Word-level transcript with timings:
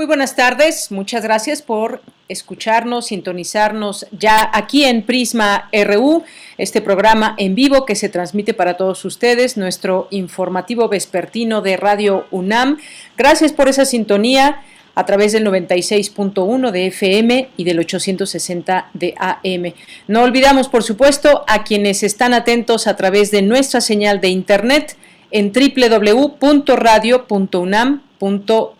Muy 0.00 0.06
buenas 0.06 0.34
tardes, 0.34 0.90
muchas 0.90 1.22
gracias 1.22 1.60
por 1.60 2.00
escucharnos, 2.26 3.08
sintonizarnos 3.08 4.06
ya 4.18 4.50
aquí 4.54 4.84
en 4.84 5.02
Prisma 5.02 5.68
RU, 5.74 6.24
este 6.56 6.80
programa 6.80 7.34
en 7.36 7.54
vivo 7.54 7.84
que 7.84 7.94
se 7.94 8.08
transmite 8.08 8.54
para 8.54 8.78
todos 8.78 9.04
ustedes, 9.04 9.58
nuestro 9.58 10.08
informativo 10.10 10.88
vespertino 10.88 11.60
de 11.60 11.76
Radio 11.76 12.24
UNAM. 12.30 12.78
Gracias 13.18 13.52
por 13.52 13.68
esa 13.68 13.84
sintonía 13.84 14.62
a 14.94 15.04
través 15.04 15.32
del 15.32 15.44
96.1 15.44 16.70
de 16.70 16.86
FM 16.86 17.50
y 17.58 17.64
del 17.64 17.80
860 17.80 18.88
de 18.94 19.14
AM. 19.18 19.74
No 20.08 20.22
olvidamos, 20.22 20.70
por 20.70 20.82
supuesto, 20.82 21.44
a 21.46 21.62
quienes 21.62 22.02
están 22.04 22.32
atentos 22.32 22.86
a 22.86 22.96
través 22.96 23.30
de 23.30 23.42
nuestra 23.42 23.82
señal 23.82 24.22
de 24.22 24.28
internet 24.28 24.96
en 25.30 25.52
www.radio.unam 25.52 28.02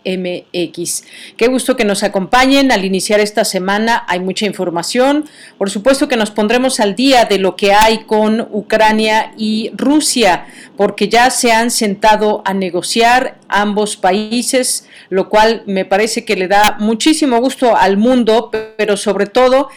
mx. 0.04 1.04
Qué 1.36 1.46
gusto 1.48 1.76
que 1.76 1.84
nos 1.84 2.02
acompañen 2.02 2.72
al 2.72 2.84
iniciar 2.84 3.20
esta 3.20 3.44
semana. 3.44 4.04
Hay 4.08 4.20
mucha 4.20 4.46
información. 4.46 5.24
Por 5.58 5.70
supuesto 5.70 6.08
que 6.08 6.16
nos 6.16 6.30
pondremos 6.30 6.80
al 6.80 6.94
día 6.94 7.24
de 7.24 7.38
lo 7.38 7.56
que 7.56 7.72
hay 7.72 8.04
con 8.04 8.48
Ucrania 8.52 9.32
y 9.36 9.70
Rusia, 9.74 10.46
porque 10.76 11.08
ya 11.08 11.30
se 11.30 11.52
han 11.52 11.70
sentado 11.70 12.42
a 12.44 12.54
negociar 12.54 13.38
ambos 13.48 13.96
países, 13.96 14.86
lo 15.08 15.28
cual 15.28 15.62
me 15.66 15.84
parece 15.84 16.24
que 16.24 16.36
le 16.36 16.48
da 16.48 16.76
muchísimo 16.78 17.40
gusto 17.40 17.76
al 17.76 17.96
mundo, 17.96 18.50
pero 18.76 18.96
sobre 18.96 19.26
todo 19.26 19.68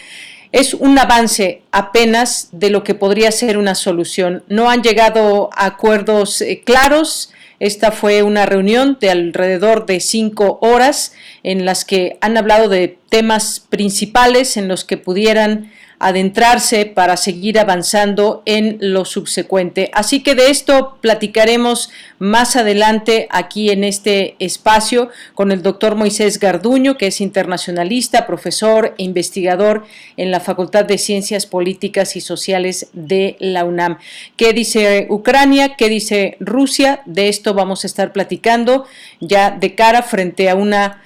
es 0.54 0.74
un 0.74 0.98
avance 0.98 1.64
apenas 1.72 2.48
de 2.54 2.70
lo 2.70 2.86
que 2.86 2.96
podría 2.96 3.34
ser 3.34 3.58
una 3.58 3.76
solución. 3.76 4.44
No 4.48 4.70
han 4.70 4.82
llegado 4.82 5.50
a 5.54 5.66
acuerdos 5.66 6.42
eh, 6.42 6.62
claros 6.64 7.34
esta 7.64 7.94
fue 7.94 8.24
una 8.24 8.46
reunión 8.46 8.98
de 9.00 9.10
alrededor 9.10 9.86
de 9.86 10.02
cinco 10.02 10.60
horas 10.62 11.14
en 11.44 11.64
las 11.64 11.86
que 11.86 12.18
han 12.20 12.36
hablado 12.36 12.68
de 12.68 12.98
temas 13.08 13.62
principales 13.70 14.58
en 14.58 14.68
los 14.68 14.84
que 14.84 14.98
pudieran 14.98 15.72
adentrarse 16.04 16.86
para 16.86 17.16
seguir 17.16 17.58
avanzando 17.58 18.44
en 18.46 18.78
lo 18.82 19.06
subsecuente. 19.06 19.90
Así 19.94 20.22
que 20.22 20.36
de 20.36 20.50
esto 20.50 20.98
platicaremos 21.00 21.92
más 22.20 22.58
adelante 22.58 23.28
aquí 23.32 23.70
en 23.70 23.86
este 23.86 24.36
espacio 24.40 25.10
con 25.34 25.52
el 25.54 25.64
doctor 25.64 25.96
Moisés 25.96 26.40
Garduño, 26.40 26.98
que 26.98 27.08
es 27.08 27.22
internacionalista, 27.22 28.28
profesor 28.28 28.96
e 28.98 29.04
investigador 29.04 29.86
en 30.18 30.30
la 30.30 30.42
Facultad 30.42 30.84
de 30.84 30.98
Ciencias 30.98 31.46
Políticas 31.46 32.18
y 32.18 32.22
Sociales 32.22 32.88
de 32.92 33.38
la 33.40 33.64
UNAM. 33.64 33.98
¿Qué 34.36 34.52
dice 34.52 35.08
Ucrania? 35.10 35.76
¿Qué 35.78 35.88
dice 35.88 36.36
Rusia? 36.42 37.02
De 37.06 37.30
esto 37.30 37.54
vamos 37.54 37.86
a 37.86 37.88
estar 37.88 38.12
platicando 38.12 38.86
ya 39.22 39.52
de 39.52 39.74
cara 39.74 40.04
frente 40.04 40.50
a 40.50 40.56
una 40.56 41.02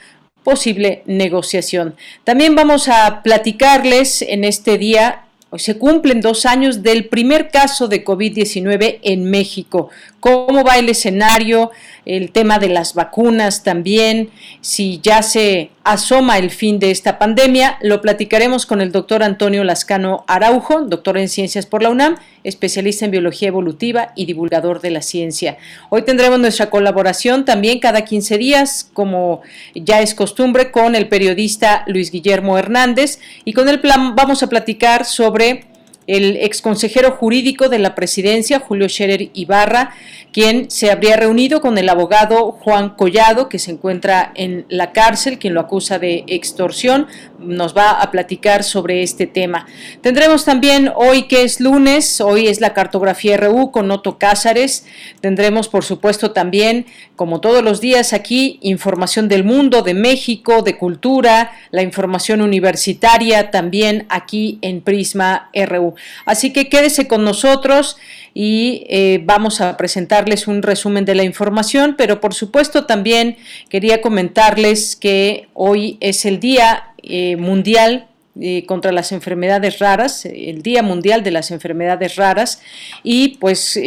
posible 0.47 1.03
negociación. 1.07 1.97
También 2.23 2.55
vamos 2.55 2.87
a 2.87 3.21
platicarles 3.21 4.21
en 4.21 4.45
este 4.45 4.77
día 4.77 5.25
Hoy 5.49 5.59
se 5.59 5.77
cumplen 5.77 6.19
dos 6.19 6.45
años 6.45 6.83
del 6.83 7.05
primer 7.05 7.49
caso 7.49 7.87
de 7.87 8.03
COVID-19 8.03 8.99
en 9.01 9.29
México. 9.29 9.89
¿Cómo 10.19 10.63
va 10.63 10.77
el 10.77 10.89
escenario? 10.89 11.71
El 12.03 12.31
tema 12.31 12.57
de 12.57 12.69
las 12.69 12.95
vacunas 12.95 13.63
también, 13.63 14.31
si 14.61 14.99
ya 15.03 15.21
se 15.21 15.69
asoma 15.83 16.37
el 16.37 16.49
fin 16.49 16.79
de 16.79 16.89
esta 16.89 17.19
pandemia, 17.19 17.77
lo 17.81 18.01
platicaremos 18.01 18.65
con 18.65 18.81
el 18.81 18.91
doctor 18.91 19.21
Antonio 19.23 19.63
Lascano 19.63 20.23
Araujo, 20.27 20.81
doctor 20.81 21.17
en 21.17 21.29
ciencias 21.29 21.65
por 21.65 21.83
la 21.83 21.89
UNAM, 21.89 22.15
especialista 22.43 23.05
en 23.05 23.11
biología 23.11 23.49
evolutiva 23.49 24.13
y 24.15 24.25
divulgador 24.25 24.81
de 24.81 24.91
la 24.91 25.01
ciencia. 25.01 25.57
Hoy 25.89 26.01
tendremos 26.01 26.39
nuestra 26.39 26.69
colaboración 26.69 27.45
también 27.45 27.79
cada 27.79 28.01
15 28.01 28.37
días, 28.37 28.89
como 28.93 29.41
ya 29.75 30.01
es 30.01 30.15
costumbre, 30.15 30.71
con 30.71 30.95
el 30.95 31.09
periodista 31.09 31.83
Luis 31.87 32.09
Guillermo 32.09 32.57
Hernández 32.57 33.19
y 33.45 33.53
con 33.53 33.67
plan 33.79 34.15
vamos 34.15 34.41
a 34.41 34.47
platicar 34.47 35.05
sobre 35.05 35.65
el 36.07 36.37
exconsejero 36.37 37.11
jurídico 37.11 37.69
de 37.69 37.79
la 37.79 37.93
presidencia, 37.93 38.59
Julio 38.59 38.87
Scherer 38.87 39.29
Ibarra, 39.33 39.91
quien 40.31 40.69
se 40.69 40.91
habría 40.91 41.17
reunido 41.17 41.61
con 41.61 41.77
el 41.77 41.89
abogado 41.89 42.51
Juan 42.51 42.91
Collado, 42.91 43.49
que 43.49 43.59
se 43.59 43.71
encuentra 43.71 44.31
en 44.35 44.65
la 44.69 44.91
cárcel, 44.91 45.39
quien 45.39 45.53
lo 45.53 45.61
acusa 45.61 45.99
de 45.99 46.23
extorsión. 46.27 47.07
Nos 47.39 47.75
va 47.75 47.91
a 47.91 48.11
platicar 48.11 48.63
sobre 48.63 49.03
este 49.03 49.27
tema. 49.27 49.67
Tendremos 50.01 50.45
también 50.45 50.91
hoy, 50.95 51.23
que 51.23 51.43
es 51.43 51.59
lunes, 51.59 52.21
hoy 52.21 52.47
es 52.47 52.61
la 52.61 52.73
cartografía 52.73 53.35
RU 53.37 53.71
con 53.71 53.89
Otto 53.91 54.17
Cázares. 54.17 54.85
Tendremos, 55.21 55.67
por 55.69 55.83
supuesto, 55.83 56.31
también, 56.31 56.85
como 57.15 57.41
todos 57.41 57.63
los 57.63 57.81
días 57.81 58.13
aquí, 58.13 58.59
información 58.61 59.27
del 59.27 59.43
mundo, 59.43 59.81
de 59.81 59.93
México, 59.93 60.61
de 60.61 60.77
cultura, 60.77 61.51
la 61.71 61.81
información 61.81 62.41
universitaria 62.41 63.51
también 63.51 64.05
aquí 64.09 64.59
en 64.61 64.81
Prisma 64.81 65.49
RU. 65.53 65.95
Así 66.25 66.53
que 66.53 66.69
quédese 66.69 67.07
con 67.07 67.23
nosotros 67.23 67.97
y 68.33 68.85
eh, 68.89 69.21
vamos 69.23 69.61
a 69.61 69.77
presentarles 69.77 70.47
un 70.47 70.61
resumen 70.61 71.05
de 71.05 71.15
la 71.15 71.23
información, 71.23 71.95
pero 71.97 72.21
por 72.21 72.33
supuesto 72.33 72.85
también 72.85 73.37
quería 73.69 74.01
comentarles 74.01 74.95
que 74.95 75.47
hoy 75.53 75.97
es 76.01 76.25
el 76.25 76.39
Día 76.39 76.93
eh, 77.03 77.35
Mundial 77.37 78.07
eh, 78.39 78.65
contra 78.65 78.91
las 78.91 79.11
enfermedades 79.11 79.79
raras, 79.79 80.25
el 80.25 80.61
Día 80.61 80.83
Mundial 80.83 81.23
de 81.23 81.31
las 81.31 81.49
Enfermedades 81.49 82.15
Raras, 82.15 82.61
y 83.01 83.37
pues 83.39 83.79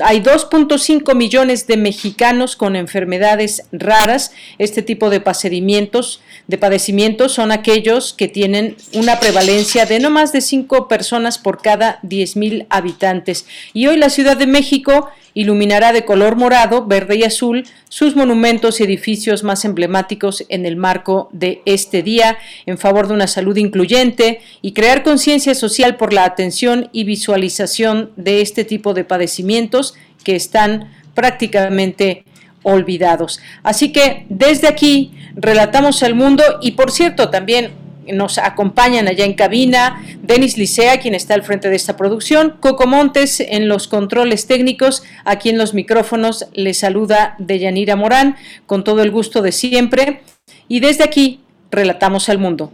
hay 0.00 0.20
2.5 0.20 1.14
millones 1.14 1.66
de 1.66 1.76
mexicanos 1.76 2.56
con 2.56 2.76
enfermedades 2.76 3.64
raras. 3.72 4.32
Este 4.58 4.82
tipo 4.82 5.10
de 5.10 5.20
padecimientos, 5.20 6.20
de 6.46 6.58
padecimientos 6.58 7.32
son 7.32 7.52
aquellos 7.52 8.12
que 8.12 8.28
tienen 8.28 8.76
una 8.92 9.20
prevalencia 9.20 9.86
de 9.86 10.00
no 10.00 10.10
más 10.10 10.32
de 10.32 10.40
5 10.40 10.88
personas 10.88 11.38
por 11.38 11.60
cada 11.60 11.98
10 12.02 12.36
mil 12.36 12.66
habitantes. 12.70 13.46
Y 13.72 13.86
hoy 13.86 13.96
la 13.96 14.10
Ciudad 14.10 14.36
de 14.36 14.46
México 14.46 15.08
iluminará 15.34 15.92
de 15.92 16.04
color 16.04 16.36
morado, 16.36 16.86
verde 16.86 17.16
y 17.16 17.24
azul 17.24 17.66
sus 17.88 18.16
monumentos 18.16 18.80
y 18.80 18.84
edificios 18.84 19.42
más 19.42 19.64
emblemáticos 19.64 20.44
en 20.48 20.64
el 20.64 20.76
marco 20.76 21.28
de 21.32 21.60
este 21.66 22.02
día 22.02 22.38
en 22.66 22.78
favor 22.78 23.08
de 23.08 23.14
una 23.14 23.26
salud 23.26 23.56
incluyente 23.56 24.40
y 24.62 24.72
crear 24.72 25.02
conciencia 25.02 25.54
social 25.54 25.96
por 25.96 26.12
la 26.12 26.24
atención 26.24 26.88
y 26.92 27.04
visualización 27.04 28.12
de 28.16 28.40
este 28.40 28.64
tipo 28.64 28.94
de 28.94 29.04
padecimientos 29.04 29.94
que 30.22 30.36
están 30.36 30.92
prácticamente 31.14 32.24
olvidados. 32.62 33.40
Así 33.62 33.92
que 33.92 34.26
desde 34.28 34.68
aquí 34.68 35.12
relatamos 35.34 36.02
al 36.02 36.14
mundo 36.14 36.42
y 36.62 36.72
por 36.72 36.90
cierto 36.90 37.28
también 37.28 37.83
nos 38.12 38.38
acompañan 38.38 39.08
allá 39.08 39.24
en 39.24 39.34
cabina 39.34 40.02
Denis 40.22 40.58
Licea, 40.58 40.98
quien 41.00 41.14
está 41.14 41.34
al 41.34 41.42
frente 41.42 41.70
de 41.70 41.76
esta 41.76 41.96
producción, 41.96 42.56
Coco 42.60 42.86
Montes 42.86 43.40
en 43.40 43.68
los 43.68 43.88
controles 43.88 44.46
técnicos, 44.46 45.02
aquí 45.24 45.50
en 45.50 45.58
los 45.58 45.74
micrófonos 45.74 46.46
le 46.52 46.74
saluda 46.74 47.36
Deyanira 47.38 47.96
Morán, 47.96 48.36
con 48.66 48.84
todo 48.84 49.02
el 49.02 49.10
gusto 49.10 49.42
de 49.42 49.52
siempre, 49.52 50.22
y 50.68 50.80
desde 50.80 51.04
aquí 51.04 51.40
relatamos 51.70 52.28
al 52.28 52.38
mundo. 52.38 52.72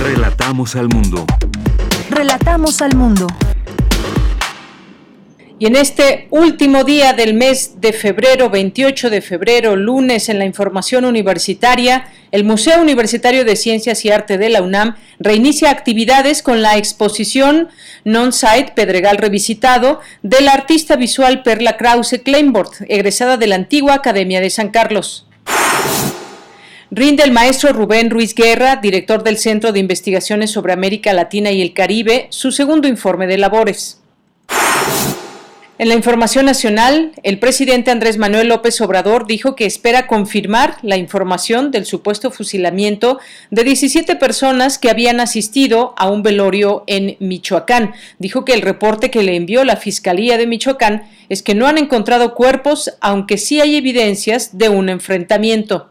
Relatamos 0.00 0.74
al 0.74 0.88
mundo. 0.88 1.24
Relatamos 2.10 2.82
al 2.82 2.96
mundo. 2.96 3.26
Y 5.62 5.66
en 5.66 5.76
este 5.76 6.26
último 6.30 6.82
día 6.82 7.12
del 7.12 7.34
mes 7.34 7.80
de 7.80 7.92
febrero, 7.92 8.50
28 8.50 9.10
de 9.10 9.20
febrero, 9.20 9.76
lunes, 9.76 10.28
en 10.28 10.40
la 10.40 10.44
información 10.44 11.04
universitaria, 11.04 12.08
el 12.32 12.42
Museo 12.42 12.82
Universitario 12.82 13.44
de 13.44 13.54
Ciencias 13.54 14.04
y 14.04 14.10
Arte 14.10 14.38
de 14.38 14.48
la 14.48 14.60
UNAM 14.60 14.96
reinicia 15.20 15.70
actividades 15.70 16.42
con 16.42 16.62
la 16.62 16.78
exposición 16.78 17.68
Non-Site 18.02 18.72
Pedregal 18.74 19.18
Revisitado 19.18 20.00
del 20.24 20.48
artista 20.48 20.96
visual 20.96 21.44
Perla 21.44 21.76
Krause 21.76 22.20
Kleinbord, 22.24 22.72
egresada 22.88 23.36
de 23.36 23.46
la 23.46 23.54
antigua 23.54 23.94
Academia 23.94 24.40
de 24.40 24.50
San 24.50 24.70
Carlos. 24.70 25.28
Rinde 26.90 27.22
el 27.22 27.30
maestro 27.30 27.72
Rubén 27.72 28.10
Ruiz 28.10 28.34
Guerra, 28.34 28.80
director 28.82 29.22
del 29.22 29.38
Centro 29.38 29.70
de 29.70 29.78
Investigaciones 29.78 30.50
sobre 30.50 30.72
América 30.72 31.12
Latina 31.12 31.52
y 31.52 31.62
el 31.62 31.72
Caribe, 31.72 32.26
su 32.30 32.50
segundo 32.50 32.88
informe 32.88 33.28
de 33.28 33.38
labores. 33.38 34.02
En 35.78 35.88
la 35.88 35.94
información 35.94 36.44
nacional, 36.44 37.12
el 37.22 37.38
presidente 37.38 37.90
Andrés 37.90 38.18
Manuel 38.18 38.48
López 38.48 38.78
Obrador 38.82 39.26
dijo 39.26 39.56
que 39.56 39.64
espera 39.64 40.06
confirmar 40.06 40.76
la 40.82 40.98
información 40.98 41.70
del 41.70 41.86
supuesto 41.86 42.30
fusilamiento 42.30 43.18
de 43.50 43.64
17 43.64 44.16
personas 44.16 44.78
que 44.78 44.90
habían 44.90 45.18
asistido 45.18 45.94
a 45.96 46.10
un 46.10 46.22
velorio 46.22 46.84
en 46.86 47.16
Michoacán. 47.20 47.94
Dijo 48.18 48.44
que 48.44 48.52
el 48.52 48.60
reporte 48.60 49.10
que 49.10 49.22
le 49.22 49.34
envió 49.34 49.64
la 49.64 49.76
Fiscalía 49.76 50.36
de 50.36 50.46
Michoacán 50.46 51.04
es 51.30 51.42
que 51.42 51.54
no 51.54 51.66
han 51.66 51.78
encontrado 51.78 52.34
cuerpos, 52.34 52.92
aunque 53.00 53.38
sí 53.38 53.60
hay 53.60 53.76
evidencias 53.76 54.58
de 54.58 54.68
un 54.68 54.90
enfrentamiento. 54.90 55.88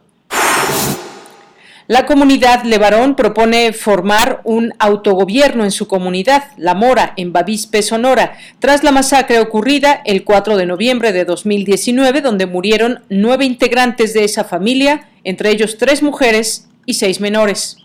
La 1.92 2.06
comunidad 2.06 2.64
Levarón 2.64 3.18
propone 3.18 3.74
formar 3.74 4.40
un 4.46 4.74
autogobierno 4.80 5.66
en 5.66 5.72
su 5.72 5.90
comunidad, 5.90 6.46
La 6.56 6.74
Mora, 6.74 7.14
en 7.18 7.34
Bavispe, 7.34 7.82
Sonora, 7.82 8.38
tras 8.60 8.86
la 8.86 8.94
masacre 8.94 9.42
ocurrida 9.42 10.02
el 10.06 10.24
4 10.24 10.56
de 10.56 10.66
noviembre 10.66 11.12
de 11.12 11.26
2019, 11.26 12.22
donde 12.22 12.46
murieron 12.46 13.02
nueve 13.10 13.44
integrantes 13.44 14.14
de 14.14 14.24
esa 14.24 14.46
familia, 14.46 15.10
entre 15.26 15.50
ellos 15.50 15.78
tres 15.78 16.02
mujeres 16.02 16.70
y 16.86 16.94
seis 16.94 17.20
menores. 17.20 17.76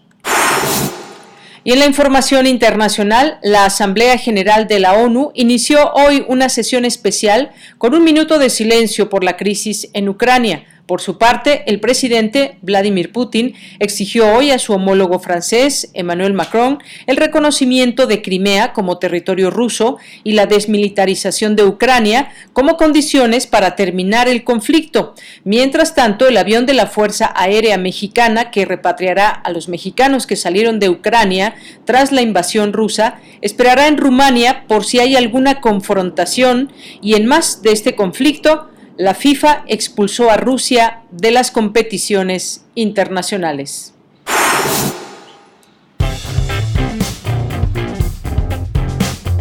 Y 1.64 1.72
en 1.72 1.80
la 1.80 1.86
información 1.86 2.46
internacional, 2.46 3.40
la 3.42 3.64
Asamblea 3.64 4.18
General 4.18 4.68
de 4.68 4.78
la 4.78 4.92
ONU 4.92 5.32
inició 5.34 5.90
hoy 5.94 6.24
una 6.28 6.48
sesión 6.48 6.84
especial 6.84 7.50
con 7.76 7.92
un 7.92 8.04
minuto 8.04 8.38
de 8.38 8.50
silencio 8.50 9.10
por 9.10 9.24
la 9.24 9.36
crisis 9.36 9.88
en 9.94 10.08
Ucrania 10.08 10.62
por 10.86 11.00
su 11.00 11.18
parte, 11.18 11.64
el 11.66 11.80
presidente 11.80 12.58
Vladimir 12.62 13.10
Putin 13.10 13.54
exigió 13.80 14.32
hoy 14.32 14.52
a 14.52 14.58
su 14.60 14.72
homólogo 14.72 15.18
francés, 15.18 15.90
Emmanuel 15.94 16.32
Macron, 16.32 16.78
el 17.08 17.16
reconocimiento 17.16 18.06
de 18.06 18.22
Crimea 18.22 18.72
como 18.72 18.98
territorio 18.98 19.50
ruso 19.50 19.98
y 20.22 20.32
la 20.32 20.46
desmilitarización 20.46 21.56
de 21.56 21.64
Ucrania 21.64 22.28
como 22.52 22.76
condiciones 22.76 23.48
para 23.48 23.74
terminar 23.74 24.28
el 24.28 24.44
conflicto. 24.44 25.14
Mientras 25.42 25.96
tanto, 25.96 26.28
el 26.28 26.36
avión 26.36 26.66
de 26.66 26.74
la 26.74 26.86
Fuerza 26.86 27.32
Aérea 27.34 27.78
Mexicana, 27.78 28.52
que 28.52 28.64
repatriará 28.64 29.28
a 29.28 29.50
los 29.50 29.68
mexicanos 29.68 30.26
que 30.26 30.36
salieron 30.36 30.78
de 30.78 30.88
Ucrania 30.88 31.56
tras 31.84 32.12
la 32.12 32.22
invasión 32.22 32.72
rusa, 32.72 33.18
esperará 33.40 33.88
en 33.88 33.96
Rumania 33.96 34.64
por 34.68 34.84
si 34.84 35.00
hay 35.00 35.16
alguna 35.16 35.60
confrontación 35.60 36.70
y 37.02 37.14
en 37.14 37.26
más 37.26 37.62
de 37.62 37.72
este 37.72 37.96
conflicto, 37.96 38.68
la 38.96 39.14
FIFA 39.14 39.64
expulsó 39.66 40.30
a 40.30 40.36
Rusia 40.36 41.02
de 41.10 41.30
las 41.30 41.50
competiciones 41.50 42.64
internacionales. 42.74 43.92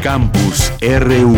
Campus 0.02 0.72
RU 0.82 1.36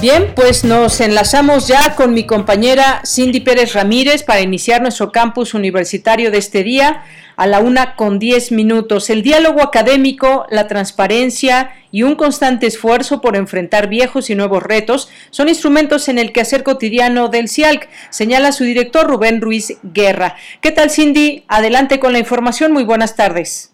Bien, 0.00 0.32
pues 0.34 0.64
nos 0.64 1.00
enlazamos 1.00 1.66
ya 1.66 1.94
con 1.94 2.12
mi 2.12 2.26
compañera 2.26 3.00
Cindy 3.06 3.40
Pérez 3.40 3.72
Ramírez 3.72 4.22
para 4.22 4.42
iniciar 4.42 4.82
nuestro 4.82 5.10
campus 5.12 5.54
universitario 5.54 6.30
de 6.30 6.36
este 6.38 6.62
día 6.62 7.04
a 7.36 7.46
la 7.46 7.60
una 7.60 7.96
con 7.96 8.18
diez 8.18 8.52
minutos. 8.52 9.10
El 9.10 9.22
diálogo 9.22 9.62
académico, 9.62 10.46
la 10.50 10.66
transparencia 10.68 11.72
y 11.90 12.02
un 12.02 12.14
constante 12.14 12.66
esfuerzo 12.66 13.20
por 13.20 13.36
enfrentar 13.36 13.88
viejos 13.88 14.30
y 14.30 14.34
nuevos 14.34 14.62
retos 14.62 15.08
son 15.30 15.48
instrumentos 15.48 16.08
en 16.08 16.18
el 16.18 16.32
quehacer 16.32 16.62
cotidiano 16.62 17.28
del 17.28 17.48
CIALC, 17.48 17.88
señala 18.10 18.52
su 18.52 18.64
director 18.64 19.06
Rubén 19.06 19.40
Ruiz 19.40 19.78
Guerra. 19.82 20.36
¿Qué 20.60 20.70
tal, 20.70 20.90
Cindy? 20.90 21.44
Adelante 21.48 22.00
con 22.00 22.12
la 22.12 22.18
información. 22.18 22.72
Muy 22.72 22.84
buenas 22.84 23.16
tardes. 23.16 23.73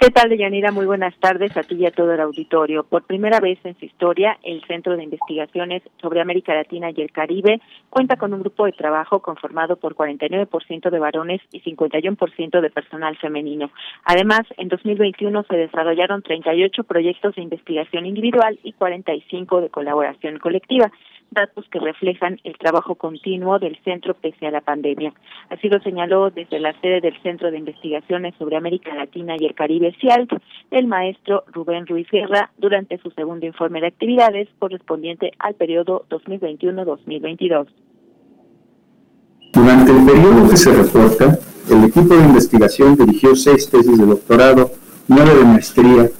¿Qué 0.00 0.10
tal, 0.10 0.28
Deyanira? 0.28 0.70
Muy 0.70 0.86
buenas 0.86 1.12
tardes 1.18 1.56
a 1.56 1.64
ti 1.64 1.74
y 1.74 1.84
a 1.84 1.90
todo 1.90 2.12
el 2.12 2.20
auditorio. 2.20 2.84
Por 2.84 3.02
primera 3.02 3.40
vez 3.40 3.58
en 3.64 3.76
su 3.80 3.84
historia, 3.84 4.38
el 4.44 4.62
Centro 4.68 4.96
de 4.96 5.02
Investigaciones 5.02 5.82
sobre 6.00 6.20
América 6.20 6.54
Latina 6.54 6.90
y 6.94 7.00
el 7.00 7.10
Caribe 7.10 7.60
cuenta 7.90 8.14
con 8.14 8.32
un 8.32 8.38
grupo 8.42 8.66
de 8.66 8.72
trabajo 8.72 9.18
conformado 9.18 9.74
por 9.74 9.96
49% 9.96 10.90
de 10.90 10.98
varones 11.00 11.40
y 11.50 11.62
51% 11.62 12.60
de 12.60 12.70
personal 12.70 13.16
femenino. 13.16 13.72
Además, 14.04 14.42
en 14.56 14.68
2021 14.68 15.42
se 15.50 15.56
desarrollaron 15.56 16.22
38 16.22 16.84
proyectos 16.84 17.34
de 17.34 17.42
investigación 17.42 18.06
individual 18.06 18.56
y 18.62 18.74
45 18.74 19.62
de 19.62 19.70
colaboración 19.70 20.38
colectiva 20.38 20.92
datos 21.30 21.66
que 21.70 21.78
reflejan 21.78 22.40
el 22.44 22.56
trabajo 22.56 22.94
continuo 22.94 23.58
del 23.58 23.78
centro 23.84 24.14
pese 24.14 24.46
a 24.46 24.50
la 24.50 24.60
pandemia. 24.60 25.12
Así 25.50 25.68
lo 25.68 25.80
señaló 25.80 26.30
desde 26.30 26.58
la 26.58 26.72
sede 26.80 27.00
del 27.00 27.20
Centro 27.22 27.50
de 27.50 27.58
Investigaciones 27.58 28.34
sobre 28.38 28.56
América 28.56 28.94
Latina 28.94 29.36
y 29.38 29.46
el 29.46 29.54
Caribe 29.54 29.94
CIALC 30.00 30.40
el 30.70 30.86
maestro 30.86 31.44
Rubén 31.52 31.86
Ruiz 31.86 32.08
Guerra 32.10 32.50
durante 32.58 32.98
su 32.98 33.10
segundo 33.10 33.46
informe 33.46 33.80
de 33.80 33.88
actividades 33.88 34.48
correspondiente 34.58 35.32
al 35.38 35.54
periodo 35.54 36.04
2021-2022. 36.10 37.66
Durante 39.52 39.92
el 39.92 40.04
periodo 40.04 40.50
que 40.50 40.56
se 40.56 40.74
reporta, 40.74 41.38
el 41.70 41.84
equipo 41.84 42.14
de 42.14 42.24
investigación 42.24 42.96
dirigió 42.96 43.34
seis 43.34 43.68
tesis 43.68 43.98
de 43.98 44.06
doctorado, 44.06 44.70
nueve 45.08 45.34
de 45.34 45.44
maestría 45.44 46.10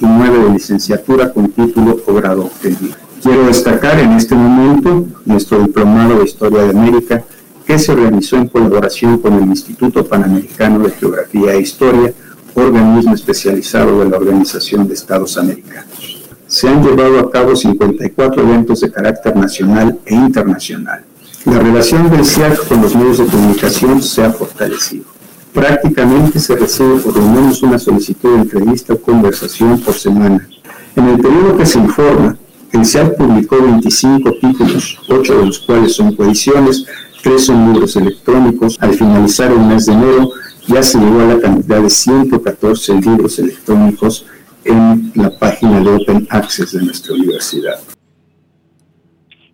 y 0.00 0.04
nueve 0.04 0.38
de 0.38 0.50
licenciatura 0.50 1.32
con 1.32 1.50
título 1.52 1.96
o 2.06 2.14
grado 2.14 2.46
obtenido. 2.46 3.07
Quiero 3.22 3.46
destacar 3.46 3.98
en 3.98 4.12
este 4.12 4.34
momento 4.34 5.06
nuestro 5.24 5.58
diplomado 5.60 6.18
de 6.18 6.24
Historia 6.24 6.62
de 6.62 6.70
América, 6.70 7.24
que 7.66 7.78
se 7.78 7.94
realizó 7.94 8.36
en 8.36 8.48
colaboración 8.48 9.18
con 9.18 9.34
el 9.34 9.48
Instituto 9.48 10.06
Panamericano 10.06 10.78
de 10.80 10.90
Geografía 10.92 11.52
e 11.54 11.60
Historia, 11.60 12.12
organismo 12.54 13.14
especializado 13.14 14.00
de 14.00 14.08
la 14.08 14.16
Organización 14.16 14.86
de 14.86 14.94
Estados 14.94 15.36
Americanos. 15.36 16.24
Se 16.46 16.68
han 16.68 16.82
llevado 16.82 17.18
a 17.18 17.30
cabo 17.30 17.56
54 17.56 18.42
eventos 18.42 18.80
de 18.80 18.90
carácter 18.90 19.36
nacional 19.36 19.98
e 20.06 20.14
internacional. 20.14 21.04
La 21.44 21.58
relación 21.58 22.10
del 22.10 22.24
CIAC 22.24 22.68
con 22.68 22.82
los 22.82 22.94
medios 22.94 23.18
de 23.18 23.26
comunicación 23.26 24.00
se 24.00 24.24
ha 24.24 24.30
fortalecido. 24.30 25.04
Prácticamente 25.52 26.38
se 26.38 26.54
recibe 26.54 27.00
por 27.00 27.16
lo 27.16 27.26
menos 27.26 27.62
una 27.62 27.78
solicitud 27.78 28.34
de 28.34 28.42
entrevista 28.42 28.92
o 28.92 28.98
conversación 28.98 29.80
por 29.80 29.94
semana. 29.94 30.48
En 30.94 31.08
el 31.08 31.18
periodo 31.18 31.56
que 31.56 31.66
se 31.66 31.78
informa, 31.78 32.36
el 32.72 32.84
CIAC 32.84 33.16
publicó 33.16 33.62
25 33.62 34.32
títulos, 34.40 34.98
8 35.08 35.38
de 35.38 35.46
los 35.46 35.58
cuales 35.60 35.94
son 35.94 36.14
coediciones, 36.14 36.84
3 37.22 37.44
son 37.44 37.72
libros 37.72 37.96
electrónicos. 37.96 38.76
Al 38.80 38.94
finalizar 38.94 39.50
el 39.50 39.60
mes 39.60 39.86
de 39.86 39.92
enero 39.92 40.30
ya 40.66 40.82
se 40.82 40.98
llegó 40.98 41.20
a 41.20 41.34
la 41.34 41.40
cantidad 41.40 41.82
de 41.82 41.90
114 41.90 43.00
libros 43.00 43.38
electrónicos 43.38 44.26
en 44.64 45.12
la 45.14 45.30
página 45.38 45.80
de 45.80 45.90
Open 45.90 46.26
Access 46.30 46.72
de 46.72 46.82
nuestra 46.82 47.14
universidad. 47.14 47.80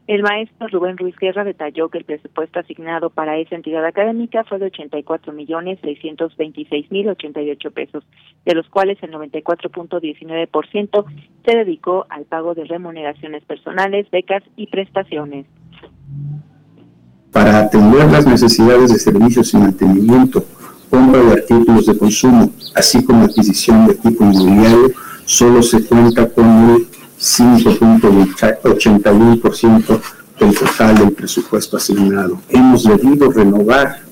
El 0.06 0.22
maestro 0.22 0.68
Rubén 0.68 0.98
Ruiz 0.98 1.16
Guerra 1.18 1.44
detalló 1.44 1.88
que 1.88 1.96
el 1.96 2.04
presupuesto 2.04 2.60
asignado 2.60 3.08
para 3.08 3.38
esa 3.38 3.54
entidad 3.54 3.86
académica 3.86 4.44
fue 4.44 4.58
de 4.58 4.66
84 4.66 5.32
millones 5.32 5.78
626 5.82 6.90
mil 6.90 7.08
88 7.08 7.70
pesos, 7.70 8.04
de 8.44 8.54
los 8.54 8.68
cuales 8.68 8.98
el 9.02 9.12
94.19% 9.12 11.04
se 11.46 11.56
dedicó 11.56 12.04
al 12.10 12.24
pago 12.26 12.54
de 12.54 12.64
remuneraciones 12.64 13.42
personales, 13.44 14.10
becas 14.10 14.42
y 14.56 14.66
prestaciones. 14.66 15.46
Para 17.32 17.60
atender 17.60 18.04
las 18.10 18.26
necesidades 18.26 18.92
de 18.92 18.98
servicios 18.98 19.54
y 19.54 19.56
mantenimiento, 19.56 20.44
compra 20.90 21.22
de 21.22 21.32
artículos 21.32 21.86
de 21.86 21.96
consumo, 21.96 22.50
así 22.76 23.02
como 23.02 23.24
adquisición 23.24 23.86
de 23.86 23.94
equipo 23.94 24.22
inmobiliario, 24.22 24.90
solo 25.24 25.62
se 25.62 25.86
cuenta 25.86 26.28
con 26.28 26.44
el 26.74 26.93
5.81% 27.24 30.00
del 30.38 30.54
total 30.58 30.98
del 30.98 31.12
presupuesto 31.12 31.78
asignado. 31.78 32.38
Hemos 32.50 32.84
debido 32.84 33.32
renovar 33.32 34.02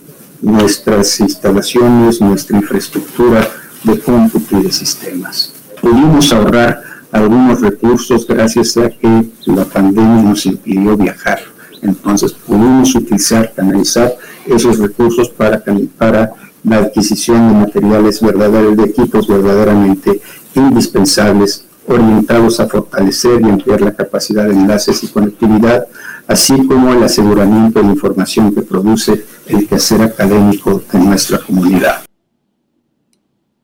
nuestras 0.41 1.21
instalaciones, 1.21 2.23
nuestra 2.23 2.57
infraestructura 2.57 3.47
de 3.85 4.01
cómputo 4.01 4.59
y 4.59 4.63
de 4.63 4.73
sistemas. 4.73 5.53
Pudimos 5.81 6.33
ahorrar 6.33 6.83
algunos 7.11 7.61
recursos 7.61 8.27
gracias 8.27 8.79
a 8.79 8.89
que 8.89 9.27
la 9.45 9.67
pandemia 9.67 10.23
nos 10.23 10.47
impidió 10.47 10.97
viajar. 10.97 11.41
Entonces 11.83 12.33
pudimos 12.33 12.95
utilizar, 12.95 13.53
canalizar 13.55 14.17
esos 14.47 14.79
recursos 14.79 15.29
para, 15.29 15.63
para 15.99 16.33
la 16.65 16.79
adquisición 16.79 17.49
de 17.49 17.55
materiales 17.67 18.23
verdaderos, 18.23 18.79
de 18.79 18.85
equipos 18.85 19.29
verdaderamente 19.29 20.23
indispensables 20.55 21.67
orientados 21.93 22.61
a 22.61 22.69
fortalecer 22.69 23.41
y 23.41 23.45
ampliar 23.45 23.81
la 23.81 23.95
capacidad 23.95 24.47
de 24.47 24.55
enlaces 24.55 25.03
y 25.05 25.13
conectividad, 25.13 25.87
así 26.27 26.67
como 26.67 26.93
el 26.93 27.03
aseguramiento 27.03 27.81
de 27.81 27.89
información 27.89 28.55
que 28.55 28.63
produce 28.63 29.25
el 29.47 29.69
quehacer 29.69 30.03
académico 30.03 30.83
de 30.93 30.99
nuestra 30.99 31.39
comunidad. 31.39 32.03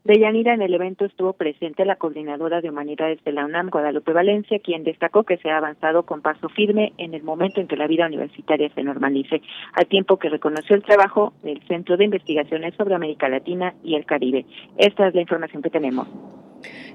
Deyanira, 0.08 0.54
en 0.54 0.62
el 0.62 0.72
evento 0.72 1.04
estuvo 1.04 1.34
presente 1.34 1.84
la 1.84 1.96
coordinadora 1.96 2.62
de 2.62 2.70
humanidades 2.70 3.22
de 3.24 3.32
la 3.32 3.44
UNAM, 3.44 3.68
Guadalupe 3.68 4.14
Valencia, 4.14 4.58
quien 4.58 4.82
destacó 4.82 5.24
que 5.24 5.36
se 5.36 5.50
ha 5.50 5.58
avanzado 5.58 6.04
con 6.04 6.22
paso 6.22 6.48
firme 6.48 6.94
en 6.96 7.12
el 7.12 7.22
momento 7.22 7.60
en 7.60 7.68
que 7.68 7.76
la 7.76 7.86
vida 7.86 8.06
universitaria 8.06 8.70
se 8.74 8.82
normalice, 8.82 9.42
al 9.74 9.86
tiempo 9.86 10.18
que 10.18 10.30
reconoció 10.30 10.76
el 10.76 10.82
trabajo 10.82 11.34
del 11.42 11.60
Centro 11.68 11.98
de 11.98 12.06
Investigaciones 12.06 12.74
sobre 12.76 12.94
América 12.94 13.28
Latina 13.28 13.74
y 13.84 13.96
el 13.96 14.06
Caribe. 14.06 14.46
Esta 14.78 15.08
es 15.08 15.14
la 15.14 15.20
información 15.20 15.60
que 15.60 15.68
tenemos. 15.68 16.08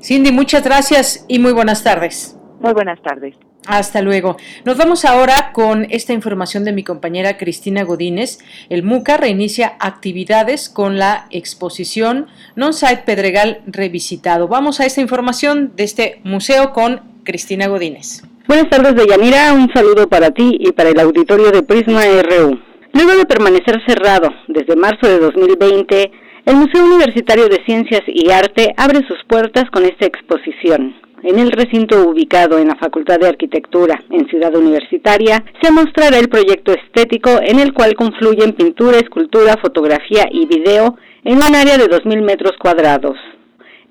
Cindy, 0.01 0.31
muchas 0.31 0.63
gracias 0.63 1.25
y 1.27 1.39
muy 1.39 1.53
buenas 1.53 1.83
tardes. 1.83 2.37
Muy 2.59 2.73
buenas 2.73 3.01
tardes. 3.01 3.35
Hasta 3.65 4.01
luego. 4.01 4.35
Nos 4.65 4.77
vamos 4.77 5.05
ahora 5.05 5.51
con 5.53 5.87
esta 5.89 6.11
información 6.11 6.65
de 6.65 6.73
mi 6.73 6.83
compañera 6.83 7.37
Cristina 7.37 7.83
Godínez. 7.83 8.39
El 8.69 8.83
MUCA 8.83 9.17
reinicia 9.17 9.77
actividades 9.79 10.69
con 10.69 10.97
la 10.97 11.27
exposición 11.31 12.27
Non-Site 12.55 13.03
Pedregal 13.05 13.61
Revisitado. 13.65 14.49
Vamos 14.49 14.81
a 14.81 14.85
esta 14.85 15.01
información 15.01 15.73
de 15.75 15.83
este 15.85 16.19
museo 16.23 16.73
con 16.73 17.01
Cristina 17.23 17.67
Godínez. 17.67 18.23
Buenas 18.47 18.69
tardes, 18.69 18.95
Deyanira. 18.95 19.53
Un 19.53 19.71
saludo 19.73 20.09
para 20.09 20.31
ti 20.31 20.57
y 20.59 20.73
para 20.73 20.89
el 20.89 20.99
auditorio 20.99 21.51
de 21.51 21.63
Prisma 21.63 22.01
RU. 22.03 22.59
Luego 22.91 23.15
de 23.15 23.25
permanecer 23.25 23.81
cerrado 23.87 24.29
desde 24.49 24.75
marzo 24.75 25.07
de 25.07 25.19
2020, 25.19 26.11
el 26.45 26.57
Museo 26.57 26.85
Universitario 26.85 27.47
de 27.47 27.63
Ciencias 27.65 28.01
y 28.07 28.29
Arte 28.29 28.73
abre 28.75 29.07
sus 29.07 29.17
puertas 29.27 29.69
con 29.71 29.83
esta 29.85 30.05
exposición. 30.05 30.95
En 31.23 31.39
el 31.39 31.51
recinto 31.51 32.09
ubicado 32.09 32.59
en 32.59 32.67
la 32.67 32.75
Facultad 32.75 33.17
de 33.17 33.29
Arquitectura, 33.29 34.03
en 34.09 34.27
Ciudad 34.27 34.53
Universitaria, 34.53 35.43
se 35.61 35.71
mostrará 35.71 36.19
el 36.19 36.27
proyecto 36.27 36.73
estético 36.73 37.29
en 37.41 37.59
el 37.59 37.73
cual 37.73 37.95
confluyen 37.95 38.51
pintura, 38.51 38.97
escultura, 38.97 39.55
fotografía 39.61 40.25
y 40.29 40.45
video 40.45 40.97
en 41.23 41.37
un 41.37 41.55
área 41.55 41.77
de 41.77 41.85
2.000 41.85 42.21
metros 42.23 42.51
cuadrados. 42.59 43.17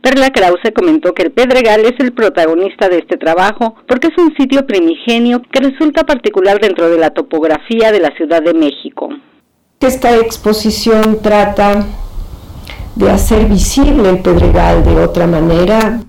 Perla 0.03 0.31
Krause 0.31 0.73
comentó 0.75 1.15
que 1.15 1.23
el 1.23 1.33
Pedregal 1.33 1.81
es 1.87 1.95
el 2.01 2.13
protagonista 2.13 2.91
de 2.91 2.99
este 2.99 3.17
trabajo 3.17 3.77
porque 3.89 4.09
es 4.09 4.19
un 4.19 4.35
sitio 4.37 4.67
primigenio 4.67 5.41
que 5.51 5.61
resulta 5.61 6.05
particular 6.05 6.61
dentro 6.61 6.91
de 6.91 6.99
la 6.99 7.11
topografía 7.11 7.93
de 7.93 8.01
la 8.01 8.15
Ciudad 8.17 8.43
de 8.43 8.53
México. 8.53 9.09
Esta 9.81 10.19
exposición 10.19 11.23
trata 11.23 11.87
de 12.95 13.11
hacer 13.11 13.47
visible 13.47 14.09
el 14.09 14.19
Pedregal 14.19 14.85
de 14.85 14.97
otra 14.97 15.27
manera, 15.27 16.01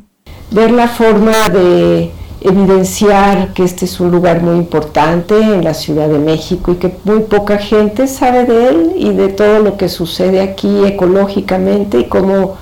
ver 0.51 0.71
la 0.71 0.87
forma 0.87 1.49
de 1.49 2.11
evidenciar 2.41 3.53
que 3.53 3.63
este 3.63 3.85
es 3.85 3.99
un 3.99 4.11
lugar 4.11 4.41
muy 4.41 4.57
importante 4.57 5.39
en 5.39 5.63
la 5.63 5.73
Ciudad 5.73 6.09
de 6.09 6.19
México 6.19 6.73
y 6.73 6.75
que 6.75 6.91
muy 7.05 7.21
poca 7.21 7.57
gente 7.57 8.07
sabe 8.07 8.45
de 8.45 8.69
él 8.69 8.91
y 8.97 9.13
de 9.13 9.29
todo 9.29 9.59
lo 9.59 9.77
que 9.77 9.87
sucede 9.87 10.41
aquí 10.41 10.83
ecológicamente 10.85 11.99
y 11.99 12.05
cómo 12.05 12.57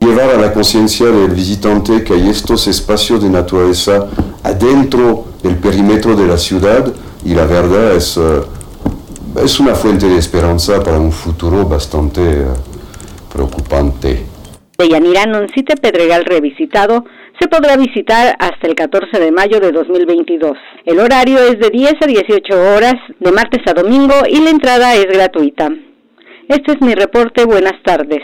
Llevar 0.00 0.30
a 0.30 0.38
la 0.38 0.52
conciencia 0.52 1.06
del 1.06 1.30
visitante 1.30 2.04
que 2.04 2.14
hay 2.14 2.28
estos 2.28 2.68
espacios 2.68 3.22
de 3.22 3.30
naturaleza 3.30 4.08
adentro 4.42 5.24
del 5.42 5.56
perímetro 5.56 6.14
de 6.14 6.26
la 6.26 6.36
ciudad 6.36 6.92
y 7.24 7.34
la 7.34 7.46
verdad 7.46 7.96
es, 7.96 8.16
uh, 8.16 8.44
es 9.42 9.58
una 9.58 9.74
fuente 9.74 10.06
de 10.06 10.18
esperanza 10.18 10.82
para 10.82 10.98
un 10.98 11.12
futuro 11.12 11.66
bastante 11.66 12.20
uh, 12.20 13.32
preocupante. 13.32 14.26
De 14.78 14.88
Yanira 14.88 15.24
Noncite 15.24 15.76
Pedregal 15.76 16.24
revisitado 16.26 17.04
se 17.40 17.48
podrá 17.48 17.76
visitar 17.76 18.36
hasta 18.38 18.66
el 18.66 18.74
14 18.74 19.18
de 19.18 19.32
mayo 19.32 19.60
de 19.60 19.72
2022. 19.72 20.52
El 20.84 21.00
horario 21.00 21.38
es 21.38 21.58
de 21.58 21.70
10 21.70 21.94
a 22.02 22.06
18 22.06 22.74
horas, 22.74 22.94
de 23.18 23.32
martes 23.32 23.62
a 23.66 23.72
domingo 23.72 24.14
y 24.28 24.40
la 24.40 24.50
entrada 24.50 24.94
es 24.94 25.06
gratuita. 25.06 25.70
Este 26.48 26.72
es 26.72 26.80
mi 26.80 26.94
reporte. 26.94 27.44
Buenas 27.44 27.82
tardes. 27.82 28.22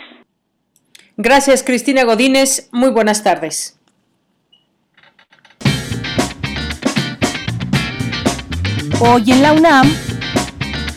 Gracias, 1.17 1.63
Cristina 1.63 2.05
Godínez. 2.05 2.69
Muy 2.73 2.91
buenas 2.91 3.23
tardes. 3.23 3.79
Hoy 9.01 9.33
en 9.33 9.43
la 9.43 9.53
UNAM, 9.53 9.93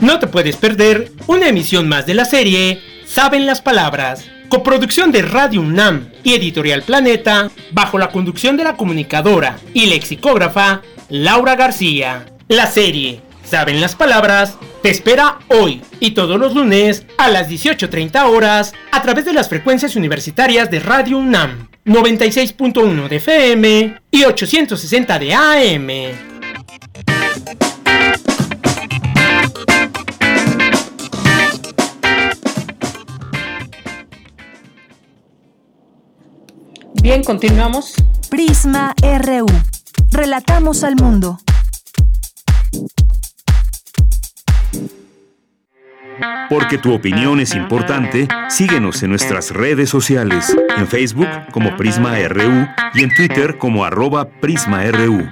No 0.01 0.19
te 0.19 0.27
puedes 0.27 0.57
perder 0.57 1.13
una 1.29 1.47
emisión 1.47 1.89
más 1.89 2.07
de 2.07 2.15
la 2.15 2.25
serie 2.25 2.81
Saben 3.07 3.47
las 3.47 3.61
Palabras 3.61 4.25
coproducción 4.55 5.11
de 5.11 5.23
Radio 5.23 5.63
UNAM 5.63 6.11
y 6.23 6.35
Editorial 6.35 6.83
Planeta, 6.83 7.51
bajo 7.73 7.99
la 7.99 8.11
conducción 8.11 8.57
de 8.57 8.63
la 8.63 8.77
comunicadora 8.77 9.59
y 9.73 9.87
lexicógrafa 9.87 10.81
Laura 11.09 11.57
García. 11.57 12.27
La 12.47 12.69
serie, 12.69 13.21
¿saben 13.45 13.81
las 13.81 13.97
palabras? 13.97 14.57
Te 14.81 14.91
espera 14.91 15.41
hoy 15.49 15.83
y 15.99 16.13
todos 16.13 16.39
los 16.39 16.55
lunes 16.55 17.05
a 17.19 17.31
las 17.31 17.49
18.30 17.51 18.29
horas 18.29 18.75
a 18.93 19.03
través 19.03 19.25
de 19.25 19.33
las 19.33 19.49
frecuencias 19.49 19.97
universitarias 19.97 20.71
de 20.71 20.79
Radio 20.79 21.19
UNAM, 21.19 21.69
96.1 21.85 23.09
de 23.09 23.17
FM 23.17 23.95
y 24.13 24.23
860 24.23 25.19
de 25.19 25.35
AM. 25.35 26.34
Bien, 37.05 37.23
continuamos. 37.23 37.97
Prisma 38.31 38.95
RU. 39.03 39.45
Relatamos 40.11 40.85
al 40.85 40.97
mundo. 40.97 41.39
Porque 46.49 46.79
tu 46.79 46.95
opinión 46.95 47.41
es 47.41 47.55
importante, 47.55 48.27
síguenos 48.49 49.03
en 49.03 49.11
nuestras 49.11 49.51
redes 49.51 49.91
sociales, 49.91 50.57
en 50.79 50.89
Facebook 50.89 51.29
como 51.53 51.77
Prisma 51.77 52.17
RU 52.27 52.67
y 52.95 53.03
en 53.03 53.15
Twitter 53.15 53.59
como 53.59 53.85
arroba 53.85 54.31
PrismaRU. 54.41 55.31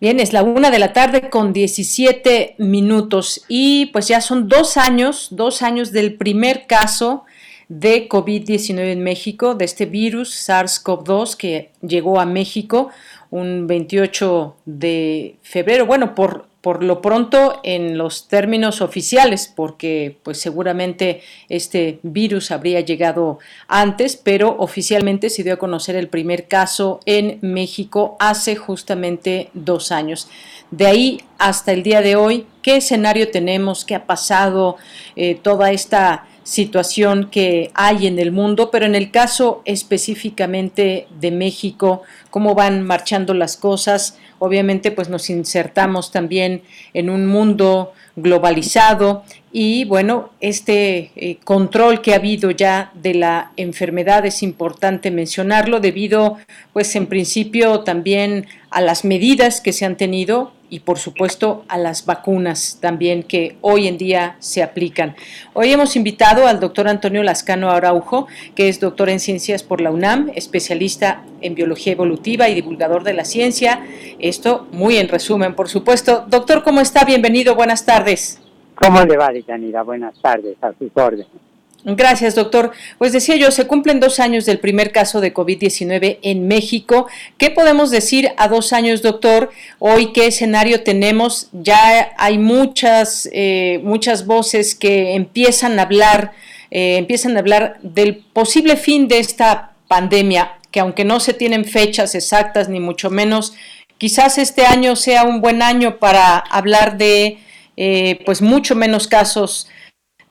Bien, 0.00 0.18
es 0.18 0.32
la 0.32 0.42
una 0.42 0.72
de 0.72 0.80
la 0.80 0.92
tarde 0.92 1.30
con 1.30 1.52
17 1.52 2.56
minutos 2.58 3.44
y 3.46 3.86
pues 3.92 4.08
ya 4.08 4.20
son 4.20 4.48
dos 4.48 4.76
años, 4.76 5.28
dos 5.30 5.62
años 5.62 5.92
del 5.92 6.16
primer 6.16 6.66
caso 6.66 7.24
de 7.72 8.06
COVID-19 8.06 8.92
en 8.92 9.02
México, 9.02 9.54
de 9.54 9.64
este 9.64 9.86
virus 9.86 10.46
SARS-CoV-2 10.46 11.36
que 11.36 11.70
llegó 11.80 12.20
a 12.20 12.26
México 12.26 12.90
un 13.30 13.66
28 13.66 14.56
de 14.66 15.36
febrero. 15.40 15.86
Bueno, 15.86 16.14
por, 16.14 16.48
por 16.60 16.84
lo 16.84 17.00
pronto 17.00 17.60
en 17.64 17.96
los 17.96 18.28
términos 18.28 18.82
oficiales, 18.82 19.50
porque 19.56 20.18
pues 20.22 20.38
seguramente 20.38 21.22
este 21.48 21.98
virus 22.02 22.50
habría 22.50 22.80
llegado 22.80 23.38
antes, 23.68 24.16
pero 24.16 24.54
oficialmente 24.58 25.30
se 25.30 25.42
dio 25.42 25.54
a 25.54 25.58
conocer 25.58 25.96
el 25.96 26.08
primer 26.08 26.48
caso 26.48 27.00
en 27.06 27.38
México 27.40 28.16
hace 28.20 28.54
justamente 28.54 29.48
dos 29.54 29.92
años. 29.92 30.28
De 30.70 30.86
ahí 30.86 31.22
hasta 31.38 31.72
el 31.72 31.82
día 31.82 32.02
de 32.02 32.16
hoy, 32.16 32.46
¿qué 32.60 32.76
escenario 32.76 33.30
tenemos? 33.30 33.86
¿Qué 33.86 33.94
ha 33.94 34.04
pasado? 34.04 34.76
Eh, 35.16 35.38
toda 35.42 35.72
esta 35.72 36.26
situación 36.44 37.28
que 37.30 37.70
hay 37.74 38.06
en 38.06 38.18
el 38.18 38.32
mundo, 38.32 38.70
pero 38.70 38.86
en 38.86 38.94
el 38.94 39.10
caso 39.10 39.62
específicamente 39.64 41.06
de 41.20 41.30
México, 41.30 42.02
cómo 42.30 42.54
van 42.54 42.82
marchando 42.82 43.34
las 43.34 43.56
cosas. 43.56 44.18
Obviamente, 44.38 44.90
pues 44.90 45.08
nos 45.08 45.30
insertamos 45.30 46.10
también 46.10 46.62
en 46.94 47.10
un 47.10 47.26
mundo 47.26 47.92
globalizado 48.16 49.24
y 49.52 49.84
bueno, 49.84 50.30
este 50.40 51.12
eh, 51.14 51.36
control 51.44 52.00
que 52.00 52.12
ha 52.12 52.16
habido 52.16 52.50
ya 52.50 52.90
de 52.94 53.14
la 53.14 53.52
enfermedad 53.56 54.24
es 54.24 54.42
importante 54.42 55.10
mencionarlo 55.10 55.78
debido 55.80 56.38
pues 56.72 56.96
en 56.96 57.06
principio 57.06 57.80
también 57.80 58.46
a 58.70 58.80
las 58.80 59.04
medidas 59.04 59.60
que 59.60 59.74
se 59.74 59.84
han 59.84 59.96
tenido 59.96 60.52
y 60.72 60.80
por 60.80 60.98
supuesto 60.98 61.66
a 61.68 61.76
las 61.76 62.06
vacunas 62.06 62.78
también 62.80 63.24
que 63.24 63.56
hoy 63.60 63.86
en 63.86 63.98
día 63.98 64.36
se 64.38 64.62
aplican. 64.62 65.14
Hoy 65.52 65.70
hemos 65.70 65.96
invitado 65.96 66.46
al 66.46 66.60
doctor 66.60 66.88
Antonio 66.88 67.22
Lascano 67.22 67.70
Araujo, 67.70 68.26
que 68.54 68.70
es 68.70 68.80
doctor 68.80 69.10
en 69.10 69.20
ciencias 69.20 69.62
por 69.62 69.82
la 69.82 69.90
UNAM, 69.90 70.30
especialista 70.34 71.24
en 71.42 71.54
biología 71.54 71.92
evolutiva 71.92 72.48
y 72.48 72.54
divulgador 72.54 73.04
de 73.04 73.12
la 73.12 73.26
ciencia. 73.26 73.84
Esto 74.18 74.66
muy 74.72 74.96
en 74.96 75.08
resumen, 75.08 75.54
por 75.54 75.68
supuesto. 75.68 76.24
Doctor, 76.26 76.62
¿cómo 76.62 76.80
está? 76.80 77.04
Bienvenido, 77.04 77.54
buenas 77.54 77.84
tardes. 77.84 78.40
¿Cómo 78.74 79.02
le 79.02 79.18
va, 79.18 79.28
Deyanira? 79.28 79.82
Buenas 79.82 80.18
tardes, 80.22 80.56
a 80.62 80.72
sus 80.72 80.90
órdenes. 80.94 81.41
Gracias, 81.84 82.36
doctor. 82.36 82.70
Pues 82.98 83.12
decía 83.12 83.34
yo, 83.34 83.50
se 83.50 83.66
cumplen 83.66 83.98
dos 83.98 84.20
años 84.20 84.46
del 84.46 84.60
primer 84.60 84.92
caso 84.92 85.20
de 85.20 85.34
COVID-19 85.34 86.18
en 86.22 86.46
México. 86.46 87.08
¿Qué 87.38 87.50
podemos 87.50 87.90
decir 87.90 88.30
a 88.36 88.46
dos 88.46 88.72
años, 88.72 89.02
doctor? 89.02 89.50
Hoy, 89.80 90.12
¿qué 90.12 90.28
escenario 90.28 90.84
tenemos? 90.84 91.48
Ya 91.52 92.12
hay 92.18 92.38
muchas, 92.38 93.28
eh, 93.32 93.80
muchas 93.82 94.26
voces 94.26 94.76
que 94.76 95.14
empiezan 95.16 95.80
a 95.80 95.82
hablar, 95.82 96.32
eh, 96.70 96.98
empiezan 96.98 97.36
a 97.36 97.40
hablar 97.40 97.80
del 97.82 98.18
posible 98.32 98.76
fin 98.76 99.08
de 99.08 99.18
esta 99.18 99.72
pandemia, 99.88 100.58
que 100.70 100.78
aunque 100.78 101.04
no 101.04 101.18
se 101.18 101.34
tienen 101.34 101.64
fechas 101.64 102.14
exactas, 102.14 102.68
ni 102.68 102.78
mucho 102.78 103.10
menos, 103.10 103.54
quizás 103.98 104.38
este 104.38 104.66
año 104.66 104.94
sea 104.94 105.24
un 105.24 105.40
buen 105.40 105.62
año 105.62 105.98
para 105.98 106.38
hablar 106.38 106.96
de, 106.96 107.38
eh, 107.76 108.20
pues, 108.24 108.40
mucho 108.40 108.76
menos 108.76 109.08
casos, 109.08 109.66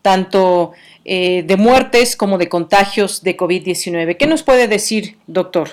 tanto 0.01 0.71
eh, 1.05 1.43
de 1.43 1.57
muertes 1.57 2.15
como 2.15 2.37
de 2.37 2.49
contagios 2.49 3.23
de 3.23 3.35
COVID-19. 3.35 4.17
¿Qué 4.17 4.27
nos 4.27 4.43
puede 4.43 4.67
decir, 4.67 5.17
doctor? 5.27 5.69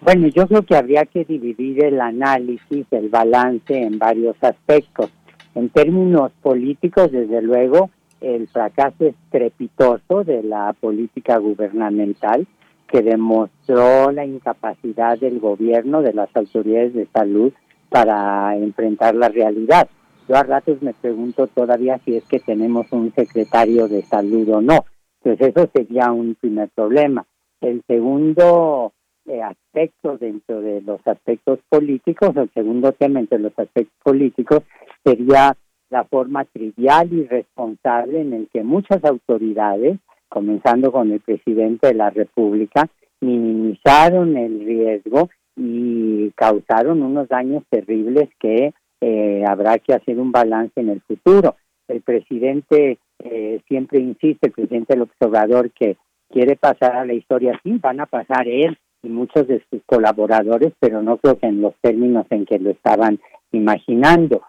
Bueno, 0.00 0.26
yo 0.28 0.48
creo 0.48 0.62
que 0.62 0.76
habría 0.76 1.06
que 1.06 1.24
dividir 1.24 1.84
el 1.84 2.00
análisis, 2.00 2.86
el 2.90 3.08
balance 3.08 3.72
en 3.72 3.98
varios 3.98 4.36
aspectos. 4.40 5.10
En 5.54 5.68
términos 5.68 6.32
políticos, 6.42 7.12
desde 7.12 7.40
luego, 7.40 7.90
el 8.20 8.48
fracaso 8.48 9.06
estrepitoso 9.06 10.24
de 10.24 10.42
la 10.42 10.72
política 10.72 11.36
gubernamental 11.38 12.46
que 12.88 13.02
demostró 13.02 14.10
la 14.12 14.24
incapacidad 14.24 15.18
del 15.18 15.40
gobierno, 15.40 16.02
de 16.02 16.12
las 16.12 16.34
autoridades 16.36 16.94
de 16.94 17.06
salud 17.12 17.52
para 17.88 18.56
enfrentar 18.56 19.14
la 19.14 19.28
realidad. 19.28 19.88
Yo 20.32 20.38
a 20.38 20.44
ratos 20.44 20.80
me 20.80 20.94
pregunto 20.94 21.46
todavía 21.46 21.98
si 22.06 22.16
es 22.16 22.24
que 22.24 22.40
tenemos 22.40 22.90
un 22.90 23.12
secretario 23.12 23.86
de 23.86 24.00
salud 24.00 24.48
o 24.48 24.62
no. 24.62 24.86
Pues 25.20 25.38
eso 25.38 25.68
sería 25.74 26.10
un 26.10 26.36
primer 26.36 26.70
problema. 26.70 27.26
El 27.60 27.82
segundo 27.86 28.94
eh, 29.26 29.42
aspecto 29.42 30.16
dentro 30.16 30.62
de 30.62 30.80
los 30.80 31.06
aspectos 31.06 31.58
políticos, 31.68 32.34
el 32.34 32.50
segundo 32.54 32.92
tema 32.92 33.20
entre 33.20 33.40
los 33.40 33.52
aspectos 33.58 33.94
políticos 34.02 34.60
sería 35.04 35.54
la 35.90 36.04
forma 36.04 36.46
trivial 36.46 37.12
y 37.12 37.26
responsable 37.26 38.22
en 38.22 38.32
el 38.32 38.48
que 38.50 38.62
muchas 38.62 39.04
autoridades, 39.04 39.98
comenzando 40.30 40.92
con 40.92 41.12
el 41.12 41.20
presidente 41.20 41.88
de 41.88 41.94
la 41.94 42.08
República, 42.08 42.88
minimizaron 43.20 44.38
el 44.38 44.64
riesgo 44.64 45.28
y 45.56 46.30
causaron 46.30 47.02
unos 47.02 47.28
daños 47.28 47.64
terribles 47.68 48.30
que 48.40 48.72
eh, 49.02 49.44
habrá 49.44 49.80
que 49.80 49.92
hacer 49.92 50.20
un 50.20 50.30
balance 50.30 50.80
en 50.80 50.88
el 50.88 51.00
futuro. 51.00 51.56
El 51.88 52.02
presidente 52.02 52.98
eh, 53.18 53.60
siempre 53.66 53.98
insiste, 53.98 54.46
el 54.46 54.52
presidente 54.52 54.96
López 54.96 55.16
Obrador, 55.18 55.72
que 55.72 55.96
quiere 56.30 56.54
pasar 56.54 56.94
a 56.94 57.04
la 57.04 57.12
historia, 57.12 57.60
sí, 57.64 57.78
van 57.82 57.98
a 57.98 58.06
pasar 58.06 58.46
él 58.46 58.78
y 59.02 59.08
muchos 59.08 59.48
de 59.48 59.60
sus 59.68 59.82
colaboradores, 59.86 60.72
pero 60.78 61.02
no 61.02 61.16
creo 61.16 61.36
que 61.36 61.48
en 61.48 61.60
los 61.60 61.74
términos 61.80 62.26
en 62.30 62.46
que 62.46 62.60
lo 62.60 62.70
estaban 62.70 63.18
imaginando. 63.50 64.42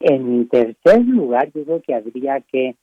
En 0.00 0.48
tercer 0.48 1.04
lugar, 1.04 1.52
yo 1.54 1.64
creo 1.64 1.82
que 1.82 1.94
habría 1.94 2.40
que 2.40 2.76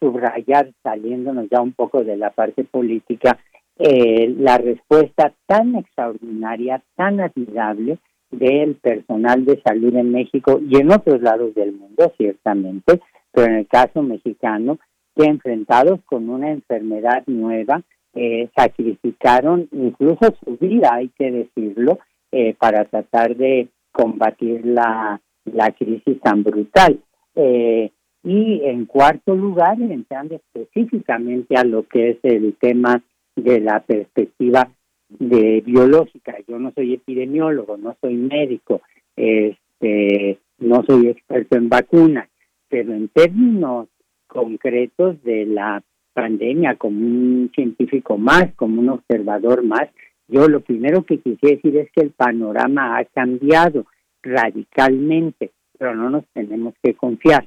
subrayar, 0.00 0.72
saliéndonos 0.82 1.48
ya 1.50 1.60
un 1.60 1.72
poco 1.72 2.02
de 2.02 2.16
la 2.16 2.30
parte 2.30 2.64
política, 2.64 3.38
eh, 3.78 4.34
la 4.38 4.56
respuesta 4.56 5.34
tan 5.46 5.76
extraordinaria, 5.76 6.82
tan 6.96 7.20
admirable 7.20 7.98
del 8.38 8.76
personal 8.76 9.44
de 9.44 9.60
salud 9.62 9.94
en 9.96 10.12
México 10.12 10.60
y 10.60 10.76
en 10.76 10.90
otros 10.90 11.20
lados 11.22 11.54
del 11.54 11.72
mundo, 11.72 12.12
ciertamente, 12.16 13.00
pero 13.32 13.46
en 13.48 13.58
el 13.58 13.66
caso 13.66 14.02
mexicano, 14.02 14.78
que 15.16 15.24
enfrentados 15.24 16.00
con 16.04 16.28
una 16.28 16.50
enfermedad 16.50 17.22
nueva, 17.26 17.82
eh, 18.14 18.48
sacrificaron 18.56 19.68
incluso 19.72 20.34
su 20.44 20.56
vida, 20.56 20.94
hay 20.94 21.08
que 21.18 21.30
decirlo, 21.30 21.98
eh, 22.30 22.54
para 22.58 22.84
tratar 22.84 23.36
de 23.36 23.68
combatir 23.92 24.64
la, 24.64 25.20
la 25.44 25.70
crisis 25.72 26.20
tan 26.20 26.42
brutal. 26.42 27.00
Eh, 27.34 27.90
y 28.22 28.62
en 28.64 28.86
cuarto 28.86 29.34
lugar, 29.34 29.80
entrando 29.80 30.36
específicamente 30.36 31.56
a 31.56 31.64
lo 31.64 31.86
que 31.86 32.10
es 32.10 32.18
el 32.22 32.54
tema 32.54 33.02
de 33.36 33.60
la 33.60 33.80
perspectiva 33.80 34.70
de 35.08 35.62
biológica. 35.64 36.36
Yo 36.46 36.58
no 36.58 36.72
soy 36.72 36.94
epidemiólogo, 36.94 37.76
no 37.76 37.96
soy 38.00 38.14
médico, 38.14 38.82
este, 39.16 40.38
no 40.58 40.84
soy 40.86 41.08
experto 41.08 41.56
en 41.56 41.68
vacunas, 41.68 42.28
pero 42.68 42.92
en 42.94 43.08
términos 43.08 43.88
concretos 44.26 45.22
de 45.22 45.46
la 45.46 45.82
pandemia, 46.12 46.76
como 46.76 46.98
un 46.98 47.50
científico 47.54 48.16
más, 48.16 48.54
como 48.54 48.80
un 48.80 48.88
observador 48.88 49.62
más, 49.64 49.88
yo 50.28 50.48
lo 50.48 50.60
primero 50.60 51.02
que 51.04 51.18
quisiera 51.18 51.56
decir 51.56 51.76
es 51.76 51.90
que 51.92 52.00
el 52.00 52.10
panorama 52.10 52.96
ha 52.96 53.04
cambiado 53.04 53.86
radicalmente, 54.22 55.50
pero 55.78 55.94
no 55.94 56.08
nos 56.08 56.24
tenemos 56.32 56.74
que 56.82 56.94
confiar. 56.94 57.46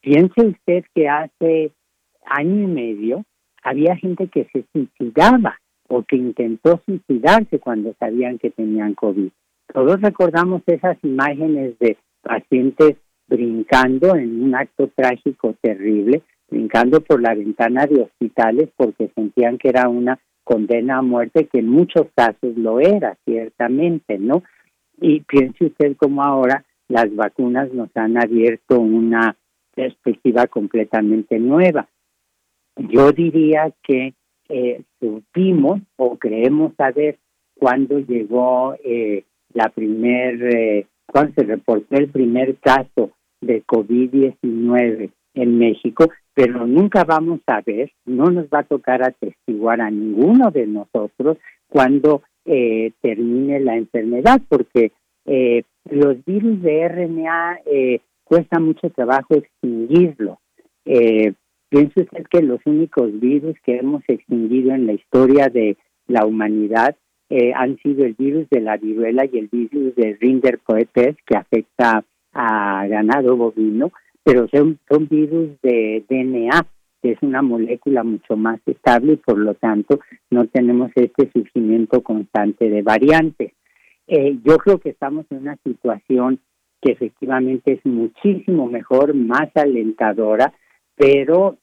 Piense 0.00 0.46
usted 0.46 0.84
que 0.94 1.08
hace 1.08 1.72
año 2.24 2.62
y 2.62 2.66
medio 2.66 3.24
había 3.62 3.96
gente 3.96 4.28
que 4.28 4.48
se 4.52 4.64
suicidaba 4.72 5.60
o 5.88 6.02
que 6.02 6.16
intentó 6.16 6.80
suicidarse 6.86 7.58
cuando 7.58 7.94
sabían 7.98 8.38
que 8.38 8.50
tenían 8.50 8.94
COVID. 8.94 9.30
Todos 9.72 10.00
recordamos 10.00 10.62
esas 10.66 10.96
imágenes 11.02 11.78
de 11.78 11.96
pacientes 12.22 12.96
brincando 13.26 14.16
en 14.16 14.42
un 14.42 14.54
acto 14.54 14.90
trágico 14.94 15.54
terrible, 15.60 16.22
brincando 16.50 17.00
por 17.00 17.20
la 17.20 17.34
ventana 17.34 17.86
de 17.86 18.02
hospitales 18.02 18.70
porque 18.76 19.10
sentían 19.14 19.58
que 19.58 19.68
era 19.68 19.88
una 19.88 20.18
condena 20.44 20.98
a 20.98 21.02
muerte, 21.02 21.46
que 21.46 21.58
en 21.58 21.68
muchos 21.68 22.06
casos 22.14 22.56
lo 22.56 22.80
era, 22.80 23.18
ciertamente, 23.26 24.18
¿no? 24.18 24.42
Y 24.98 25.20
piense 25.20 25.66
usted 25.66 25.96
cómo 25.96 26.22
ahora 26.22 26.64
las 26.88 27.14
vacunas 27.14 27.72
nos 27.72 27.94
han 27.94 28.16
abierto 28.16 28.80
una 28.80 29.36
perspectiva 29.74 30.46
completamente 30.46 31.38
nueva. 31.38 31.86
Yo 32.76 33.12
diría 33.12 33.72
que 33.82 34.14
eh, 34.48 34.82
supimos 35.00 35.80
o 35.96 36.16
creemos 36.16 36.72
saber 36.76 37.18
cuándo 37.58 37.98
llegó 37.98 38.74
eh, 38.84 39.24
la 39.52 39.68
primer, 39.70 40.42
eh, 40.54 40.86
cuando 41.06 41.32
se 41.34 41.44
reportó 41.44 41.96
el 41.96 42.08
primer 42.08 42.56
caso 42.56 43.10
de 43.40 43.64
COVID-19 43.64 45.10
en 45.34 45.58
México, 45.58 46.08
pero 46.34 46.66
nunca 46.66 47.04
vamos 47.04 47.40
a 47.46 47.60
ver, 47.60 47.92
no 48.04 48.26
nos 48.26 48.46
va 48.46 48.60
a 48.60 48.64
tocar 48.64 49.02
atestiguar 49.02 49.80
a 49.80 49.90
ninguno 49.90 50.50
de 50.50 50.66
nosotros 50.66 51.38
cuando 51.68 52.22
eh, 52.44 52.92
termine 53.00 53.60
la 53.60 53.76
enfermedad, 53.76 54.40
porque 54.48 54.92
eh, 55.26 55.62
los 55.90 56.24
virus 56.24 56.62
de 56.62 56.88
RNA 56.88 57.60
eh, 57.66 58.00
cuesta 58.24 58.58
mucho 58.58 58.90
trabajo 58.90 59.34
extinguirlo. 59.34 60.38
Piense 61.68 62.02
usted 62.02 62.26
que 62.30 62.42
los 62.42 62.60
únicos 62.64 63.18
virus 63.20 63.56
que 63.64 63.76
hemos 63.76 64.02
extinguido 64.08 64.72
en 64.72 64.86
la 64.86 64.94
historia 64.94 65.48
de 65.48 65.76
la 66.06 66.24
humanidad 66.24 66.96
eh, 67.30 67.52
han 67.54 67.76
sido 67.78 68.06
el 68.06 68.14
virus 68.14 68.48
de 68.50 68.60
la 68.60 68.78
viruela 68.78 69.26
y 69.30 69.38
el 69.38 69.48
virus 69.48 69.94
de 69.94 70.16
Rinder 70.18 70.60
Coetes, 70.60 71.16
que 71.26 71.36
afecta 71.36 72.04
a 72.32 72.86
ganado 72.86 73.36
bovino, 73.36 73.92
pero 74.22 74.48
son, 74.48 74.78
son 74.88 75.08
virus 75.08 75.60
de 75.62 76.04
DNA, 76.08 76.66
que 77.02 77.12
es 77.12 77.18
una 77.22 77.42
molécula 77.42 78.02
mucho 78.02 78.36
más 78.36 78.60
estable 78.66 79.14
y 79.14 79.16
por 79.16 79.38
lo 79.38 79.54
tanto 79.54 80.00
no 80.30 80.46
tenemos 80.46 80.90
este 80.94 81.30
surgimiento 81.32 82.02
constante 82.02 82.70
de 82.70 82.82
variantes. 82.82 83.52
Eh, 84.06 84.38
yo 84.42 84.56
creo 84.56 84.78
que 84.78 84.90
estamos 84.90 85.26
en 85.30 85.38
una 85.38 85.56
situación 85.64 86.40
que 86.80 86.92
efectivamente 86.92 87.74
es 87.74 87.84
muchísimo 87.84 88.66
mejor, 88.66 89.14
más 89.14 89.50
alentadora, 89.54 90.54
pero 90.98 91.56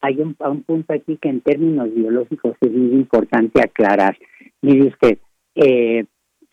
hay 0.00 0.20
un, 0.20 0.34
punto 0.34 0.92
aquí 0.92 1.18
que 1.18 1.28
en 1.28 1.40
términos 1.40 1.94
biológicos 1.94 2.56
es 2.60 2.72
muy 2.72 2.92
importante 2.92 3.60
aclarar. 3.60 4.16
Mire 4.62 4.88
usted, 4.88 5.18
eh, 5.54 6.04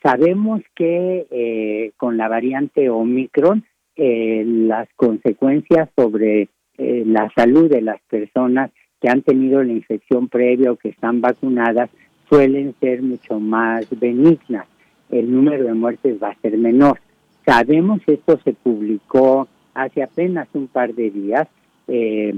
sabemos 0.02 0.62
que 0.76 1.28
eh, 1.32 1.92
con 1.98 2.18
la 2.18 2.28
variante 2.28 2.89
Omicron 2.89 3.63
eh, 3.96 4.44
las 4.46 4.88
consecuencias 4.96 5.89
sobre 5.96 6.50
la 6.76 7.32
salud 7.36 7.70
de 7.70 7.82
las 7.82 8.02
personas 8.10 8.72
que 9.00 9.08
han 9.08 9.22
tenido 9.22 9.63
la 9.63 9.74
infección 9.74 10.28
previa 10.28 10.72
o 10.72 10.76
que 10.76 10.89
están 10.89 11.22
vacunadas 11.22 11.92
suelen 12.28 12.74
ser 12.80 13.04
mucho 13.04 13.39
más 13.39 13.88
benignas. 14.00 14.66
El 15.12 15.32
número 15.32 15.66
de 15.66 15.74
muertes 15.76 16.18
va 16.22 16.30
a 16.30 16.42
ser 16.42 16.58
menor. 16.58 17.00
Sabemos, 17.46 18.02
esto 18.08 18.39
se 18.44 18.54
publicó 18.54 19.48
hace 19.76 20.02
apenas 20.02 20.48
un 20.54 20.68
par 20.68 20.94
de 20.96 21.12
días, 21.12 21.48
eh, 21.88 22.36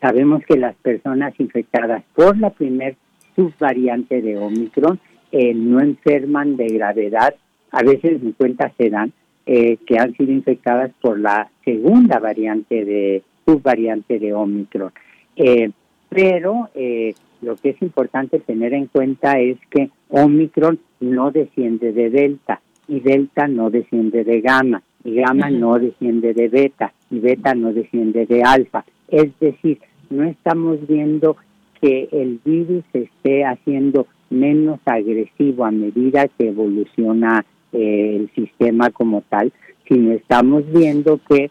sabemos 0.00 0.42
que 0.44 0.56
las 0.56 0.74
personas 0.76 1.34
infectadas 1.38 2.02
por 2.14 2.38
la 2.38 2.50
primer 2.50 2.96
subvariante 3.36 4.20
de 4.22 4.36
Omicron 4.36 4.98
eh, 5.32 5.54
no 5.54 5.80
enferman 5.80 6.56
de 6.56 6.68
gravedad, 6.68 7.34
a 7.70 7.82
veces 7.82 8.22
en 8.22 8.32
cuenta 8.32 8.72
se 8.76 8.90
dan 8.90 9.12
eh, 9.46 9.78
que 9.86 9.98
han 9.98 10.14
sido 10.14 10.32
infectadas 10.32 10.90
por 11.00 11.18
la 11.18 11.50
segunda 11.64 12.18
variante 12.18 12.84
de 12.84 13.22
subvariante 13.46 14.18
de 14.18 14.34
Omicron. 14.34 14.92
Eh, 15.36 15.70
pero 16.08 16.68
eh, 16.74 17.14
lo 17.40 17.56
que 17.56 17.70
es 17.70 17.82
importante 17.82 18.40
tener 18.40 18.74
en 18.74 18.86
cuenta 18.86 19.38
es 19.38 19.56
que 19.70 19.90
Omicron 20.10 20.78
no 21.00 21.30
desciende 21.30 21.92
de 21.92 22.10
Delta 22.10 22.60
y 22.88 23.00
Delta 23.00 23.46
no 23.48 23.70
desciende 23.70 24.24
de 24.24 24.40
Gamma 24.40 24.82
y 25.04 25.14
Gamma 25.14 25.50
no 25.50 25.78
desciende 25.78 26.34
de 26.34 26.48
Beta 26.48 26.92
y 27.10 27.18
Beta 27.18 27.54
no 27.54 27.72
desciende 27.72 28.26
de 28.26 28.42
Alfa. 28.42 28.84
Es 29.08 29.30
decir, 29.40 29.78
no 30.10 30.24
estamos 30.24 30.86
viendo 30.86 31.36
que 31.80 32.08
el 32.12 32.40
virus 32.44 32.84
se 32.92 33.04
esté 33.04 33.44
haciendo 33.44 34.06
menos 34.30 34.80
agresivo 34.84 35.64
a 35.64 35.70
medida 35.70 36.28
que 36.28 36.48
evoluciona 36.48 37.44
eh, 37.72 38.16
el 38.16 38.30
sistema 38.34 38.90
como 38.90 39.22
tal, 39.28 39.52
sino 39.86 40.12
estamos 40.12 40.70
viendo 40.70 41.20
que 41.28 41.50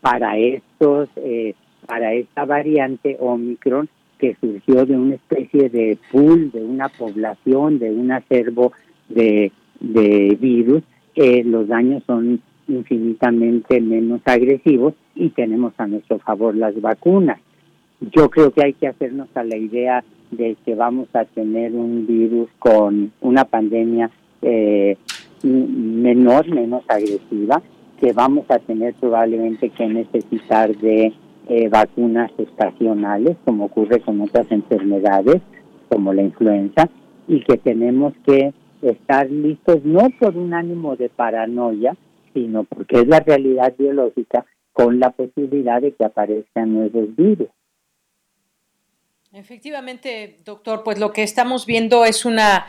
para 0.00 0.38
estos, 0.38 1.08
eh, 1.16 1.54
para 1.86 2.14
esta 2.14 2.44
variante 2.44 3.16
Omicron 3.20 3.88
que 4.18 4.36
surgió 4.40 4.86
de 4.86 4.96
una 4.96 5.16
especie 5.16 5.68
de 5.68 5.98
pool, 6.10 6.50
de 6.50 6.64
una 6.64 6.88
población, 6.88 7.78
de 7.78 7.90
un 7.90 8.12
acervo 8.12 8.72
de, 9.08 9.52
de 9.80 10.36
virus, 10.40 10.82
eh, 11.14 11.42
los 11.44 11.68
daños 11.68 12.02
son 12.06 12.40
infinitamente 12.68 13.80
menos 13.80 14.20
agresivos 14.24 14.94
y 15.14 15.30
tenemos 15.30 15.72
a 15.78 15.86
nuestro 15.86 16.18
favor 16.18 16.56
las 16.56 16.80
vacunas. 16.80 17.40
Yo 18.00 18.28
creo 18.28 18.50
que 18.50 18.64
hay 18.64 18.72
que 18.74 18.88
hacernos 18.88 19.28
a 19.34 19.44
la 19.44 19.56
idea 19.56 20.04
de 20.30 20.56
que 20.64 20.74
vamos 20.74 21.08
a 21.14 21.24
tener 21.24 21.72
un 21.72 22.06
virus 22.06 22.48
con 22.58 23.12
una 23.20 23.44
pandemia 23.44 24.10
eh, 24.42 24.96
menor, 25.42 26.48
menos 26.48 26.82
agresiva, 26.88 27.62
que 28.00 28.12
vamos 28.12 28.44
a 28.50 28.58
tener 28.58 28.94
probablemente 28.94 29.70
que 29.70 29.86
necesitar 29.86 30.76
de 30.76 31.12
eh, 31.48 31.68
vacunas 31.68 32.30
estacionales, 32.38 33.36
como 33.44 33.66
ocurre 33.66 34.00
con 34.00 34.20
otras 34.20 34.50
enfermedades, 34.50 35.40
como 35.88 36.12
la 36.12 36.22
influenza, 36.22 36.90
y 37.28 37.40
que 37.40 37.56
tenemos 37.56 38.12
que 38.24 38.52
estar 38.82 39.30
listos 39.30 39.84
no 39.84 40.10
por 40.18 40.36
un 40.36 40.52
ánimo 40.54 40.96
de 40.96 41.08
paranoia, 41.08 41.96
sino 42.36 42.64
porque 42.64 43.00
es 43.00 43.06
la 43.08 43.20
realidad 43.20 43.74
biológica 43.78 44.44
con 44.72 45.00
la 45.00 45.10
posibilidad 45.10 45.80
de 45.80 45.92
que 45.92 46.04
aparezcan 46.04 46.74
nuevos 46.74 47.16
virus. 47.16 47.48
Efectivamente, 49.32 50.36
doctor, 50.44 50.82
pues 50.84 50.98
lo 50.98 51.12
que 51.12 51.22
estamos 51.22 51.64
viendo 51.64 52.04
es 52.04 52.26
una 52.26 52.66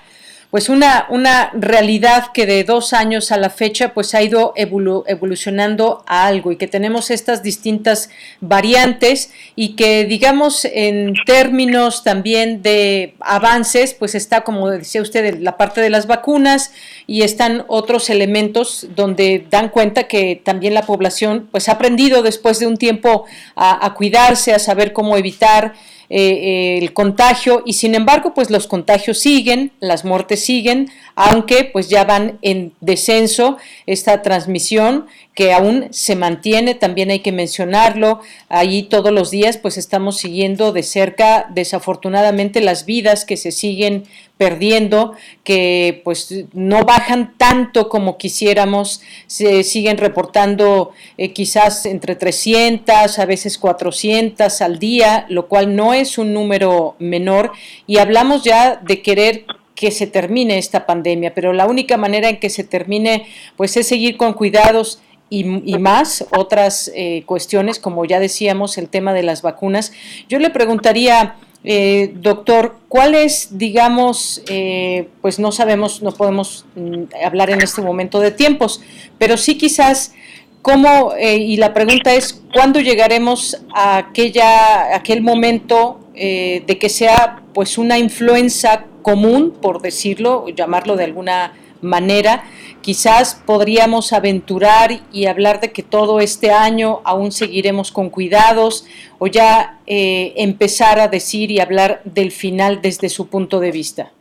pues 0.50 0.70
una, 0.70 1.08
una 1.10 1.52
realidad 1.54 2.32
que 2.34 2.46
de 2.46 2.64
dos 2.64 2.94
años 2.94 3.32
a 3.32 3.38
la 3.38 3.50
fecha 3.50 3.94
pues 3.94 4.16
ha 4.16 4.24
ido 4.24 4.54
evolucionando 4.56 6.04
a 6.08 6.26
algo 6.26 6.54
y 6.54 6.56
que 6.56 6.68
tenemos 6.68 7.12
estas 7.12 7.44
distintas 7.44 8.10
variantes 8.40 9.32
y 9.56 9.76
que 9.76 10.06
digamos 10.06 10.64
en 10.64 11.16
términos 11.26 12.04
también 12.04 12.62
de 12.62 13.16
avances 13.20 13.94
pues 13.94 14.16
está 14.16 14.42
como 14.42 14.70
decía 14.70 15.02
usted 15.02 15.38
la 15.40 15.58
parte 15.58 15.82
de 15.82 15.90
las 15.90 16.08
vacunas 16.08 16.72
y 17.08 17.24
están 17.24 17.66
otros 17.68 18.10
elementos 18.10 18.88
donde 18.96 19.46
dan 19.50 19.68
cuenta 19.68 20.04
que 20.04 20.42
también 20.42 20.74
la 20.74 20.84
población 20.84 21.50
pues 21.52 21.68
ha 21.68 21.74
aprendido 21.74 22.24
después 22.24 22.60
de 22.60 22.68
un 22.68 22.78
tiempo 22.78 23.26
a, 23.56 23.86
a 23.86 23.94
cuidarse, 23.94 24.54
a 24.54 24.60
saber 24.60 24.94
cómo 24.94 25.18
evitar 25.18 25.74
eh, 26.10 26.80
el 26.82 26.94
contagio 26.94 27.64
y 27.66 27.74
sin 27.74 27.96
embargo 27.96 28.34
pues 28.34 28.50
los 28.50 28.68
contagios 28.68 29.20
siguen, 29.20 29.72
las 29.80 30.06
muertes 30.06 30.44
siguen, 30.44 30.90
aunque 31.16 31.66
pues 31.66 31.90
ya 31.90 32.04
van 32.06 32.40
en 32.42 32.74
descenso 32.80 33.58
esta 33.86 34.22
transmisión 34.22 35.08
que 35.38 35.54
aún 35.54 35.86
se 35.92 36.16
mantiene, 36.16 36.74
también 36.74 37.12
hay 37.12 37.20
que 37.20 37.32
mencionarlo, 37.32 38.22
ahí 38.50 38.82
todos 38.82 39.12
los 39.12 39.30
días 39.30 39.58
pues 39.58 39.78
estamos 39.78 40.18
siguiendo 40.18 40.72
de 40.72 40.82
cerca 40.82 41.46
desafortunadamente 41.52 42.60
las 42.60 42.88
vidas 42.88 43.24
que 43.24 43.38
se 43.38 43.52
siguen 43.52 44.06
perdiendo, 44.40 45.14
que 45.44 46.02
pues 46.04 46.46
no 46.54 46.86
bajan 46.86 47.36
tanto 47.38 47.88
como 47.88 48.18
quisiéramos, 48.18 49.02
se 49.28 49.64
siguen 49.64 50.00
reportando 50.00 50.94
eh, 51.20 51.34
quizás 51.34 51.86
entre 51.86 52.16
300, 52.16 53.20
a 53.20 53.26
veces 53.28 53.60
400 53.60 54.60
al 54.62 54.80
día, 54.80 55.28
lo 55.30 55.48
cual 55.48 55.76
no 55.76 55.94
es 55.94 56.18
un 56.18 56.34
número 56.34 56.96
menor. 56.98 57.52
Y 57.86 58.00
hablamos 58.00 58.44
ya 58.44 58.78
de 58.78 59.04
querer 59.04 59.46
que 59.76 59.92
se 59.92 60.08
termine 60.08 60.58
esta 60.58 60.88
pandemia, 60.88 61.36
pero 61.36 61.54
la 61.54 61.68
única 61.68 61.96
manera 61.96 62.28
en 62.28 62.40
que 62.40 62.50
se 62.50 62.64
termine 62.64 63.28
pues 63.56 63.78
es 63.78 63.88
seguir 63.88 64.18
con 64.18 64.34
cuidados 64.34 65.00
y, 65.30 65.44
más 65.78 66.26
otras 66.32 66.92
eh, 66.96 67.24
cuestiones, 67.26 67.80
como 67.80 68.06
ya 68.06 68.20
decíamos, 68.20 68.78
el 68.78 68.88
tema 68.88 69.14
de 69.14 69.24
las 69.24 69.42
vacunas. 69.42 69.92
Yo 70.30 70.40
le 70.40 70.50
preguntaría, 70.50 71.36
eh, 71.64 72.14
doctor, 72.16 72.78
¿cuál 72.88 73.14
es, 73.14 73.58
digamos, 73.58 74.42
eh, 74.50 75.10
pues 75.22 75.38
no 75.38 75.52
sabemos, 75.52 76.02
no 76.02 76.12
podemos 76.12 76.66
mm, 76.76 77.04
hablar 77.26 77.50
en 77.50 77.62
este 77.62 77.82
momento 77.82 78.20
de 78.20 78.32
tiempos, 78.32 78.82
pero 79.18 79.36
sí 79.36 79.58
quizás 79.58 80.14
cómo, 80.62 81.14
y 81.20 81.56
la 81.58 81.74
pregunta 81.74 82.14
es, 82.14 82.42
¿cuándo 82.54 82.82
llegaremos 82.82 83.58
a 83.74 83.98
aquella, 83.98 84.96
aquel 84.96 85.22
momento 85.22 86.00
de 86.14 86.78
que 86.80 86.90
sea 86.90 87.42
pues 87.54 87.78
una 87.78 87.98
influenza 87.98 88.86
común, 89.02 89.54
por 89.62 89.82
decirlo, 89.82 90.50
llamarlo 90.50 90.98
de 90.98 91.06
alguna 91.06 91.54
manera. 91.82 92.44
Quizás 92.88 93.36
podríamos 93.46 94.14
aventurar 94.14 94.92
y 95.12 95.26
hablar 95.26 95.60
de 95.60 95.74
que 95.74 95.84
todo 95.84 96.22
este 96.22 96.52
año 96.52 97.02
aún 97.04 97.34
seguiremos 97.34 97.92
con 97.92 98.10
cuidados 98.10 98.88
o 99.20 99.28
ya 99.28 99.80
eh, 99.88 100.32
empezar 100.38 100.98
a 101.02 101.10
decir 101.10 101.52
y 101.52 101.60
hablar 101.60 102.00
del 102.06 102.32
final 102.32 102.80
desde 102.82 103.10
su 103.10 103.28
punto 103.28 103.60
de 103.60 103.72
vista. 103.72 104.14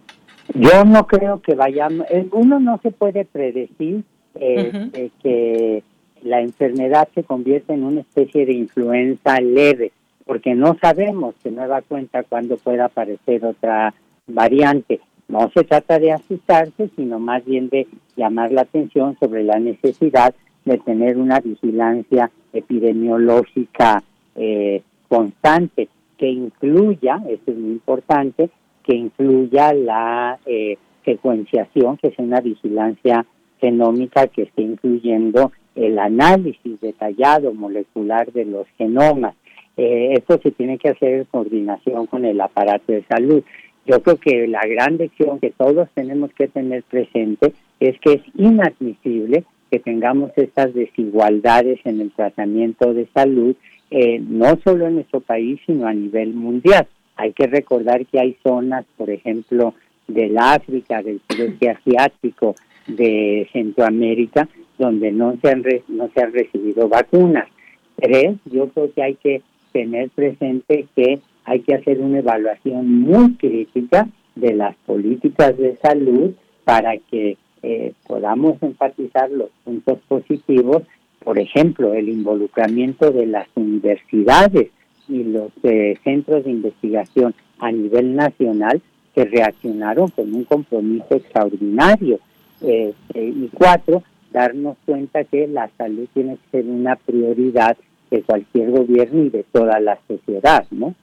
Yo 0.53 0.85
no 0.85 1.07
creo 1.07 1.41
que 1.41 1.55
vayamos, 1.55 2.09
eh, 2.11 2.27
uno 2.33 2.59
no 2.59 2.81
se 2.83 2.91
puede 2.91 3.25
predecir 3.25 4.03
eh, 4.35 5.11
que 5.23 5.85
la 6.23 6.41
enfermedad 6.41 7.07
se 7.15 7.23
convierta 7.23 7.73
en 7.73 7.85
una 7.85 8.01
especie 8.01 8.47
de 8.47 8.55
influenza 8.55 9.41
leve, 9.41 9.93
porque 10.25 10.57
no 10.57 10.77
sabemos 10.81 11.37
de 11.45 11.53
nueva 11.53 11.83
cuenta 11.83 12.25
cuándo 12.25 12.57
pueda 12.57 12.87
aparecer 12.87 13.45
otra 13.45 13.95
variante. 14.27 14.99
No 15.29 15.51
se 15.55 15.65
trata 15.65 15.99
de 15.99 16.13
asustarse, 16.13 16.91
sino 16.97 17.19
más 17.19 17.45
bien 17.45 17.69
de 17.69 17.87
llamar 18.17 18.53
la 18.53 18.63
atención 18.63 19.17
sobre 19.19 19.43
la 19.43 19.59
necesidad 19.59 20.35
de 20.65 20.79
tener 20.79 21.17
una 21.17 21.41
vigilancia 21.41 22.31
epidemiológica 22.53 24.03
eh, 24.35 24.83
constante 25.09 25.89
que 26.19 26.29
incluya, 26.29 27.23
esto 27.29 27.51
es 27.51 27.59
muy 27.59 27.73
importante, 27.73 28.51
que 28.83 28.95
incluya 28.95 29.73
la 29.73 30.39
eh, 30.47 30.79
secuenciación, 31.05 31.97
que 31.99 32.09
es 32.09 32.19
una 32.19 32.41
vigilancia 32.41 33.27
genómica 33.61 34.27
que 34.29 34.43
esté 34.43 34.63
incluyendo 34.63 35.53
el 35.75 35.99
análisis 35.99 36.81
detallado 36.81 37.53
molecular 37.53 38.33
de 38.33 38.45
los 38.45 38.67
genomas. 38.79 39.35
Eh, 39.77 40.15
esto 40.15 40.39
se 40.43 40.51
tiene 40.53 40.79
que 40.79 40.89
hacer 40.89 41.13
en 41.13 41.25
coordinación 41.25 42.07
con 42.07 42.25
el 42.25 42.41
aparato 42.41 42.93
de 42.93 43.05
salud. 43.05 43.43
Yo 43.87 44.03
creo 44.03 44.17
que 44.17 44.49
la 44.49 44.67
gran 44.67 44.97
lección 44.97 45.39
que 45.39 45.51
todos 45.51 45.89
tenemos 45.95 46.33
que 46.33 46.49
tener 46.49 46.83
presente 46.83 47.53
es 47.79 47.99
que 48.01 48.15
es 48.15 48.23
inadmisible 48.35 49.45
que 49.71 49.79
tengamos 49.79 50.31
estas 50.37 50.75
desigualdades 50.75 51.79
en 51.85 52.01
el 52.01 52.11
tratamiento 52.11 52.95
de 52.95 53.07
salud, 53.15 53.55
eh, 53.91 54.21
no 54.21 54.59
solo 54.65 54.87
en 54.87 54.97
nuestro 54.97 55.21
país, 55.21 55.61
sino 55.67 55.87
a 55.87 55.95
nivel 55.95 56.35
mundial. 56.35 56.87
Hay 57.17 57.33
que 57.33 57.47
recordar 57.47 58.07
que 58.07 58.21
hay 58.21 58.37
zonas, 58.43 58.85
por 58.97 59.11
ejemplo, 59.11 59.75
del 60.09 60.37
África, 60.39 61.03
del 61.03 61.21
sudeste 61.29 61.71
asiático, 61.71 62.55
de 62.87 63.49
Centroamérica, 63.53 64.49
donde 64.79 65.13
no 65.13 65.37
se 65.41 65.49
han, 65.49 65.65
no 65.89 66.09
se 66.15 66.23
han 66.23 66.33
recibido 66.33 66.89
vacunas. 66.89 67.49
Tres, 67.97 68.37
yo 68.45 68.69
creo 68.69 68.93
que 68.93 69.03
hay 69.03 69.15
que 69.15 69.43
tener 69.73 70.11
presente 70.11 70.87
que 70.95 71.19
hay 71.47 71.61
que 71.61 71.75
hacer 71.75 72.01
una 72.01 72.19
evaluación 72.19 73.01
muy 73.01 73.35
crítica 73.35 74.09
de 74.35 74.53
las 74.53 74.77
políticas 74.85 75.57
de 75.57 75.77
salud 75.77 76.33
para 76.65 76.99
que 76.99 77.39
eh, 77.63 77.93
podamos 78.07 78.61
enfatizar 78.63 79.31
los 79.31 79.49
puntos 79.65 79.99
positivos, 80.09 80.83
por 81.25 81.39
ejemplo, 81.39 81.95
el 81.95 82.09
involucramiento 82.09 83.13
de 83.13 83.27
las 83.27 83.49
universidades 83.55 84.71
y 85.09 85.23
los 85.23 85.53
eh, 85.63 85.97
centros 86.03 86.45
de 86.45 86.51
investigación 86.51 87.35
a 87.61 87.71
nivel 87.71 88.17
nacional 88.17 88.83
que 89.15 89.25
reaccionaron 89.25 90.09
con 90.09 90.35
un 90.35 90.45
compromiso 90.45 91.15
extraordinario. 91.15 92.19
Eh, 92.61 92.93
y 93.15 93.49
cuatro, 93.55 94.03
darnos 94.33 94.77
cuenta 94.85 95.25
que 95.25 95.47
la 95.47 95.71
salud 95.79 96.09
tiene 96.13 96.37
que 96.37 96.59
ser 96.59 96.67
una 96.67 96.97
prioridad 96.97 97.77
de 98.11 98.23
cualquier 98.23 98.73
gobierno 98.73 99.25
y 99.25 99.31
de 99.31 99.45
toda 99.45 99.79
la 99.79 99.99
sociedad, 100.09 100.67
¿no? 100.71 100.95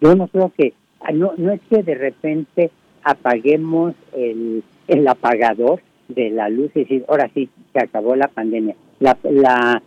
Yo 0.00 0.14
no 0.14 0.28
creo 0.28 0.52
que, 0.56 0.72
ah, 1.00 1.12
no, 1.12 1.32
no 1.36 1.52
es 1.52 1.60
que 1.68 1.82
de 1.82 1.94
repente 1.94 2.70
apaguemos 3.02 3.94
el, 4.12 4.62
apagador 5.06 5.80
de 6.08 6.30
la 6.30 6.48
luz 6.48 6.70
y 6.74 6.80
decir, 6.80 7.04
ahora 7.08 7.30
sí, 7.34 7.48
se 7.72 7.80
acabó 7.80 8.16
la 8.16 8.28
pandemia. 8.28 8.74
La, 8.98 9.16
la, 9.22 9.82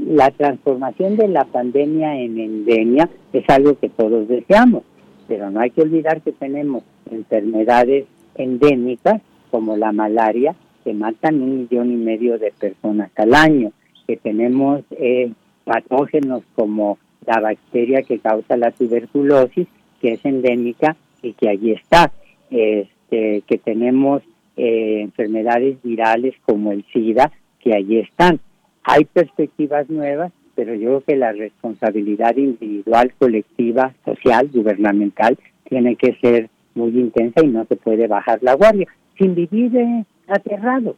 la 0.00 0.30
transformación 0.30 1.16
de 1.16 1.28
la 1.28 1.44
pandemia 1.44 2.18
en 2.18 2.38
endemia 2.38 3.08
es 3.32 3.44
algo 3.48 3.78
que 3.78 3.88
todos 3.88 4.28
deseamos, 4.28 4.82
pero 5.28 5.50
no 5.50 5.60
hay 5.60 5.70
que 5.70 5.82
olvidar 5.82 6.22
que 6.22 6.32
tenemos 6.32 6.82
enfermedades 7.10 8.06
endémicas 8.34 9.20
como 9.50 9.76
la 9.76 9.92
malaria 9.92 10.54
que 10.84 10.94
matan 10.94 11.42
un 11.42 11.58
millón 11.58 11.90
y 11.90 11.96
medio 11.96 12.38
de 12.38 12.52
personas 12.52 13.10
al 13.16 13.34
año, 13.34 13.72
que 14.06 14.16
tenemos 14.16 14.82
eh, 14.92 15.32
patógenos 15.64 16.42
como 16.54 16.98
la 17.26 17.40
bacteria 17.40 18.02
que 18.02 18.18
causa 18.18 18.56
la 18.56 18.70
tuberculosis, 18.70 19.66
que 20.00 20.12
es 20.14 20.24
endémica 20.24 20.96
y 21.22 21.32
que 21.32 21.48
allí 21.48 21.72
está, 21.72 22.12
este, 22.50 23.42
que 23.46 23.58
tenemos 23.58 24.22
eh, 24.56 25.00
enfermedades 25.02 25.82
virales 25.82 26.34
como 26.44 26.72
el 26.72 26.84
SIDA, 26.92 27.32
que 27.60 27.74
allí 27.74 27.98
están. 27.98 28.40
Hay 28.84 29.04
perspectivas 29.04 29.90
nuevas, 29.90 30.32
pero 30.54 30.74
yo 30.74 30.88
creo 30.88 31.00
que 31.02 31.16
la 31.16 31.32
responsabilidad 31.32 32.36
individual, 32.36 33.12
colectiva, 33.18 33.92
social, 34.04 34.48
gubernamental, 34.52 35.36
tiene 35.68 35.96
que 35.96 36.14
ser 36.20 36.48
muy 36.74 36.90
intensa 36.90 37.44
y 37.44 37.48
no 37.48 37.64
se 37.66 37.76
puede 37.76 38.06
bajar 38.06 38.38
la 38.42 38.54
guardia, 38.54 38.86
sin 39.18 39.34
vivir 39.34 39.76
eh, 39.76 40.04
aterrado. 40.28 40.96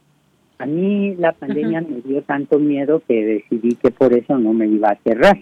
A 0.59 0.65
mí 0.65 1.15
la 1.15 1.31
pandemia 1.31 1.81
me 1.81 2.01
dio 2.01 2.21
tanto 2.21 2.59
miedo 2.59 3.01
que 3.07 3.25
decidí 3.25 3.75
que 3.75 3.91
por 3.91 4.13
eso 4.13 4.37
no 4.37 4.53
me 4.53 4.67
iba 4.67 4.89
a 4.89 4.99
cerrar. 5.03 5.41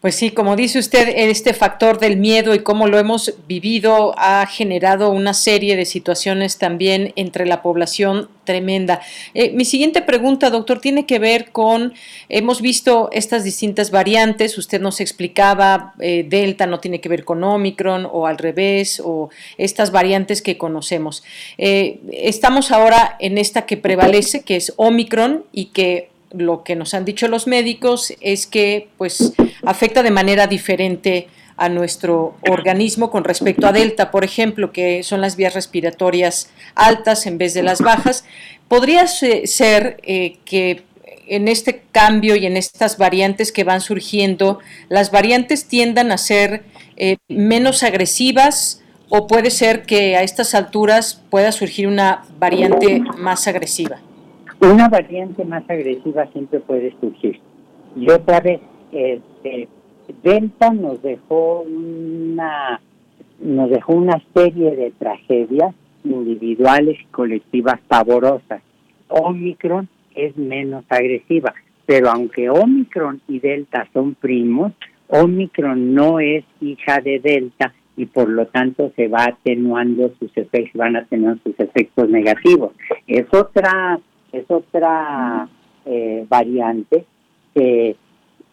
Pues 0.00 0.14
sí, 0.14 0.30
como 0.30 0.56
dice 0.56 0.78
usted, 0.78 1.12
este 1.14 1.52
factor 1.52 1.98
del 1.98 2.16
miedo 2.16 2.54
y 2.54 2.60
cómo 2.60 2.88
lo 2.88 2.98
hemos 2.98 3.34
vivido 3.46 4.14
ha 4.16 4.46
generado 4.46 5.10
una 5.10 5.34
serie 5.34 5.76
de 5.76 5.84
situaciones 5.84 6.56
también 6.56 7.12
entre 7.16 7.44
la 7.44 7.60
población 7.60 8.30
tremenda. 8.44 9.02
Eh, 9.34 9.50
mi 9.52 9.66
siguiente 9.66 10.00
pregunta, 10.00 10.48
doctor, 10.48 10.80
tiene 10.80 11.04
que 11.04 11.18
ver 11.18 11.52
con, 11.52 11.92
hemos 12.30 12.62
visto 12.62 13.10
estas 13.12 13.44
distintas 13.44 13.90
variantes, 13.90 14.56
usted 14.56 14.80
nos 14.80 15.02
explicaba, 15.02 15.92
eh, 16.00 16.24
Delta 16.26 16.66
no 16.66 16.80
tiene 16.80 17.02
que 17.02 17.10
ver 17.10 17.26
con 17.26 17.44
Omicron 17.44 18.08
o 18.10 18.26
al 18.26 18.38
revés, 18.38 19.02
o 19.04 19.28
estas 19.58 19.92
variantes 19.92 20.40
que 20.40 20.56
conocemos. 20.56 21.22
Eh, 21.58 22.00
estamos 22.10 22.70
ahora 22.70 23.16
en 23.20 23.36
esta 23.36 23.66
que 23.66 23.76
prevalece, 23.76 24.44
que 24.44 24.56
es 24.56 24.72
Omicron 24.76 25.44
y 25.52 25.66
que 25.66 26.09
lo 26.32 26.62
que 26.62 26.76
nos 26.76 26.94
han 26.94 27.04
dicho 27.04 27.28
los 27.28 27.46
médicos 27.46 28.14
es 28.20 28.46
que 28.46 28.88
pues 28.96 29.32
afecta 29.64 30.02
de 30.02 30.10
manera 30.10 30.46
diferente 30.46 31.28
a 31.56 31.68
nuestro 31.68 32.36
organismo 32.48 33.10
con 33.10 33.22
respecto 33.22 33.66
a 33.66 33.72
Delta, 33.72 34.10
por 34.10 34.24
ejemplo, 34.24 34.72
que 34.72 35.02
son 35.02 35.20
las 35.20 35.36
vías 35.36 35.52
respiratorias 35.52 36.48
altas 36.74 37.26
en 37.26 37.36
vez 37.36 37.52
de 37.52 37.62
las 37.62 37.80
bajas. 37.82 38.24
¿Podría 38.66 39.06
ser 39.06 39.98
eh, 40.02 40.38
que 40.46 40.84
en 41.26 41.48
este 41.48 41.82
cambio 41.92 42.34
y 42.34 42.46
en 42.46 42.56
estas 42.56 42.96
variantes 42.96 43.52
que 43.52 43.64
van 43.64 43.82
surgiendo, 43.82 44.58
las 44.88 45.10
variantes 45.10 45.66
tiendan 45.66 46.12
a 46.12 46.18
ser 46.18 46.64
eh, 46.96 47.18
menos 47.28 47.82
agresivas 47.82 48.82
o 49.10 49.26
puede 49.26 49.50
ser 49.50 49.82
que 49.82 50.16
a 50.16 50.22
estas 50.22 50.54
alturas 50.54 51.20
pueda 51.28 51.52
surgir 51.52 51.88
una 51.88 52.24
variante 52.38 53.00
más 53.18 53.46
agresiva? 53.46 54.00
Una 54.60 54.88
variante 54.88 55.44
más 55.44 55.68
agresiva 55.70 56.26
siempre 56.32 56.60
puede 56.60 56.94
surgir. 57.00 57.40
Y 57.96 58.10
otra 58.10 58.40
vez, 58.40 58.60
este, 58.92 59.68
Delta 60.22 60.70
nos 60.70 61.02
dejó 61.02 61.62
una 61.62 62.80
nos 63.40 63.70
dejó 63.70 63.94
una 63.94 64.22
serie 64.34 64.76
de 64.76 64.90
tragedias 64.90 65.74
individuales 66.04 66.98
y 67.00 67.04
colectivas 67.06 67.80
pavorosas. 67.88 68.60
Omicron 69.08 69.88
es 70.14 70.36
menos 70.36 70.84
agresiva, 70.90 71.54
pero 71.86 72.10
aunque 72.10 72.50
Omicron 72.50 73.22
y 73.28 73.38
Delta 73.38 73.88
son 73.94 74.14
primos, 74.14 74.72
Omicron 75.08 75.94
no 75.94 76.20
es 76.20 76.44
hija 76.60 77.00
de 77.00 77.18
Delta 77.18 77.72
y 77.96 78.06
por 78.06 78.28
lo 78.28 78.46
tanto 78.46 78.92
se 78.94 79.08
va 79.08 79.24
atenuando 79.24 80.12
sus 80.18 80.30
efectos, 80.36 80.74
van 80.74 80.96
a 80.96 81.04
tener 81.06 81.38
sus 81.42 81.58
efectos 81.58 82.08
negativos. 82.08 82.72
Es 83.06 83.26
otra 83.32 83.98
es 84.32 84.50
otra 84.50 85.48
eh, 85.84 86.26
variante 86.28 87.04
que 87.54 87.96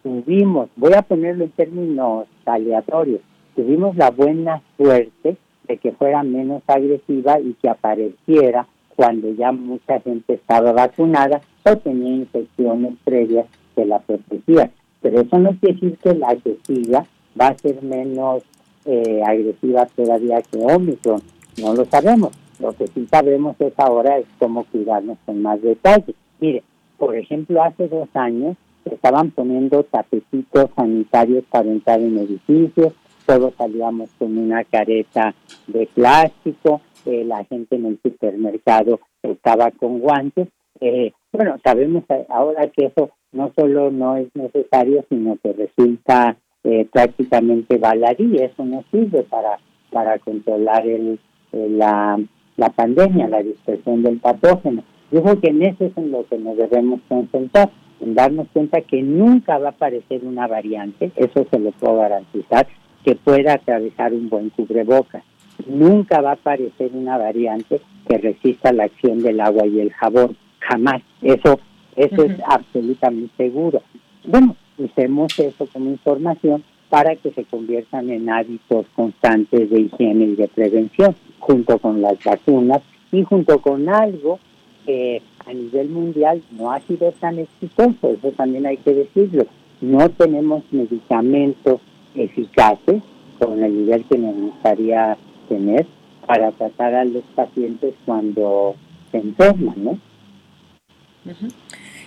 tuvimos, 0.02 0.68
voy 0.76 0.94
a 0.94 1.02
ponerlo 1.02 1.44
en 1.44 1.50
términos 1.50 2.26
aleatorios, 2.46 3.20
tuvimos 3.54 3.96
la 3.96 4.10
buena 4.10 4.62
suerte 4.76 5.36
de 5.66 5.76
que 5.76 5.92
fuera 5.92 6.22
menos 6.22 6.62
agresiva 6.66 7.38
y 7.40 7.54
que 7.54 7.68
apareciera 7.68 8.66
cuando 8.96 9.32
ya 9.32 9.52
mucha 9.52 10.00
gente 10.00 10.34
estaba 10.34 10.72
vacunada 10.72 11.40
o 11.64 11.76
tenía 11.76 12.16
infecciones 12.16 12.94
previas 13.04 13.46
que 13.76 13.84
la 13.84 14.00
protegían. 14.00 14.72
Pero 15.00 15.20
eso 15.20 15.38
no 15.38 15.50
quiere 15.60 15.74
decir 15.74 15.98
que 15.98 16.14
la 16.14 16.34
que 16.34 16.56
siga 16.66 17.04
va 17.40 17.48
a 17.48 17.58
ser 17.58 17.82
menos 17.82 18.42
eh, 18.84 19.22
agresiva 19.24 19.86
todavía 19.86 20.42
que 20.42 20.58
Omicron. 20.58 21.20
No 21.62 21.74
lo 21.74 21.84
sabemos. 21.84 22.32
Lo 22.60 22.72
que 22.72 22.86
sí 22.88 23.06
sabemos 23.06 23.56
es 23.60 23.72
ahora 23.78 24.18
es 24.18 24.26
cómo 24.38 24.64
cuidarnos 24.64 25.18
con 25.24 25.42
más 25.42 25.60
detalle. 25.62 26.14
Mire, 26.40 26.62
por 26.96 27.16
ejemplo, 27.16 27.62
hace 27.62 27.88
dos 27.88 28.08
años 28.14 28.56
estaban 28.84 29.30
poniendo 29.30 29.84
tapetitos 29.84 30.70
sanitarios 30.74 31.44
para 31.50 31.70
entrar 31.70 32.00
en 32.00 32.18
edificios, 32.18 32.92
todos 33.26 33.54
salíamos 33.56 34.10
con 34.18 34.38
una 34.38 34.64
careta 34.64 35.34
de 35.66 35.86
plástico, 35.86 36.80
eh, 37.04 37.24
la 37.24 37.44
gente 37.44 37.76
en 37.76 37.86
el 37.86 38.00
supermercado 38.02 39.00
estaba 39.22 39.70
con 39.70 40.00
guantes. 40.00 40.48
Eh, 40.80 41.12
bueno, 41.32 41.56
sabemos 41.62 42.04
ahora 42.28 42.68
que 42.68 42.86
eso 42.86 43.10
no 43.32 43.52
solo 43.54 43.90
no 43.90 44.16
es 44.16 44.28
necesario, 44.34 45.04
sino 45.08 45.36
que 45.42 45.52
resulta 45.52 46.36
eh, 46.64 46.86
prácticamente 46.90 47.76
baladí, 47.76 48.36
eso 48.36 48.64
no 48.64 48.82
sirve 48.90 49.22
para, 49.24 49.58
para 49.92 50.18
controlar 50.18 50.86
el, 50.86 51.20
la 51.52 52.18
la 52.58 52.68
pandemia, 52.70 53.28
la 53.28 53.42
dispersión 53.42 54.02
del 54.02 54.18
patógeno. 54.18 54.82
Yo 55.10 55.22
creo 55.22 55.40
que 55.40 55.48
en 55.48 55.62
eso 55.62 55.86
es 55.86 55.96
en 55.96 56.10
lo 56.10 56.26
que 56.26 56.36
nos 56.36 56.58
debemos 56.58 57.00
concentrar, 57.08 57.70
en 58.00 58.14
darnos 58.14 58.48
cuenta 58.52 58.82
que 58.82 59.02
nunca 59.02 59.58
va 59.58 59.68
a 59.68 59.70
aparecer 59.70 60.24
una 60.24 60.46
variante, 60.46 61.10
eso 61.16 61.46
se 61.50 61.58
lo 61.58 61.70
puedo 61.70 61.96
garantizar, 61.96 62.66
que 63.04 63.14
pueda 63.14 63.54
atravesar 63.54 64.12
un 64.12 64.28
buen 64.28 64.50
cubrebocas. 64.50 65.22
Nunca 65.66 66.20
va 66.20 66.30
a 66.30 66.34
aparecer 66.34 66.90
una 66.92 67.16
variante 67.16 67.80
que 68.08 68.18
resista 68.18 68.72
la 68.72 68.84
acción 68.84 69.22
del 69.22 69.40
agua 69.40 69.66
y 69.66 69.80
el 69.80 69.92
jabón, 69.92 70.36
jamás. 70.58 71.02
Eso, 71.22 71.60
eso 71.96 72.24
es 72.24 72.36
absolutamente 72.46 73.32
seguro. 73.36 73.82
Bueno, 74.24 74.56
usemos 74.76 75.38
eso 75.38 75.66
como 75.72 75.90
información 75.90 76.64
para 76.88 77.16
que 77.16 77.30
se 77.32 77.44
conviertan 77.44 78.10
en 78.10 78.30
hábitos 78.30 78.86
constantes 78.94 79.70
de 79.70 79.80
higiene 79.80 80.24
y 80.24 80.36
de 80.36 80.48
prevención, 80.48 81.14
junto 81.38 81.78
con 81.78 82.00
las 82.00 82.22
vacunas 82.24 82.82
y 83.12 83.22
junto 83.24 83.60
con 83.60 83.88
algo 83.88 84.38
que 84.86 85.22
a 85.46 85.52
nivel 85.52 85.88
mundial 85.90 86.42
no 86.50 86.72
ha 86.72 86.80
sido 86.80 87.12
tan 87.12 87.38
exitoso, 87.38 88.10
eso 88.10 88.32
también 88.32 88.66
hay 88.66 88.78
que 88.78 88.94
decirlo. 88.94 89.46
No 89.80 90.08
tenemos 90.10 90.64
medicamentos 90.70 91.80
eficaces 92.14 93.02
con 93.38 93.62
el 93.62 93.84
nivel 93.84 94.04
que 94.04 94.18
nos 94.18 94.34
gustaría 94.34 95.16
tener 95.48 95.86
para 96.26 96.52
tratar 96.52 96.94
a 96.94 97.04
los 97.04 97.22
pacientes 97.34 97.94
cuando 98.04 98.74
se 99.10 99.18
enferman, 99.18 99.74
¿no? 99.84 99.98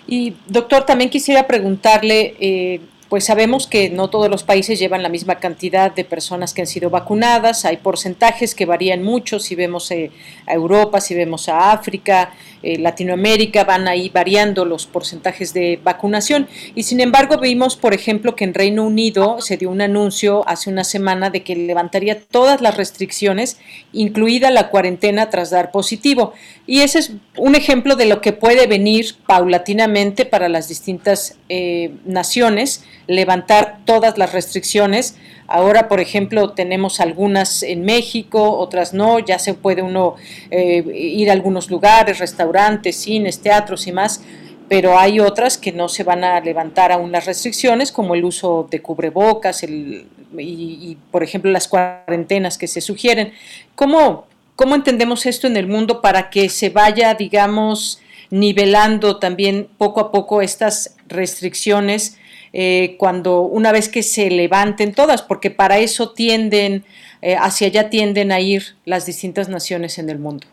Y 0.08 0.34
doctor, 0.48 0.84
también 0.84 1.10
quisiera 1.10 1.48
preguntarle, 1.48 2.36
eh, 2.40 2.82
pues 3.12 3.26
sabemos 3.26 3.68
que 3.68 3.90
no 3.90 4.10
todos 4.10 4.30
los 4.30 4.44
países 4.44 4.80
llevan 4.80 5.04
la 5.04 5.10
misma 5.10 5.36
cantidad 5.36 5.94
de 5.94 6.06
personas 6.06 6.54
que 6.54 6.62
han 6.62 6.68
sido 6.68 6.90
vacunadas, 6.90 7.66
hay 7.66 7.76
porcentajes 7.76 8.56
que 8.56 8.66
varían 8.66 9.04
mucho, 9.04 9.38
si 9.38 9.54
vemos 9.54 9.92
eh, 9.92 10.12
a 10.48 10.54
Europa, 10.54 11.02
si 11.02 11.14
vemos 11.14 11.50
a 11.50 11.74
África, 11.74 12.32
eh, 12.64 12.78
Latinoamérica, 12.78 13.66
van 13.66 13.90
ahí 13.90 14.08
variando 14.08 14.64
los 14.64 14.86
porcentajes 14.86 15.54
de 15.54 15.78
vacunación. 15.84 16.48
Y 16.74 16.84
sin 16.84 17.02
embargo 17.02 17.38
vimos, 17.38 17.76
por 17.76 17.94
ejemplo, 17.94 18.34
que 18.34 18.46
en 18.46 18.54
Reino 18.54 18.86
Unido 18.86 19.42
se 19.42 19.58
dio 19.58 19.72
un 19.72 19.82
anuncio 19.82 20.48
hace 20.48 20.70
una 20.70 20.86
semana 20.86 21.30
de 21.30 21.44
que 21.44 21.56
levantaría 21.56 22.18
todas 22.22 22.62
las 22.62 22.78
restricciones, 22.78 23.58
incluida 23.92 24.52
la 24.52 24.70
cuarentena 24.70 25.30
tras 25.30 25.50
dar 25.50 25.72
positivo. 25.72 26.32
Y 26.66 26.80
ese 26.80 27.00
es 27.00 27.12
un 27.36 27.56
ejemplo 27.56 27.98
de 27.98 28.06
lo 28.06 28.22
que 28.22 28.32
puede 28.32 28.68
venir 28.68 29.16
paulatinamente 29.28 30.24
para 30.24 30.48
las 30.48 30.70
distintas 30.70 31.36
eh, 31.50 31.92
naciones 32.06 32.86
levantar 33.12 33.80
todas 33.86 34.18
las 34.18 34.34
restricciones. 34.34 35.16
Ahora, 35.48 35.88
por 35.88 36.00
ejemplo, 36.00 36.52
tenemos 36.52 37.00
algunas 37.00 37.62
en 37.64 37.84
México, 37.84 38.58
otras 38.58 38.94
no, 38.94 39.20
ya 39.20 39.38
se 39.38 39.54
puede 39.54 39.82
uno 39.82 40.16
eh, 40.50 40.84
ir 40.94 41.30
a 41.30 41.34
algunos 41.34 41.70
lugares, 41.70 42.20
restaurantes, 42.20 42.96
cines, 42.96 43.42
teatros 43.42 43.86
y 43.88 43.92
más, 43.92 44.22
pero 44.70 44.98
hay 44.98 45.20
otras 45.20 45.58
que 45.58 45.74
no 45.74 45.90
se 45.90 46.04
van 46.04 46.24
a 46.24 46.40
levantar 46.40 46.94
aún 46.94 47.12
las 47.12 47.26
restricciones, 47.26 47.92
como 47.92 48.16
el 48.16 48.24
uso 48.24 48.68
de 48.72 48.82
cubrebocas 48.82 49.64
el, 49.64 50.08
y, 50.38 50.98
por 51.12 51.24
ejemplo, 51.24 51.52
las 51.52 51.68
cuarentenas 51.68 52.58
que 52.58 52.68
se 52.68 52.80
sugieren. 52.80 53.34
¿Cómo, 53.76 54.28
¿Cómo 54.56 54.76
entendemos 54.76 55.26
esto 55.26 55.48
en 55.48 55.58
el 55.58 55.68
mundo 55.68 56.02
para 56.02 56.30
que 56.30 56.48
se 56.48 56.70
vaya, 56.70 57.14
digamos, 57.16 58.00
nivelando 58.30 59.20
también 59.20 59.68
poco 59.78 60.00
a 60.00 60.12
poco 60.12 60.42
estas 60.42 60.96
restricciones 61.10 62.18
eh, 62.54 62.96
cuando 62.98 63.42
una 63.42 63.72
vez 63.72 63.90
que 63.90 64.04
se 64.04 64.30
levanten 64.30 64.94
todas, 64.94 65.22
porque 65.22 65.52
para 65.52 65.80
eso 65.80 66.12
tienden, 66.14 66.84
eh, 67.22 67.36
hacia 67.36 67.68
allá 67.68 67.90
tienden 67.90 68.32
a 68.32 68.40
ir 68.40 68.64
las 68.86 69.06
distintas 69.06 69.50
naciones 69.50 70.00
en 70.00 70.10
el 70.10 70.20
mundo. 70.20 70.48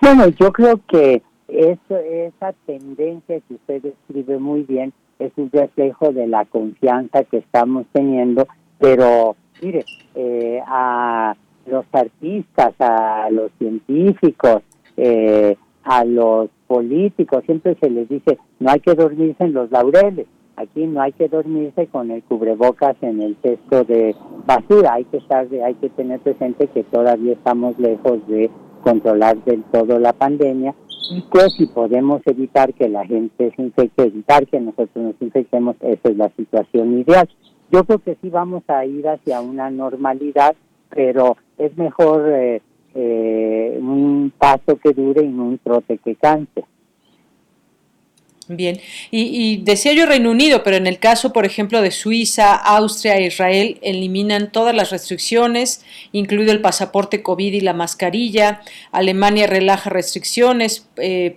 Bueno, 0.00 0.28
yo 0.28 0.52
creo 0.52 0.80
que 0.86 1.22
eso, 1.48 1.96
esa 1.96 2.52
tendencia 2.66 3.40
que 3.40 3.54
usted 3.54 3.82
describe 3.82 4.38
muy 4.38 4.62
bien 4.62 4.92
es 5.18 5.32
un 5.36 5.50
reflejo 5.50 6.12
de 6.12 6.26
la 6.26 6.44
confianza 6.44 7.24
que 7.24 7.38
estamos 7.38 7.86
teniendo, 7.92 8.46
pero 8.78 9.34
mire, 9.60 9.84
eh, 10.14 10.60
a 10.66 11.34
los 11.66 11.84
artistas, 11.92 12.74
a 12.78 13.28
los 13.30 13.50
científicos, 13.58 14.62
eh, 14.96 15.56
a 15.84 16.04
los 16.04 16.48
políticos, 16.66 17.42
siempre 17.44 17.76
se 17.80 17.90
les 17.90 18.08
dice, 18.08 18.38
no 18.60 18.70
hay 18.70 18.80
que 18.80 18.94
dormirse 18.94 19.44
en 19.44 19.54
los 19.54 19.70
laureles, 19.70 20.26
aquí 20.58 20.86
no 20.86 21.00
hay 21.00 21.12
que 21.12 21.28
dormirse 21.28 21.86
con 21.86 22.10
el 22.10 22.22
cubrebocas 22.24 22.96
en 23.02 23.20
el 23.20 23.36
cesto 23.42 23.84
de 23.84 24.14
basura, 24.46 24.94
hay 24.94 25.04
que 25.04 25.18
estar, 25.18 25.46
hay 25.64 25.74
que 25.74 25.88
tener 25.90 26.20
presente 26.20 26.66
que 26.68 26.84
todavía 26.84 27.34
estamos 27.34 27.78
lejos 27.78 28.26
de 28.26 28.50
controlar 28.82 29.36
del 29.44 29.62
todo 29.64 29.98
la 29.98 30.12
pandemia 30.12 30.74
y 31.10 31.22
que 31.22 31.48
si 31.50 31.66
podemos 31.66 32.20
evitar 32.26 32.74
que 32.74 32.88
la 32.88 33.06
gente 33.06 33.52
se 33.54 33.62
infecte, 33.62 34.04
evitar 34.04 34.46
que 34.46 34.60
nosotros 34.60 34.96
nos 34.96 35.14
infectemos, 35.20 35.76
esa 35.80 36.08
es 36.08 36.16
la 36.16 36.28
situación 36.30 37.00
ideal. 37.00 37.28
Yo 37.70 37.84
creo 37.84 37.98
que 37.98 38.16
sí 38.20 38.30
vamos 38.30 38.62
a 38.68 38.84
ir 38.84 39.06
hacia 39.08 39.40
una 39.40 39.70
normalidad, 39.70 40.54
pero 40.90 41.36
es 41.56 41.76
mejor 41.76 42.28
eh, 42.28 42.62
eh, 42.94 43.78
un 43.80 44.32
paso 44.36 44.76
que 44.82 44.92
dure 44.92 45.22
y 45.24 45.28
no 45.28 45.44
un 45.44 45.58
trote 45.58 45.98
que 45.98 46.14
canse. 46.16 46.64
Bien, 48.50 48.80
y, 49.10 49.58
decía 49.58 49.92
yo 49.92 50.06
Reino 50.06 50.30
Unido, 50.30 50.62
pero 50.62 50.78
en 50.78 50.86
el 50.86 50.98
caso, 50.98 51.34
por 51.34 51.44
ejemplo, 51.44 51.82
de 51.82 51.90
Suiza, 51.90 52.54
Austria 52.54 53.18
e 53.18 53.26
Israel, 53.26 53.78
eliminan 53.82 54.50
todas 54.50 54.74
las 54.74 54.90
restricciones, 54.90 55.84
incluido 56.12 56.52
el 56.52 56.62
pasaporte 56.62 57.22
COVID 57.22 57.52
y 57.52 57.60
la 57.60 57.74
mascarilla. 57.74 58.62
Alemania 58.90 59.46
relaja 59.46 59.90
restricciones, 59.90 60.86
eh, 60.96 61.36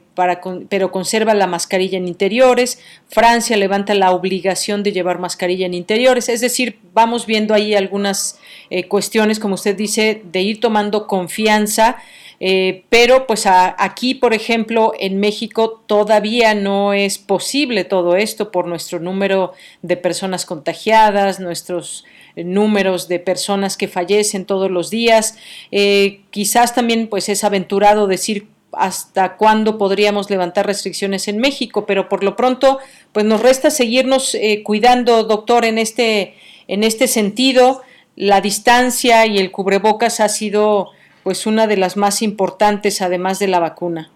pero 0.70 0.92
conserva 0.92 1.34
la 1.34 1.48
mascarilla 1.48 1.98
en 1.98 2.08
interiores. 2.08 2.80
Francia 3.10 3.58
levanta 3.58 3.94
la 3.94 4.12
obligación 4.12 4.82
de 4.82 4.94
llevar 4.94 5.20
mascarilla 5.20 5.66
en 5.66 5.74
interiores. 5.74 6.30
Es 6.30 6.40
decir, 6.40 6.80
vamos 6.94 7.26
viendo 7.26 7.54
ahí 7.54 7.76
algunas 7.76 8.40
eh, 8.70 8.88
cuestiones, 8.88 9.38
como 9.38 9.56
usted 9.56 9.76
dice, 9.76 10.22
de 10.32 10.42
ir 10.44 10.62
tomando 10.62 11.08
confianza 11.08 11.98
eh, 12.44 12.86
pero 12.90 13.28
pues 13.28 13.44
aquí, 13.46 14.16
por 14.16 14.34
ejemplo, 14.34 14.94
en 15.00 15.20
México 15.20 15.84
todavía 15.86 16.56
no 16.56 16.92
es 16.92 17.20
posible 17.20 17.84
todo 17.84 18.16
esto 18.16 18.52
por 18.52 18.66
nuestro 18.66 19.00
número 19.00 19.54
de 19.84 19.96
personas 19.96 20.48
contagiadas, 20.48 21.40
nuestros 21.40 22.04
números 22.36 23.08
de 23.08 23.20
personas 23.20 23.78
que 23.78 23.88
fallecen 23.88 24.46
todos 24.46 24.72
los 24.72 24.90
días. 24.90 25.38
Eh, 25.70 26.22
quizás 26.32 26.74
también 26.74 27.10
pues 27.10 27.30
es 27.30 27.44
aventurado 27.44 28.08
decir 28.08 28.48
hasta 28.72 29.38
cuándo 29.38 29.78
podríamos 29.78 30.28
levantar 30.32 30.66
restricciones 30.66 31.28
en 31.28 31.38
México, 31.38 31.86
pero 31.86 32.10
por 32.10 32.24
lo 32.24 32.36
pronto 32.36 32.80
pues 33.12 33.24
nos 33.24 33.44
resta 33.44 33.70
seguirnos 33.70 34.34
eh, 34.34 34.64
cuidando, 34.64 35.26
doctor, 35.26 35.64
en 35.64 35.78
este, 35.78 36.34
en 36.68 36.84
este 36.84 37.08
sentido. 37.08 37.84
La 38.16 38.42
distancia 38.42 39.28
y 39.28 39.38
el 39.38 39.52
cubrebocas 39.52 40.20
ha 40.20 40.28
sido 40.28 40.90
pues 41.24 41.46
una 41.46 41.68
de 41.68 41.78
las 41.78 41.98
más 41.98 42.22
importantes 42.22 43.02
además 43.02 43.40
de 43.40 43.48
la 43.48 43.60
vacuna. 43.60 44.10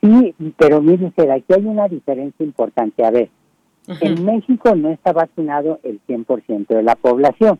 Sí, 0.00 0.34
pero 0.56 0.82
mire 0.82 1.06
usted, 1.06 1.30
aquí 1.30 1.52
hay 1.52 1.64
una 1.64 1.88
diferencia 1.88 2.44
importante. 2.44 3.04
A 3.04 3.10
ver, 3.10 3.30
en 4.00 4.24
México 4.24 4.74
no 4.74 4.90
está 4.90 5.12
vacunado 5.12 5.78
el 5.84 6.00
100% 6.06 6.66
de 6.66 6.82
la 6.82 6.96
población. 6.96 7.58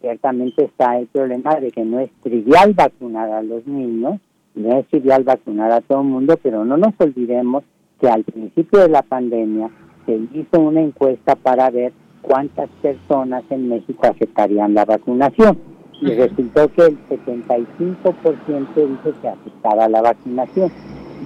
Ciertamente 0.00 0.64
está 0.64 0.98
el 0.98 1.06
problema 1.08 1.56
de 1.56 1.70
que 1.70 1.84
no 1.84 2.00
es 2.00 2.10
trivial 2.22 2.72
vacunar 2.72 3.30
a 3.30 3.42
los 3.42 3.66
niños, 3.66 4.18
no 4.54 4.78
es 4.78 4.86
trivial 4.88 5.24
vacunar 5.24 5.70
a 5.72 5.82
todo 5.82 6.00
el 6.00 6.06
mundo, 6.06 6.38
pero 6.42 6.64
no 6.64 6.78
nos 6.78 6.94
olvidemos 6.98 7.64
que 8.00 8.08
al 8.08 8.24
principio 8.24 8.80
de 8.80 8.88
la 8.88 9.02
pandemia 9.02 9.70
se 10.06 10.18
hizo 10.32 10.60
una 10.60 10.80
encuesta 10.80 11.36
para 11.36 11.68
ver 11.68 11.92
cuántas 12.22 12.70
personas 12.80 13.44
en 13.50 13.68
México 13.68 14.06
aceptarían 14.06 14.72
la 14.72 14.86
vacunación 14.86 15.69
y 16.00 16.14
resultó 16.14 16.68
que 16.72 16.82
el 16.82 16.98
75% 17.08 18.74
dice 18.74 19.12
que 19.20 19.28
aceptaba 19.28 19.88
la 19.88 20.00
vacunación. 20.02 20.70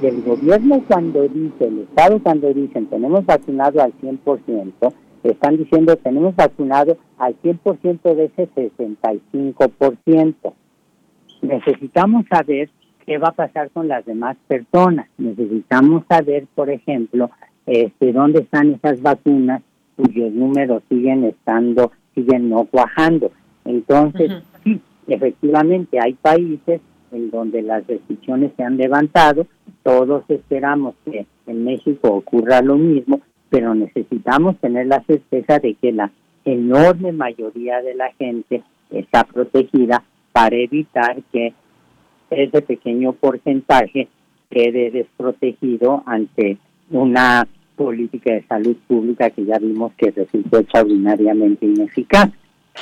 Y 0.02 0.06
el 0.06 0.22
gobierno 0.22 0.82
cuando 0.88 1.22
dice, 1.22 1.66
el 1.66 1.80
Estado 1.80 2.20
cuando 2.22 2.52
dicen 2.52 2.86
tenemos 2.86 3.24
vacunado 3.24 3.80
al 3.80 3.92
100%, 4.00 4.92
están 5.22 5.56
diciendo 5.56 5.96
tenemos 5.96 6.34
vacunado 6.36 6.96
al 7.18 7.34
100% 7.40 8.14
de 8.14 8.24
ese 8.24 8.48
65%. 8.54 10.52
Necesitamos 11.42 12.26
saber 12.28 12.70
qué 13.06 13.18
va 13.18 13.28
a 13.28 13.32
pasar 13.32 13.70
con 13.70 13.86
las 13.88 14.04
demás 14.04 14.36
personas. 14.48 15.06
Necesitamos 15.18 16.04
saber, 16.08 16.46
por 16.54 16.70
ejemplo, 16.70 17.30
este, 17.66 18.12
dónde 18.12 18.40
están 18.40 18.72
esas 18.72 19.00
vacunas 19.00 19.62
cuyos 19.96 20.32
números 20.32 20.82
siguen 20.88 21.24
estando, 21.24 21.92
siguen 22.14 22.50
no 22.50 22.64
cuajando. 22.64 23.30
Entonces, 23.64 24.42
sí, 24.62 24.80
efectivamente 25.06 25.98
hay 26.00 26.14
países 26.14 26.80
en 27.12 27.30
donde 27.30 27.62
las 27.62 27.86
restricciones 27.86 28.52
se 28.56 28.62
han 28.62 28.76
levantado, 28.76 29.46
todos 29.82 30.24
esperamos 30.28 30.94
que 31.04 31.26
en 31.46 31.64
México 31.64 32.08
ocurra 32.08 32.60
lo 32.62 32.76
mismo, 32.76 33.20
pero 33.50 33.74
necesitamos 33.74 34.58
tener 34.58 34.86
la 34.86 35.02
certeza 35.04 35.58
de 35.58 35.74
que 35.74 35.92
la 35.92 36.10
enorme 36.44 37.12
mayoría 37.12 37.80
de 37.82 37.94
la 37.94 38.12
gente 38.14 38.62
está 38.90 39.24
protegida 39.24 40.02
para 40.32 40.56
evitar 40.56 41.22
que 41.32 41.54
ese 42.30 42.62
pequeño 42.62 43.12
porcentaje 43.12 44.08
quede 44.50 44.90
desprotegido 44.90 46.02
ante 46.06 46.58
una 46.90 47.46
política 47.76 48.32
de 48.34 48.42
salud 48.46 48.76
pública 48.86 49.30
que 49.30 49.44
ya 49.44 49.58
vimos 49.58 49.92
que 49.96 50.10
resultó 50.10 50.58
extraordinariamente 50.58 51.66
ineficaz. 51.66 52.30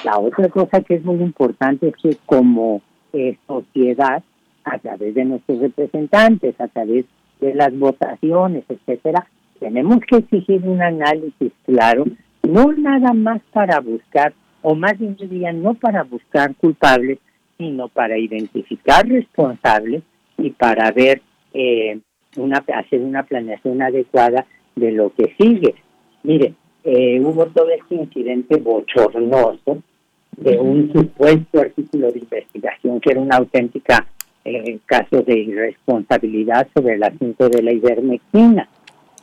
La 0.05 0.19
otra 0.19 0.49
cosa 0.49 0.81
que 0.81 0.95
es 0.95 1.05
muy 1.05 1.23
importante 1.23 1.89
es 1.89 1.95
que 1.97 2.17
como 2.27 2.83
eh, 3.13 3.37
sociedad, 3.47 4.23
a 4.65 4.79
través 4.79 5.15
de 5.15 5.25
nuestros 5.25 5.59
representantes, 5.59 6.61
a 6.61 6.69
través 6.69 7.05
de 7.41 7.55
las 7.55 7.77
votaciones, 7.77 8.65
etcétera, 8.69 9.27
tenemos 9.61 9.99
que 10.01 10.17
exigir 10.17 10.63
un 10.65 10.83
análisis 10.83 11.53
claro, 11.65 12.05
no 12.43 12.73
nada 12.73 13.13
más 13.13 13.41
para 13.53 13.81
buscar, 13.81 14.33
o 14.63 14.75
más 14.75 14.99
bien 14.99 15.17
diría, 15.17 15.53
no 15.53 15.75
para 15.75 16.03
buscar 16.03 16.55
culpables, 16.57 17.19
sino 17.59 17.89
para 17.89 18.19
identificar 18.19 19.07
responsables 19.07 20.03
y 20.39 20.51
para 20.51 20.91
ver, 20.91 21.23
eh, 21.55 22.01
una, 22.37 22.65
hacer 22.75 23.01
una 23.01 23.23
planeación 23.25 23.83
adecuada 23.83 24.47
de 24.75 24.93
lo 24.93 25.13
que 25.15 25.35
sigue. 25.39 25.75
Mire, 26.23 26.55
eh, 26.85 27.21
hubo 27.21 27.47
todo 27.47 27.71
este 27.71 27.95
incidente 27.95 28.57
bochornoso 28.57 29.83
de 30.37 30.59
un 30.59 30.93
supuesto 30.93 31.61
artículo 31.61 32.11
de 32.11 32.21
investigación 32.21 33.01
que 33.01 33.13
era 33.13 33.21
una 33.21 33.37
auténtica 33.37 34.07
eh, 34.45 34.79
caso 34.87 35.23
de 35.23 35.39
irresponsabilidad 35.39 36.67
sobre 36.75 36.95
el 36.95 37.03
asunto 37.05 37.49
de 37.49 37.63
la 37.63 37.73
ivermectina. 37.73 38.69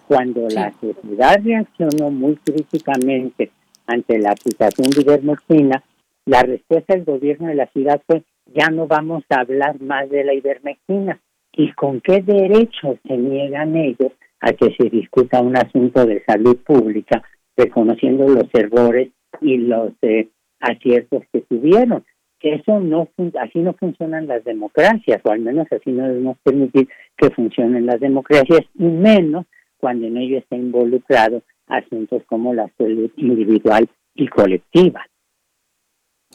Cuando 0.07 0.47
la 0.49 0.71
sociedad 0.79 1.39
reaccionó 1.43 2.09
muy 2.09 2.35
críticamente 2.37 3.51
ante 3.85 4.17
la 4.17 4.31
aplicación 4.31 4.89
de 4.91 5.01
ivermectina, 5.01 5.83
la 6.25 6.41
respuesta 6.43 6.95
del 6.95 7.03
gobierno 7.03 7.47
de 7.47 7.55
la 7.55 7.67
ciudad 7.67 8.01
fue 8.07 8.23
ya 8.55 8.69
no 8.69 8.87
vamos 8.87 9.23
a 9.29 9.41
hablar 9.41 9.79
más 9.81 10.09
de 10.09 10.23
la 10.23 10.33
ivermectina. 10.33 11.19
¿Y 11.51 11.71
con 11.73 11.99
qué 11.99 12.21
derechos 12.21 12.97
se 13.05 13.17
niegan 13.17 13.75
ellos 13.75 14.13
a 14.39 14.53
que 14.53 14.73
se 14.75 14.89
discuta 14.89 15.41
un 15.41 15.57
asunto 15.57 16.05
de 16.05 16.23
salud 16.23 16.57
pública 16.57 17.21
reconociendo 17.59 18.27
los 18.27 18.47
errores 18.53 19.09
y 19.41 19.57
los 19.57 19.91
eh, 20.01 20.29
aciertos 20.59 21.23
que 21.31 21.41
tuvieron. 21.41 22.03
Eso 22.41 22.79
no 22.79 23.09
así 23.41 23.59
no 23.59 23.73
funcionan 23.73 24.27
las 24.27 24.45
democracias, 24.45 25.19
o 25.23 25.31
al 25.31 25.41
menos 25.41 25.67
así 25.71 25.91
no 25.91 26.07
debemos 26.07 26.37
permitir 26.41 26.87
que 27.17 27.29
funcionen 27.31 27.85
las 27.85 27.99
democracias, 27.99 28.61
y 28.75 28.85
menos 28.85 29.45
cuando 29.77 30.07
en 30.07 30.15
ello 30.15 30.37
está 30.37 30.55
involucrado 30.55 31.41
asuntos 31.67 32.23
como 32.27 32.53
la 32.53 32.71
salud 32.77 33.11
individual 33.17 33.89
y 34.15 34.27
colectiva. 34.27 35.05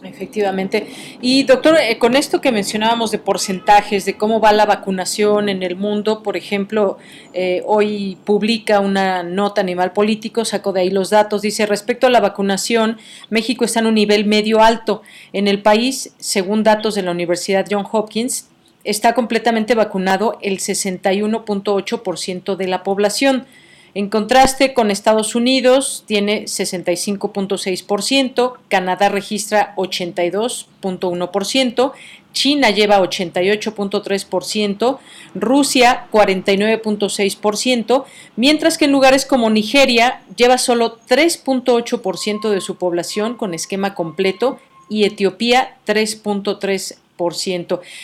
Efectivamente. 0.03 0.89
Y 1.21 1.45
doctor, 1.45 1.79
eh, 1.81 1.99
con 1.99 2.17
esto 2.17 2.41
que 2.41 2.51
mencionábamos 2.51 3.13
de 3.13 3.21
porcentajes, 3.21 4.05
de 4.05 4.17
cómo 4.17 4.41
va 4.41 4.51
la 4.53 4.67
vacunación 4.67 5.49
en 5.49 5.63
el 5.63 5.77
mundo, 5.77 6.21
por 6.25 6.37
ejemplo, 6.37 6.99
eh, 7.33 7.63
hoy 7.65 8.19
publica 8.25 8.81
una 8.81 9.23
nota 9.23 9.61
a 9.61 9.65
nivel 9.65 9.93
político, 9.93 10.45
saco 10.45 10.73
de 10.73 10.81
ahí 10.81 10.91
los 10.91 11.11
datos, 11.11 11.43
dice, 11.43 11.65
respecto 11.65 12.09
a 12.09 12.11
la 12.11 12.19
vacunación, 12.19 12.99
México 13.31 13.65
está 13.65 13.79
en 13.81 13.87
un 13.87 13.95
nivel 13.95 14.25
medio 14.25 14.61
alto. 14.61 15.03
En 15.33 15.47
el 15.47 15.63
país, 15.63 16.13
según 16.19 16.65
datos 16.65 16.97
de 16.97 17.03
la 17.03 17.13
Universidad 17.13 17.65
John 17.71 17.87
Hopkins, 17.91 18.49
está 18.83 19.15
completamente 19.15 19.77
vacunado 19.77 20.39
el 20.43 20.59
61.8% 20.59 22.57
de 22.57 22.67
la 22.67 22.83
población. 22.83 23.47
En 23.95 24.09
contraste 24.09 24.73
con 24.75 24.91
Estados 24.91 25.37
Unidos, 25.37 26.03
tiene 26.07 26.47
65.6%, 26.47 28.55
Canadá 28.69 29.09
registra 29.09 29.73
82.1%, 29.77 31.93
China 32.33 32.71
lleva 32.71 33.01
88.3%, 33.01 34.99
Rusia 35.37 36.09
49.6%, 36.11 38.05
mientras 38.35 38.79
que 38.79 38.87
en 38.87 38.93
lugares 38.93 39.27
como 39.27 39.49
Nigeria 39.49 40.25
lleva 40.37 40.59
solo 40.59 40.99
3.8% 41.09 42.51
de 42.51 42.61
su 42.61 42.75
población 42.77 43.37
con 43.37 43.55
esquema 43.55 43.95
completo 43.95 44.59
y 44.89 45.05
Etiopía 45.05 45.77
3.3%. 45.87 46.99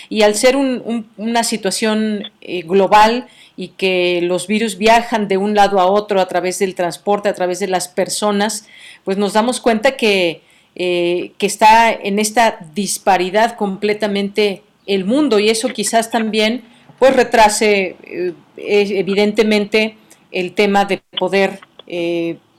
Y 0.09 0.23
al 0.23 0.37
ser 0.37 0.55
una 0.57 1.43
situación 1.43 2.31
eh, 2.41 2.63
global 2.63 3.27
y 3.61 3.69
que 3.69 4.21
los 4.23 4.47
virus 4.47 4.79
viajan 4.79 5.29
de 5.29 5.37
un 5.37 5.55
lado 5.55 5.81
a 5.81 5.87
otro 5.87 6.21
a 6.21 6.29
través 6.29 6.59
del 6.59 6.75
transporte, 6.75 7.29
a 7.29 7.35
través 7.35 7.61
de 7.61 7.67
las 7.67 7.89
personas, 7.89 8.67
pues 9.05 9.19
nos 9.19 9.35
damos 9.35 9.61
cuenta 9.61 9.97
que, 9.97 10.41
eh, 10.77 11.33
que 11.37 11.47
está 11.47 11.93
en 11.93 12.19
esta 12.19 12.59
disparidad 12.75 13.57
completamente 13.57 14.63
el 14.87 15.05
mundo 15.05 15.39
y 15.39 15.51
eso 15.51 15.69
quizás 15.69 16.11
también 16.11 16.63
pues 16.99 17.15
retrase 17.15 17.97
eh, 18.07 18.35
evidentemente 18.57 19.97
el 20.33 20.53
tema 20.53 20.87
de 20.87 21.03
poder 21.19 21.61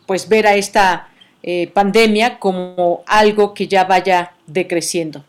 pues 0.06 0.28
ver 0.28 0.46
a 0.46 0.56
esta 0.56 1.08
eh, 1.44 1.72
pandemia 1.74 2.38
como 2.38 3.02
algo 3.08 3.56
que 3.56 3.68
ya 3.68 3.86
vaya 3.86 4.34
decreciendo. 4.46 5.24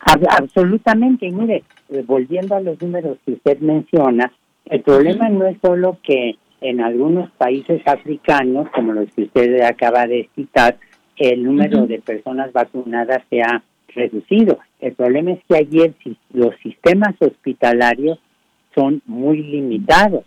Absolutamente, 0.00 1.30
mire, 1.30 1.62
eh, 1.90 2.02
volviendo 2.06 2.54
a 2.54 2.60
los 2.60 2.80
números 2.80 3.18
que 3.26 3.32
usted 3.32 3.58
menciona, 3.58 4.32
el 4.66 4.80
problema 4.82 5.28
no 5.28 5.46
es 5.46 5.56
solo 5.62 5.98
que 6.02 6.36
en 6.60 6.80
algunos 6.80 7.30
países 7.32 7.80
africanos, 7.86 8.68
como 8.70 8.92
los 8.92 9.10
que 9.12 9.22
usted 9.22 9.60
acaba 9.62 10.06
de 10.06 10.28
citar, 10.34 10.78
el 11.16 11.44
número 11.44 11.86
de 11.86 12.00
personas 12.00 12.52
vacunadas 12.52 13.22
se 13.30 13.42
ha 13.42 13.62
reducido. 13.94 14.58
El 14.80 14.92
problema 14.92 15.32
es 15.32 15.40
que 15.48 15.56
ayer 15.56 15.94
los 16.32 16.54
sistemas 16.62 17.14
hospitalarios 17.20 18.18
son 18.74 19.02
muy 19.06 19.42
limitados, 19.42 20.24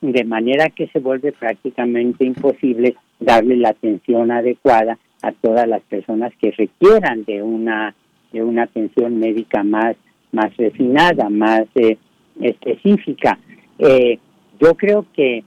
de 0.00 0.24
manera 0.24 0.70
que 0.70 0.86
se 0.88 1.00
vuelve 1.00 1.32
prácticamente 1.32 2.24
imposible 2.24 2.96
darle 3.18 3.56
la 3.56 3.70
atención 3.70 4.30
adecuada 4.30 4.98
a 5.22 5.32
todas 5.32 5.68
las 5.68 5.82
personas 5.82 6.32
que 6.40 6.52
requieran 6.52 7.24
de 7.24 7.42
una 7.42 7.94
de 8.32 8.42
una 8.42 8.62
atención 8.62 9.18
médica 9.18 9.62
más 9.62 9.96
más 10.32 10.56
refinada, 10.56 11.28
más 11.28 11.64
eh, 11.74 11.98
específica. 12.40 13.38
Eh, 13.80 14.18
yo 14.60 14.74
creo 14.74 15.06
que 15.14 15.42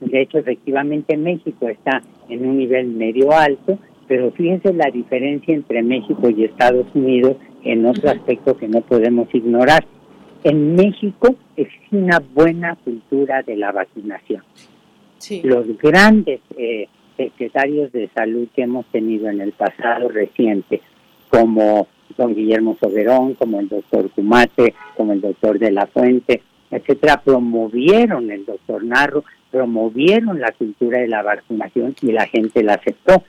de 0.00 0.22
hecho 0.22 0.38
efectivamente 0.38 1.16
México 1.16 1.68
está 1.68 2.02
en 2.28 2.46
un 2.46 2.58
nivel 2.58 2.88
medio 2.88 3.32
alto, 3.32 3.78
pero 4.06 4.30
fíjense 4.32 4.72
la 4.72 4.90
diferencia 4.90 5.54
entre 5.54 5.82
México 5.82 6.28
y 6.30 6.44
Estados 6.44 6.86
Unidos 6.94 7.36
en 7.64 7.86
otro 7.86 8.10
aspecto 8.10 8.56
que 8.56 8.68
no 8.68 8.80
podemos 8.82 9.32
ignorar. 9.34 9.84
En 10.42 10.74
México 10.74 11.34
existe 11.56 11.96
una 11.96 12.18
buena 12.18 12.76
cultura 12.76 13.42
de 13.42 13.56
la 13.56 13.72
vacunación. 13.72 14.42
Los 15.42 15.78
grandes 15.78 16.40
eh, 16.56 16.88
secretarios 17.16 17.92
de 17.92 18.08
salud 18.14 18.48
que 18.54 18.62
hemos 18.62 18.86
tenido 18.86 19.28
en 19.28 19.40
el 19.40 19.52
pasado 19.52 20.08
reciente, 20.08 20.80
como 21.28 21.86
don 22.16 22.34
Guillermo 22.34 22.76
Soberón, 22.80 23.34
como 23.34 23.60
el 23.60 23.68
doctor 23.68 24.10
Cumate, 24.10 24.74
como 24.96 25.12
el 25.12 25.20
doctor 25.20 25.58
De 25.58 25.70
la 25.70 25.86
Fuente, 25.86 26.42
etcétera, 26.70 27.20
promovieron 27.24 28.30
el 28.30 28.44
doctor 28.44 28.84
Narro, 28.84 29.24
promovieron 29.50 30.40
la 30.40 30.52
cultura 30.52 31.00
de 31.00 31.08
la 31.08 31.22
vacunación 31.22 31.94
y 32.02 32.12
la 32.12 32.26
gente 32.26 32.62
la 32.62 32.74
aceptó. 32.74 33.24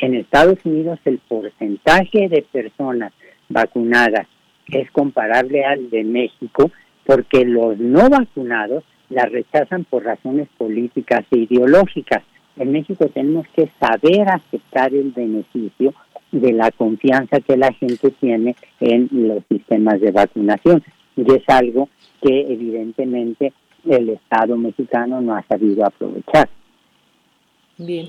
En 0.00 0.14
Estados 0.14 0.58
Unidos 0.64 0.98
el 1.04 1.18
porcentaje 1.18 2.28
de 2.28 2.42
personas 2.50 3.12
vacunadas 3.48 4.26
es 4.68 4.90
comparable 4.90 5.64
al 5.64 5.90
de 5.90 6.04
México 6.04 6.70
porque 7.04 7.44
los 7.44 7.78
no 7.78 8.08
vacunados 8.08 8.84
la 9.08 9.26
rechazan 9.26 9.84
por 9.84 10.04
razones 10.04 10.48
políticas 10.56 11.24
e 11.30 11.38
ideológicas. 11.40 12.22
En 12.56 12.72
México 12.72 13.06
tenemos 13.12 13.46
que 13.48 13.68
saber 13.80 14.28
aceptar 14.28 14.94
el 14.94 15.10
beneficio 15.10 15.92
de 16.30 16.52
la 16.52 16.70
confianza 16.70 17.40
que 17.40 17.56
la 17.56 17.72
gente 17.72 18.10
tiene 18.12 18.54
en 18.78 19.08
los 19.10 19.42
sistemas 19.48 20.00
de 20.00 20.12
vacunación. 20.12 20.82
Y 21.26 21.32
es 21.34 21.42
algo 21.48 21.88
que 22.22 22.40
evidentemente 22.52 23.52
el 23.88 24.10
Estado 24.10 24.56
mexicano 24.56 25.20
no 25.20 25.34
ha 25.34 25.42
sabido 25.46 25.84
aprovechar. 25.84 26.48
Bien, 27.82 28.08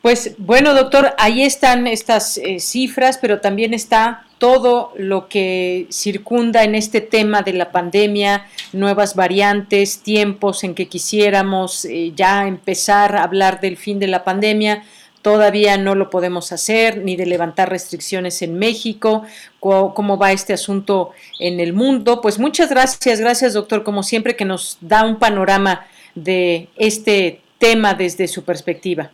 pues 0.00 0.34
bueno, 0.38 0.72
doctor, 0.72 1.12
ahí 1.18 1.42
están 1.42 1.86
estas 1.86 2.38
eh, 2.38 2.58
cifras, 2.58 3.18
pero 3.18 3.40
también 3.40 3.74
está 3.74 4.24
todo 4.38 4.94
lo 4.96 5.28
que 5.28 5.86
circunda 5.90 6.64
en 6.64 6.74
este 6.74 7.02
tema 7.02 7.42
de 7.42 7.52
la 7.52 7.70
pandemia, 7.70 8.46
nuevas 8.72 9.14
variantes, 9.14 10.00
tiempos 10.02 10.64
en 10.64 10.74
que 10.74 10.88
quisiéramos 10.88 11.84
eh, 11.84 12.12
ya 12.16 12.48
empezar 12.48 13.14
a 13.14 13.24
hablar 13.24 13.60
del 13.60 13.76
fin 13.76 13.98
de 13.98 14.06
la 14.06 14.24
pandemia. 14.24 14.84
Todavía 15.22 15.76
no 15.76 15.94
lo 15.94 16.08
podemos 16.08 16.50
hacer, 16.52 16.98
ni 17.04 17.16
de 17.16 17.26
levantar 17.26 17.68
restricciones 17.68 18.40
en 18.42 18.58
México, 18.58 19.24
cómo 19.58 20.16
va 20.16 20.32
este 20.32 20.54
asunto 20.54 21.10
en 21.38 21.60
el 21.60 21.74
mundo. 21.74 22.20
Pues 22.20 22.38
muchas 22.38 22.70
gracias, 22.70 23.20
gracias 23.20 23.52
doctor, 23.52 23.82
como 23.82 24.02
siempre 24.02 24.34
que 24.34 24.46
nos 24.46 24.78
da 24.80 25.04
un 25.04 25.18
panorama 25.18 25.86
de 26.14 26.68
este 26.76 27.40
tema 27.58 27.94
desde 27.94 28.28
su 28.28 28.44
perspectiva. 28.44 29.10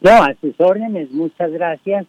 No, 0.00 0.10
a 0.10 0.34
sus 0.40 0.54
órdenes, 0.58 1.10
muchas 1.10 1.50
gracias. 1.50 2.06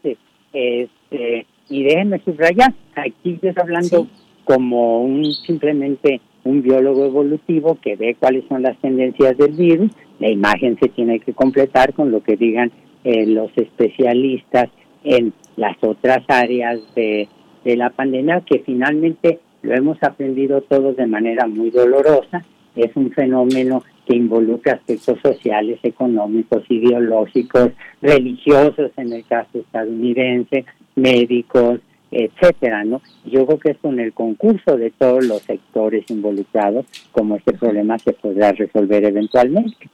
Este, 0.54 1.46
y 1.70 1.84
déjenme 1.84 2.22
subrayar, 2.24 2.74
aquí 2.96 3.40
estoy 3.42 3.54
hablando 3.56 4.08
como 4.44 5.02
un 5.02 5.26
simplemente 5.34 6.22
un 6.44 6.62
biólogo 6.62 7.06
evolutivo 7.06 7.80
que 7.82 7.96
ve 7.96 8.16
cuáles 8.20 8.46
son 8.48 8.62
las 8.62 8.78
tendencias 8.78 9.36
del 9.38 9.54
virus, 9.54 9.92
la 10.20 10.30
imagen 10.30 10.78
se 10.80 10.90
tiene 10.90 11.20
que 11.20 11.34
completar 11.34 11.94
con 11.94 12.12
lo 12.12 12.22
que 12.22 12.38
digan 12.38 12.72
eh, 13.06 13.26
los 13.28 13.52
especialistas 13.56 14.70
en 15.04 15.32
las 15.56 15.78
otras 15.82 16.24
áreas 16.28 16.80
de, 16.96 17.30
de 17.64 17.78
la 17.78 17.92
pandemia, 17.92 18.42
que 18.42 18.60
finalmente 18.60 19.40
lo 19.62 19.74
hemos 19.74 20.02
aprendido 20.04 20.62
todos 20.62 20.98
de 20.98 21.08
manera 21.08 21.48
muy 21.48 21.70
dolorosa, 21.70 22.44
es 22.76 22.94
un 22.96 23.12
fenómeno 23.12 23.84
que 24.06 24.16
involucra 24.16 24.74
aspectos 24.74 25.20
sociales, 25.22 25.80
económicos, 25.84 26.64
ideológicos, 26.70 27.70
religiosos 28.02 28.92
en 28.98 29.14
el 29.14 29.26
caso 29.26 29.60
estadounidense, 29.60 30.66
médicos, 30.96 31.80
etcétera, 32.12 32.84
¿no? 32.84 33.02
Yo 33.26 33.46
creo 33.46 33.60
que 33.60 33.72
es 33.72 33.78
con 33.78 34.00
el 34.00 34.14
concurso 34.14 34.78
de 34.78 34.92
todos 34.92 35.26
los 35.26 35.42
sectores 35.42 36.10
involucrados 36.10 36.86
como 37.12 37.36
este 37.36 37.54
problema 37.54 37.98
se 37.98 38.14
podrá 38.14 38.52
resolver 38.52 39.06
eventualmente. 39.06 39.90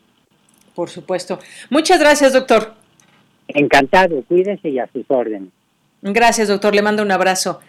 Por 0.76 0.90
supuesto. 0.90 1.40
Muchas 1.70 2.00
gracias, 2.00 2.34
doctor. 2.34 2.81
Encantado, 3.56 4.24
cuídese 4.28 4.70
y 4.70 4.80
a 4.80 4.88
sus 4.92 5.06
órdenes. 5.10 5.50
Gracias, 6.02 6.48
doctor. 6.48 6.74
Le 6.76 6.82
mando 6.82 7.04
un 7.04 7.12
abrazo. 7.12 7.60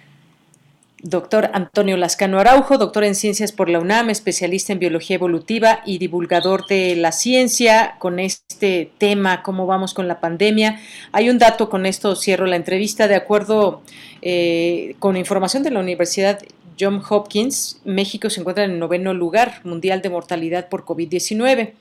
Doctor 1.04 1.50
Antonio 1.52 1.96
Lascano 1.96 2.38
Araujo, 2.38 2.78
doctor 2.78 3.02
en 3.02 3.16
Ciencias 3.16 3.50
por 3.50 3.68
la 3.68 3.80
UNAM, 3.80 4.08
especialista 4.10 4.72
en 4.72 4.78
Biología 4.78 5.16
Evolutiva 5.16 5.80
y 5.84 5.98
divulgador 5.98 6.64
de 6.68 6.94
la 6.94 7.10
ciencia 7.10 7.96
con 7.98 8.20
este 8.20 8.92
tema, 8.98 9.42
cómo 9.42 9.66
vamos 9.66 9.94
con 9.94 10.06
la 10.06 10.20
pandemia. 10.20 10.78
Hay 11.10 11.28
un 11.28 11.38
dato, 11.38 11.68
con 11.68 11.86
esto 11.86 12.14
cierro 12.14 12.46
la 12.46 12.54
entrevista, 12.54 13.08
de 13.08 13.16
acuerdo 13.16 13.82
eh, 14.22 14.94
con 15.00 15.16
información 15.16 15.64
de 15.64 15.72
la 15.72 15.80
Universidad 15.80 16.38
John 16.78 17.02
Hopkins, 17.08 17.80
México 17.84 18.30
se 18.30 18.40
encuentra 18.40 18.64
en 18.64 18.72
el 18.72 18.78
noveno 18.78 19.14
lugar 19.14 19.60
mundial 19.64 20.02
de 20.02 20.10
mortalidad 20.10 20.68
por 20.68 20.84
COVID-19. 20.84 21.72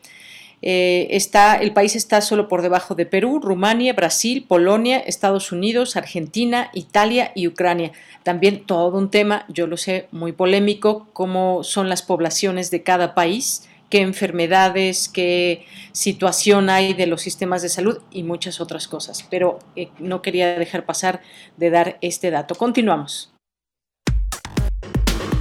Eh, 0.61 1.07
está, 1.11 1.55
el 1.55 1.73
país 1.73 1.95
está 1.95 2.21
solo 2.21 2.47
por 2.47 2.61
debajo 2.61 2.93
de 2.93 3.05
Perú, 3.05 3.39
Rumania, 3.39 3.93
Brasil, 3.93 4.45
Polonia, 4.47 4.99
Estados 4.99 5.51
Unidos, 5.51 5.95
Argentina, 5.95 6.69
Italia 6.73 7.31
y 7.35 7.47
Ucrania. 7.47 7.91
También 8.23 8.65
todo 8.65 8.97
un 8.97 9.09
tema, 9.09 9.45
yo 9.49 9.65
lo 9.67 9.77
sé, 9.77 10.07
muy 10.11 10.31
polémico, 10.31 11.07
cómo 11.13 11.63
son 11.63 11.89
las 11.89 12.03
poblaciones 12.03 12.69
de 12.69 12.83
cada 12.83 13.15
país, 13.15 13.67
qué 13.89 14.01
enfermedades, 14.01 15.09
qué 15.09 15.65
situación 15.91 16.69
hay 16.69 16.93
de 16.93 17.07
los 17.07 17.21
sistemas 17.21 17.61
de 17.61 17.69
salud 17.69 17.99
y 18.11 18.23
muchas 18.23 18.61
otras 18.61 18.87
cosas. 18.87 19.25
Pero 19.29 19.59
eh, 19.75 19.89
no 19.99 20.21
quería 20.21 20.57
dejar 20.57 20.85
pasar 20.85 21.21
de 21.57 21.71
dar 21.71 21.97
este 22.01 22.29
dato. 22.29 22.55
Continuamos. 22.55 23.33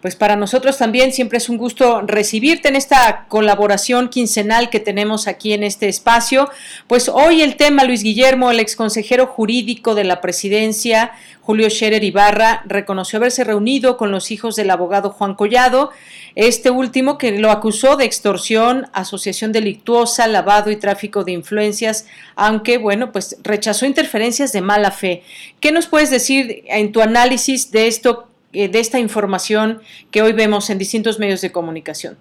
Pues 0.00 0.16
para 0.16 0.36
nosotros 0.36 0.78
también 0.78 1.12
siempre 1.12 1.38
es 1.38 1.48
un 1.48 1.58
gusto 1.58 2.02
recibirte 2.02 2.68
en 2.68 2.76
esta 2.76 3.26
colaboración 3.28 4.08
quincenal 4.08 4.70
que 4.70 4.80
tenemos 4.80 5.26
aquí 5.26 5.52
en 5.52 5.62
este 5.62 5.88
espacio. 5.88 6.48
Pues 6.86 7.08
hoy 7.08 7.42
el 7.42 7.56
tema, 7.56 7.84
Luis 7.84 8.02
Guillermo, 8.02 8.50
el 8.50 8.60
exconsejero 8.60 9.26
jurídico 9.26 9.94
de 9.94 10.04
la 10.04 10.20
presidencia, 10.20 11.12
Julio 11.42 11.68
Scherer 11.68 12.04
Ibarra, 12.04 12.62
reconoció 12.66 13.16
haberse 13.16 13.42
reunido 13.42 13.96
con 13.96 14.12
los 14.12 14.30
hijos 14.30 14.54
del 14.54 14.70
abogado 14.70 15.10
Juan 15.10 15.34
Collado, 15.34 15.90
este 16.34 16.70
último 16.70 17.18
que 17.18 17.32
lo 17.32 17.50
acusó 17.50 17.96
de 17.96 18.04
extorsión, 18.04 18.86
asociación 18.92 19.50
delictuosa, 19.50 20.26
lavado 20.28 20.70
y 20.70 20.76
tráfico 20.76 21.24
de 21.24 21.32
influencias, 21.32 22.06
aunque, 22.36 22.78
bueno, 22.78 23.10
pues 23.10 23.36
rechazó 23.42 23.86
interferencias 23.86 24.52
de 24.52 24.60
mala 24.60 24.92
fe. 24.92 25.22
¿Qué 25.58 25.72
nos 25.72 25.86
puedes 25.86 26.10
decir 26.10 26.62
en 26.66 26.92
tu 26.92 27.00
análisis 27.00 27.72
de 27.72 27.88
esto 27.88 28.28
de 28.66 28.80
esta 28.80 28.98
información 28.98 29.80
que 30.10 30.22
hoy 30.22 30.32
vemos 30.32 30.68
en 30.70 30.78
distintos 30.78 31.20
medios 31.20 31.40
de 31.40 31.52
comunicación? 31.52 32.16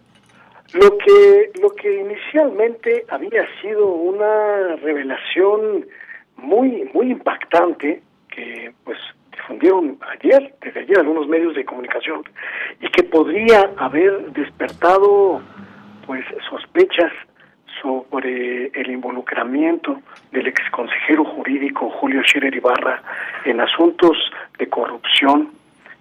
Lo 0.73 0.97
que, 0.97 1.51
lo 1.61 1.69
que 1.71 2.01
inicialmente 2.01 3.05
había 3.09 3.47
sido 3.61 3.87
una 3.87 4.75
revelación 4.75 5.87
muy, 6.35 6.89
muy 6.93 7.11
impactante, 7.11 8.01
que 8.29 8.73
pues 8.83 8.97
difundieron 9.31 9.97
ayer, 10.19 10.53
desde 10.61 10.81
ayer 10.81 10.99
algunos 10.99 11.27
medios 11.27 11.55
de 11.55 11.65
comunicación, 11.65 12.23
y 12.81 12.87
que 12.89 13.03
podría 13.03 13.71
haber 13.77 14.31
despertado 14.33 15.41
pues 16.05 16.23
sospechas 16.49 17.11
sobre 17.81 18.67
el 18.67 18.89
involucramiento 18.91 20.01
del 20.31 20.47
ex 20.47 20.59
consejero 20.71 21.23
jurídico 21.23 21.89
Julio 21.89 22.21
Scherer 22.23 22.53
Ibarra 22.53 23.01
en 23.45 23.61
asuntos 23.61 24.17
de 24.57 24.67
corrupción 24.67 25.51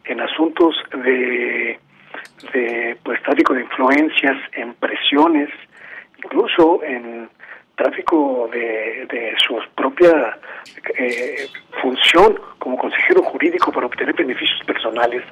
en 0.07 0.21
asuntos 0.21 0.75
de, 0.93 1.79
de 2.53 2.97
pues 3.03 3.23
tráfico 3.23 3.55
de 3.55 3.63
influencias, 3.63 4.37
en 4.53 4.75
presiones, 4.75 5.51
incluso 6.23 6.83
en 6.83 7.29
tráfico 7.75 8.49
de, 8.53 9.07
de 9.11 9.35
su 9.47 9.59
propia 9.75 10.39
eh, 10.99 11.47
función 11.83 12.41
como 12.59 12.79
consejero 12.79 13.23
jurídico 13.23 13.71
para 13.71 13.87
obtener 13.87 14.15
beneficios 14.15 14.61
personales, 14.67 15.23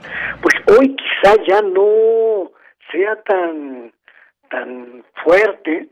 pues 0.43 0.55
hoy 0.79 0.95
quizá 0.95 1.35
ya 1.47 1.63
no 1.63 2.51
sea 2.93 3.17
tan 3.23 3.93
tan 4.51 5.05
fuerte 5.25 5.89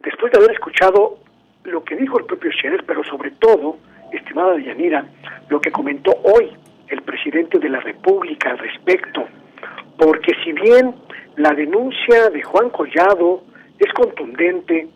después 0.00 0.30
de 0.32 0.38
haber 0.38 0.52
escuchado 0.52 1.18
lo 1.64 1.82
que 1.82 1.96
dijo 1.96 2.18
el 2.18 2.26
propio 2.26 2.52
Scherer, 2.52 2.84
pero 2.86 3.02
sobre 3.04 3.30
todo, 3.32 3.78
estimada 4.12 4.58
Yanira, 4.58 5.06
lo 5.48 5.60
que 5.60 5.72
comentó 5.72 6.12
hoy 6.22 6.54
el 6.88 7.02
presidente 7.02 7.58
de 7.58 7.68
la 7.68 7.80
República 7.80 8.50
al 8.50 8.58
respecto, 8.58 9.26
porque 9.98 10.32
si 10.44 10.52
bien 10.52 10.94
la 11.36 11.50
denuncia 11.50 12.30
de 12.30 12.42
Juan 12.42 12.70
Collado 12.70 13.42
es 13.78 13.92
contundente 13.92 14.88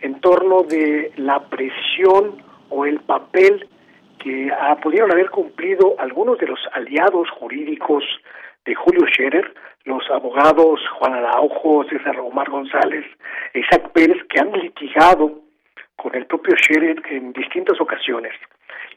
en 0.00 0.20
torno 0.20 0.62
de 0.62 1.12
la 1.16 1.40
presión 1.48 2.42
o 2.68 2.84
el 2.84 3.00
papel 3.00 3.68
que 4.18 4.50
ah, 4.52 4.76
pudieron 4.82 5.12
haber 5.12 5.30
cumplido 5.30 5.94
algunos 5.98 6.38
de 6.38 6.48
los 6.48 6.60
aliados 6.72 7.30
jurídicos 7.30 8.04
de 8.64 8.74
Julio 8.74 9.06
Scherer, 9.06 9.54
los 9.84 10.02
abogados 10.10 10.80
Juan 10.98 11.14
Araujo, 11.14 11.84
César 11.84 12.18
Omar 12.20 12.50
González, 12.50 13.04
Isaac 13.54 13.92
Pérez, 13.92 14.22
que 14.28 14.40
han 14.40 14.52
litigado 14.52 15.40
con 15.94 16.14
el 16.14 16.26
propio 16.26 16.56
Scherer 16.56 17.00
en 17.10 17.32
distintas 17.32 17.80
ocasiones 17.80 18.32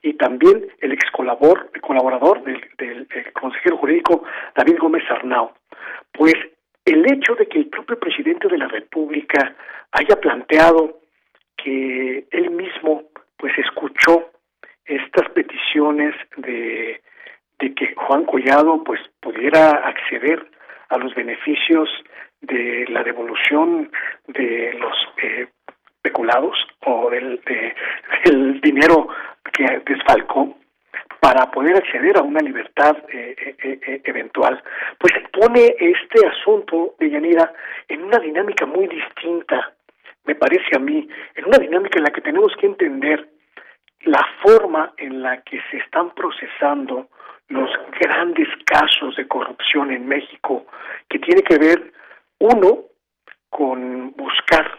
y 0.01 0.13
también 0.13 0.67
el 0.81 0.91
ex 0.91 1.09
colaborador 1.11 2.43
del, 2.43 2.61
del, 2.77 3.07
consejero 3.33 3.77
jurídico 3.77 4.23
David 4.55 4.77
Gómez 4.79 5.03
Arnau. 5.09 5.51
Pues 6.11 6.35
el 6.85 7.05
hecho 7.11 7.35
de 7.35 7.47
que 7.47 7.59
el 7.59 7.67
propio 7.67 7.99
presidente 7.99 8.47
de 8.47 8.57
la 8.57 8.67
República 8.67 9.55
haya 9.91 10.19
planteado 10.19 10.99
que 11.57 12.25
él 12.31 12.51
mismo 12.51 13.03
pues 13.37 13.57
escuchó 13.57 14.31
estas 14.85 15.29
peticiones 15.29 16.15
de, 16.37 17.01
de 17.59 17.75
que 17.75 17.93
Juan 17.95 18.25
Collado 18.25 18.83
pues 18.83 18.99
pudiera 19.19 19.71
acceder 19.87 20.49
a 20.89 20.97
los 20.97 21.13
beneficios 21.13 21.89
de 22.41 22.85
la 22.89 23.03
devolución 23.03 23.91
de 24.27 24.73
los 24.79 24.95
eh, 25.21 25.47
peculados 26.01 26.57
o 26.85 27.09
del, 27.09 27.41
del 28.25 28.61
dinero 28.61 29.07
que 29.51 29.81
desfalcó 29.85 30.55
para 31.19 31.51
poder 31.51 31.75
acceder 31.75 32.17
a 32.17 32.21
una 32.21 32.39
libertad 32.39 32.95
eh, 33.09 33.35
eh, 33.37 33.79
eh, 33.85 34.01
eventual, 34.05 34.61
pues 34.97 35.13
pone 35.31 35.75
este 35.77 36.25
asunto 36.27 36.95
de 36.99 37.09
Yanira 37.09 37.53
en 37.87 38.03
una 38.03 38.19
dinámica 38.19 38.65
muy 38.65 38.87
distinta, 38.87 39.73
me 40.25 40.35
parece 40.35 40.75
a 40.75 40.79
mí, 40.79 41.07
en 41.35 41.45
una 41.45 41.57
dinámica 41.57 41.97
en 41.97 42.05
la 42.05 42.11
que 42.11 42.21
tenemos 42.21 42.53
que 42.59 42.67
entender 42.67 43.27
la 44.01 44.25
forma 44.41 44.93
en 44.97 45.21
la 45.21 45.41
que 45.41 45.59
se 45.69 45.77
están 45.77 46.11
procesando 46.11 47.09
los 47.49 47.69
grandes 47.99 48.47
casos 48.65 49.15
de 49.17 49.27
corrupción 49.27 49.91
en 49.91 50.07
México, 50.07 50.65
que 51.09 51.19
tiene 51.19 51.41
que 51.41 51.57
ver, 51.57 51.91
uno, 52.39 52.85
con 53.49 54.11
buscar 54.11 54.78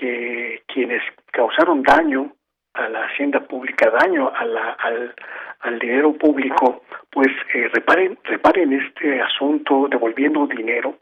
que 0.00 0.62
quienes 0.66 1.02
causaron 1.30 1.82
daño 1.82 2.32
a 2.72 2.88
la 2.88 3.04
hacienda 3.04 3.40
pública, 3.40 3.90
daño 3.90 4.32
al, 4.34 5.14
al 5.60 5.78
dinero 5.78 6.14
público, 6.14 6.84
pues 7.10 7.28
eh, 7.54 7.68
reparen, 7.72 8.18
reparen 8.24 8.72
este 8.72 9.20
asunto 9.20 9.88
devolviendo 9.90 10.46
dinero 10.46 10.96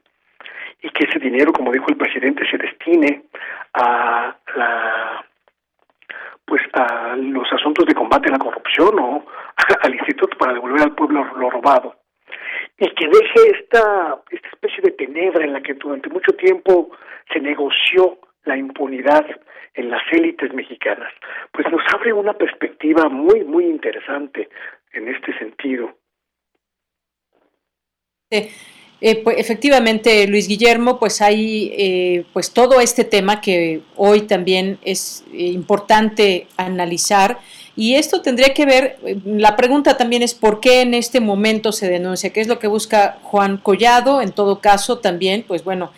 y 0.82 0.90
que 0.90 1.04
ese 1.04 1.18
dinero, 1.18 1.52
como 1.52 1.72
dijo 1.72 1.86
el 1.88 1.96
presidente, 1.96 2.44
se 2.50 2.58
destine 2.58 3.24
a 3.74 4.36
la 4.56 5.24
pues 6.44 6.62
a 6.72 7.14
los 7.14 7.46
asuntos 7.52 7.84
de 7.84 7.94
combate 7.94 8.30
a 8.30 8.32
la 8.32 8.38
corrupción 8.38 8.98
o 8.98 9.26
al 9.82 9.94
instituto 9.94 10.36
para 10.38 10.54
devolver 10.54 10.80
al 10.80 10.94
pueblo 10.94 11.22
lo 11.36 11.50
robado. 11.50 11.96
Y 12.78 12.88
que 12.94 13.06
deje 13.06 13.60
esta 13.60 14.18
esta 14.30 14.48
especie 14.48 14.82
de 14.82 14.92
tenebra 14.92 15.44
en 15.44 15.52
la 15.52 15.60
que 15.60 15.74
durante 15.74 16.08
mucho 16.08 16.32
tiempo 16.32 16.90
se 17.30 17.40
negoció 17.40 18.18
la 18.44 18.56
impunidad 18.56 19.24
en 19.74 19.90
las 19.90 20.02
élites 20.12 20.52
mexicanas, 20.54 21.12
pues 21.52 21.66
nos 21.70 21.82
abre 21.94 22.12
una 22.12 22.34
perspectiva 22.34 23.08
muy, 23.08 23.44
muy 23.44 23.64
interesante 23.66 24.48
en 24.92 25.08
este 25.08 25.36
sentido. 25.38 25.94
Eh, 29.00 29.22
pues 29.22 29.36
efectivamente, 29.38 30.26
Luis 30.26 30.48
Guillermo, 30.48 30.98
pues 30.98 31.22
hay 31.22 31.72
eh, 31.76 32.24
pues 32.32 32.50
todo 32.52 32.80
este 32.80 33.04
tema 33.04 33.40
que 33.40 33.82
hoy 33.94 34.22
también 34.22 34.78
es 34.84 35.24
eh, 35.32 35.44
importante 35.46 36.48
analizar. 36.56 37.38
Y 37.76 37.94
esto 37.94 38.22
tendría 38.22 38.54
que 38.54 38.66
ver, 38.66 38.98
la 39.24 39.54
pregunta 39.54 39.96
también 39.96 40.22
es 40.22 40.34
por 40.34 40.58
qué 40.58 40.80
en 40.80 40.94
este 40.94 41.20
momento 41.20 41.70
se 41.70 41.88
denuncia, 41.88 42.32
qué 42.32 42.40
es 42.40 42.48
lo 42.48 42.58
que 42.58 42.66
busca 42.66 43.20
Juan 43.22 43.58
Collado, 43.58 44.20
en 44.20 44.32
todo 44.32 44.60
caso 44.60 44.98
también, 44.98 45.44
pues 45.46 45.62
bueno, 45.62 45.92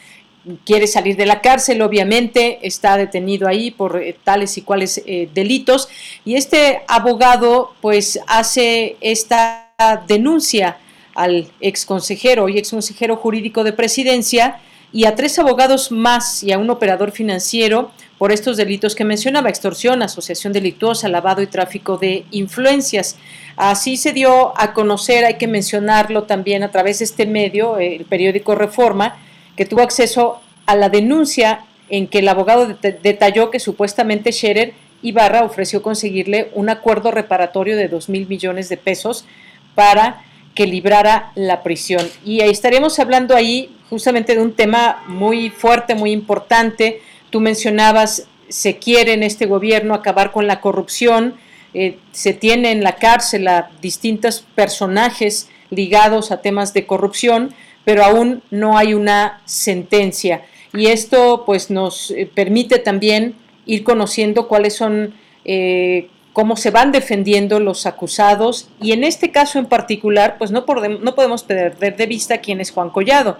quiere 0.64 0.86
salir 0.86 1.16
de 1.16 1.26
la 1.26 1.40
cárcel, 1.40 1.82
obviamente 1.82 2.58
está 2.62 2.96
detenido 2.96 3.46
ahí 3.46 3.70
por 3.70 4.00
eh, 4.00 4.16
tales 4.24 4.56
y 4.56 4.62
cuales 4.62 5.02
eh, 5.06 5.28
delitos 5.34 5.88
y 6.24 6.36
este 6.36 6.82
abogado 6.88 7.74
pues 7.80 8.20
hace 8.26 8.96
esta 9.00 9.72
denuncia 10.06 10.78
al 11.14 11.48
ex 11.60 11.84
consejero 11.84 12.48
y 12.48 12.58
ex 12.58 12.70
consejero 12.70 13.16
jurídico 13.16 13.64
de 13.64 13.72
presidencia 13.72 14.60
y 14.92 15.04
a 15.04 15.14
tres 15.14 15.38
abogados 15.38 15.92
más 15.92 16.42
y 16.42 16.52
a 16.52 16.58
un 16.58 16.70
operador 16.70 17.12
financiero 17.12 17.90
por 18.18 18.32
estos 18.32 18.56
delitos 18.56 18.94
que 18.94 19.04
mencionaba, 19.04 19.48
extorsión, 19.48 20.02
asociación 20.02 20.52
delictuosa, 20.52 21.08
lavado 21.08 21.42
y 21.42 21.46
tráfico 21.46 21.96
de 21.96 22.24
influencias. 22.30 23.16
Así 23.56 23.96
se 23.96 24.12
dio 24.12 24.52
a 24.60 24.72
conocer, 24.72 25.24
hay 25.24 25.34
que 25.34 25.46
mencionarlo 25.46 26.24
también 26.24 26.62
a 26.62 26.70
través 26.70 26.98
de 26.98 27.06
este 27.06 27.24
medio, 27.24 27.78
el 27.78 28.04
periódico 28.04 28.54
Reforma, 28.54 29.16
que 29.60 29.66
tuvo 29.66 29.82
acceso 29.82 30.40
a 30.64 30.74
la 30.74 30.88
denuncia 30.88 31.66
en 31.90 32.06
que 32.06 32.20
el 32.20 32.28
abogado 32.28 32.78
detalló 33.02 33.50
que 33.50 33.60
supuestamente 33.60 34.32
Scherer 34.32 34.72
Ibarra 35.02 35.44
ofreció 35.44 35.82
conseguirle 35.82 36.50
un 36.54 36.70
acuerdo 36.70 37.10
reparatorio 37.10 37.76
de 37.76 37.88
2 37.88 38.08
mil 38.08 38.26
millones 38.26 38.70
de 38.70 38.78
pesos 38.78 39.26
para 39.74 40.24
que 40.54 40.66
librara 40.66 41.32
la 41.34 41.62
prisión. 41.62 42.08
Y 42.24 42.40
estaremos 42.40 42.98
hablando 43.00 43.36
ahí 43.36 43.76
justamente 43.90 44.34
de 44.34 44.40
un 44.40 44.54
tema 44.54 45.04
muy 45.06 45.50
fuerte, 45.50 45.94
muy 45.94 46.12
importante, 46.12 47.02
Tú 47.28 47.40
mencionabas, 47.40 48.28
se 48.48 48.78
quiere 48.78 49.12
en 49.12 49.22
este 49.22 49.44
gobierno 49.44 49.92
acabar 49.92 50.32
con 50.32 50.46
la 50.46 50.62
corrupción, 50.62 51.34
eh, 51.74 51.98
se 52.12 52.32
tiene 52.32 52.72
en 52.72 52.82
la 52.82 52.96
cárcel 52.96 53.46
a 53.46 53.70
distintos 53.82 54.42
personajes 54.54 55.50
ligados 55.68 56.32
a 56.32 56.40
temas 56.40 56.72
de 56.72 56.86
corrupción, 56.86 57.54
pero 57.90 58.04
aún 58.04 58.40
no 58.52 58.78
hay 58.78 58.94
una 58.94 59.42
sentencia. 59.46 60.42
Y 60.72 60.86
esto 60.86 61.42
pues 61.44 61.72
nos 61.72 62.12
eh, 62.12 62.30
permite 62.32 62.78
también 62.78 63.34
ir 63.66 63.82
conociendo 63.82 64.46
cuáles 64.46 64.76
son, 64.76 65.14
eh, 65.44 66.08
cómo 66.32 66.56
se 66.56 66.70
van 66.70 66.92
defendiendo 66.92 67.58
los 67.58 67.86
acusados 67.86 68.68
y 68.80 68.92
en 68.92 69.02
este 69.02 69.32
caso 69.32 69.58
en 69.58 69.66
particular 69.66 70.36
pues 70.38 70.52
no, 70.52 70.64
no 71.00 71.14
podemos 71.16 71.42
perder 71.42 71.96
de 71.96 72.06
vista 72.06 72.38
quién 72.38 72.60
es 72.60 72.70
Juan 72.70 72.90
Collado, 72.90 73.38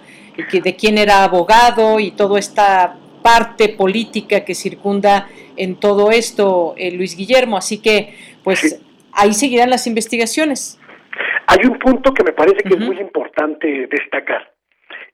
de 0.51 0.75
quién 0.75 0.97
era 0.97 1.23
abogado 1.23 2.01
y 2.01 2.11
toda 2.11 2.37
esta 2.37 2.97
parte 3.21 3.69
política 3.69 4.43
que 4.43 4.53
circunda 4.53 5.29
en 5.55 5.77
todo 5.77 6.11
esto, 6.11 6.73
eh, 6.75 6.91
Luis 6.91 7.15
Guillermo. 7.15 7.55
Así 7.55 7.77
que, 7.77 8.17
pues, 8.43 8.81
ahí 9.13 9.33
seguirán 9.33 9.69
las 9.69 9.87
investigaciones. 9.87 10.77
Hay 11.47 11.65
un 11.65 11.77
punto 11.79 12.13
que 12.13 12.23
me 12.23 12.33
parece 12.33 12.63
que 12.63 12.75
es 12.75 12.79
muy 12.79 12.99
importante 12.99 13.87
destacar. 13.87 14.51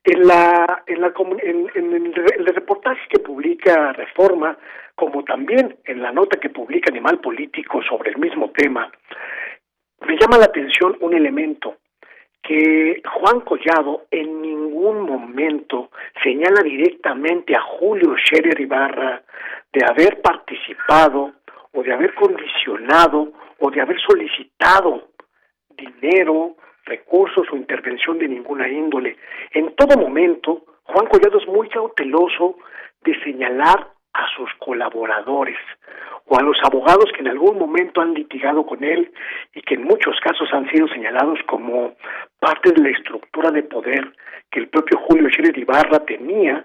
En, 0.04 0.26
la, 0.26 0.84
en, 0.86 1.00
la, 1.00 1.12
en, 1.42 1.70
el, 1.74 2.46
reportaje 2.46 3.00
que 3.10 3.18
publica 3.18 3.92
Reforma, 3.92 4.56
como 4.94 5.24
también 5.24 5.76
en 5.84 6.00
la 6.02 6.12
nota 6.12 6.38
que 6.38 6.50
publica 6.50 6.90
Animal 6.90 7.20
Político 7.20 7.82
sobre 7.82 8.10
el 8.10 8.18
mismo 8.18 8.50
tema, 8.50 8.90
me 10.06 10.16
llama 10.16 10.38
la 10.38 10.44
atención 10.44 10.96
un 11.00 11.14
elemento 11.14 11.76
que 12.42 13.02
Juan 13.04 13.40
Collado 13.40 14.06
en 14.10 14.40
ningún 14.40 15.02
momento 15.02 15.90
señala 16.22 16.62
directamente 16.62 17.54
a 17.54 17.60
Julio 17.60 18.16
Scherer 18.16 18.58
Ibarra 18.60 19.22
de 19.72 19.84
haber 19.84 20.22
participado 20.22 21.34
o 21.72 21.82
de 21.82 21.92
haber 21.92 22.14
condicionado 22.14 23.32
o 23.58 23.70
de 23.70 23.80
haber 23.80 24.00
solicitado 24.00 25.08
dinero, 25.78 26.56
recursos 26.84 27.46
o 27.52 27.56
intervención 27.56 28.18
de 28.18 28.28
ninguna 28.28 28.68
índole. 28.68 29.16
En 29.52 29.74
todo 29.76 29.96
momento, 29.98 30.64
Juan 30.84 31.06
Collado 31.06 31.38
es 31.38 31.46
muy 31.46 31.68
cauteloso 31.68 32.56
de 33.02 33.18
señalar 33.22 33.92
a 34.12 34.26
sus 34.36 34.50
colaboradores 34.58 35.58
o 36.26 36.38
a 36.38 36.42
los 36.42 36.58
abogados 36.64 37.10
que 37.14 37.20
en 37.20 37.28
algún 37.28 37.58
momento 37.58 38.00
han 38.00 38.14
litigado 38.14 38.66
con 38.66 38.82
él 38.82 39.12
y 39.54 39.62
que 39.62 39.74
en 39.74 39.84
muchos 39.84 40.18
casos 40.20 40.48
han 40.52 40.68
sido 40.70 40.88
señalados 40.88 41.38
como 41.46 41.94
parte 42.38 42.72
de 42.72 42.82
la 42.82 42.90
estructura 42.90 43.50
de 43.50 43.62
poder 43.62 44.12
que 44.50 44.60
el 44.60 44.68
propio 44.68 44.98
Julio 44.98 45.28
Scherer 45.28 45.56
Ibarra 45.56 46.04
tenía 46.04 46.64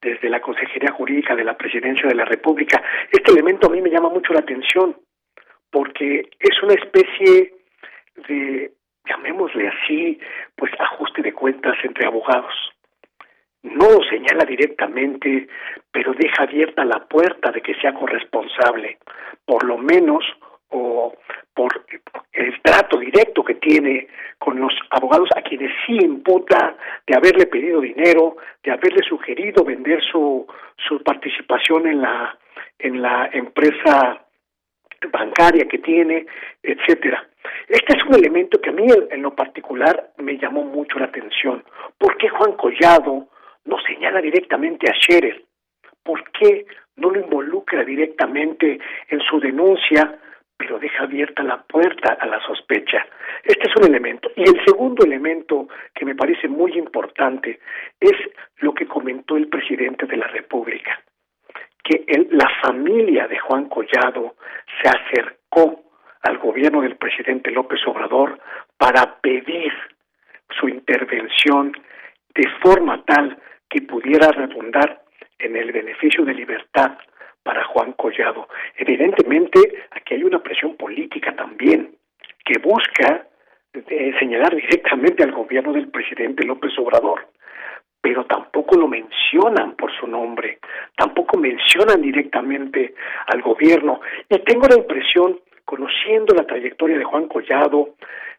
desde 0.00 0.28
la 0.28 0.40
Consejería 0.40 0.92
Jurídica 0.92 1.34
de 1.34 1.44
la 1.44 1.56
Presidencia 1.56 2.08
de 2.08 2.14
la 2.14 2.24
República. 2.24 2.82
Este 3.10 3.32
elemento 3.32 3.68
a 3.68 3.70
mí 3.70 3.80
me 3.80 3.90
llama 3.90 4.08
mucho 4.08 4.32
la 4.32 4.40
atención 4.40 4.96
porque 5.70 6.28
es 6.38 6.62
una 6.62 6.74
especie 6.74 7.54
de, 8.28 8.72
llamémosle 9.04 9.68
así, 9.68 10.18
pues 10.56 10.72
ajuste 10.78 11.22
de 11.22 11.32
cuentas 11.32 11.76
entre 11.84 12.06
abogados 12.06 12.54
no 13.62 14.02
señala 14.10 14.44
directamente, 14.44 15.46
pero 15.90 16.12
deja 16.14 16.42
abierta 16.42 16.84
la 16.84 17.06
puerta 17.06 17.50
de 17.52 17.60
que 17.60 17.74
sea 17.74 17.94
corresponsable, 17.94 18.98
por 19.44 19.64
lo 19.64 19.78
menos 19.78 20.24
o 20.70 21.14
por 21.54 21.84
el 22.32 22.60
trato 22.62 22.98
directo 22.98 23.44
que 23.44 23.54
tiene 23.56 24.08
con 24.38 24.58
los 24.58 24.72
abogados 24.90 25.28
a 25.36 25.42
quienes 25.42 25.70
sí 25.86 25.96
imputa 26.00 26.76
de 27.06 27.14
haberle 27.14 27.46
pedido 27.46 27.80
dinero, 27.80 28.36
de 28.64 28.72
haberle 28.72 29.06
sugerido 29.06 29.64
vender 29.64 30.02
su, 30.02 30.46
su 30.76 31.02
participación 31.02 31.86
en 31.86 32.00
la 32.00 32.38
en 32.78 33.00
la 33.00 33.30
empresa 33.32 34.26
bancaria 35.12 35.66
que 35.68 35.78
tiene, 35.78 36.26
etcétera. 36.62 37.28
Este 37.68 37.96
es 37.96 38.04
un 38.04 38.14
elemento 38.14 38.60
que 38.60 38.70
a 38.70 38.72
mí 38.72 38.86
en 39.10 39.22
lo 39.22 39.34
particular 39.34 40.10
me 40.18 40.38
llamó 40.38 40.64
mucho 40.64 40.98
la 40.98 41.06
atención. 41.06 41.64
¿Por 41.98 42.16
qué 42.16 42.28
Juan 42.28 42.52
Collado 42.52 43.28
no 43.64 43.80
señala 43.80 44.20
directamente 44.20 44.90
a 44.90 44.94
Scherer? 44.94 45.42
¿Por 46.02 46.30
qué 46.32 46.66
no 46.96 47.10
lo 47.10 47.20
involucra 47.20 47.84
directamente 47.84 48.78
en 49.08 49.20
su 49.20 49.40
denuncia, 49.40 50.18
pero 50.56 50.78
deja 50.78 51.04
abierta 51.04 51.42
la 51.42 51.62
puerta 51.62 52.14
a 52.14 52.26
la 52.26 52.40
sospecha? 52.40 53.06
Este 53.44 53.68
es 53.68 53.76
un 53.76 53.86
elemento. 53.86 54.30
Y 54.36 54.42
el 54.42 54.64
segundo 54.64 55.04
elemento 55.04 55.68
que 55.94 56.04
me 56.04 56.14
parece 56.14 56.48
muy 56.48 56.72
importante 56.76 57.60
es 58.00 58.16
lo 58.58 58.74
que 58.74 58.86
comentó 58.86 59.36
el 59.36 59.48
presidente 59.48 60.06
de 60.06 60.16
la 60.16 60.28
República, 60.28 61.00
que 61.82 62.04
la 62.30 62.48
familia 62.62 63.26
de 63.26 63.38
Juan 63.38 63.68
Collado 63.68 64.36
se 64.80 64.88
acercó 64.88 65.91
al 66.22 66.38
gobierno 66.38 66.82
del 66.82 66.96
presidente 66.96 67.50
López 67.50 67.80
Obrador 67.86 68.38
para 68.76 69.20
pedir 69.20 69.72
su 70.58 70.68
intervención 70.68 71.72
de 72.34 72.48
forma 72.62 73.04
tal 73.04 73.36
que 73.68 73.82
pudiera 73.82 74.30
redundar 74.30 75.02
en 75.38 75.56
el 75.56 75.72
beneficio 75.72 76.24
de 76.24 76.34
libertad 76.34 76.98
para 77.42 77.64
Juan 77.64 77.92
Collado. 77.92 78.48
Evidentemente, 78.76 79.58
aquí 79.90 80.14
hay 80.14 80.24
una 80.24 80.42
presión 80.42 80.76
política 80.76 81.34
también 81.34 81.96
que 82.44 82.58
busca 82.58 83.26
eh, 83.72 84.14
señalar 84.18 84.54
directamente 84.54 85.22
al 85.22 85.32
gobierno 85.32 85.72
del 85.72 85.88
presidente 85.88 86.44
López 86.44 86.72
Obrador, 86.78 87.28
pero 88.00 88.26
tampoco 88.26 88.76
lo 88.76 88.86
mencionan 88.86 89.76
por 89.76 89.90
su 89.98 90.06
nombre, 90.06 90.58
tampoco 90.96 91.38
mencionan 91.38 92.02
directamente 92.02 92.94
al 93.26 93.40
gobierno. 93.42 94.00
Y 94.28 94.38
tengo 94.40 94.66
la 94.68 94.76
impresión, 94.76 95.40
conociendo 95.64 96.34
la 96.34 96.46
trayectoria 96.46 96.98
de 96.98 97.04
Juan 97.04 97.28
Collado, 97.28 97.94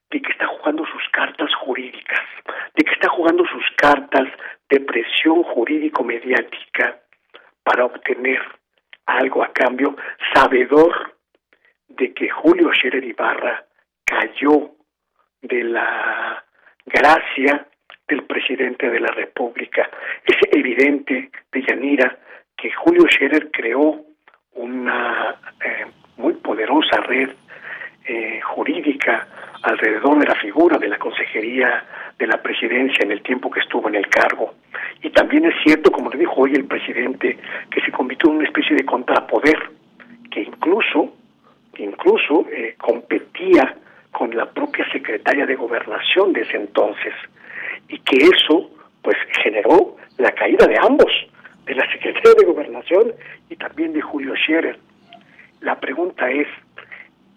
de 0.09 0.21
que 0.21 0.32
está 0.32 0.47
jugando 0.47 0.86
sus 0.86 1.09
cartas 1.09 1.49
jurídicas, 1.55 2.21
de 2.76 2.84
que 2.84 2.93
está 2.93 3.09
jugando 3.09 3.45
sus 3.45 3.65
cartas 3.78 4.28
de 4.69 4.80
presión 4.82 5.43
jurídico-mediática 5.43 6.99
para 7.63 7.86
obtener 7.86 8.41
algo 9.05 9.43
a 9.43 9.51
cambio, 9.51 9.95
sabedor 10.34 11.15
de 11.88 12.13
que 12.13 12.30
Julio 12.30 12.71
Scherer 12.74 13.03
Ibarra 13.03 13.65
cayó 14.05 14.71
de 15.41 15.63
la 15.63 16.43
gracia 16.86 17.67
del 18.07 18.24
presidente 18.24 18.89
de 18.89 18.99
la 18.99 19.11
República. 19.11 19.89
Es 20.26 20.38
evidente, 20.51 21.32
de 21.51 21.61
Yanira, 21.61 22.17
que 22.55 22.71
Julio 22.71 23.07
Scherer 23.07 23.51
creó 23.51 24.05
una 24.53 25.36
eh, 25.63 25.86
muy 26.18 26.34
poderosa 26.34 26.97
red 27.01 27.30
eh, 28.05 28.41
jurídica 28.41 29.28
alrededor 29.64 30.20
de 30.20 30.28
la 30.28 30.36
figura 30.36 30.78
de 30.78 30.89
la 30.89 30.97
Consejería 30.97 31.86
de 32.20 32.28
la 32.28 32.41
Presidencia 32.41 33.03
en 33.03 33.11
el 33.11 33.22
tiempo 33.22 33.49
que 33.49 33.61
estuvo 33.61 33.88
en 33.88 33.95
el 33.95 34.07
cargo. 34.07 34.53
Y 35.01 35.09
también 35.09 35.45
es 35.45 35.55
cierto, 35.64 35.91
como 35.91 36.09
le 36.09 36.20
dijo 36.20 36.41
hoy 36.41 36.53
el 36.53 36.66
presidente, 36.66 37.38
que 37.70 37.82
se 37.82 37.91
convirtió 37.91 38.30
en 38.30 38.38
una 38.38 38.47
especie 38.47 38.76
de 38.76 38.86
contrapoder, 38.86 39.57
que 40.32 40.41
incluso, 40.41 41.14
incluso 41.78 42.45
eh, 42.51 42.76
competía 42.78 43.76
con 44.11 44.36
la 44.36 44.45
propia 44.45 44.89
secretaria 44.91 45.45
de 45.45 45.55
gobernación 45.55 46.34
de 46.34 46.41
ese 46.41 46.57
entonces, 46.57 47.14
y 47.88 47.99
que 47.99 48.18
eso 48.18 48.70
pues 49.01 49.18
generó 49.41 49.97
la 50.18 50.32
caída 50.32 50.66
de 50.68 50.78
ambos, 50.78 51.11
de 51.66 51.76
la 51.76 51.89
secretaria 51.91 52.34
de 52.38 52.45
gobernación 52.45 53.14
y 53.49 53.55
también 53.55 53.93
de 53.93 54.01
Julio 54.01 54.34
Scherer. 54.36 54.78
La 55.64 55.80
pregunta 55.80 56.30
es, 56.30 56.47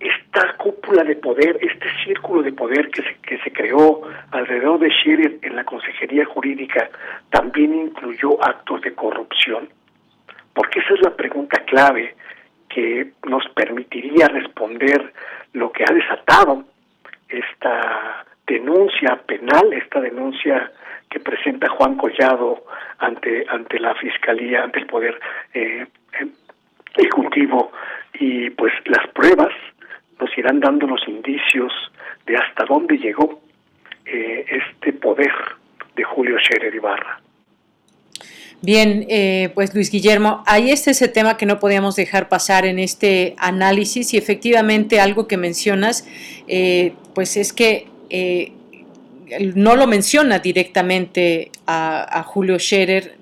esta 0.00 0.56
cúpula 0.56 1.04
de 1.04 1.14
poder, 1.14 1.58
este 1.60 1.86
círculo 2.04 2.42
de 2.42 2.52
poder 2.52 2.90
que 2.90 3.02
se, 3.02 3.14
que 3.22 3.38
se 3.38 3.52
creó 3.52 4.02
alrededor 4.32 4.80
de 4.80 4.90
Scherer 4.90 5.38
en 5.42 5.54
la 5.54 5.64
Consejería 5.64 6.26
Jurídica, 6.26 6.90
también 7.30 7.72
incluyó 7.72 8.44
actos 8.44 8.82
de 8.82 8.94
corrupción? 8.94 9.68
Porque 10.52 10.80
esa 10.80 10.94
es 10.94 11.02
la 11.02 11.14
pregunta 11.14 11.60
clave 11.66 12.16
que 12.68 13.12
nos 13.28 13.48
permitiría 13.50 14.26
responder 14.26 15.12
lo 15.52 15.70
que 15.70 15.84
ha 15.84 15.94
desatado 15.94 16.64
esta 17.28 18.26
denuncia 18.44 19.20
penal, 19.24 19.72
esta 19.72 20.00
denuncia 20.00 20.72
que 21.08 21.20
presenta 21.20 21.68
Juan 21.68 21.96
Collado 21.96 22.64
ante 22.98 23.46
ante 23.48 23.78
la 23.78 23.94
fiscalía, 23.94 24.64
ante 24.64 24.80
el 24.80 24.86
poder 24.86 25.18
eh, 25.54 25.86
ejecutivo 26.96 27.72
y 28.18 28.50
pues 28.50 28.72
las 28.86 29.06
pruebas 29.08 29.52
nos 30.20 30.36
irán 30.36 30.60
dando 30.60 30.86
los 30.86 31.00
indicios 31.06 31.72
de 32.26 32.36
hasta 32.36 32.64
dónde 32.64 32.96
llegó 32.98 33.40
eh, 34.04 34.44
este 34.48 34.92
poder 34.92 35.32
de 35.94 36.04
Julio 36.04 36.38
Scherer 36.38 36.74
Ibarra. 36.74 37.20
Bien, 38.62 39.06
eh, 39.08 39.50
pues 39.54 39.74
Luis 39.74 39.90
Guillermo, 39.90 40.42
ahí 40.46 40.70
está 40.70 40.90
ese 40.90 41.08
tema 41.08 41.36
que 41.36 41.44
no 41.44 41.58
podíamos 41.58 41.94
dejar 41.94 42.28
pasar 42.28 42.64
en 42.64 42.78
este 42.78 43.34
análisis 43.36 44.14
y 44.14 44.16
efectivamente 44.16 44.98
algo 44.98 45.28
que 45.28 45.36
mencionas, 45.36 46.08
eh, 46.48 46.94
pues 47.14 47.36
es 47.36 47.52
que 47.52 47.88
no 49.54 49.76
lo 49.76 49.86
menciona 49.86 50.38
directamente 50.38 51.50
a, 51.66 52.22
Julio 52.24 52.58
Scherer, 52.58 53.16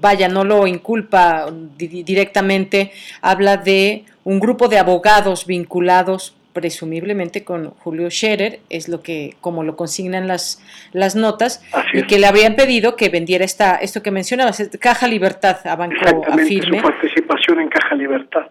vaya, 0.00 0.28
no 0.28 0.44
lo 0.44 0.66
inculpa 0.66 1.46
directamente, 1.76 2.92
habla 3.20 3.56
de 3.56 4.04
un 4.24 4.40
grupo 4.40 4.68
de 4.68 4.78
abogados 4.78 5.46
vinculados 5.46 6.34
presumiblemente 6.52 7.44
con 7.44 7.70
Julio 7.70 8.10
Scherer, 8.10 8.60
es 8.70 8.88
lo 8.88 9.02
que, 9.02 9.36
como 9.40 9.62
lo 9.62 9.76
consignan 9.76 10.26
las, 10.26 10.62
las 10.92 11.14
notas, 11.14 11.62
y 11.92 12.02
que 12.02 12.18
le 12.18 12.26
habían 12.26 12.56
pedido 12.56 12.96
que 12.96 13.08
vendiera 13.08 13.44
esta, 13.44 13.76
esto 13.76 14.02
que 14.02 14.10
mencionabas, 14.10 14.70
Caja 14.80 15.06
Libertad 15.06 15.58
a 15.66 15.76
Banco 15.76 15.96
Afirme. 16.28 16.78
su 16.78 16.82
participación 16.82 17.60
en 17.60 17.68
Caja 17.68 17.94
Libertad. 17.94 18.46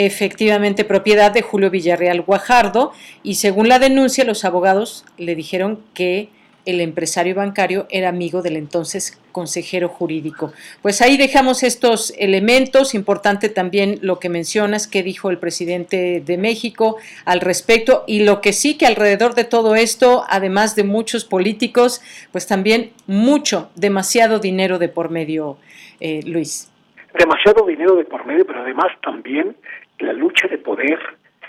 Efectivamente, 0.00 0.84
propiedad 0.84 1.32
de 1.32 1.42
Julio 1.42 1.70
Villarreal 1.70 2.20
Guajardo, 2.20 2.92
y 3.24 3.34
según 3.34 3.68
la 3.68 3.80
denuncia, 3.80 4.22
los 4.22 4.44
abogados 4.44 5.04
le 5.16 5.34
dijeron 5.34 5.80
que 5.92 6.28
el 6.66 6.80
empresario 6.80 7.34
bancario 7.34 7.88
era 7.90 8.08
amigo 8.08 8.40
del 8.40 8.54
entonces 8.54 9.20
consejero 9.32 9.88
jurídico. 9.88 10.52
Pues 10.82 11.02
ahí 11.02 11.16
dejamos 11.16 11.64
estos 11.64 12.14
elementos, 12.16 12.94
importante 12.94 13.48
también 13.48 13.98
lo 14.00 14.20
que 14.20 14.28
mencionas, 14.28 14.86
que 14.86 15.02
dijo 15.02 15.30
el 15.30 15.38
presidente 15.38 16.22
de 16.24 16.38
México 16.38 16.98
al 17.24 17.40
respecto, 17.40 18.04
y 18.06 18.22
lo 18.22 18.40
que 18.40 18.52
sí 18.52 18.78
que 18.78 18.86
alrededor 18.86 19.34
de 19.34 19.42
todo 19.42 19.74
esto, 19.74 20.24
además 20.28 20.76
de 20.76 20.84
muchos 20.84 21.24
políticos, 21.24 22.02
pues 22.30 22.46
también 22.46 22.92
mucho, 23.08 23.68
demasiado 23.74 24.38
dinero 24.38 24.78
de 24.78 24.88
por 24.90 25.10
medio, 25.10 25.56
eh, 25.98 26.20
Luis. 26.24 26.70
Demasiado 27.18 27.66
dinero 27.66 27.96
de 27.96 28.04
por 28.04 28.24
medio, 28.26 28.46
pero 28.46 28.60
además 28.60 28.92
también 29.02 29.56
la 29.98 30.12
lucha 30.12 30.48
de 30.48 30.58
poder 30.58 30.98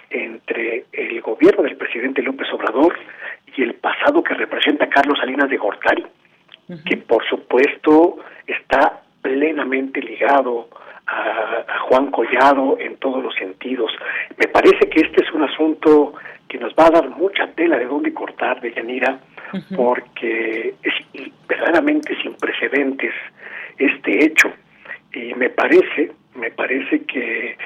entre 0.09 0.85
el 0.91 1.21
gobierno 1.21 1.63
del 1.63 1.77
presidente 1.77 2.21
López 2.21 2.47
Obrador 2.53 2.97
y 3.55 3.63
el 3.63 3.75
pasado 3.75 4.23
que 4.23 4.33
representa 4.33 4.89
Carlos 4.89 5.19
Salinas 5.19 5.49
de 5.49 5.57
Gortari, 5.57 6.05
que 6.85 6.97
por 6.97 7.27
supuesto 7.27 8.19
está 8.45 9.01
plenamente 9.21 10.01
ligado 10.01 10.69
a, 11.07 11.79
Juan 11.87 12.11
Collado 12.11 12.77
en 12.79 12.97
todos 12.97 13.23
los 13.23 13.33
sentidos. 13.35 13.91
Me 14.37 14.47
parece 14.47 14.89
que 14.89 15.01
este 15.01 15.23
es 15.23 15.31
un 15.33 15.43
asunto 15.43 16.13
que 16.47 16.59
nos 16.59 16.73
va 16.73 16.87
a 16.87 16.91
dar 16.91 17.09
mucha 17.09 17.47
tela 17.53 17.77
de 17.77 17.85
dónde 17.85 18.13
cortar, 18.13 18.61
de 18.61 18.73
Yanira, 18.73 19.19
porque 19.75 20.75
es 20.83 20.93
verdaderamente 21.47 22.15
sin 22.21 22.35
precedentes 22.35 23.13
este 23.77 24.23
hecho. 24.25 24.51
Y 25.13 25.33
me 25.33 25.49
parece, 25.49 26.11
me 26.35 26.51
parece 26.51 27.03
que 27.05 27.57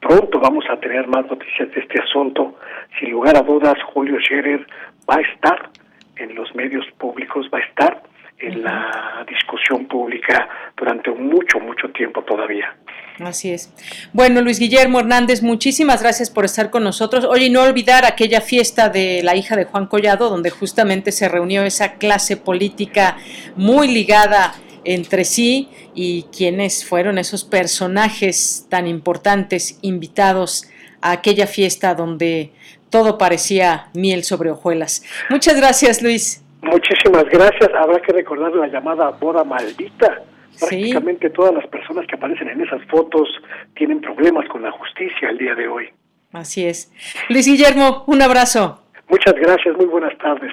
pronto 0.00 0.38
vamos 0.40 0.64
a 0.70 0.78
tener 0.78 1.06
más 1.08 1.26
noticias 1.26 1.70
de 1.72 1.80
este 1.80 2.00
asunto. 2.00 2.56
Sin 2.98 3.10
lugar 3.10 3.36
a 3.36 3.42
dudas, 3.42 3.76
Julio 3.92 4.18
Scherer 4.20 4.66
va 5.08 5.16
a 5.16 5.20
estar 5.20 5.70
en 6.16 6.34
los 6.34 6.54
medios 6.54 6.86
públicos, 6.98 7.46
va 7.52 7.58
a 7.58 7.62
estar 7.62 8.02
en 8.38 8.62
la 8.62 9.24
discusión 9.28 9.86
pública 9.86 10.48
durante 10.76 11.10
mucho, 11.10 11.58
mucho 11.60 11.90
tiempo 11.90 12.22
todavía. 12.22 12.74
Así 13.20 13.50
es. 13.50 13.72
Bueno, 14.12 14.42
Luis 14.42 14.58
Guillermo 14.58 15.00
Hernández, 15.00 15.42
muchísimas 15.42 16.02
gracias 16.02 16.28
por 16.28 16.44
estar 16.44 16.70
con 16.70 16.84
nosotros. 16.84 17.24
Oye, 17.24 17.46
y 17.46 17.50
no 17.50 17.62
olvidar 17.62 18.04
aquella 18.04 18.42
fiesta 18.42 18.90
de 18.90 19.22
la 19.22 19.34
hija 19.34 19.56
de 19.56 19.64
Juan 19.64 19.86
Collado, 19.86 20.28
donde 20.28 20.50
justamente 20.50 21.12
se 21.12 21.28
reunió 21.28 21.62
esa 21.62 21.94
clase 21.94 22.36
política 22.36 23.16
muy 23.56 23.88
ligada 23.88 24.52
entre 24.86 25.24
sí 25.24 25.68
y 25.94 26.24
quienes 26.36 26.88
fueron 26.88 27.18
esos 27.18 27.44
personajes 27.44 28.66
tan 28.70 28.86
importantes 28.86 29.78
invitados 29.82 30.70
a 31.00 31.12
aquella 31.12 31.46
fiesta 31.46 31.94
donde 31.94 32.52
todo 32.90 33.18
parecía 33.18 33.88
miel 33.94 34.24
sobre 34.24 34.50
hojuelas. 34.50 35.04
Muchas 35.28 35.56
gracias, 35.56 36.02
Luis. 36.02 36.42
Muchísimas 36.62 37.24
gracias. 37.24 37.68
Habrá 37.78 38.00
que 38.00 38.12
recordar 38.12 38.54
la 38.54 38.68
llamada 38.68 39.10
boda 39.10 39.44
maldita. 39.44 40.22
Prácticamente 40.58 41.30
todas 41.30 41.52
las 41.54 41.66
personas 41.66 42.06
que 42.06 42.16
aparecen 42.16 42.48
en 42.48 42.62
esas 42.62 42.82
fotos 42.86 43.28
tienen 43.74 44.00
problemas 44.00 44.48
con 44.48 44.62
la 44.62 44.70
justicia 44.72 45.28
el 45.28 45.38
día 45.38 45.54
de 45.54 45.68
hoy. 45.68 45.90
Así 46.32 46.66
es. 46.66 46.90
Luis 47.28 47.46
Guillermo, 47.46 48.04
un 48.06 48.22
abrazo. 48.22 48.82
Muchas 49.08 49.34
gracias, 49.34 49.76
muy 49.76 49.86
buenas 49.86 50.16
tardes. 50.18 50.52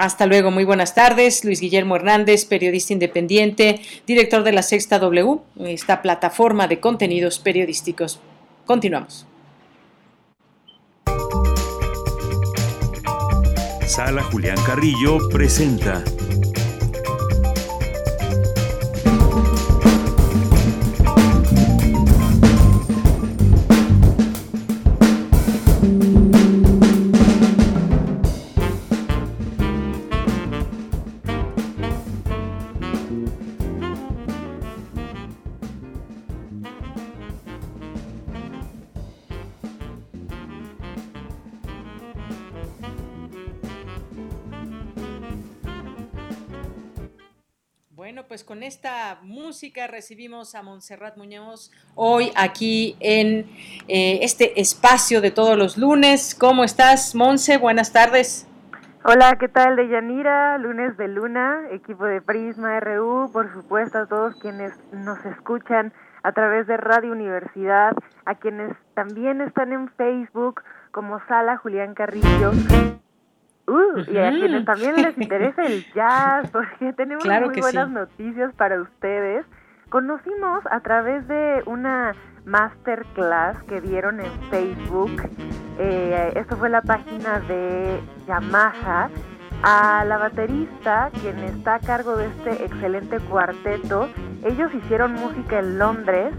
Hasta 0.00 0.24
luego, 0.24 0.50
muy 0.50 0.64
buenas 0.64 0.94
tardes. 0.94 1.44
Luis 1.44 1.60
Guillermo 1.60 1.94
Hernández, 1.94 2.46
periodista 2.46 2.94
independiente, 2.94 3.82
director 4.06 4.42
de 4.42 4.52
la 4.52 4.62
Sexta 4.62 4.98
W, 4.98 5.40
esta 5.66 6.00
plataforma 6.00 6.66
de 6.68 6.80
contenidos 6.80 7.38
periodísticos. 7.38 8.18
Continuamos. 8.64 9.26
Sala 13.86 14.22
Julián 14.22 14.56
Carrillo 14.64 15.18
presenta 15.28 16.02
música 49.70 49.86
recibimos 49.86 50.56
a 50.56 50.64
Montserrat 50.64 51.16
Muñoz 51.16 51.70
hoy 51.94 52.32
aquí 52.34 52.96
en 52.98 53.46
eh, 53.86 54.18
este 54.22 54.60
espacio 54.60 55.20
de 55.20 55.30
todos 55.30 55.56
los 55.56 55.78
lunes. 55.78 56.34
¿Cómo 56.34 56.64
estás, 56.64 57.14
Monse? 57.14 57.56
Buenas 57.56 57.92
tardes. 57.92 58.48
Hola, 59.04 59.36
¿qué 59.38 59.46
tal, 59.46 59.76
Deyanira? 59.76 60.58
Lunes 60.58 60.96
de 60.96 61.06
Luna, 61.06 61.68
equipo 61.70 62.04
de 62.04 62.20
Prisma 62.20 62.80
RU, 62.80 63.30
por 63.32 63.52
supuesto 63.52 63.98
a 63.98 64.06
todos 64.06 64.34
quienes 64.40 64.72
nos 64.90 65.24
escuchan 65.24 65.92
a 66.24 66.32
través 66.32 66.66
de 66.66 66.76
Radio 66.76 67.12
Universidad, 67.12 67.92
a 68.24 68.34
quienes 68.34 68.72
también 68.94 69.40
están 69.40 69.72
en 69.72 69.88
Facebook 69.90 70.62
como 70.90 71.24
Sala 71.28 71.58
Julián 71.58 71.94
Carrillo 71.94 72.50
Uh, 73.70 74.00
y 74.10 74.18
a 74.18 74.30
quienes 74.30 74.64
también 74.64 74.96
les 74.96 75.16
interesa 75.16 75.62
el 75.62 75.84
jazz, 75.94 76.50
porque 76.50 76.92
tenemos 76.92 77.24
muy 77.24 77.60
buenas 77.60 77.88
noticias 77.88 78.52
para 78.54 78.80
ustedes. 78.80 79.46
Conocimos 79.90 80.62
a 80.70 80.78
través 80.80 81.26
de 81.26 81.64
una 81.66 82.14
masterclass 82.44 83.60
que 83.64 83.80
dieron 83.80 84.20
en 84.20 84.30
Facebook, 84.48 85.10
eh, 85.80 86.32
esto 86.36 86.56
fue 86.56 86.70
la 86.70 86.80
página 86.80 87.40
de 87.40 88.00
Yamaha, 88.24 89.10
a 89.64 90.04
la 90.04 90.16
baterista, 90.16 91.10
quien 91.20 91.40
está 91.40 91.74
a 91.74 91.80
cargo 91.80 92.14
de 92.14 92.26
este 92.26 92.64
excelente 92.66 93.18
cuarteto. 93.18 94.08
Ellos 94.44 94.72
hicieron 94.72 95.14
música 95.14 95.58
en 95.58 95.80
Londres, 95.80 96.34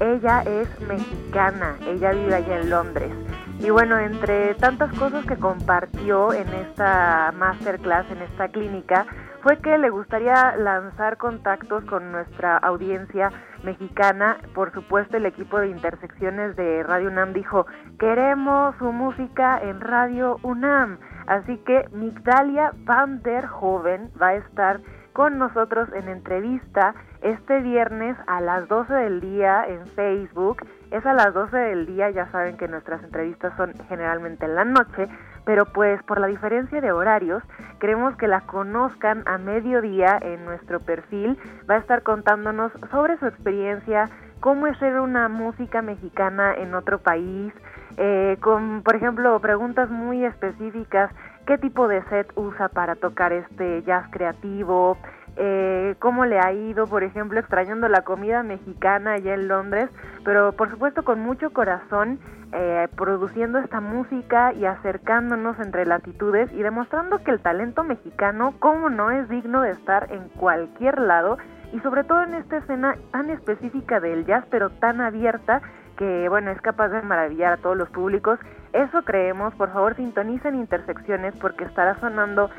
ella 0.00 0.40
es 0.40 0.68
mexicana, 0.88 1.76
ella 1.86 2.12
vive 2.12 2.34
allá 2.34 2.58
en 2.58 2.70
Londres. 2.70 3.12
Y 3.60 3.68
bueno, 3.68 3.98
entre 3.98 4.54
tantas 4.54 4.90
cosas 4.98 5.26
que 5.26 5.36
compartió 5.36 6.32
en 6.32 6.48
esta 6.54 7.34
masterclass, 7.36 8.10
en 8.10 8.22
esta 8.22 8.48
clínica, 8.48 9.06
fue 9.44 9.58
que 9.58 9.76
le 9.76 9.90
gustaría 9.90 10.56
lanzar 10.56 11.18
contactos 11.18 11.84
con 11.84 12.10
nuestra 12.10 12.56
audiencia 12.56 13.30
mexicana. 13.62 14.38
Por 14.54 14.72
supuesto, 14.72 15.18
el 15.18 15.26
equipo 15.26 15.58
de 15.58 15.68
intersecciones 15.68 16.56
de 16.56 16.82
Radio 16.82 17.08
UNAM 17.08 17.34
dijo, 17.34 17.66
queremos 17.98 18.74
su 18.78 18.90
música 18.90 19.60
en 19.62 19.82
Radio 19.82 20.38
UNAM. 20.42 20.98
Así 21.26 21.58
que 21.58 21.86
Migdalia 21.92 22.72
Van 22.84 23.22
der 23.22 23.46
Joven 23.46 24.10
va 24.20 24.28
a 24.28 24.34
estar 24.36 24.80
con 25.12 25.38
nosotros 25.38 25.90
en 25.92 26.08
entrevista 26.08 26.94
este 27.20 27.60
viernes 27.60 28.16
a 28.26 28.40
las 28.40 28.66
12 28.66 28.94
del 28.94 29.20
día 29.20 29.64
en 29.68 29.86
Facebook 29.88 30.66
es 30.94 31.04
a 31.06 31.12
las 31.12 31.34
12 31.34 31.56
del 31.56 31.86
día, 31.86 32.10
ya 32.10 32.30
saben 32.30 32.56
que 32.56 32.68
nuestras 32.68 33.02
entrevistas 33.02 33.52
son 33.56 33.74
generalmente 33.88 34.44
en 34.44 34.54
la 34.54 34.64
noche, 34.64 35.08
pero 35.44 35.66
pues 35.66 36.02
por 36.04 36.20
la 36.20 36.26
diferencia 36.26 36.80
de 36.80 36.92
horarios, 36.92 37.42
queremos 37.80 38.16
que 38.16 38.28
la 38.28 38.42
conozcan 38.42 39.22
a 39.26 39.38
mediodía 39.38 40.18
en 40.20 40.44
nuestro 40.44 40.80
perfil. 40.80 41.38
Va 41.68 41.74
a 41.74 41.78
estar 41.78 42.02
contándonos 42.02 42.72
sobre 42.90 43.18
su 43.18 43.26
experiencia, 43.26 44.08
cómo 44.40 44.66
es 44.66 44.78
ser 44.78 45.00
una 45.00 45.28
música 45.28 45.82
mexicana 45.82 46.54
en 46.54 46.74
otro 46.74 46.98
país, 46.98 47.52
eh, 47.96 48.36
con, 48.40 48.82
por 48.82 48.96
ejemplo, 48.96 49.38
preguntas 49.40 49.88
muy 49.88 50.24
específicas, 50.24 51.10
qué 51.46 51.58
tipo 51.58 51.86
de 51.88 52.02
set 52.04 52.32
usa 52.34 52.68
para 52.68 52.96
tocar 52.96 53.32
este 53.32 53.82
jazz 53.82 54.06
creativo, 54.10 54.98
eh, 55.36 55.94
cómo 55.98 56.26
le 56.26 56.38
ha 56.38 56.52
ido, 56.52 56.86
por 56.86 57.02
ejemplo, 57.02 57.40
extrañando 57.40 57.88
la 57.88 58.02
comida 58.02 58.42
mexicana 58.42 59.14
allá 59.14 59.34
en 59.34 59.48
Londres, 59.48 59.90
pero 60.24 60.52
por 60.52 60.70
supuesto 60.70 61.02
con 61.04 61.20
mucho 61.20 61.52
corazón, 61.52 62.18
eh, 62.52 62.86
produciendo 62.96 63.58
esta 63.58 63.80
música 63.80 64.52
y 64.52 64.64
acercándonos 64.64 65.58
entre 65.58 65.86
latitudes 65.86 66.52
y 66.52 66.62
demostrando 66.62 67.18
que 67.24 67.32
el 67.32 67.40
talento 67.40 67.82
mexicano, 67.82 68.54
como 68.60 68.90
no, 68.90 69.10
es 69.10 69.28
digno 69.28 69.62
de 69.62 69.72
estar 69.72 70.12
en 70.12 70.28
cualquier 70.28 71.00
lado 71.00 71.36
y 71.72 71.80
sobre 71.80 72.04
todo 72.04 72.22
en 72.22 72.34
esta 72.34 72.58
escena 72.58 72.96
tan 73.10 73.30
específica 73.30 73.98
del 73.98 74.24
jazz, 74.24 74.44
pero 74.50 74.70
tan 74.70 75.00
abierta 75.00 75.62
que 75.96 76.28
bueno, 76.28 76.50
es 76.50 76.60
capaz 76.60 76.88
de 76.88 77.02
maravillar 77.02 77.54
a 77.54 77.56
todos 77.58 77.76
los 77.76 77.88
públicos. 77.90 78.38
Eso 78.72 79.02
creemos, 79.02 79.54
por 79.54 79.72
favor 79.72 79.94
sintonicen 79.94 80.56
Intersecciones 80.56 81.34
porque 81.40 81.64
estará 81.64 81.98
sonando 82.00 82.50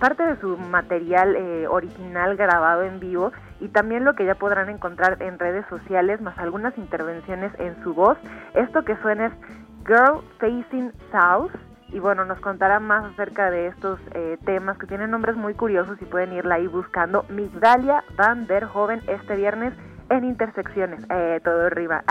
parte 0.00 0.24
de 0.24 0.36
su 0.40 0.56
material 0.56 1.36
eh, 1.36 1.66
original 1.68 2.36
grabado 2.36 2.82
en 2.82 2.98
vivo 2.98 3.32
y 3.60 3.68
también 3.68 4.04
lo 4.04 4.14
que 4.14 4.24
ya 4.24 4.34
podrán 4.34 4.68
encontrar 4.68 5.22
en 5.22 5.38
redes 5.38 5.64
sociales, 5.68 6.20
más 6.20 6.36
algunas 6.38 6.76
intervenciones 6.78 7.52
en 7.58 7.80
su 7.82 7.94
voz. 7.94 8.18
Esto 8.54 8.84
que 8.84 8.96
suena 8.96 9.26
es 9.26 9.32
Girl 9.86 10.20
Facing 10.40 10.92
South 11.12 11.52
y 11.88 12.00
bueno, 12.00 12.24
nos 12.24 12.40
contará 12.40 12.80
más 12.80 13.04
acerca 13.12 13.50
de 13.50 13.68
estos 13.68 14.00
eh, 14.12 14.38
temas 14.44 14.76
que 14.78 14.86
tienen 14.86 15.10
nombres 15.10 15.36
muy 15.36 15.54
curiosos 15.54 15.96
y 16.00 16.04
pueden 16.04 16.32
irla 16.32 16.56
ahí 16.56 16.66
buscando. 16.66 17.24
Migdalia 17.28 18.02
Van 18.16 18.46
der 18.46 18.64
Joven 18.64 19.00
este 19.06 19.36
viernes 19.36 19.72
en 20.10 20.24
Intersecciones, 20.24 21.04
eh, 21.10 21.40
todo 21.42 21.66
arriba. 21.66 22.02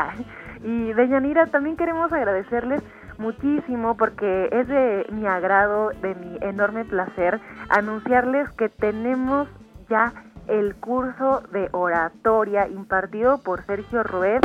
Y 0.64 0.94
de 0.94 1.08
Yanira 1.08 1.48
también 1.48 1.78
queremos 1.78 2.12
agradecerles 2.12 2.82
muchísimo 3.18 3.96
porque 3.96 4.50
es 4.52 4.68
de 4.68 5.06
mi 5.12 5.26
agrado, 5.26 5.92
de 6.02 6.16
mi 6.16 6.38
enorme 6.42 6.86
placer 6.86 7.40
anunciarles 7.70 8.50
que 8.52 8.70
tenemos 8.70 9.48
ya 9.90 10.14
el 10.48 10.76
curso 10.76 11.42
de 11.52 11.70
oratoria 11.72 12.68
impartido 12.68 13.42
por 13.42 13.66
Sergio 13.66 14.04
Rued 14.04 14.42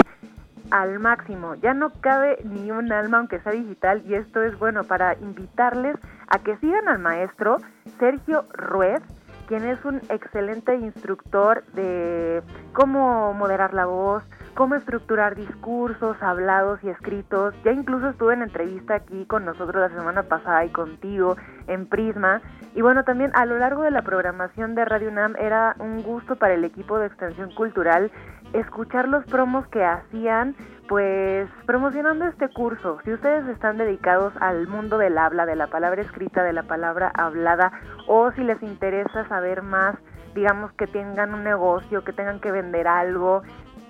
al 0.70 0.98
máximo. 0.98 1.56
Ya 1.56 1.74
no 1.74 1.90
cabe 2.00 2.38
ni 2.44 2.70
un 2.70 2.92
alma 2.92 3.18
aunque 3.18 3.40
sea 3.40 3.52
digital 3.52 4.02
y 4.06 4.14
esto 4.14 4.42
es 4.42 4.58
bueno 4.58 4.84
para 4.84 5.14
invitarles 5.14 5.96
a 6.28 6.38
que 6.38 6.56
sigan 6.58 6.88
al 6.88 7.00
maestro 7.00 7.56
Sergio 7.98 8.44
Rued 8.52 9.02
quien 9.50 9.64
es 9.64 9.84
un 9.84 10.00
excelente 10.10 10.76
instructor 10.76 11.64
de 11.72 12.40
cómo 12.72 13.34
moderar 13.34 13.74
la 13.74 13.84
voz, 13.84 14.22
cómo 14.54 14.76
estructurar 14.76 15.34
discursos 15.34 16.16
hablados 16.22 16.78
y 16.84 16.88
escritos. 16.88 17.52
Ya 17.64 17.72
incluso 17.72 18.10
estuve 18.10 18.34
en 18.34 18.42
entrevista 18.42 18.94
aquí 18.94 19.24
con 19.26 19.44
nosotros 19.44 19.90
la 19.90 19.98
semana 19.98 20.22
pasada 20.22 20.64
y 20.64 20.68
contigo 20.68 21.36
en 21.66 21.86
Prisma. 21.86 22.40
Y 22.76 22.82
bueno, 22.82 23.02
también 23.02 23.32
a 23.34 23.44
lo 23.44 23.58
largo 23.58 23.82
de 23.82 23.90
la 23.90 24.02
programación 24.02 24.76
de 24.76 24.84
Radio 24.84 25.08
UNAM 25.08 25.34
era 25.34 25.74
un 25.80 26.00
gusto 26.04 26.36
para 26.36 26.54
el 26.54 26.62
equipo 26.62 27.00
de 27.00 27.08
extensión 27.08 27.50
cultural 27.52 28.12
escuchar 28.52 29.08
los 29.08 29.24
promos 29.26 29.66
que 29.68 29.84
hacían 29.84 30.54
pues 30.88 31.48
promocionando 31.66 32.24
este 32.24 32.48
curso. 32.48 32.98
Si 33.04 33.12
ustedes 33.12 33.46
están 33.48 33.78
dedicados 33.78 34.32
al 34.40 34.66
mundo 34.66 34.98
del 34.98 35.18
habla, 35.18 35.46
de 35.46 35.54
la 35.54 35.68
palabra 35.68 36.02
escrita, 36.02 36.42
de 36.42 36.52
la 36.52 36.64
palabra 36.64 37.12
hablada, 37.14 37.70
o 38.08 38.32
si 38.32 38.42
les 38.42 38.60
interesa 38.62 39.28
saber 39.28 39.62
más, 39.62 39.94
digamos 40.34 40.72
que 40.72 40.88
tengan 40.88 41.32
un 41.32 41.44
negocio, 41.44 42.02
que 42.02 42.12
tengan 42.12 42.40
que 42.40 42.50
vender 42.50 42.88
algo, 42.88 43.42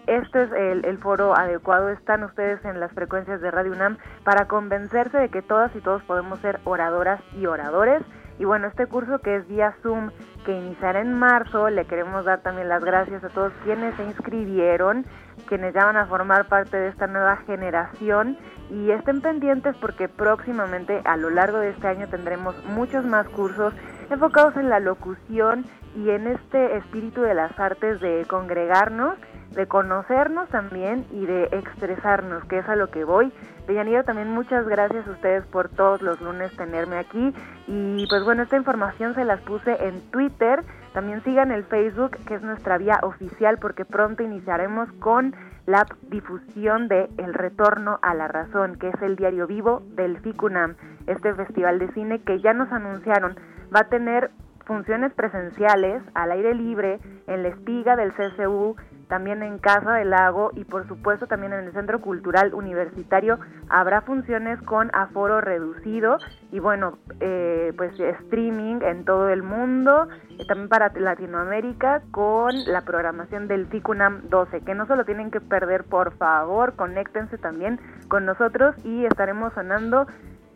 este 0.07 0.43
es 0.43 0.53
el, 0.53 0.85
el, 0.85 0.99
foro 0.99 1.37
adecuado. 1.37 1.89
Están 1.89 2.25
ustedes 2.25 2.63
en 2.65 2.81
las 2.81 2.93
frecuencias 2.93 3.41
de 3.41 3.51
Radio 3.51 3.73
UNAM 3.73 3.97
para 4.25 4.47
convencerse 4.47 5.17
de 5.17 5.29
que 5.29 5.41
todas 5.41 5.75
y 5.77 5.81
todos 5.81 6.03
podemos 6.03 6.39
ser 6.41 6.61
oradoras 6.65 7.21
y 7.35 7.47
oradores. 7.47 8.03
Y 8.41 8.47
bueno, 8.47 8.69
este 8.69 8.87
curso 8.87 9.19
que 9.19 9.37
es 9.37 9.47
vía 9.49 9.75
Zoom, 9.83 10.11
que 10.47 10.53
iniciará 10.53 11.03
en 11.03 11.13
marzo, 11.13 11.69
le 11.69 11.85
queremos 11.85 12.25
dar 12.25 12.41
también 12.41 12.71
las 12.71 12.83
gracias 12.83 13.23
a 13.23 13.29
todos 13.29 13.53
quienes 13.65 13.95
se 13.97 14.05
inscribieron 14.05 15.05
quienes 15.47 15.75
ya 15.75 15.85
van 15.85 15.97
a 15.97 16.07
formar 16.07 16.47
parte 16.49 16.77
de 16.77 16.89
esta 16.89 17.07
nueva 17.07 17.37
generación 17.39 18.37
y 18.71 18.91
estén 18.91 19.21
pendientes 19.21 19.75
porque 19.81 20.09
próximamente 20.09 21.01
a 21.05 21.17
lo 21.17 21.31
largo 21.31 21.59
de 21.59 21.71
este 21.71 21.89
año 21.89 22.09
tendremos 22.09 22.55
muchos 22.67 23.05
más 23.05 23.29
cursos 23.29 23.75
enfocados 24.11 24.57
en 24.57 24.69
la 24.69 24.81
locución 24.81 25.65
y 25.97 26.11
en 26.11 26.27
este 26.29 26.77
espíritu 26.77 27.23
de 27.23 27.35
las 27.35 27.59
artes 27.59 28.01
de 28.01 28.25
congregarnos, 28.29 29.19
de 29.51 29.67
conocernos 29.67 30.49
también 30.51 31.05
y 31.11 31.27
de 31.27 31.45
expresarnos, 31.53 32.45
que 32.45 32.59
es 32.59 32.69
a 32.69 32.77
lo 32.77 32.91
que 32.91 33.05
voy. 33.05 33.33
Deyanira, 33.71 34.03
también 34.03 34.33
muchas 34.33 34.67
gracias 34.67 35.07
a 35.07 35.13
ustedes 35.13 35.47
por 35.47 35.69
todos 35.69 36.03
los 36.03 36.21
lunes 36.21 36.51
tenerme 36.57 36.99
aquí. 36.99 37.33
Y 37.69 38.05
pues 38.09 38.25
bueno, 38.25 38.43
esta 38.43 38.57
información 38.57 39.15
se 39.15 39.25
las 39.25 39.41
puse 39.43 39.87
en 39.87 40.01
Twitter. 40.11 40.65
También 40.93 41.23
sigan 41.23 41.53
el 41.53 41.63
Facebook, 41.63 42.17
que 42.27 42.35
es 42.35 42.43
nuestra 42.43 42.79
vía 42.79 42.99
oficial, 43.03 43.59
porque 43.59 43.85
pronto 43.85 44.25
iniciaremos 44.25 44.91
con 44.95 45.37
la 45.67 45.87
difusión 46.09 46.89
de 46.89 47.09
El 47.17 47.33
Retorno 47.33 48.01
a 48.03 48.13
la 48.15 48.27
Razón, 48.27 48.77
que 48.77 48.89
es 48.89 49.03
el 49.03 49.15
diario 49.15 49.47
vivo 49.47 49.85
del 49.95 50.19
FICUNAM, 50.19 50.75
este 51.07 51.33
festival 51.35 51.79
de 51.79 51.93
cine 51.93 52.23
que 52.23 52.41
ya 52.41 52.53
nos 52.53 52.73
anunciaron. 52.73 53.37
Va 53.73 53.83
a 53.83 53.89
tener 53.89 54.33
funciones 54.65 55.13
presenciales 55.15 56.03
al 56.15 56.33
aire 56.33 56.55
libre 56.55 56.99
en 57.29 57.45
la 57.45 57.51
espiga 57.51 57.95
del 57.95 58.13
CCU 58.15 58.75
también 59.11 59.43
en 59.43 59.59
Casa 59.59 59.93
del 59.95 60.11
Lago 60.11 60.53
y 60.55 60.65
por 60.65 60.89
supuesto 60.89 61.27
también 61.27 61.53
en 61.53 61.67
el 61.67 61.73
Centro 61.73 62.01
Cultural 62.01 62.55
Universitario 62.55 63.39
habrá 63.69 64.01
funciones 64.03 64.63
con 64.63 64.91
aforo 64.95 65.41
reducido 65.43 66.17
y 66.53 66.61
bueno, 66.61 66.99
eh, 67.19 67.75
pues 67.77 67.99
streaming 67.99 68.81
en 68.83 69.05
todo 69.05 69.29
el 69.29 69.43
mundo, 69.43 70.09
eh, 70.39 70.47
también 70.47 70.69
para 70.69 70.93
Latinoamérica 70.95 72.03
con 72.13 72.55
la 72.67 72.83
programación 72.83 73.49
del 73.49 73.67
FICUNAM 73.67 74.29
12, 74.31 74.61
que 74.63 74.75
no 74.75 74.87
solo 74.87 75.05
tienen 75.05 75.31
que 75.31 75.41
perder, 75.41 75.85
por 75.85 76.17
favor, 76.17 76.77
conéctense 76.77 77.37
también 77.37 77.81
con 78.09 78.25
nosotros 78.25 78.75
y 78.85 79.05
estaremos 79.05 79.53
sonando 79.55 80.07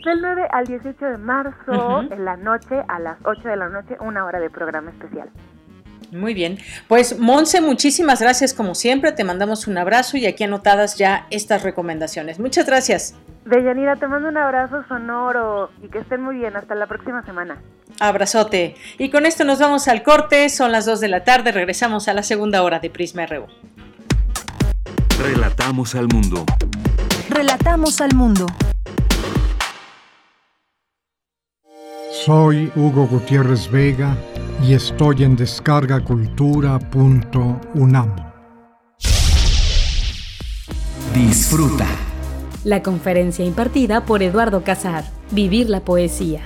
del 0.05 0.21
9 0.23 0.49
al 0.53 0.67
18 0.67 1.05
de 1.05 1.19
marzo 1.19 2.03
en 2.03 2.25
la 2.25 2.37
noche 2.37 2.85
a 2.87 3.01
las 3.01 3.19
8 3.25 3.49
de 3.49 3.57
la 3.57 3.69
noche, 3.69 3.97
una 4.01 4.25
hora 4.25 4.39
de 4.39 4.49
programa 4.49 4.91
especial. 4.91 5.31
Muy 6.15 6.33
bien. 6.33 6.59
Pues 6.87 7.19
Monse, 7.19 7.61
muchísimas 7.61 8.21
gracias 8.21 8.55
como 8.55 8.75
siempre. 8.75 9.11
Te 9.13 9.25
mandamos 9.25 9.67
un 9.67 9.77
abrazo 9.79 10.17
y 10.17 10.27
aquí 10.27 10.45
anotadas 10.45 10.97
ya 10.97 11.27
estas 11.31 11.63
recomendaciones. 11.65 12.39
Muchas 12.39 12.67
gracias. 12.67 13.17
Deyanira, 13.45 13.97
te 13.97 14.07
mando 14.07 14.29
un 14.29 14.37
abrazo 14.37 14.85
sonoro 14.89 15.71
y 15.83 15.89
que 15.89 15.99
estén 15.99 16.23
muy 16.23 16.37
bien. 16.37 16.57
Hasta 16.57 16.75
la 16.77 16.87
próxima 16.87 17.25
semana. 17.25 17.61
Abrazote. 18.01 18.77
Y 18.97 19.11
con 19.11 19.27
esto 19.27 19.45
nos 19.45 19.59
vamos 19.59 19.89
al 19.89 20.03
corte. 20.03 20.49
Son 20.49 20.71
las 20.71 20.87
2 20.87 21.01
de 21.01 21.09
la 21.09 21.25
tarde. 21.25 21.51
Regresamos 21.51 22.07
a 22.07 22.15
la 22.15 22.23
segunda 22.23 22.63
hora 22.63 22.79
de 22.79 22.91
Prisma 22.91 23.27
RU. 23.27 23.47
Relatamos 25.21 25.95
al 25.97 26.07
mundo. 26.09 26.45
Relatamos 27.29 28.01
al 28.01 28.15
mundo. 28.15 28.47
Soy 32.13 32.73
Hugo 32.77 33.07
Gutiérrez 33.07 33.71
Vega 33.71 34.17
y 34.67 34.73
estoy 34.73 35.25
en 35.25 35.37
descargacultura.unam. 35.37 38.17
Disfruta. 41.13 41.87
La 42.65 42.83
conferencia 42.83 43.45
impartida 43.45 44.07
por 44.07 44.23
Eduardo 44.23 44.65
Casar, 44.65 45.05
Vivir 45.33 45.69
la 45.69 45.85
Poesía. 45.85 46.41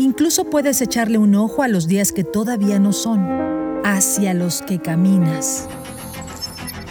Incluso 0.00 0.50
puedes 0.50 0.82
echarle 0.82 1.18
un 1.18 1.36
ojo 1.36 1.62
a 1.62 1.68
los 1.68 1.86
días 1.86 2.10
que 2.10 2.24
todavía 2.24 2.80
no 2.80 2.92
son, 2.92 3.24
hacia 3.84 4.34
los 4.34 4.60
que 4.62 4.80
caminas. 4.80 5.68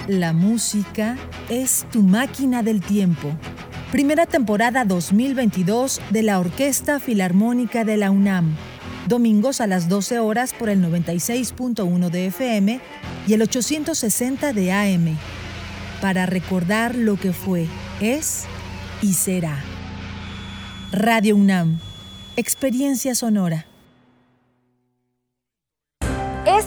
La 0.08 0.32
música 0.32 1.18
es 1.50 1.86
tu 1.92 2.02
máquina 2.02 2.64
del 2.64 2.80
tiempo. 2.80 3.28
Primera 3.92 4.26
temporada 4.26 4.86
2022 4.86 6.00
de 6.12 6.24
la 6.24 6.40
Orquesta 6.40 7.02
Filarmónica 7.02 7.84
de 7.84 7.98
la 7.98 8.10
UNAM. 8.10 8.56
Domingos 9.08 9.62
a 9.62 9.68
las 9.68 9.88
12 9.88 10.20
horas 10.20 10.54
por 10.54 10.68
el 10.68 10.84
96.1 10.84 12.10
de 12.10 12.26
FM 12.28 12.82
y 13.26 13.34
el 13.34 13.42
860 13.42 14.52
de 14.52 14.74
AM. 14.74 15.18
Para 16.02 16.26
recordar 16.26 16.96
lo 16.96 17.16
que 17.16 17.32
fue, 17.32 17.68
es 18.02 18.44
y 19.02 19.14
será. 19.14 19.64
Radio 20.92 21.38
UNAM. 21.38 21.80
Experiencia 22.36 23.16
sonora. 23.16 23.67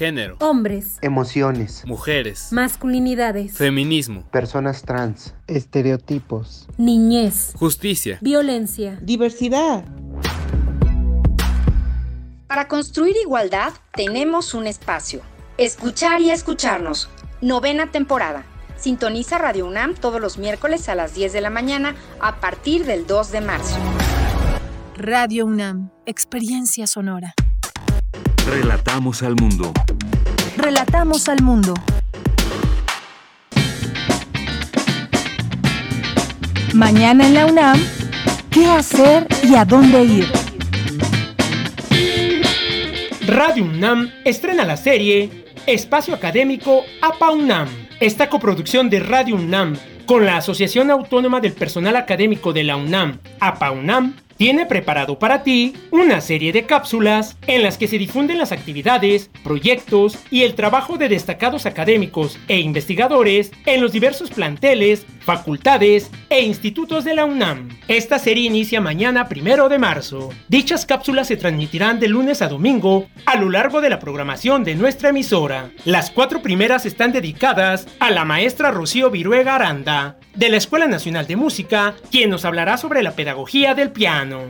Género. 0.00 0.36
Hombres. 0.40 0.96
Emociones. 1.02 1.84
Mujeres. 1.84 2.48
Masculinidades. 2.52 3.58
Feminismo. 3.58 4.24
Personas 4.30 4.80
trans. 4.80 5.34
Estereotipos. 5.46 6.66
Niñez. 6.78 7.52
Justicia. 7.58 8.16
Violencia. 8.22 8.98
Diversidad. 9.02 9.84
Para 12.46 12.66
construir 12.66 13.14
igualdad 13.22 13.74
tenemos 13.92 14.54
un 14.54 14.66
espacio. 14.66 15.20
Escuchar 15.58 16.22
y 16.22 16.30
escucharnos. 16.30 17.10
Novena 17.42 17.90
temporada. 17.90 18.44
Sintoniza 18.78 19.36
Radio 19.36 19.66
UNAM 19.66 19.96
todos 19.96 20.18
los 20.18 20.38
miércoles 20.38 20.88
a 20.88 20.94
las 20.94 21.14
10 21.14 21.34
de 21.34 21.42
la 21.42 21.50
mañana 21.50 21.94
a 22.20 22.40
partir 22.40 22.86
del 22.86 23.06
2 23.06 23.32
de 23.32 23.40
marzo. 23.42 23.76
Radio 24.96 25.44
UNAM. 25.44 25.90
Experiencia 26.06 26.86
sonora. 26.86 27.34
Relatamos 28.46 29.22
al 29.22 29.36
mundo. 29.36 29.72
Relatamos 30.56 31.28
al 31.28 31.42
mundo. 31.42 31.74
Mañana 36.74 37.26
en 37.26 37.34
la 37.34 37.46
UNAM, 37.46 37.78
¿qué 38.50 38.66
hacer 38.66 39.26
y 39.42 39.54
a 39.54 39.64
dónde 39.64 40.04
ir? 40.04 40.32
Radio 43.26 43.64
UNAM 43.64 44.10
estrena 44.24 44.64
la 44.64 44.76
serie 44.76 45.44
Espacio 45.66 46.14
Académico 46.14 46.84
APA 47.02 47.30
UNAM. 47.30 47.68
Esta 48.00 48.28
coproducción 48.28 48.90
de 48.90 49.00
Radio 49.00 49.36
UNAM 49.36 49.76
con 50.06 50.26
la 50.26 50.38
Asociación 50.38 50.90
Autónoma 50.90 51.40
del 51.40 51.52
Personal 51.52 51.94
Académico 51.94 52.52
de 52.52 52.64
la 52.64 52.76
UNAM, 52.76 53.18
APA 53.38 53.70
UNAM, 53.70 54.16
tiene 54.40 54.64
preparado 54.64 55.18
para 55.18 55.42
ti 55.42 55.74
una 55.90 56.22
serie 56.22 56.50
de 56.50 56.64
cápsulas 56.64 57.36
en 57.46 57.62
las 57.62 57.76
que 57.76 57.86
se 57.86 57.98
difunden 57.98 58.38
las 58.38 58.52
actividades, 58.52 59.30
proyectos 59.44 60.16
y 60.30 60.44
el 60.44 60.54
trabajo 60.54 60.96
de 60.96 61.10
destacados 61.10 61.66
académicos 61.66 62.38
e 62.48 62.58
investigadores 62.58 63.52
en 63.66 63.82
los 63.82 63.92
diversos 63.92 64.30
planteles, 64.30 65.04
facultades 65.36 66.10
e 66.28 66.42
institutos 66.42 67.04
de 67.04 67.14
la 67.14 67.24
UNAM. 67.24 67.68
Esta 67.86 68.18
serie 68.18 68.48
inicia 68.48 68.80
mañana 68.80 69.28
primero 69.28 69.68
de 69.68 69.78
marzo. 69.78 70.30
Dichas 70.48 70.84
cápsulas 70.84 71.28
se 71.28 71.36
transmitirán 71.36 72.00
de 72.00 72.08
lunes 72.08 72.42
a 72.42 72.48
domingo 72.48 73.06
a 73.26 73.36
lo 73.36 73.48
largo 73.48 73.80
de 73.80 73.90
la 73.90 74.00
programación 74.00 74.64
de 74.64 74.74
nuestra 74.74 75.10
emisora. 75.10 75.70
Las 75.84 76.10
cuatro 76.10 76.42
primeras 76.42 76.84
están 76.84 77.12
dedicadas 77.12 77.86
a 78.00 78.10
la 78.10 78.24
maestra 78.24 78.72
Rocío 78.72 79.08
Viruega 79.08 79.54
Aranda, 79.54 80.18
de 80.34 80.48
la 80.48 80.56
Escuela 80.56 80.88
Nacional 80.88 81.28
de 81.28 81.36
Música, 81.36 81.94
quien 82.10 82.28
nos 82.28 82.44
hablará 82.44 82.76
sobre 82.76 83.04
la 83.04 83.12
pedagogía 83.12 83.76
del 83.76 83.92
piano. 83.92 84.46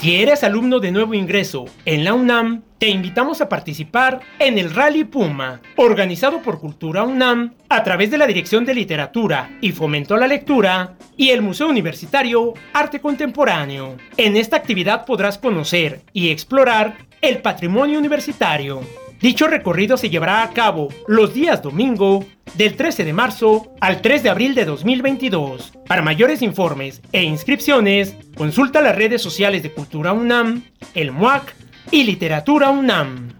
Si 0.00 0.16
eres 0.16 0.44
alumno 0.44 0.80
de 0.80 0.92
nuevo 0.92 1.12
ingreso 1.12 1.66
en 1.84 2.04
la 2.04 2.14
UNAM, 2.14 2.62
te 2.78 2.88
invitamos 2.88 3.42
a 3.42 3.50
participar 3.50 4.20
en 4.38 4.56
el 4.56 4.72
Rally 4.74 5.04
Puma, 5.04 5.60
organizado 5.76 6.40
por 6.40 6.58
Cultura 6.58 7.02
UNAM 7.02 7.52
a 7.68 7.82
través 7.82 8.10
de 8.10 8.16
la 8.16 8.26
Dirección 8.26 8.64
de 8.64 8.72
Literatura 8.72 9.58
y 9.60 9.72
Fomento 9.72 10.14
a 10.14 10.18
la 10.18 10.26
Lectura 10.26 10.94
y 11.18 11.28
el 11.28 11.42
Museo 11.42 11.68
Universitario 11.68 12.54
Arte 12.72 12.98
Contemporáneo. 13.00 13.98
En 14.16 14.38
esta 14.38 14.56
actividad 14.56 15.04
podrás 15.04 15.36
conocer 15.36 16.00
y 16.14 16.30
explorar 16.30 16.96
el 17.20 17.42
patrimonio 17.42 17.98
universitario. 17.98 18.80
Dicho 19.20 19.46
recorrido 19.48 19.98
se 19.98 20.08
llevará 20.08 20.42
a 20.42 20.50
cabo 20.50 20.88
los 21.06 21.34
días 21.34 21.62
domingo 21.62 22.24
del 22.54 22.74
13 22.74 23.04
de 23.04 23.12
marzo 23.12 23.70
al 23.78 24.00
3 24.00 24.22
de 24.22 24.30
abril 24.30 24.54
de 24.54 24.64
2022. 24.64 25.74
Para 25.86 26.00
mayores 26.00 26.40
informes 26.40 27.02
e 27.12 27.22
inscripciones, 27.22 28.16
consulta 28.34 28.80
las 28.80 28.96
redes 28.96 29.20
sociales 29.20 29.62
de 29.62 29.72
Cultura 29.72 30.14
UNAM, 30.14 30.62
el 30.94 31.12
MUAC 31.12 31.54
y 31.90 32.04
Literatura 32.04 32.70
UNAM. 32.70 33.34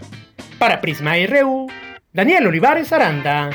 Para 0.57 0.81
Prisma 0.81 1.13
RU, 1.27 1.67
Daniel 2.13 2.47
Olivares 2.47 2.91
Aranda. 2.93 3.51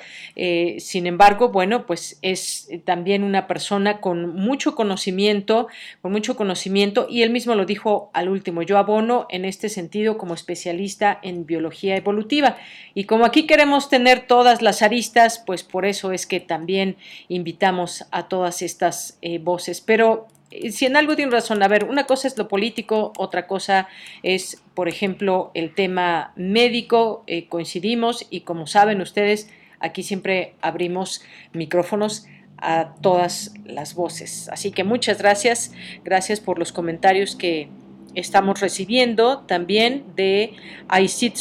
sin 0.78 1.08
embargo, 1.08 1.50
bueno, 1.50 1.88
pues 1.88 2.20
es 2.22 2.70
también 2.86 3.24
una 3.24 3.48
persona 3.48 4.00
con 4.00 4.36
mucho 4.36 4.76
conocimiento, 4.76 5.68
con 6.04 6.12
mucho 6.12 6.36
conocimiento, 6.36 7.08
y 7.10 7.24
él 7.24 7.32
mismo 7.32 7.56
lo 7.56 7.66
dijo 7.66 8.12
al 8.14 8.30
último, 8.30 8.62
yo 8.62 8.78
abono 8.78 9.26
en 9.30 9.46
este 9.46 9.70
sentido 9.72 10.20
como 10.20 10.36
especialista 10.36 11.20
en 11.24 11.48
biología 11.48 11.96
evolutiva. 11.96 12.58
Y 12.94 13.06
como 13.06 13.26
aquí 13.26 13.48
queremos 13.48 13.90
tener 13.90 14.28
todas 14.28 14.62
las 14.62 14.84
aristas, 14.84 15.44
pues 15.46 15.64
por 15.64 15.86
eso 15.86 16.12
es 16.12 16.28
que 16.28 16.40
también 16.40 16.98
invitamos 17.30 18.06
a 18.12 18.28
todas 18.28 18.62
estas 18.62 19.18
eh, 19.24 19.40
voces. 19.40 19.82
Pero 19.82 20.28
eh, 20.52 20.72
si 20.72 20.86
en 20.86 20.96
algo 20.96 21.16
tiene 21.16 21.32
razón, 21.32 21.64
a 21.64 21.68
ver, 21.68 21.86
una 21.86 22.06
cosa 22.06 22.28
es 22.28 22.38
lo 22.38 22.48
político, 22.48 23.14
otra 23.18 23.48
cosa 23.48 23.88
es, 24.22 24.62
por 24.76 24.88
ejemplo, 24.88 25.52
el 25.54 25.74
tema 25.74 26.34
médico, 26.36 27.24
eh, 27.28 27.48
coincidimos 27.48 28.28
y 28.30 28.42
como 28.42 28.68
saben 28.68 29.02
ustedes, 29.02 29.50
aquí 29.80 30.04
siempre 30.04 30.54
abrimos 30.62 31.24
micrófonos 31.54 32.28
a 32.58 32.94
todas 33.02 33.54
las 33.66 33.96
voces. 33.96 34.48
Así 34.50 34.72
que 34.72 34.84
muchas 34.84 35.18
gracias, 35.18 35.74
gracias 36.04 36.40
por 36.40 36.60
los 36.60 36.72
comentarios 36.72 37.36
que, 37.36 37.70
estamos 38.16 38.60
recibiendo 38.60 39.40
también 39.40 40.06
de 40.16 40.54
Aisit 40.88 41.38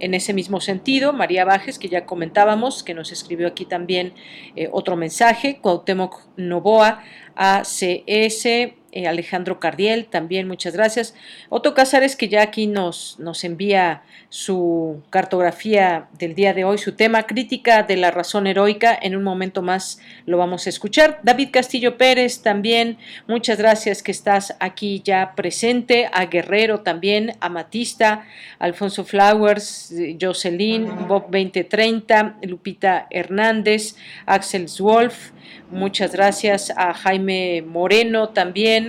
en 0.00 0.14
ese 0.14 0.34
mismo 0.34 0.60
sentido, 0.60 1.12
María 1.12 1.44
Bajes, 1.44 1.78
que 1.78 1.88
ya 1.88 2.04
comentábamos, 2.04 2.82
que 2.82 2.94
nos 2.94 3.12
escribió 3.12 3.48
aquí 3.48 3.64
también 3.64 4.12
eh, 4.56 4.68
otro 4.70 4.96
mensaje, 4.96 5.60
Cuauhtémoc 5.60 6.20
Novoa, 6.36 7.02
ACS, 7.36 8.46
eh, 8.94 9.08
Alejandro 9.08 9.58
Cardiel, 9.58 10.06
también 10.06 10.46
muchas 10.46 10.74
gracias. 10.74 11.16
Otto 11.48 11.74
Cázares, 11.74 12.14
que 12.14 12.28
ya 12.28 12.42
aquí 12.42 12.68
nos, 12.68 13.18
nos 13.18 13.42
envía 13.42 14.02
su 14.28 15.02
cartografía 15.10 16.06
del 16.18 16.36
día 16.36 16.54
de 16.54 16.64
hoy, 16.64 16.78
su 16.78 16.92
tema 16.92 17.24
crítica 17.24 17.82
de 17.82 17.96
la 17.96 18.12
razón 18.12 18.46
heroica. 18.46 18.96
En 19.00 19.16
un 19.16 19.24
momento 19.24 19.62
más 19.62 19.98
lo 20.26 20.38
vamos 20.38 20.66
a 20.66 20.70
escuchar. 20.70 21.18
David 21.24 21.48
Castillo 21.52 21.98
Pérez, 21.98 22.42
también 22.42 22.98
muchas 23.26 23.58
gracias 23.58 24.02
que 24.02 24.12
estás 24.12 24.54
aquí 24.60 25.02
ya 25.04 25.34
presente. 25.34 26.08
A 26.12 26.26
Guerrero 26.26 26.80
también, 26.80 27.32
a 27.40 27.48
Matista, 27.48 28.26
Alfonso 28.60 29.04
Flowers, 29.04 29.92
Jocelyn, 30.20 31.08
Bob 31.08 31.24
2030, 31.30 32.36
Lupita 32.42 33.08
Hernández, 33.10 33.96
Axel 34.26 34.66
Wolf. 34.78 35.32
Muchas 35.70 36.12
gracias 36.12 36.70
a 36.76 36.94
Jaime 36.94 37.62
Moreno 37.62 38.28
también. 38.28 38.83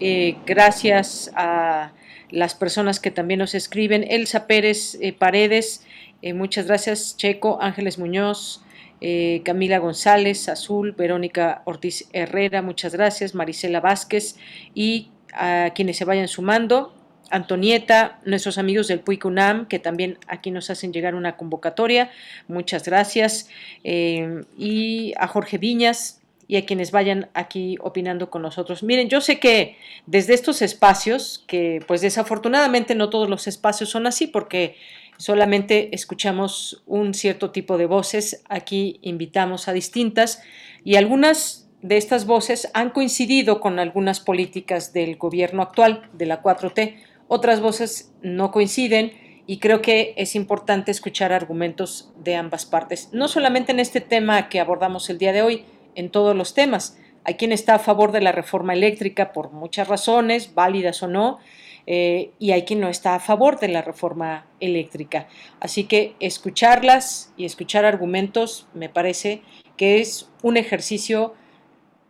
Eh, 0.00 0.36
gracias 0.46 1.30
a 1.34 1.92
las 2.30 2.54
personas 2.54 3.00
que 3.00 3.10
también 3.10 3.38
nos 3.38 3.54
escriben. 3.54 4.04
Elsa 4.08 4.46
Pérez 4.46 4.96
eh, 5.00 5.12
Paredes, 5.12 5.84
eh, 6.22 6.34
muchas 6.34 6.66
gracias. 6.66 7.16
Checo, 7.16 7.60
Ángeles 7.60 7.98
Muñoz, 7.98 8.62
Camila 9.44 9.78
González, 9.78 10.48
Azul, 10.48 10.92
Verónica 10.92 11.62
Ortiz 11.66 12.08
Herrera, 12.12 12.62
muchas 12.62 12.94
gracias. 12.94 13.32
Marisela 13.32 13.80
Vázquez 13.80 14.36
y 14.74 15.10
a 15.32 15.70
quienes 15.74 15.96
se 15.96 16.04
vayan 16.04 16.26
sumando. 16.26 16.94
Antonieta, 17.30 18.18
nuestros 18.24 18.58
amigos 18.58 18.88
del 18.88 19.00
PUIC 19.00 19.26
UNAM, 19.26 19.68
que 19.68 19.78
también 19.78 20.18
aquí 20.26 20.50
nos 20.50 20.70
hacen 20.70 20.92
llegar 20.92 21.14
una 21.14 21.36
convocatoria. 21.36 22.10
Muchas 22.48 22.84
gracias. 22.84 23.48
Y 23.84 25.12
a 25.16 25.28
Jorge 25.28 25.58
Viñas 25.58 26.18
y 26.48 26.56
a 26.56 26.64
quienes 26.64 26.90
vayan 26.90 27.28
aquí 27.34 27.76
opinando 27.80 28.30
con 28.30 28.40
nosotros. 28.40 28.82
Miren, 28.82 29.10
yo 29.10 29.20
sé 29.20 29.38
que 29.38 29.76
desde 30.06 30.32
estos 30.32 30.62
espacios, 30.62 31.44
que 31.46 31.84
pues 31.86 32.00
desafortunadamente 32.00 32.94
no 32.94 33.10
todos 33.10 33.28
los 33.28 33.46
espacios 33.46 33.90
son 33.90 34.06
así, 34.06 34.26
porque 34.26 34.76
solamente 35.18 35.94
escuchamos 35.94 36.82
un 36.86 37.12
cierto 37.12 37.50
tipo 37.50 37.76
de 37.76 37.84
voces, 37.84 38.42
aquí 38.48 38.98
invitamos 39.02 39.68
a 39.68 39.74
distintas 39.74 40.42
y 40.84 40.96
algunas 40.96 41.68
de 41.82 41.98
estas 41.98 42.24
voces 42.24 42.70
han 42.72 42.90
coincidido 42.90 43.60
con 43.60 43.78
algunas 43.78 44.18
políticas 44.18 44.92
del 44.94 45.16
gobierno 45.16 45.62
actual, 45.62 46.08
de 46.14 46.26
la 46.26 46.42
4T, 46.42 46.96
otras 47.28 47.60
voces 47.60 48.12
no 48.22 48.50
coinciden 48.50 49.12
y 49.46 49.58
creo 49.58 49.82
que 49.82 50.14
es 50.16 50.34
importante 50.34 50.90
escuchar 50.90 51.32
argumentos 51.32 52.10
de 52.16 52.36
ambas 52.36 52.64
partes, 52.64 53.10
no 53.12 53.28
solamente 53.28 53.72
en 53.72 53.80
este 53.80 54.00
tema 54.00 54.48
que 54.48 54.60
abordamos 54.60 55.10
el 55.10 55.18
día 55.18 55.32
de 55.32 55.42
hoy, 55.42 55.64
en 55.98 56.10
todos 56.10 56.34
los 56.36 56.54
temas. 56.54 56.96
Hay 57.24 57.34
quien 57.34 57.50
está 57.50 57.74
a 57.74 57.78
favor 57.80 58.12
de 58.12 58.20
la 58.20 58.30
reforma 58.30 58.72
eléctrica 58.72 59.32
por 59.32 59.50
muchas 59.50 59.88
razones, 59.88 60.54
válidas 60.54 61.02
o 61.02 61.08
no, 61.08 61.38
eh, 61.86 62.30
y 62.38 62.52
hay 62.52 62.62
quien 62.62 62.80
no 62.80 62.88
está 62.88 63.16
a 63.16 63.20
favor 63.20 63.58
de 63.58 63.68
la 63.68 63.82
reforma 63.82 64.46
eléctrica. 64.60 65.26
Así 65.58 65.84
que 65.84 66.14
escucharlas 66.20 67.32
y 67.36 67.44
escuchar 67.44 67.84
argumentos 67.84 68.68
me 68.74 68.88
parece 68.88 69.42
que 69.76 70.00
es 70.00 70.30
un 70.42 70.56
ejercicio 70.56 71.34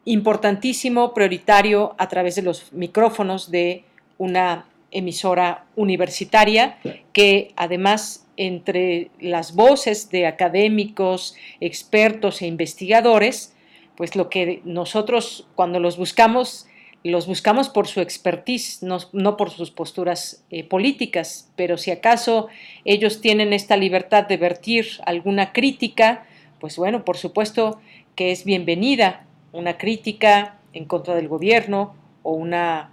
importantísimo, 0.05 1.15
prioritario 1.15 1.94
a 1.97 2.09
través 2.09 2.35
de 2.35 2.43
los 2.43 2.73
micrófonos 2.73 3.51
de 3.51 3.85
una 4.19 4.66
emisora 4.90 5.65
universitaria 5.77 6.78
que 7.12 7.52
además 7.56 8.27
entre 8.36 9.10
las 9.20 9.55
voces 9.55 10.10
de 10.10 10.27
académicos, 10.27 11.35
expertos 11.60 12.43
e 12.43 12.47
investigadores, 12.47 13.55
pues 13.99 14.15
lo 14.15 14.31
que 14.31 14.62
nosotros 14.65 15.49
cuando 15.57 15.81
los 15.81 15.97
buscamos 15.97 16.66
los 17.05 17.27
buscamos 17.27 17.69
por 17.69 17.87
su 17.87 18.01
expertise, 18.01 18.83
no, 18.83 19.37
por 19.37 19.51
sus 19.51 19.70
posturas 19.70 20.45
eh, 20.51 20.65
políticas, 20.65 21.51
pero 21.57 21.77
si 21.77 21.91
acaso 21.91 22.49
ellos 22.85 23.20
tienen 23.20 23.53
esta 23.53 23.77
libertad 23.77 24.27
de 24.27 24.37
vertir 24.37 24.87
alguna 25.07 25.53
crítica, 25.53 26.27
pues 26.61 26.77
bueno, 26.77 27.05
por 27.05 27.16
supuesto 27.16 27.81
que 28.15 28.33
es 28.33 28.45
bienvenida 28.45 29.27
una 29.53 29.79
crítica 29.79 30.59
en 30.73 30.85
contra 30.85 31.15
del 31.15 31.29
gobierno 31.29 31.95
o 32.23 32.33
una 32.33 32.91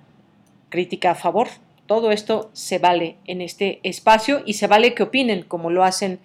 crítica 0.69 1.11
a 1.11 1.15
favor. 1.15 1.47
Todo 1.87 2.11
esto 2.11 2.49
se 2.53 2.77
vale 2.79 3.17
en 3.25 3.41
este 3.41 3.79
espacio 3.83 4.43
y 4.45 4.53
se 4.53 4.67
vale 4.67 4.93
que 4.93 5.03
opinen 5.03 5.43
como 5.43 5.69
lo 5.69 5.83
hacen 5.83 6.19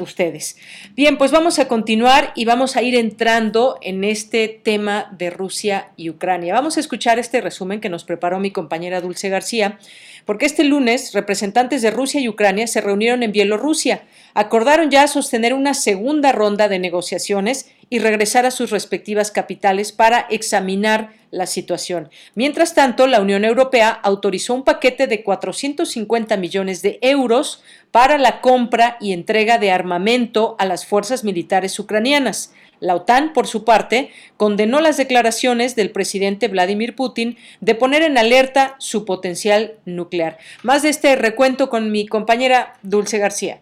ustedes. 0.00 0.56
Bien, 0.94 1.18
pues 1.18 1.30
vamos 1.30 1.58
a 1.58 1.68
continuar 1.68 2.32
y 2.34 2.44
vamos 2.44 2.76
a 2.76 2.82
ir 2.82 2.94
entrando 2.94 3.78
en 3.82 4.04
este 4.04 4.48
tema 4.48 5.08
de 5.16 5.30
Rusia 5.30 5.90
y 5.96 6.10
Ucrania. 6.10 6.54
Vamos 6.54 6.76
a 6.76 6.80
escuchar 6.80 7.18
este 7.18 7.40
resumen 7.40 7.80
que 7.80 7.88
nos 7.88 8.04
preparó 8.04 8.38
mi 8.40 8.50
compañera 8.50 9.00
Dulce 9.00 9.28
García, 9.28 9.78
porque 10.24 10.46
este 10.46 10.64
lunes 10.64 11.12
representantes 11.12 11.82
de 11.82 11.90
Rusia 11.90 12.20
y 12.20 12.28
Ucrania 12.28 12.66
se 12.66 12.80
reunieron 12.80 13.22
en 13.22 13.32
Bielorrusia. 13.32 14.02
Acordaron 14.34 14.90
ya 14.90 15.06
sostener 15.06 15.54
una 15.54 15.74
segunda 15.74 16.32
ronda 16.32 16.68
de 16.68 16.78
negociaciones 16.78 17.70
y 17.90 17.98
regresar 17.98 18.46
a 18.46 18.52
sus 18.52 18.70
respectivas 18.70 19.30
capitales 19.30 19.90
para 19.90 20.20
examinar 20.30 21.12
la 21.32 21.46
situación. 21.46 22.08
Mientras 22.34 22.74
tanto, 22.74 23.06
la 23.06 23.20
Unión 23.20 23.44
Europea 23.44 23.90
autorizó 23.90 24.54
un 24.54 24.64
paquete 24.64 25.06
de 25.06 25.22
450 25.22 26.36
millones 26.36 26.82
de 26.82 26.98
euros 27.02 27.62
para 27.90 28.18
la 28.18 28.40
compra 28.40 28.96
y 29.00 29.12
entrega 29.12 29.58
de 29.58 29.72
armamento 29.72 30.56
a 30.58 30.66
las 30.66 30.86
fuerzas 30.86 31.24
militares 31.24 31.78
ucranianas. 31.78 32.52
La 32.78 32.94
OTAN, 32.94 33.32
por 33.32 33.46
su 33.46 33.64
parte, 33.64 34.10
condenó 34.36 34.80
las 34.80 34.96
declaraciones 34.96 35.76
del 35.76 35.90
presidente 35.90 36.48
Vladimir 36.48 36.94
Putin 36.94 37.36
de 37.60 37.74
poner 37.74 38.02
en 38.02 38.16
alerta 38.16 38.76
su 38.78 39.04
potencial 39.04 39.74
nuclear. 39.84 40.38
Más 40.62 40.82
de 40.82 40.88
este 40.88 41.14
recuento 41.16 41.68
con 41.68 41.92
mi 41.92 42.06
compañera 42.06 42.78
Dulce 42.82 43.18
García. 43.18 43.60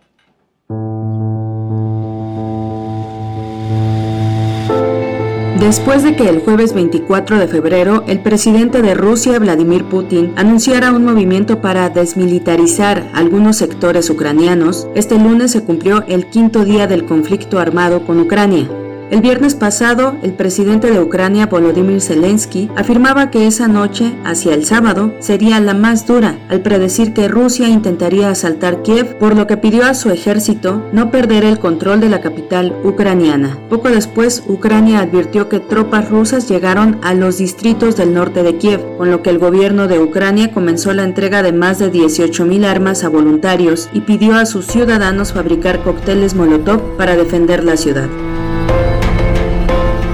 Después 5.69 6.03
de 6.03 6.17
que 6.17 6.27
el 6.31 6.41
jueves 6.41 6.73
24 6.73 7.39
de 7.39 7.47
febrero 7.47 8.03
el 8.07 8.21
presidente 8.21 8.81
de 8.81 8.95
Rusia, 8.95 9.39
Vladimir 9.39 9.85
Putin, 9.85 10.33
anunciara 10.35 10.93
un 10.93 11.05
movimiento 11.05 11.61
para 11.61 11.91
desmilitarizar 11.91 13.07
algunos 13.13 13.59
sectores 13.59 14.09
ucranianos, 14.09 14.89
este 14.95 15.19
lunes 15.19 15.51
se 15.51 15.65
cumplió 15.65 16.05
el 16.09 16.31
quinto 16.31 16.65
día 16.65 16.87
del 16.87 17.05
conflicto 17.05 17.59
armado 17.59 18.07
con 18.07 18.19
Ucrania. 18.19 18.67
El 19.11 19.23
viernes 19.23 19.55
pasado, 19.55 20.17
el 20.23 20.35
presidente 20.35 20.91
de 20.91 21.01
Ucrania, 21.01 21.47
Volodymyr 21.47 22.03
Zelensky, 22.03 22.69
afirmaba 22.77 23.31
que 23.31 23.47
esa 23.47 23.67
noche, 23.67 24.13
hacia 24.23 24.53
el 24.53 24.67
sábado, 24.67 25.15
sería 25.19 25.61
la 25.61 25.73
más 25.73 26.07
dura, 26.07 26.39
al 26.51 26.61
predecir 26.61 27.15
que 27.15 27.27
Rusia 27.27 27.69
intentaría 27.69 28.29
asaltar 28.29 28.83
Kiev, 28.83 29.17
por 29.17 29.35
lo 29.35 29.47
que 29.47 29.57
pidió 29.57 29.87
a 29.87 29.95
su 29.95 30.11
ejército 30.11 30.83
no 30.93 31.11
perder 31.11 31.45
el 31.45 31.59
control 31.59 32.01
de 32.01 32.11
la 32.11 32.21
capital 32.21 32.77
ucraniana. 32.85 33.57
Poco 33.71 33.89
después, 33.89 34.43
Ucrania 34.47 35.01
advirtió 35.01 35.49
que 35.49 35.61
tropas 35.61 36.11
rusas 36.11 36.47
llegaron 36.47 36.99
a 37.03 37.15
los 37.15 37.39
distritos 37.39 37.97
del 37.97 38.13
norte 38.13 38.43
de 38.43 38.57
Kiev, 38.59 38.99
con 38.99 39.11
lo 39.11 39.23
que 39.23 39.31
el 39.31 39.39
gobierno 39.39 39.89
de 39.89 40.01
Ucrania 40.01 40.53
comenzó 40.53 40.93
la 40.93 41.05
entrega 41.05 41.43
de 41.43 41.53
más 41.53 41.79
de 41.79 41.91
18.000 41.91 42.67
armas 42.67 43.05
a 43.05 43.09
voluntarios 43.09 43.89
y 43.95 44.03
pidió 44.03 44.37
a 44.37 44.45
sus 44.45 44.67
ciudadanos 44.67 45.33
fabricar 45.33 45.83
cócteles 45.83 46.35
Molotov 46.35 46.99
para 46.99 47.17
defender 47.17 47.65
la 47.65 47.79
ciudad. 47.79 48.09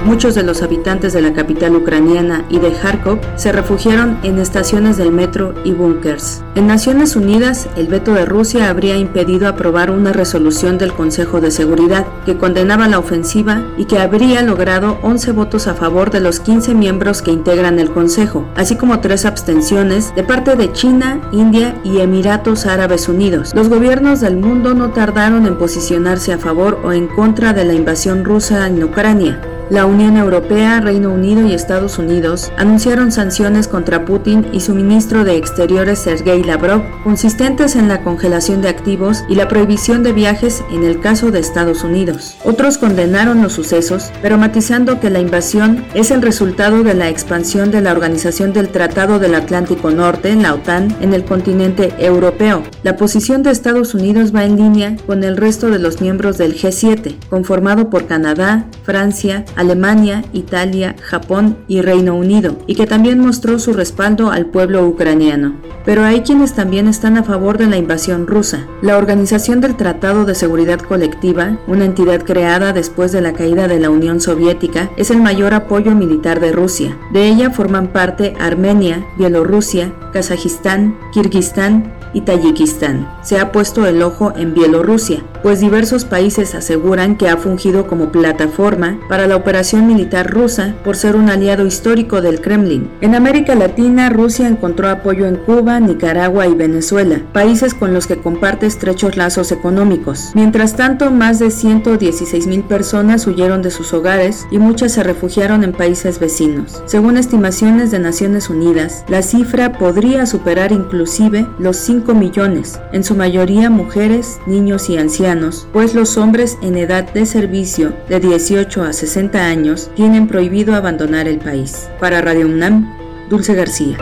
Muchos 0.05 0.35
de 0.35 0.43
los 0.43 0.61
habitantes 0.61 1.13
de 1.13 1.21
la 1.23 1.33
capital 1.33 1.75
ucraniana 1.75 2.45
y 2.47 2.59
de 2.59 2.71
Kharkov 2.71 3.19
se 3.37 3.51
refugiaron 3.51 4.19
en 4.21 4.37
estaciones 4.37 4.97
del 4.97 5.11
metro 5.11 5.55
y 5.63 5.71
búnkers. 5.71 6.43
En 6.53 6.67
Naciones 6.67 7.15
Unidas, 7.15 7.67
el 7.75 7.87
veto 7.87 8.13
de 8.13 8.23
Rusia 8.23 8.69
habría 8.69 8.97
impedido 8.97 9.47
aprobar 9.47 9.89
una 9.89 10.13
resolución 10.13 10.77
del 10.77 10.93
Consejo 10.93 11.41
de 11.41 11.49
Seguridad 11.49 12.05
que 12.23 12.37
condenaba 12.37 12.87
la 12.87 12.99
ofensiva 12.99 13.63
y 13.77 13.85
que 13.85 13.97
habría 13.97 14.43
logrado 14.43 14.99
11 15.01 15.31
votos 15.31 15.65
a 15.67 15.73
favor 15.73 16.11
de 16.11 16.19
los 16.19 16.39
15 16.39 16.75
miembros 16.75 17.23
que 17.23 17.31
integran 17.31 17.79
el 17.79 17.89
Consejo, 17.89 18.47
así 18.55 18.75
como 18.75 18.99
tres 18.99 19.25
abstenciones 19.25 20.13
de 20.15 20.21
parte 20.21 20.55
de 20.55 20.71
China, 20.71 21.19
India 21.31 21.81
y 21.83 21.97
Emiratos 21.97 22.67
Árabes 22.67 23.09
Unidos. 23.09 23.53
Los 23.55 23.69
gobiernos 23.69 24.21
del 24.21 24.37
mundo 24.37 24.75
no 24.75 24.91
tardaron 24.91 25.47
en 25.47 25.57
posicionarse 25.57 26.31
a 26.31 26.37
favor 26.37 26.79
o 26.83 26.91
en 26.91 27.07
contra 27.07 27.53
de 27.53 27.65
la 27.65 27.73
invasión 27.73 28.23
rusa 28.23 28.67
en 28.67 28.83
Ucrania. 28.83 29.41
La 29.71 29.87
Unión 29.87 30.15
Europea, 30.15 30.79
Reino 30.79 31.11
Unido 31.11 31.43
y 31.47 31.53
Estados 31.53 31.97
Unidos 31.97 32.51
anunciaron 32.55 33.11
sanciones 33.11 33.67
contra 33.67 34.05
Putin 34.05 34.45
y 34.51 34.59
su 34.59 34.75
ministro 34.75 35.23
de 35.23 35.37
Exteriores 35.37 35.97
Sergei 35.97 36.43
Lavrov, 36.43 36.83
consistentes 37.03 37.75
en 37.75 37.87
la 37.87 38.03
congelación 38.03 38.61
de 38.61 38.69
activos 38.69 39.23
y 39.27 39.33
la 39.33 39.47
prohibición 39.47 40.03
de 40.03 40.13
viajes 40.13 40.63
en 40.71 40.83
el 40.83 40.99
caso 40.99 41.31
de 41.31 41.39
Estados 41.39 41.83
Unidos. 41.83 42.37
Otros 42.43 42.77
condenaron 42.77 43.41
los 43.41 43.53
sucesos, 43.53 44.11
pero 44.21 44.37
matizando 44.37 44.99
que 44.99 45.09
la 45.09 45.19
invasión 45.19 45.83
es 45.95 46.11
el 46.11 46.21
resultado 46.21 46.83
de 46.83 46.93
la 46.93 47.09
expansión 47.09 47.71
de 47.71 47.81
la 47.81 47.91
Organización 47.91 48.53
del 48.53 48.69
Tratado 48.69 49.17
del 49.17 49.33
Atlántico 49.33 49.89
Norte, 49.89 50.29
en 50.29 50.43
la 50.43 50.53
OTAN, 50.53 50.95
en 51.01 51.15
el 51.15 51.25
continente 51.25 51.91
europeo. 51.97 52.61
La 52.83 52.97
posición 52.97 53.41
de 53.41 53.49
Estados 53.49 53.95
Unidos 53.95 54.31
va 54.33 54.45
en 54.45 54.57
línea 54.57 54.95
con 55.07 55.23
el 55.23 55.37
resto 55.37 55.71
de 55.71 55.79
los 55.79 56.01
miembros 56.01 56.37
del 56.37 56.55
G7, 56.55 57.15
conformado 57.31 57.89
por 57.89 58.05
Canadá, 58.05 58.65
Francia, 58.83 59.43
Alemania, 59.55 60.23
Italia, 60.33 60.95
Japón 61.01 61.57
y 61.67 61.81
Reino 61.81 62.15
Unido, 62.15 62.57
y 62.67 62.75
que 62.75 62.87
también 62.87 63.19
mostró 63.19 63.59
su 63.59 63.73
respaldo 63.73 64.31
al 64.31 64.47
pueblo 64.47 64.85
ucraniano. 64.87 65.55
Pero 65.85 66.03
hay 66.03 66.21
quienes 66.21 66.53
también 66.53 66.87
están 66.87 67.17
a 67.17 67.23
favor 67.23 67.57
de 67.57 67.67
la 67.67 67.77
invasión 67.77 68.27
rusa. 68.27 68.67
La 68.81 68.97
Organización 68.97 69.61
del 69.61 69.75
Tratado 69.75 70.25
de 70.25 70.35
Seguridad 70.35 70.79
Colectiva, 70.79 71.57
una 71.67 71.85
entidad 71.85 72.23
creada 72.23 72.73
después 72.73 73.11
de 73.11 73.21
la 73.21 73.33
caída 73.33 73.67
de 73.67 73.79
la 73.79 73.89
Unión 73.89 74.19
Soviética, 74.19 74.89
es 74.97 75.11
el 75.11 75.21
mayor 75.21 75.53
apoyo 75.53 75.91
militar 75.95 76.39
de 76.39 76.51
Rusia. 76.51 76.97
De 77.13 77.27
ella 77.27 77.51
forman 77.51 77.87
parte 77.87 78.33
Armenia, 78.39 79.05
Bielorrusia, 79.17 79.93
Kazajistán, 80.11 80.97
Kirguistán 81.13 81.93
y 82.13 82.21
Tayikistán. 82.21 83.07
Se 83.21 83.39
ha 83.39 83.51
puesto 83.51 83.85
el 83.85 84.01
ojo 84.01 84.33
en 84.35 84.53
Bielorrusia, 84.53 85.23
pues 85.45 85.59
diversos 85.59 86.05
países 86.05 86.55
aseguran 86.55 87.17
que 87.17 87.29
ha 87.29 87.37
fungido 87.37 87.85
como 87.85 88.11
plataforma 88.11 88.97
para 89.07 89.27
la 89.27 89.35
operación 89.35 89.85
militar 89.85 90.27
rusa 90.27 90.73
por 90.83 90.95
ser 90.95 91.15
un 91.15 91.29
aliado 91.29 91.67
histórico 91.67 92.19
del 92.19 92.41
Kremlin. 92.41 92.89
En 92.99 93.13
América 93.13 93.53
Latina, 93.53 94.09
Rusia 94.09 94.47
encontró 94.47 94.89
apoyo 94.89 95.27
en 95.27 95.35
Cuba, 95.35 95.79
Nicaragua 95.79 96.47
y 96.47 96.55
Venezuela, 96.55 97.21
países 97.31 97.75
con 97.75 97.93
los 97.93 98.07
que 98.07 98.17
comparte 98.17 98.65
estrechos 98.65 99.17
lazos 99.17 99.51
económicos. 99.51 100.31
Mientras 100.33 100.75
tanto, 100.75 101.11
más 101.11 101.37
de 101.37 101.51
116 101.51 102.47
mil 102.47 102.63
personas 102.63 103.27
huyeron 103.27 103.61
de 103.61 103.69
sus 103.69 103.93
hogares 103.93 104.47
y 104.49 104.57
muchas 104.57 104.93
se 104.93 105.03
refugiaron 105.03 105.63
en 105.63 105.73
países 105.73 106.17
vecinos. 106.17 106.81
Según 106.87 107.17
estimaciones 107.17 107.91
de 107.91 107.99
Naciones 107.99 108.49
Unidas, 108.49 109.05
la 109.09 109.21
cifra 109.21 109.73
podría 109.73 110.25
superar 110.25 110.71
inclusive 110.71 111.45
los 111.59 111.77
5 111.77 112.15
millones, 112.15 112.79
en 112.93 113.03
su 113.03 113.13
mayoría 113.13 113.69
mujeres, 113.69 114.39
niños 114.47 114.89
y 114.89 114.97
ancianos, 114.97 115.34
pues 115.73 115.93
los 115.93 116.17
hombres 116.17 116.57
en 116.61 116.77
edad 116.77 117.11
de 117.13 117.25
servicio 117.25 117.93
de 118.07 118.19
18 118.19 118.83
a 118.83 118.93
60 118.93 119.45
años 119.45 119.89
tienen 119.95 120.27
prohibido 120.27 120.75
abandonar 120.75 121.27
el 121.27 121.39
país. 121.39 121.89
Para 121.99 122.21
Radio 122.21 122.45
UNAM, 122.45 122.95
Dulce 123.29 123.53
García. 123.53 123.97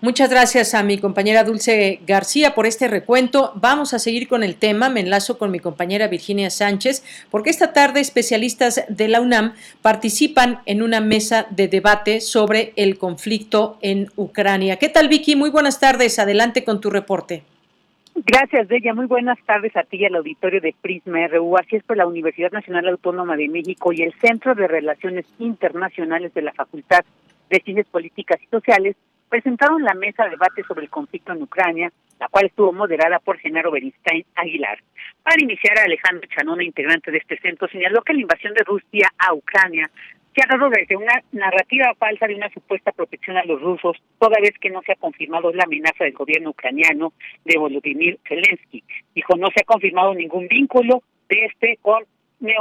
Muchas 0.00 0.30
gracias 0.30 0.74
a 0.74 0.84
mi 0.84 0.98
compañera 0.98 1.42
Dulce 1.42 2.00
García 2.06 2.54
por 2.54 2.66
este 2.66 2.86
recuento. 2.86 3.52
Vamos 3.56 3.92
a 3.94 3.98
seguir 3.98 4.28
con 4.28 4.44
el 4.44 4.54
tema. 4.54 4.88
Me 4.88 5.00
enlazo 5.00 5.38
con 5.38 5.50
mi 5.50 5.58
compañera 5.58 6.06
Virginia 6.06 6.50
Sánchez, 6.50 7.02
porque 7.30 7.50
esta 7.50 7.72
tarde 7.72 8.00
especialistas 8.00 8.84
de 8.88 9.08
la 9.08 9.20
UNAM 9.20 9.54
participan 9.82 10.60
en 10.66 10.82
una 10.82 11.00
mesa 11.00 11.46
de 11.50 11.66
debate 11.66 12.20
sobre 12.20 12.72
el 12.76 12.96
conflicto 12.96 13.76
en 13.82 14.10
Ucrania. 14.14 14.76
¿Qué 14.76 14.88
tal, 14.88 15.08
Vicky? 15.08 15.34
Muy 15.34 15.50
buenas 15.50 15.80
tardes. 15.80 16.18
Adelante 16.20 16.62
con 16.62 16.80
tu 16.80 16.90
reporte. 16.90 17.42
Gracias, 18.26 18.66
Bella. 18.66 18.94
Muy 18.94 19.06
buenas 19.06 19.38
tardes 19.46 19.76
a 19.76 19.84
ti 19.84 19.98
y 19.98 20.04
al 20.04 20.16
auditorio 20.16 20.60
de 20.60 20.74
Prisma 20.80 21.26
RU. 21.28 21.56
Así 21.56 21.76
es 21.76 21.84
por 21.84 21.96
la 21.96 22.06
Universidad 22.06 22.50
Nacional 22.50 22.88
Autónoma 22.88 23.36
de 23.36 23.48
México 23.48 23.92
y 23.92 24.02
el 24.02 24.12
Centro 24.14 24.56
de 24.56 24.66
Relaciones 24.66 25.24
Internacionales 25.38 26.34
de 26.34 26.42
la 26.42 26.52
Facultad 26.52 27.04
de 27.48 27.60
Ciencias 27.60 27.86
Políticas 27.86 28.40
y 28.42 28.46
Sociales 28.46 28.96
presentaron 29.28 29.82
la 29.82 29.94
mesa 29.94 30.24
de 30.24 30.30
debate 30.30 30.64
sobre 30.64 30.82
el 30.82 30.90
conflicto 30.90 31.32
en 31.32 31.42
Ucrania, 31.42 31.92
la 32.18 32.28
cual 32.28 32.46
estuvo 32.46 32.72
moderada 32.72 33.20
por 33.20 33.38
Genaro 33.38 33.70
Beristain 33.70 34.24
Aguilar. 34.34 34.78
Para 35.22 35.40
iniciar, 35.40 35.78
Alejandro 35.78 36.28
Chanona, 36.28 36.64
integrante 36.64 37.12
de 37.12 37.18
este 37.18 37.38
centro, 37.38 37.68
señaló 37.68 38.02
que 38.02 38.14
la 38.14 38.22
invasión 38.22 38.52
de 38.54 38.64
Rusia 38.64 39.12
a 39.18 39.32
Ucrania 39.32 39.90
se 40.38 40.44
ha 40.44 40.56
dado 40.56 40.70
desde 40.70 40.96
una 40.96 41.20
narrativa 41.32 41.92
falsa 41.98 42.28
de 42.28 42.36
una 42.36 42.48
supuesta 42.50 42.92
protección 42.92 43.36
a 43.36 43.44
los 43.44 43.60
rusos, 43.60 43.96
toda 44.20 44.40
vez 44.40 44.52
que 44.60 44.70
no 44.70 44.82
se 44.82 44.92
ha 44.92 44.96
confirmado 44.96 45.52
la 45.52 45.64
amenaza 45.64 46.04
del 46.04 46.12
gobierno 46.12 46.50
ucraniano 46.50 47.12
de 47.44 47.58
Volodymyr 47.58 48.20
Zelensky. 48.26 48.84
Dijo, 49.16 49.36
no 49.36 49.48
se 49.48 49.62
ha 49.62 49.64
confirmado 49.64 50.14
ningún 50.14 50.46
vínculo 50.46 51.02
de 51.28 51.46
este 51.46 51.78
con 51.82 52.04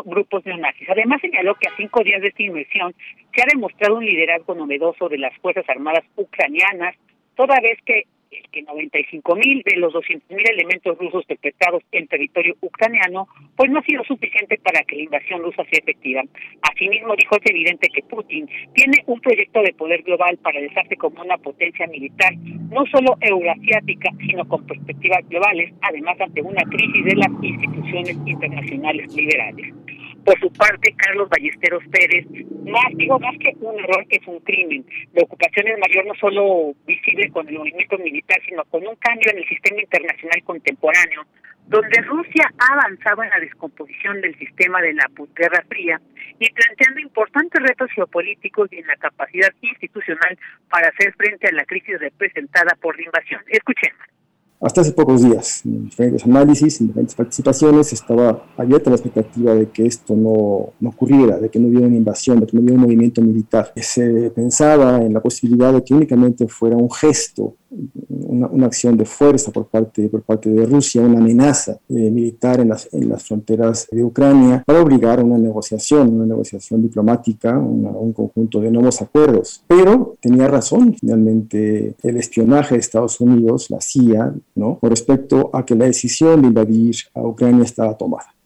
grupos 0.06 0.44
neonazis. 0.44 0.90
Además 0.90 1.22
señaló 1.22 1.54
que 1.54 1.70
a 1.70 1.76
cinco 1.78 2.04
días 2.04 2.20
de 2.22 2.30
esta 2.30 2.42
inversión 2.42 2.96
se 3.36 3.42
ha 3.44 3.46
demostrado 3.46 3.98
un 3.98 4.06
liderazgo 4.06 4.56
novedoso 4.56 5.08
de 5.08 5.20
las 5.20 5.38
Fuerzas 5.38 5.70
Armadas 5.70 6.04
ucranianas, 6.16 6.96
toda 7.36 7.60
vez 7.62 7.78
que 7.86 8.08
que 8.52 8.62
95 8.64 9.36
mil 9.36 9.62
de 9.66 9.76
los 9.78 9.94
200 9.94 10.30
mil 10.30 10.46
elementos 10.50 10.98
rusos 10.98 11.26
detectados 11.28 11.84
en 11.92 12.08
territorio 12.08 12.56
ucraniano, 12.62 13.28
pues 13.56 13.72
no 13.72 13.80
ha 13.80 13.84
sido 13.84 14.04
suficiente 14.04 14.60
para 14.64 14.84
que 14.84 14.96
la 14.96 15.04
invasión 15.04 15.42
rusa 15.42 15.64
sea 15.64 15.80
efectiva. 15.80 16.24
Asimismo, 16.62 17.16
dijo 17.16 17.36
es 17.38 17.52
evidente 17.52 17.90
que 17.90 18.04
Putin 18.04 18.50
tiene 18.74 19.04
un 19.06 19.20
proyecto 19.22 19.62
de 19.62 19.74
poder 19.74 20.04
global 20.04 20.38
para 20.38 20.60
alzarse 20.60 20.96
como 20.96 21.22
una 21.22 21.38
potencia 21.38 21.88
militar, 21.88 22.34
no 22.70 22.86
solo 22.88 23.18
euroasiática, 23.22 24.12
sino 24.20 24.48
con 24.48 24.66
perspectivas 24.66 25.28
globales, 25.30 25.74
además 25.82 26.20
ante 26.20 26.42
una 26.42 26.64
crisis 26.64 27.06
de 27.06 27.16
las 27.16 27.32
instituciones 27.42 28.18
internacionales 28.26 29.16
liberales. 29.16 29.87
Por 30.28 30.38
su 30.42 30.52
parte, 30.52 30.94
Carlos 30.98 31.30
Ballesteros 31.30 31.82
Pérez, 31.90 32.26
más 32.66 32.92
digo 32.98 33.18
más 33.18 33.34
que 33.40 33.56
un 33.62 33.80
error, 33.80 34.06
es 34.10 34.28
un 34.28 34.42
crimen. 34.42 34.86
La 35.14 35.24
ocupación 35.24 35.70
es 35.70 35.80
mayor 35.80 36.06
no 36.06 36.14
solo 36.16 36.76
visible 36.86 37.30
con 37.32 37.48
el 37.48 37.58
movimiento 37.58 37.98
militar, 37.98 38.38
sino 38.46 38.66
con 38.66 38.86
un 38.86 38.98
cambio 38.98 39.32
en 39.32 39.38
el 39.38 39.48
sistema 39.48 39.80
internacional 39.80 40.44
contemporáneo, 40.44 41.24
donde 41.68 42.02
Rusia 42.02 42.44
ha 42.60 42.74
avanzado 42.74 43.24
en 43.24 43.30
la 43.30 43.40
descomposición 43.40 44.20
del 44.20 44.38
sistema 44.38 44.82
de 44.82 44.96
la 44.96 45.10
Guerra 45.34 45.64
Fría 45.70 46.02
y 46.40 46.52
planteando 46.52 47.00
importantes 47.00 47.64
retos 47.64 47.90
geopolíticos 47.96 48.68
y 48.74 48.80
en 48.80 48.88
la 48.88 48.98
capacidad 48.98 49.54
institucional 49.62 50.38
para 50.70 50.90
hacer 50.90 51.14
frente 51.14 51.48
a 51.48 51.54
la 51.54 51.64
crisis 51.64 51.98
representada 52.02 52.76
por 52.82 52.98
la 52.98 53.06
invasión. 53.06 53.42
Escuchemos. 53.48 54.17
Hasta 54.60 54.82
hace 54.82 54.92
pocos 54.92 55.22
días, 55.22 55.62
en 55.66 55.86
diferentes 55.86 56.26
análisis, 56.26 56.82
en 56.82 56.88
diferentes 56.88 57.14
participaciones, 57.14 57.94
estaba 57.94 58.44
abierta 58.58 58.90
la 58.90 58.96
expectativa 58.96 59.54
de 59.54 59.70
que 59.70 59.86
esto 59.86 60.16
no, 60.16 60.74
no, 60.80 60.90
ocurriera, 60.90 61.38
de 61.38 61.50
que 61.50 61.60
no 61.60 61.68
hubiera 61.68 61.86
una 61.86 61.98
invasión, 61.98 62.40
de 62.40 62.48
que 62.48 62.58
no 62.58 62.62
hubiera 62.62 62.76
un 62.76 62.82
movimiento 62.82 63.22
militar. 63.22 63.72
Se 63.76 64.32
pensaba 64.32 64.98
en 65.04 65.14
la 65.14 65.22
posibilidad 65.22 65.72
de 65.72 65.84
que 65.84 65.94
únicamente 65.94 66.48
fuera 66.48 66.76
un 66.76 66.90
gesto 66.90 67.54
una, 68.10 68.66
acción 68.66 68.98
de 68.98 69.06
fuerza 69.06 69.52
por 69.52 69.68
parte, 69.68 70.10
por 70.10 70.22
parte 70.22 70.50
de 70.50 70.66
Rusia, 70.66 71.02
una 71.02 71.20
amenaza 71.20 71.80
eh, 71.90 72.12
militar 72.12 72.60
en 72.60 72.70
las, 72.70 72.92
en 72.94 73.10
las 73.10 73.24
fronteras 73.24 73.88
de 73.92 74.04
Ucrania 74.04 74.64
para 74.66 74.82
obligar 74.82 75.20
a 75.20 75.24
una 75.24 75.38
negociación, 75.38 76.14
una 76.14 76.26
negociación 76.26 76.82
diplomática, 76.82 77.58
un 77.58 78.14
conjunto 78.14 78.60
de 78.60 78.72
nuevos 78.72 79.02
acuerdos. 79.02 79.64
Pero 79.68 80.16
tenía 80.20 80.48
razón, 80.48 80.96
finalmente, 81.00 81.96
el 82.04 82.18
espionaje 82.18 82.76
de 82.76 82.80
Estados 82.80 83.20
Unidos, 83.20 83.70
la 83.70 83.82
CIA, 83.82 84.34
¿no? 84.56 84.80
con 84.80 84.90
respecto 84.90 85.50
a 85.54 85.66
que 85.66 85.76
la 85.76 85.86
decisión 85.86 86.42
de 86.42 86.48
invadir 86.48 86.96
a 87.14 87.22
Ucrania 87.22 87.64
estaba 87.64 87.98
tomada. 87.98 88.37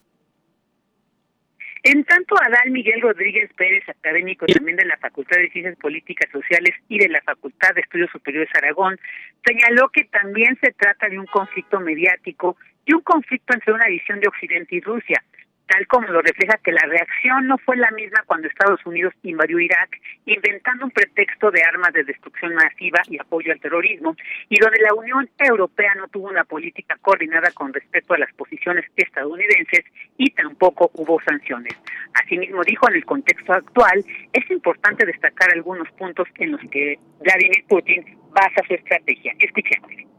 En 1.83 2.03
tanto, 2.03 2.35
Adal 2.39 2.69
Miguel 2.69 3.01
Rodríguez 3.01 3.49
Pérez, 3.57 3.83
académico 3.89 4.45
también 4.45 4.77
de 4.77 4.85
la 4.85 4.97
Facultad 4.97 5.37
de 5.37 5.49
Ciencias 5.49 5.75
Políticas 5.77 6.29
Sociales 6.31 6.75
y 6.87 6.99
de 6.99 7.09
la 7.09 7.21
Facultad 7.23 7.73
de 7.73 7.81
Estudios 7.81 8.11
Superiores 8.11 8.49
Aragón, 8.53 8.99
señaló 9.43 9.89
que 9.89 10.03
también 10.03 10.55
se 10.61 10.73
trata 10.73 11.09
de 11.09 11.17
un 11.17 11.25
conflicto 11.25 11.79
mediático 11.79 12.55
y 12.85 12.93
un 12.93 13.01
conflicto 13.01 13.55
entre 13.55 13.73
una 13.73 13.87
visión 13.87 14.19
de 14.19 14.27
Occidente 14.27 14.75
y 14.75 14.81
Rusia, 14.81 15.23
tal 15.71 15.87
como 15.87 16.07
lo 16.07 16.21
refleja 16.21 16.59
que 16.61 16.73
la 16.73 16.85
reacción 16.85 17.47
no 17.47 17.57
fue 17.57 17.77
la 17.77 17.89
misma 17.91 18.23
cuando 18.25 18.47
Estados 18.47 18.85
Unidos 18.85 19.13
invadió 19.23 19.57
Irak, 19.57 19.89
inventando 20.25 20.83
un 20.83 20.91
pretexto 20.91 21.49
de 21.49 21.63
armas 21.63 21.93
de 21.93 22.03
destrucción 22.03 22.53
masiva 22.55 23.01
y 23.07 23.17
apoyo 23.17 23.53
al 23.53 23.59
terrorismo, 23.61 24.15
y 24.49 24.59
donde 24.59 24.81
la 24.81 24.93
Unión 24.93 25.29
Europea 25.37 25.95
no 25.95 26.09
tuvo 26.09 26.27
una 26.27 26.43
política 26.43 26.97
coordinada 27.01 27.51
con 27.51 27.73
respecto 27.73 28.13
a 28.13 28.17
las 28.17 28.33
posiciones 28.33 28.85
estadounidenses 28.97 29.85
y 30.17 30.31
tampoco 30.31 30.91
hubo 30.95 31.21
sanciones. 31.21 31.73
Asimismo, 32.21 32.63
dijo 32.63 32.89
en 32.89 32.95
el 32.95 33.05
contexto 33.05 33.53
actual, 33.53 34.03
es 34.33 34.51
importante 34.51 35.05
destacar 35.05 35.51
algunos 35.53 35.89
puntos 35.91 36.27
en 36.35 36.51
los 36.51 36.61
que 36.69 36.99
Vladimir 37.21 37.63
Putin 37.69 38.17
basa 38.31 38.61
su 38.67 38.73
estrategia. 38.73 39.33
Escuchemos. 39.39 40.10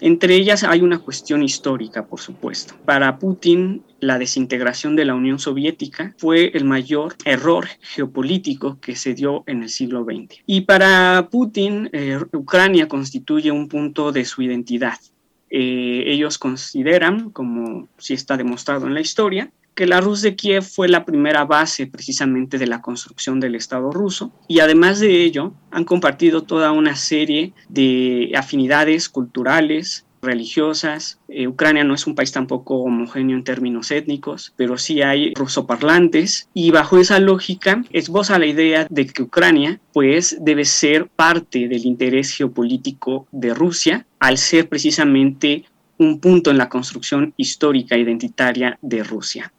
Entre 0.00 0.34
ellas 0.34 0.64
hay 0.64 0.80
una 0.80 0.98
cuestión 0.98 1.42
histórica, 1.42 2.06
por 2.06 2.20
supuesto. 2.20 2.74
Para 2.84 3.18
Putin, 3.18 3.82
la 4.00 4.18
desintegración 4.18 4.96
de 4.96 5.04
la 5.04 5.14
Unión 5.14 5.38
Soviética 5.38 6.14
fue 6.18 6.50
el 6.54 6.64
mayor 6.64 7.16
error 7.24 7.68
geopolítico 7.80 8.78
que 8.80 8.96
se 8.96 9.14
dio 9.14 9.44
en 9.46 9.62
el 9.62 9.68
siglo 9.68 10.04
XX. 10.04 10.42
Y 10.46 10.62
para 10.62 11.28
Putin, 11.30 11.90
eh, 11.92 12.18
Ucrania 12.32 12.88
constituye 12.88 13.50
un 13.50 13.68
punto 13.68 14.12
de 14.12 14.24
su 14.24 14.42
identidad. 14.42 14.98
Eh, 15.50 16.04
ellos 16.06 16.38
consideran, 16.38 17.30
como 17.30 17.88
sí 17.98 18.14
está 18.14 18.36
demostrado 18.36 18.86
en 18.86 18.94
la 18.94 19.00
historia, 19.00 19.50
que 19.80 19.86
la 19.86 20.02
Rus 20.02 20.20
de 20.20 20.36
Kiev 20.36 20.62
fue 20.62 20.88
la 20.90 21.06
primera 21.06 21.46
base 21.46 21.86
precisamente 21.86 22.58
de 22.58 22.66
la 22.66 22.82
construcción 22.82 23.40
del 23.40 23.54
Estado 23.54 23.90
ruso 23.90 24.30
y 24.46 24.60
además 24.60 25.00
de 25.00 25.24
ello 25.24 25.54
han 25.70 25.84
compartido 25.84 26.42
toda 26.42 26.70
una 26.70 26.96
serie 26.96 27.54
de 27.70 28.30
afinidades 28.36 29.08
culturales, 29.08 30.04
religiosas. 30.20 31.18
Eh, 31.28 31.48
Ucrania 31.48 31.82
no 31.82 31.94
es 31.94 32.06
un 32.06 32.14
país 32.14 32.30
tampoco 32.30 32.76
homogéneo 32.82 33.38
en 33.38 33.42
términos 33.42 33.90
étnicos, 33.90 34.52
pero 34.54 34.76
sí 34.76 35.00
hay 35.00 35.32
rusoparlantes 35.32 36.50
y 36.52 36.70
bajo 36.72 36.98
esa 36.98 37.18
lógica 37.18 37.82
esboza 37.88 38.38
la 38.38 38.44
idea 38.44 38.86
de 38.90 39.06
que 39.06 39.22
Ucrania 39.22 39.80
pues 39.94 40.36
debe 40.42 40.66
ser 40.66 41.08
parte 41.08 41.68
del 41.68 41.86
interés 41.86 42.36
geopolítico 42.36 43.28
de 43.32 43.54
Rusia 43.54 44.04
al 44.18 44.36
ser 44.36 44.68
precisamente 44.68 45.64
un 45.96 46.20
punto 46.20 46.50
en 46.50 46.58
la 46.58 46.68
construcción 46.68 47.32
histórica 47.38 47.96
identitaria 47.96 48.78
de 48.82 49.02
Rusia. 49.04 49.50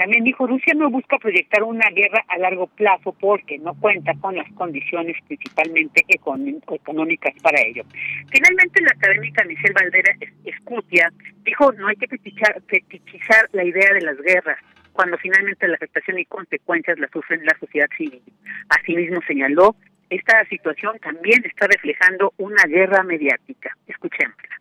También 0.00 0.24
dijo, 0.24 0.46
Rusia 0.46 0.72
no 0.74 0.88
busca 0.88 1.18
proyectar 1.18 1.62
una 1.62 1.90
guerra 1.90 2.24
a 2.28 2.38
largo 2.38 2.68
plazo 2.68 3.12
porque 3.20 3.58
no 3.58 3.74
cuenta 3.74 4.14
con 4.14 4.34
las 4.34 4.50
condiciones 4.52 5.14
principalmente 5.26 6.06
económicas 6.08 7.34
para 7.42 7.60
ello. 7.60 7.82
Finalmente, 8.30 8.80
la 8.80 8.92
académica 8.96 9.44
Michelle 9.44 9.74
Valdera 9.74 10.16
Escutia 10.46 11.12
dijo, 11.44 11.70
no 11.72 11.88
hay 11.88 11.96
que 11.96 12.08
fetichizar 12.08 13.50
la 13.52 13.62
idea 13.62 13.92
de 13.92 14.00
las 14.00 14.16
guerras 14.22 14.56
cuando 14.94 15.18
finalmente 15.18 15.68
la 15.68 15.74
afectación 15.74 16.18
y 16.18 16.24
consecuencias 16.24 16.98
la 16.98 17.08
sufren 17.08 17.44
la 17.44 17.58
sociedad 17.60 17.88
civil. 17.94 18.22
Asimismo 18.70 19.20
señaló, 19.26 19.76
esta 20.08 20.46
situación 20.46 20.98
también 21.00 21.44
está 21.44 21.66
reflejando 21.66 22.32
una 22.38 22.62
guerra 22.64 23.02
mediática. 23.02 23.76
Escuchémosla 23.86 24.59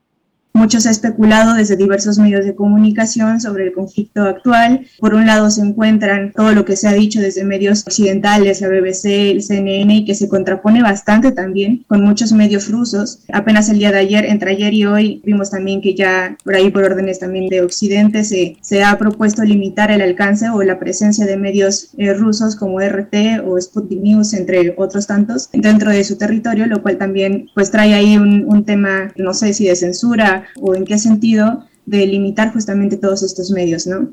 Mucho 0.53 0.81
se 0.81 0.89
especulado 0.89 1.53
desde 1.53 1.77
diversos 1.77 2.17
medios 2.17 2.43
de 2.43 2.55
comunicación 2.55 3.39
sobre 3.39 3.65
el 3.65 3.71
conflicto 3.71 4.23
actual. 4.23 4.87
Por 4.99 5.13
un 5.13 5.27
lado 5.27 5.49
se 5.51 5.61
encuentran 5.61 6.31
todo 6.33 6.53
lo 6.53 6.65
que 6.65 6.75
se 6.75 6.87
ha 6.87 6.93
dicho 6.93 7.21
desde 7.21 7.45
medios 7.45 7.83
occidentales, 7.85 8.59
la 8.59 8.67
BBC, 8.67 9.31
el 9.31 9.43
CNN, 9.43 9.95
y 9.95 10.05
que 10.05 10.15
se 10.15 10.27
contrapone 10.27 10.81
bastante 10.81 11.31
también 11.31 11.85
con 11.87 12.03
muchos 12.03 12.33
medios 12.33 12.69
rusos. 12.69 13.19
Apenas 13.31 13.69
el 13.69 13.77
día 13.77 13.91
de 13.91 13.99
ayer, 13.99 14.25
entre 14.25 14.51
ayer 14.51 14.73
y 14.73 14.85
hoy, 14.85 15.21
vimos 15.23 15.51
también 15.51 15.81
que 15.81 15.93
ya 15.93 16.35
por 16.43 16.55
ahí 16.55 16.71
por 16.71 16.83
órdenes 16.83 17.19
también 17.19 17.47
de 17.47 17.61
Occidente 17.61 18.23
se, 18.23 18.57
se 18.61 18.83
ha 18.83 18.97
propuesto 18.97 19.43
limitar 19.43 19.91
el 19.91 20.01
alcance 20.01 20.49
o 20.49 20.63
la 20.63 20.79
presencia 20.79 21.25
de 21.25 21.37
medios 21.37 21.91
eh, 21.97 22.13
rusos 22.13 22.55
como 22.55 22.81
RT 22.81 23.45
o 23.45 23.59
Sputnik 23.61 24.01
News, 24.01 24.33
entre 24.33 24.73
otros 24.77 25.05
tantos, 25.05 25.49
dentro 25.53 25.91
de 25.91 26.03
su 26.03 26.17
territorio, 26.17 26.65
lo 26.65 26.81
cual 26.81 26.97
también 26.97 27.49
pues 27.53 27.69
trae 27.69 27.93
ahí 27.93 28.17
un 28.17 28.65
tema, 28.65 29.13
no 29.15 29.33
sé 29.33 29.53
si 29.53 29.67
de 29.67 29.75
censura 29.75 30.38
o 30.61 30.75
en 30.75 30.85
qué 30.85 30.97
sentido 30.97 31.65
de 31.85 32.05
limitar 32.05 32.51
justamente 32.53 32.97
todos 32.97 33.23
estos 33.23 33.51
medios, 33.51 33.87
¿no? 33.87 34.09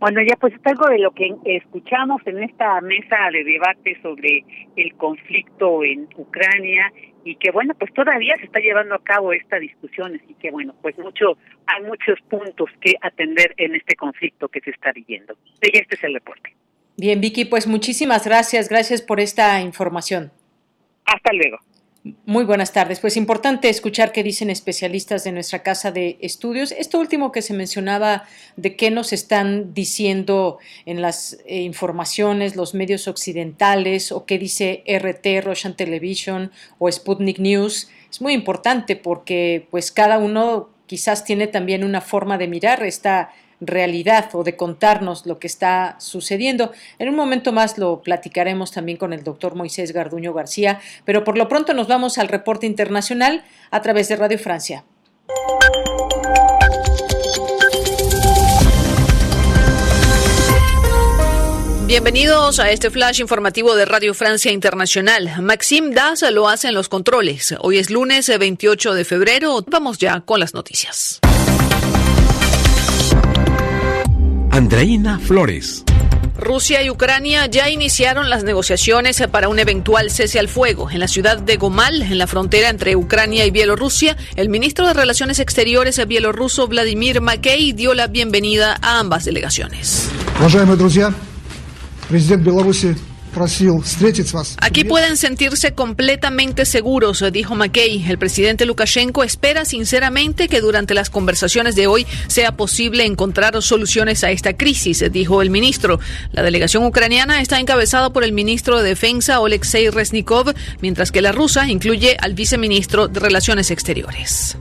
Bueno, 0.00 0.20
ya 0.28 0.34
pues 0.34 0.52
es 0.52 0.60
algo 0.64 0.88
de 0.88 0.98
lo 0.98 1.12
que 1.12 1.32
escuchamos 1.44 2.22
en 2.26 2.42
esta 2.42 2.80
mesa 2.80 3.16
de 3.32 3.44
debate 3.44 3.96
sobre 4.02 4.44
el 4.74 4.94
conflicto 4.94 5.84
en 5.84 6.08
Ucrania 6.16 6.92
y 7.24 7.36
que 7.36 7.52
bueno, 7.52 7.72
pues 7.78 7.92
todavía 7.94 8.34
se 8.38 8.46
está 8.46 8.58
llevando 8.58 8.96
a 8.96 9.04
cabo 9.04 9.32
esta 9.32 9.60
discusión, 9.60 10.18
así 10.22 10.34
que 10.40 10.50
bueno, 10.50 10.74
pues 10.82 10.98
mucho 10.98 11.38
hay 11.66 11.84
muchos 11.84 12.18
puntos 12.28 12.68
que 12.80 12.94
atender 13.00 13.54
en 13.58 13.76
este 13.76 13.94
conflicto 13.94 14.48
que 14.48 14.60
se 14.60 14.70
está 14.70 14.90
viviendo. 14.90 15.36
Y 15.62 15.78
este 15.78 15.94
es 15.94 16.02
el 16.02 16.14
reporte. 16.14 16.52
Bien, 16.96 17.20
Vicky, 17.20 17.44
pues 17.44 17.68
muchísimas 17.68 18.26
gracias, 18.26 18.68
gracias 18.68 19.02
por 19.02 19.20
esta 19.20 19.60
información. 19.60 20.32
Hasta 21.04 21.32
luego. 21.32 21.58
Muy 22.04 22.44
buenas 22.44 22.72
tardes. 22.72 22.98
Pues 22.98 23.16
importante 23.16 23.68
escuchar 23.68 24.10
qué 24.10 24.24
dicen 24.24 24.50
especialistas 24.50 25.22
de 25.22 25.30
nuestra 25.30 25.62
casa 25.62 25.92
de 25.92 26.18
estudios. 26.20 26.72
Esto 26.72 26.98
último 26.98 27.30
que 27.30 27.42
se 27.42 27.54
mencionaba 27.54 28.24
de 28.56 28.74
qué 28.74 28.90
nos 28.90 29.12
están 29.12 29.72
diciendo 29.72 30.58
en 30.84 31.00
las 31.00 31.38
eh, 31.46 31.60
informaciones 31.60 32.56
los 32.56 32.74
medios 32.74 33.06
occidentales 33.06 34.10
o 34.10 34.26
qué 34.26 34.36
dice 34.38 34.82
RT, 34.88 35.44
Russian 35.44 35.76
Television 35.76 36.50
o 36.80 36.90
Sputnik 36.90 37.38
News 37.38 37.88
es 38.10 38.20
muy 38.20 38.34
importante 38.34 38.96
porque 38.96 39.66
pues 39.70 39.90
cada 39.90 40.18
uno 40.18 40.68
quizás 40.86 41.24
tiene 41.24 41.46
también 41.46 41.84
una 41.84 42.02
forma 42.02 42.36
de 42.36 42.48
mirar 42.48 42.82
esta 42.82 43.32
realidad 43.66 44.30
o 44.34 44.44
de 44.44 44.56
contarnos 44.56 45.26
lo 45.26 45.38
que 45.38 45.46
está 45.46 45.96
sucediendo. 45.98 46.72
En 46.98 47.08
un 47.08 47.14
momento 47.14 47.52
más 47.52 47.78
lo 47.78 48.02
platicaremos 48.02 48.72
también 48.72 48.98
con 48.98 49.12
el 49.12 49.24
doctor 49.24 49.54
Moisés 49.54 49.92
Garduño 49.92 50.32
García, 50.32 50.80
pero 51.04 51.24
por 51.24 51.38
lo 51.38 51.48
pronto 51.48 51.74
nos 51.74 51.88
vamos 51.88 52.18
al 52.18 52.28
reporte 52.28 52.66
internacional 52.66 53.44
a 53.70 53.80
través 53.82 54.08
de 54.08 54.16
Radio 54.16 54.38
Francia. 54.38 54.84
Bienvenidos 61.86 62.58
a 62.58 62.70
este 62.70 62.90
flash 62.90 63.20
informativo 63.20 63.74
de 63.74 63.84
Radio 63.84 64.14
Francia 64.14 64.50
Internacional. 64.50 65.42
Maxime 65.42 65.94
Das 65.94 66.22
lo 66.32 66.48
hace 66.48 66.68
en 66.68 66.74
los 66.74 66.88
controles. 66.88 67.54
Hoy 67.60 67.76
es 67.76 67.90
lunes 67.90 68.32
28 68.38 68.94
de 68.94 69.04
febrero. 69.04 69.62
Vamos 69.66 69.98
ya 69.98 70.20
con 70.20 70.40
las 70.40 70.54
noticias. 70.54 71.20
Andreina 74.52 75.18
Flores. 75.18 75.82
Rusia 76.38 76.82
y 76.82 76.90
Ucrania 76.90 77.46
ya 77.46 77.70
iniciaron 77.70 78.28
las 78.28 78.44
negociaciones 78.44 79.22
para 79.32 79.48
un 79.48 79.58
eventual 79.58 80.10
cese 80.10 80.38
al 80.38 80.46
fuego. 80.46 80.90
En 80.90 81.00
la 81.00 81.08
ciudad 81.08 81.38
de 81.38 81.56
Gomal, 81.56 82.02
en 82.02 82.18
la 82.18 82.26
frontera 82.26 82.68
entre 82.68 82.94
Ucrania 82.94 83.46
y 83.46 83.50
Bielorrusia, 83.50 84.14
el 84.36 84.50
ministro 84.50 84.86
de 84.86 84.92
Relaciones 84.92 85.38
Exteriores 85.38 86.06
bielorruso 86.06 86.68
Vladimir 86.68 87.22
Makey 87.22 87.72
dio 87.72 87.94
la 87.94 88.08
bienvenida 88.08 88.76
a 88.82 88.98
ambas 88.98 89.24
delegaciones. 89.24 90.10
Aquí 94.58 94.84
pueden 94.84 95.16
sentirse 95.16 95.72
completamente 95.72 96.64
seguros, 96.64 97.24
dijo 97.32 97.54
McKay. 97.54 98.04
El 98.08 98.18
presidente 98.18 98.66
Lukashenko 98.66 99.24
espera 99.24 99.64
sinceramente 99.64 100.48
que 100.48 100.60
durante 100.60 100.94
las 100.94 101.10
conversaciones 101.10 101.74
de 101.74 101.86
hoy 101.86 102.06
sea 102.28 102.52
posible 102.52 103.04
encontrar 103.04 103.60
soluciones 103.62 104.22
a 104.24 104.30
esta 104.30 104.56
crisis, 104.56 105.04
dijo 105.10 105.42
el 105.42 105.50
ministro. 105.50 105.98
La 106.32 106.42
delegación 106.42 106.84
ucraniana 106.84 107.40
está 107.40 107.58
encabezada 107.58 108.10
por 108.10 108.24
el 108.24 108.32
ministro 108.32 108.80
de 108.80 108.88
Defensa 108.88 109.40
Oleksiy 109.40 109.90
Reznikov, 109.90 110.54
mientras 110.80 111.10
que 111.10 111.22
la 111.22 111.32
rusa 111.32 111.68
incluye 111.68 112.16
al 112.20 112.34
viceministro 112.34 113.08
de 113.08 113.20
Relaciones 113.20 113.70
Exteriores. 113.70 114.56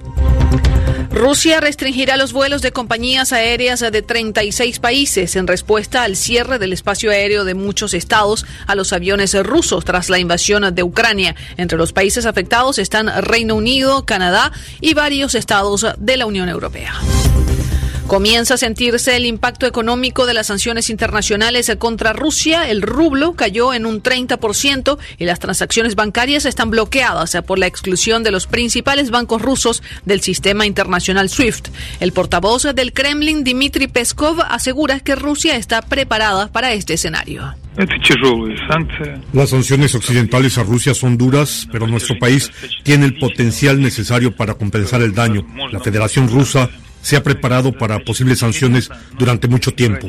Rusia 1.11 1.59
restringirá 1.59 2.15
los 2.15 2.31
vuelos 2.31 2.61
de 2.61 2.71
compañías 2.71 3.33
aéreas 3.33 3.81
de 3.81 4.01
36 4.01 4.79
países 4.79 5.35
en 5.35 5.45
respuesta 5.45 6.03
al 6.03 6.15
cierre 6.15 6.57
del 6.57 6.71
espacio 6.71 7.11
aéreo 7.11 7.43
de 7.43 7.53
muchos 7.53 7.93
estados 7.93 8.45
a 8.67 8.75
los 8.75 8.93
aviones 8.93 9.33
rusos 9.43 9.85
tras 9.85 10.09
la 10.09 10.19
invasión 10.19 10.73
de 10.73 10.83
Ucrania. 10.83 11.35
Entre 11.57 11.77
los 11.77 11.93
países 11.93 12.25
afectados 12.25 12.77
están 12.77 13.09
Reino 13.23 13.55
Unido, 13.55 14.05
Canadá 14.05 14.51
y 14.79 14.93
varios 14.93 15.35
estados 15.35 15.85
de 15.97 16.17
la 16.17 16.25
Unión 16.25 16.49
Europea. 16.49 16.93
Comienza 18.11 18.55
a 18.55 18.57
sentirse 18.57 19.15
el 19.15 19.25
impacto 19.25 19.65
económico 19.65 20.25
de 20.25 20.33
las 20.33 20.47
sanciones 20.47 20.89
internacionales 20.89 21.71
contra 21.79 22.11
Rusia. 22.11 22.69
El 22.69 22.81
rublo 22.81 23.35
cayó 23.37 23.73
en 23.73 23.85
un 23.85 24.03
30% 24.03 24.97
y 25.17 25.23
las 25.23 25.39
transacciones 25.39 25.95
bancarias 25.95 26.43
están 26.43 26.71
bloqueadas 26.71 27.37
por 27.47 27.57
la 27.57 27.67
exclusión 27.67 28.21
de 28.23 28.31
los 28.31 28.47
principales 28.47 29.11
bancos 29.11 29.41
rusos 29.41 29.81
del 30.03 30.19
sistema 30.19 30.65
internacional 30.65 31.29
SWIFT. 31.29 31.69
El 32.01 32.11
portavoz 32.11 32.63
del 32.75 32.91
Kremlin, 32.91 33.45
Dmitry 33.45 33.87
Peskov, 33.87 34.41
asegura 34.41 34.99
que 34.99 35.15
Rusia 35.15 35.55
está 35.55 35.81
preparada 35.81 36.51
para 36.51 36.73
este 36.73 36.95
escenario. 36.95 37.55
Las 39.33 39.49
sanciones 39.49 39.95
occidentales 39.95 40.57
a 40.57 40.63
Rusia 40.63 40.93
son 40.93 41.17
duras, 41.17 41.67
pero 41.71 41.87
nuestro 41.87 42.19
país 42.19 42.51
tiene 42.83 43.05
el 43.05 43.17
potencial 43.17 43.81
necesario 43.81 44.35
para 44.35 44.55
compensar 44.55 45.01
el 45.01 45.13
daño. 45.13 45.45
La 45.71 45.79
Federación 45.79 46.27
Rusa 46.27 46.69
se 47.01 47.15
ha 47.15 47.23
preparado 47.23 47.71
para 47.71 47.99
posibles 47.99 48.39
sanciones 48.39 48.89
durante 49.17 49.47
mucho 49.47 49.71
tiempo. 49.73 50.07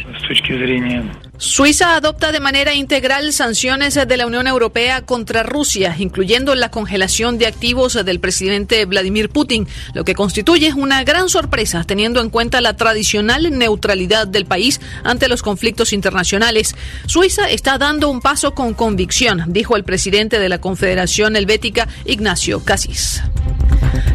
Suiza 1.38 1.96
adopta 1.96 2.30
de 2.30 2.38
manera 2.38 2.74
integral 2.74 3.32
sanciones 3.32 3.94
de 3.94 4.16
la 4.16 4.26
Unión 4.26 4.46
Europea 4.46 5.02
contra 5.02 5.42
Rusia, 5.42 5.96
incluyendo 5.98 6.54
la 6.54 6.70
congelación 6.70 7.38
de 7.38 7.46
activos 7.46 7.94
del 8.04 8.20
presidente 8.20 8.84
Vladimir 8.84 9.28
Putin, 9.28 9.66
lo 9.94 10.04
que 10.04 10.14
constituye 10.14 10.72
una 10.72 11.02
gran 11.02 11.28
sorpresa 11.28 11.84
teniendo 11.84 12.20
en 12.20 12.30
cuenta 12.30 12.60
la 12.60 12.76
tradicional 12.76 13.58
neutralidad 13.58 14.28
del 14.28 14.46
país 14.46 14.80
ante 15.02 15.28
los 15.28 15.42
conflictos 15.42 15.92
internacionales. 15.92 16.76
Suiza 17.06 17.50
está 17.50 17.78
dando 17.78 18.08
un 18.08 18.20
paso 18.20 18.54
con 18.54 18.74
convicción, 18.74 19.44
dijo 19.48 19.76
el 19.76 19.84
presidente 19.84 20.38
de 20.38 20.48
la 20.48 20.60
Confederación 20.60 21.34
Helvética, 21.34 21.88
Ignacio 22.04 22.64
Cassis. 22.64 23.22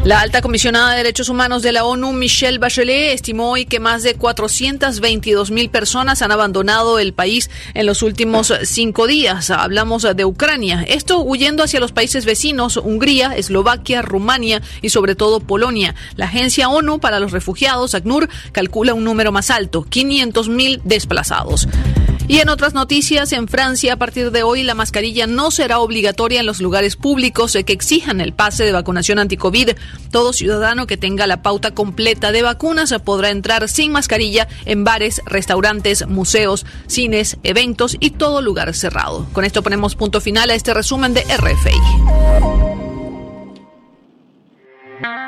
La 0.03 0.21
alta 0.21 0.41
comisionada 0.41 0.91
de 0.91 0.97
Derechos 0.97 1.27
Humanos 1.27 1.61
de 1.61 1.73
la 1.73 1.83
ONU, 1.83 2.13
Michelle 2.13 2.59
Bachelet, 2.67 3.13
estimó 3.13 3.51
hoy 3.51 3.63
que 3.63 3.79
más 3.79 4.03
de 4.03 4.15
422 4.15 5.51
mil 5.51 5.69
personas 5.69 6.21
han 6.21 6.33
abandonado 6.33 6.99
el 6.99 7.13
país 7.13 7.49
en 7.73 7.85
los 7.85 8.01
últimos 8.03 8.53
cinco 8.63 9.07
días. 9.07 9.51
Hablamos 9.51 10.05
de 10.13 10.25
Ucrania. 10.25 10.83
Esto 10.85 11.21
huyendo 11.21 11.63
hacia 11.63 11.79
los 11.79 11.93
países 11.93 12.25
vecinos, 12.25 12.75
Hungría, 12.75 13.37
Eslovaquia, 13.37 14.01
Rumania 14.01 14.61
y 14.81 14.89
sobre 14.89 15.15
todo 15.15 15.39
Polonia. 15.39 15.95
La 16.17 16.25
Agencia 16.25 16.67
ONU 16.67 16.99
para 16.99 17.21
los 17.21 17.31
Refugiados, 17.31 17.95
ACNUR, 17.95 18.27
calcula 18.51 18.93
un 18.93 19.05
número 19.05 19.31
más 19.31 19.49
alto, 19.49 19.83
500 19.83 20.49
mil 20.49 20.81
desplazados. 20.83 21.69
Y 22.29 22.39
en 22.39 22.49
otras 22.49 22.73
noticias, 22.73 23.31
en 23.31 23.47
Francia, 23.47 23.93
a 23.93 23.95
partir 23.95 24.31
de 24.31 24.43
hoy, 24.43 24.63
la 24.63 24.75
mascarilla 24.75 25.27
no 25.27 25.49
será 25.49 25.79
obligatoria 25.79 26.41
en 26.41 26.45
los 26.45 26.59
lugares 26.59 26.97
públicos 26.97 27.57
que 27.65 27.71
exijan 27.71 28.19
el 28.19 28.33
pase 28.33 28.65
de 28.65 28.73
vacunación 28.73 29.17
anticovid. 29.17 29.69
Todo 30.11 30.33
ciudadano 30.33 30.87
que 30.87 30.97
tenga 30.97 31.25
la 31.25 31.41
pauta 31.41 31.73
completa 31.73 32.33
de 32.33 32.41
vacunas 32.57 32.91
podrá 33.05 33.29
entrar 33.29 33.69
sin 33.69 33.91
mascarilla 33.91 34.47
en 34.65 34.83
bares, 34.83 35.21
restaurantes, 35.27 36.07
museos, 36.07 36.65
cines, 36.87 37.37
eventos 37.43 37.95
y 37.99 38.09
todo 38.09 38.41
lugar 38.41 38.73
cerrado. 38.73 39.27
Con 39.31 39.45
esto 39.45 39.61
ponemos 39.61 39.95
punto 39.95 40.21
final 40.21 40.49
a 40.49 40.55
este 40.55 40.73
resumen 40.73 41.13
de 41.13 41.21
RFI. 41.21 41.77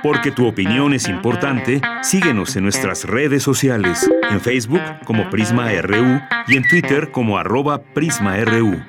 Porque 0.02 0.32
tu 0.32 0.48
opinión 0.48 0.94
es 0.94 1.08
importante, 1.08 1.82
síguenos 2.02 2.56
en 2.56 2.64
nuestras 2.64 3.04
redes 3.04 3.44
sociales, 3.44 4.10
en 4.32 4.42
Facebook 4.42 4.82
como 5.06 5.30
Prisma 5.30 5.70
RU 5.82 6.20
y 6.48 6.58
en 6.58 6.68
Twitter 6.68 7.12
como 7.12 7.38
arroba 7.38 7.84
PrismaRU. 7.94 8.82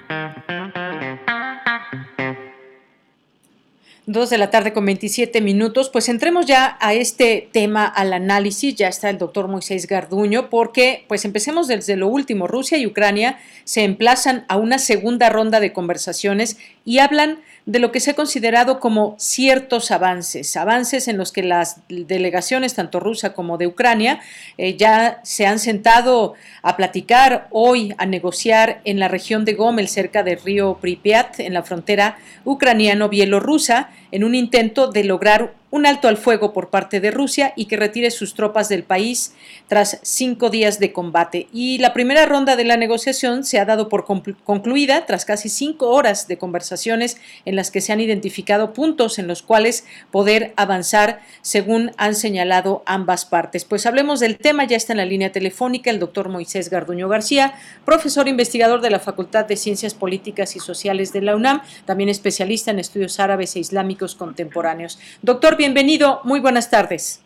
Dos 4.06 4.30
de 4.30 4.38
la 4.38 4.50
tarde 4.50 4.72
con 4.72 4.86
27 4.86 5.40
minutos. 5.40 5.90
Pues 5.90 6.08
entremos 6.08 6.46
ya 6.46 6.78
a 6.80 6.94
este 6.94 7.48
tema, 7.52 7.84
al 7.84 8.12
análisis. 8.12 8.74
Ya 8.74 8.88
está 8.88 9.10
el 9.10 9.18
doctor 9.18 9.46
Moisés 9.46 9.86
Garduño, 9.86 10.48
porque 10.48 11.04
pues 11.06 11.24
empecemos 11.24 11.68
desde 11.68 11.96
lo 11.96 12.08
último. 12.08 12.46
Rusia 12.46 12.78
y 12.78 12.86
Ucrania 12.86 13.38
se 13.64 13.84
emplazan 13.84 14.46
a 14.48 14.56
una 14.56 14.78
segunda 14.78 15.28
ronda 15.28 15.60
de 15.60 15.72
conversaciones 15.72 16.56
y 16.84 16.98
hablan 16.98 17.40
de 17.66 17.78
lo 17.78 17.92
que 17.92 18.00
se 18.00 18.12
ha 18.12 18.14
considerado 18.14 18.80
como 18.80 19.14
ciertos 19.18 19.90
avances, 19.90 20.56
avances 20.56 21.08
en 21.08 21.16
los 21.16 21.32
que 21.32 21.42
las 21.42 21.80
delegaciones, 21.88 22.74
tanto 22.74 23.00
rusa 23.00 23.32
como 23.32 23.58
de 23.58 23.66
Ucrania, 23.66 24.20
eh, 24.58 24.76
ya 24.76 25.20
se 25.22 25.46
han 25.46 25.58
sentado 25.58 26.34
a 26.62 26.76
platicar 26.76 27.48
hoy, 27.50 27.94
a 27.98 28.06
negociar 28.06 28.80
en 28.84 28.98
la 28.98 29.08
región 29.08 29.44
de 29.44 29.54
Gomel, 29.54 29.88
cerca 29.88 30.22
del 30.22 30.40
río 30.40 30.78
Pripyat, 30.80 31.40
en 31.40 31.54
la 31.54 31.62
frontera 31.62 32.18
ucraniano-bielorrusa, 32.44 33.90
en 34.12 34.24
un 34.24 34.34
intento 34.34 34.88
de 34.88 35.04
lograr 35.04 35.59
un 35.70 35.86
alto 35.86 36.08
al 36.08 36.16
fuego 36.16 36.52
por 36.52 36.70
parte 36.70 37.00
de 37.00 37.10
Rusia 37.10 37.52
y 37.56 37.66
que 37.66 37.76
retire 37.76 38.10
sus 38.10 38.34
tropas 38.34 38.68
del 38.68 38.82
país 38.82 39.34
tras 39.68 40.00
cinco 40.02 40.50
días 40.50 40.78
de 40.78 40.92
combate. 40.92 41.48
Y 41.52 41.78
la 41.78 41.92
primera 41.92 42.26
ronda 42.26 42.56
de 42.56 42.64
la 42.64 42.76
negociación 42.76 43.44
se 43.44 43.58
ha 43.58 43.64
dado 43.64 43.88
por 43.88 44.04
concluida 44.04 45.06
tras 45.06 45.24
casi 45.24 45.48
cinco 45.48 45.90
horas 45.90 46.26
de 46.26 46.38
conversaciones 46.38 47.18
en 47.44 47.56
las 47.56 47.70
que 47.70 47.80
se 47.80 47.92
han 47.92 48.00
identificado 48.00 48.72
puntos 48.72 49.18
en 49.18 49.26
los 49.26 49.42
cuales 49.42 49.84
poder 50.10 50.52
avanzar 50.56 51.20
según 51.42 51.92
han 51.96 52.14
señalado 52.14 52.82
ambas 52.86 53.24
partes. 53.24 53.64
Pues 53.64 53.86
hablemos 53.86 54.20
del 54.20 54.38
tema, 54.38 54.64
ya 54.64 54.76
está 54.76 54.92
en 54.92 54.98
la 54.98 55.04
línea 55.04 55.32
telefónica 55.32 55.90
el 55.90 55.98
doctor 55.98 56.28
Moisés 56.28 56.70
Garduño 56.70 57.08
García, 57.08 57.54
profesor 57.84 58.28
investigador 58.28 58.80
de 58.80 58.90
la 58.90 58.98
Facultad 58.98 59.46
de 59.46 59.56
Ciencias 59.56 59.94
Políticas 59.94 60.56
y 60.56 60.60
Sociales 60.60 61.12
de 61.12 61.22
la 61.22 61.36
UNAM, 61.36 61.62
también 61.84 62.08
especialista 62.08 62.70
en 62.70 62.78
estudios 62.78 63.20
árabes 63.20 63.54
e 63.56 63.60
islámicos 63.60 64.14
contemporáneos. 64.14 64.98
Doctor, 65.22 65.56
bienvenido, 65.60 66.22
muy 66.24 66.40
buenas 66.40 66.70
tardes. 66.70 67.22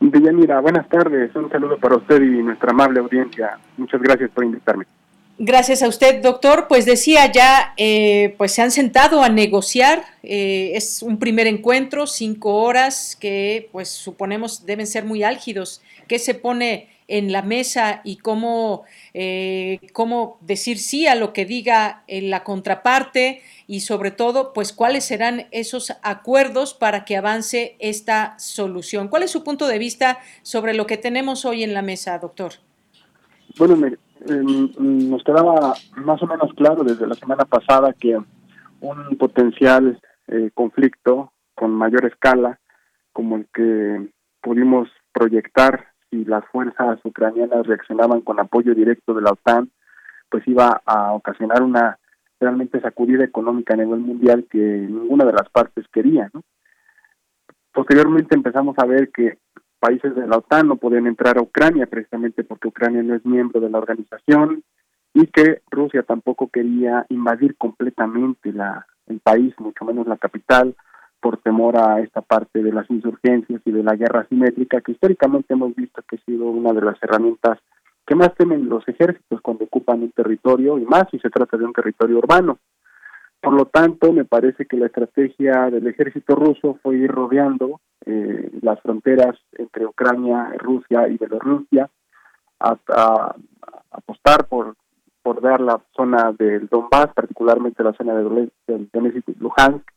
Deyanira, 0.00 0.60
buenas 0.60 0.86
tardes, 0.90 1.34
un 1.34 1.50
saludo 1.50 1.78
para 1.78 1.96
usted 1.96 2.20
y 2.20 2.42
nuestra 2.42 2.72
amable 2.72 3.00
audiencia. 3.00 3.58
Muchas 3.78 4.02
gracias 4.02 4.30
por 4.32 4.44
invitarme. 4.44 4.84
Gracias 5.38 5.82
a 5.82 5.88
usted, 5.88 6.22
doctor. 6.22 6.66
Pues 6.68 6.84
decía 6.84 7.32
ya, 7.32 7.72
eh, 7.78 8.34
pues 8.36 8.52
se 8.52 8.60
han 8.60 8.70
sentado 8.70 9.22
a 9.22 9.30
negociar. 9.30 10.02
Eh, 10.22 10.72
es 10.74 11.02
un 11.02 11.18
primer 11.18 11.46
encuentro, 11.46 12.06
cinco 12.06 12.56
horas, 12.56 13.16
que 13.18 13.70
pues 13.72 13.88
suponemos 13.88 14.66
deben 14.66 14.86
ser 14.86 15.06
muy 15.06 15.22
álgidos. 15.22 15.80
¿Qué 16.06 16.18
se 16.18 16.34
pone 16.34 16.89
en 17.10 17.32
la 17.32 17.42
mesa 17.42 18.00
y 18.04 18.18
cómo, 18.18 18.84
eh, 19.14 19.80
cómo 19.92 20.38
decir 20.40 20.78
sí 20.78 21.06
a 21.06 21.16
lo 21.16 21.32
que 21.32 21.44
diga 21.44 22.04
la 22.08 22.44
contraparte 22.44 23.42
y 23.66 23.80
sobre 23.80 24.10
todo, 24.10 24.52
pues 24.52 24.72
cuáles 24.72 25.04
serán 25.04 25.46
esos 25.50 25.92
acuerdos 26.02 26.72
para 26.72 27.04
que 27.04 27.16
avance 27.16 27.76
esta 27.80 28.38
solución. 28.38 29.08
¿Cuál 29.08 29.24
es 29.24 29.30
su 29.30 29.44
punto 29.44 29.66
de 29.66 29.78
vista 29.78 30.18
sobre 30.42 30.74
lo 30.74 30.86
que 30.86 30.96
tenemos 30.96 31.44
hoy 31.44 31.62
en 31.62 31.74
la 31.74 31.82
mesa, 31.82 32.18
doctor? 32.18 32.52
Bueno, 33.58 33.74
em, 34.28 34.70
nos 35.10 35.22
quedaba 35.24 35.74
más 35.96 36.22
o 36.22 36.26
menos 36.26 36.52
claro 36.54 36.84
desde 36.84 37.06
la 37.06 37.14
semana 37.14 37.44
pasada 37.44 37.92
que 37.92 38.16
un 38.80 39.16
potencial 39.18 40.00
eh, 40.28 40.50
conflicto 40.54 41.32
con 41.54 41.72
mayor 41.72 42.06
escala, 42.06 42.60
como 43.12 43.36
el 43.36 43.46
que 43.52 44.10
pudimos 44.40 44.88
proyectar 45.12 45.89
si 46.10 46.24
las 46.24 46.44
fuerzas 46.46 46.98
ucranianas 47.04 47.66
reaccionaban 47.66 48.20
con 48.20 48.40
apoyo 48.40 48.74
directo 48.74 49.14
de 49.14 49.22
la 49.22 49.30
OTAN, 49.30 49.70
pues 50.28 50.46
iba 50.46 50.80
a 50.84 51.12
ocasionar 51.12 51.62
una 51.62 51.98
realmente 52.38 52.80
sacudida 52.80 53.24
económica 53.24 53.74
a 53.74 53.76
nivel 53.76 54.00
mundial 54.00 54.46
que 54.50 54.58
ninguna 54.58 55.24
de 55.24 55.32
las 55.32 55.48
partes 55.50 55.86
quería. 55.92 56.30
Posteriormente 57.72 58.34
empezamos 58.34 58.76
a 58.78 58.86
ver 58.86 59.10
que 59.10 59.38
países 59.78 60.14
de 60.14 60.26
la 60.26 60.38
OTAN 60.38 60.68
no 60.68 60.76
podían 60.76 61.06
entrar 61.06 61.38
a 61.38 61.42
Ucrania 61.42 61.86
precisamente 61.86 62.44
porque 62.44 62.68
Ucrania 62.68 63.02
no 63.02 63.14
es 63.14 63.24
miembro 63.24 63.60
de 63.60 63.70
la 63.70 63.78
organización 63.78 64.62
y 65.14 65.26
que 65.26 65.62
Rusia 65.70 66.02
tampoco 66.02 66.48
quería 66.48 67.06
invadir 67.08 67.56
completamente 67.56 68.52
la, 68.52 68.86
el 69.06 69.20
país, 69.20 69.54
mucho 69.58 69.84
menos 69.84 70.06
la 70.06 70.16
capital, 70.16 70.74
por 71.20 71.38
temor 71.38 71.76
a 71.76 72.00
esta 72.00 72.22
parte 72.22 72.62
de 72.62 72.72
las 72.72 72.90
insurgencias 72.90 73.60
y 73.64 73.70
de 73.70 73.82
la 73.82 73.94
guerra 73.94 74.20
asimétrica, 74.20 74.80
que 74.80 74.92
históricamente 74.92 75.54
hemos 75.54 75.74
visto 75.74 76.02
que 76.08 76.16
ha 76.16 76.24
sido 76.24 76.46
una 76.46 76.72
de 76.72 76.82
las 76.82 77.02
herramientas 77.02 77.58
que 78.06 78.14
más 78.14 78.34
temen 78.34 78.68
los 78.68 78.86
ejércitos 78.88 79.40
cuando 79.40 79.64
ocupan 79.64 80.02
un 80.02 80.10
territorio 80.10 80.78
y 80.78 80.84
más 80.84 81.04
si 81.10 81.18
se 81.18 81.30
trata 81.30 81.56
de 81.56 81.64
un 81.64 81.72
territorio 81.72 82.18
urbano. 82.18 82.58
Por 83.40 83.54
lo 83.54 83.66
tanto, 83.66 84.12
me 84.12 84.24
parece 84.24 84.66
que 84.66 84.76
la 84.76 84.86
estrategia 84.86 85.70
del 85.70 85.86
ejército 85.86 86.34
ruso 86.34 86.78
fue 86.82 86.96
ir 86.96 87.10
rodeando 87.10 87.80
eh, 88.04 88.50
las 88.62 88.80
fronteras 88.80 89.36
entre 89.52 89.86
Ucrania, 89.86 90.52
Rusia 90.58 91.08
y 91.08 91.16
Bielorrusia, 91.16 91.88
hasta 92.58 93.34
apostar 93.90 94.46
por, 94.46 94.74
por 95.22 95.40
dar 95.40 95.60
la 95.60 95.80
zona 95.96 96.32
del 96.32 96.66
Donbass, 96.66 97.12
particularmente 97.14 97.82
la 97.82 97.92
zona 97.94 98.14
de 98.14 98.50
Donetsk 98.92 99.28
y 99.28 99.34
Luhansk, 99.38 99.88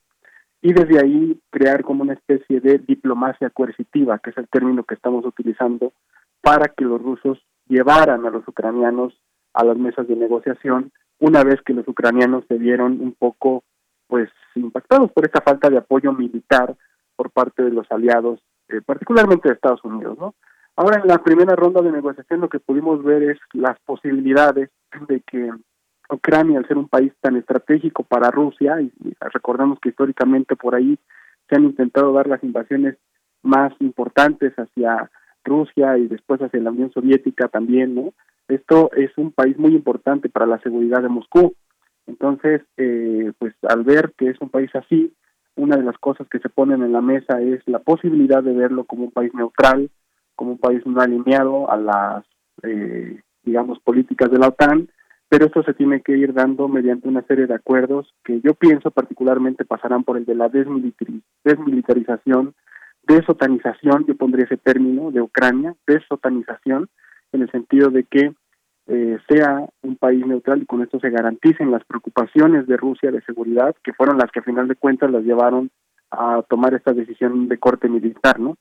y 0.63 0.71
desde 0.71 0.97
ahí 0.97 1.37
crear 1.51 1.83
como 1.83 2.03
una 2.03 2.13
especie 2.13 2.61
de 2.61 2.79
diplomacia 2.79 3.49
coercitiva, 3.49 4.17
que 4.19 4.29
es 4.29 4.37
el 4.37 4.47
término 4.47 4.85
que 4.85 4.95
estamos 4.95 5.25
utilizando, 5.25 5.91
para 6.41 6.69
que 6.69 6.85
los 6.85 7.01
rusos 7.01 7.37
llevaran 7.67 8.25
a 8.25 8.29
los 8.29 8.47
ucranianos 8.47 9.13
a 9.53 9.65
las 9.65 9.77
mesas 9.77 10.07
de 10.07 10.15
negociación 10.15 10.91
una 11.19 11.43
vez 11.43 11.61
que 11.65 11.73
los 11.73 11.87
ucranianos 11.87 12.45
se 12.47 12.57
vieron 12.57 13.01
un 13.01 13.13
poco 13.13 13.63
pues 14.07 14.29
impactados 14.55 15.11
por 15.11 15.25
esta 15.25 15.41
falta 15.41 15.69
de 15.69 15.77
apoyo 15.77 16.13
militar 16.13 16.75
por 17.17 17.31
parte 17.31 17.61
de 17.61 17.71
los 17.71 17.89
aliados, 17.91 18.39
eh, 18.69 18.81
particularmente 18.85 19.49
de 19.49 19.55
Estados 19.55 19.83
Unidos, 19.83 20.17
¿no? 20.17 20.33
Ahora 20.77 21.01
en 21.01 21.07
la 21.07 21.21
primera 21.21 21.55
ronda 21.55 21.81
de 21.81 21.91
negociación 21.91 22.39
lo 22.39 22.49
que 22.49 22.59
pudimos 22.59 23.03
ver 23.03 23.23
es 23.23 23.37
las 23.51 23.77
posibilidades 23.81 24.69
de 25.07 25.21
que 25.21 25.51
Ucrania, 26.09 26.59
al 26.59 26.67
ser 26.67 26.77
un 26.77 26.87
país 26.87 27.13
tan 27.21 27.35
estratégico 27.37 28.03
para 28.03 28.31
Rusia, 28.31 28.81
y, 28.81 28.91
recordamos 29.33 29.79
que 29.79 29.89
históricamente 29.89 30.55
por 30.55 30.75
ahí 30.75 30.97
se 31.49 31.55
han 31.55 31.63
intentado 31.63 32.13
dar 32.13 32.27
las 32.27 32.43
invasiones 32.43 32.97
más 33.41 33.73
importantes 33.79 34.53
hacia 34.55 35.09
Rusia 35.43 35.97
y 35.97 36.07
después 36.07 36.41
hacia 36.41 36.61
la 36.61 36.71
Unión 36.71 36.91
Soviética 36.91 37.47
también, 37.47 37.95
¿no? 37.95 38.13
Esto 38.47 38.91
es 38.93 39.11
un 39.17 39.31
país 39.31 39.57
muy 39.57 39.73
importante 39.73 40.29
para 40.29 40.45
la 40.45 40.59
seguridad 40.59 41.01
de 41.01 41.09
Moscú. 41.09 41.55
Entonces, 42.07 42.61
eh, 42.77 43.31
pues 43.39 43.53
al 43.67 43.83
ver 43.83 44.13
que 44.17 44.29
es 44.29 44.39
un 44.41 44.49
país 44.49 44.69
así, 44.75 45.13
una 45.55 45.77
de 45.77 45.83
las 45.83 45.97
cosas 45.97 46.27
que 46.29 46.39
se 46.39 46.49
ponen 46.49 46.83
en 46.83 46.91
la 46.91 47.01
mesa 47.01 47.41
es 47.41 47.61
la 47.67 47.79
posibilidad 47.79 48.43
de 48.43 48.53
verlo 48.53 48.85
como 48.85 49.05
un 49.05 49.11
país 49.11 49.33
neutral, 49.33 49.89
como 50.35 50.53
un 50.53 50.57
país 50.57 50.85
no 50.85 50.99
alineado 50.99 51.69
a 51.69 51.77
las, 51.77 52.25
eh, 52.63 53.21
digamos, 53.43 53.79
políticas 53.79 54.31
de 54.31 54.39
la 54.39 54.47
OTAN, 54.47 54.89
pero 55.33 55.47
esto 55.47 55.63
se 55.63 55.73
tiene 55.73 56.01
que 56.01 56.15
ir 56.15 56.31
dando 56.31 56.67
mediante 56.67 57.07
una 57.07 57.23
serie 57.23 57.47
de 57.47 57.55
acuerdos 57.55 58.13
que 58.23 58.39
yo 58.41 58.53
pienso 58.53 58.91
particularmente 58.91 59.65
pasarán 59.65 60.03
por 60.03 60.15
el 60.15 60.25
de 60.25 60.35
la 60.35 60.47
desmilitarización, 60.47 62.53
desotanización, 63.01 64.05
yo 64.05 64.15
pondría 64.15 64.45
ese 64.45 64.57
término 64.57 65.09
de 65.09 65.21
Ucrania, 65.21 65.73
desotanización, 65.87 66.87
en 67.31 67.41
el 67.41 67.49
sentido 67.49 67.89
de 67.89 68.03
que 68.03 68.31
eh, 68.85 69.17
sea 69.27 69.67
un 69.81 69.95
país 69.95 70.23
neutral 70.23 70.61
y 70.61 70.67
con 70.67 70.83
esto 70.83 70.99
se 70.99 71.09
garanticen 71.09 71.71
las 71.71 71.83
preocupaciones 71.85 72.67
de 72.67 72.77
Rusia 72.77 73.09
de 73.09 73.23
seguridad, 73.23 73.75
que 73.83 73.93
fueron 73.93 74.19
las 74.19 74.29
que 74.29 74.41
a 74.41 74.43
final 74.43 74.67
de 74.67 74.75
cuentas 74.75 75.09
las 75.09 75.23
llevaron 75.23 75.71
a 76.11 76.43
tomar 76.47 76.75
esta 76.75 76.93
decisión 76.93 77.47
de 77.47 77.57
corte 77.57 77.89
militar, 77.89 78.39
¿no? 78.39 78.55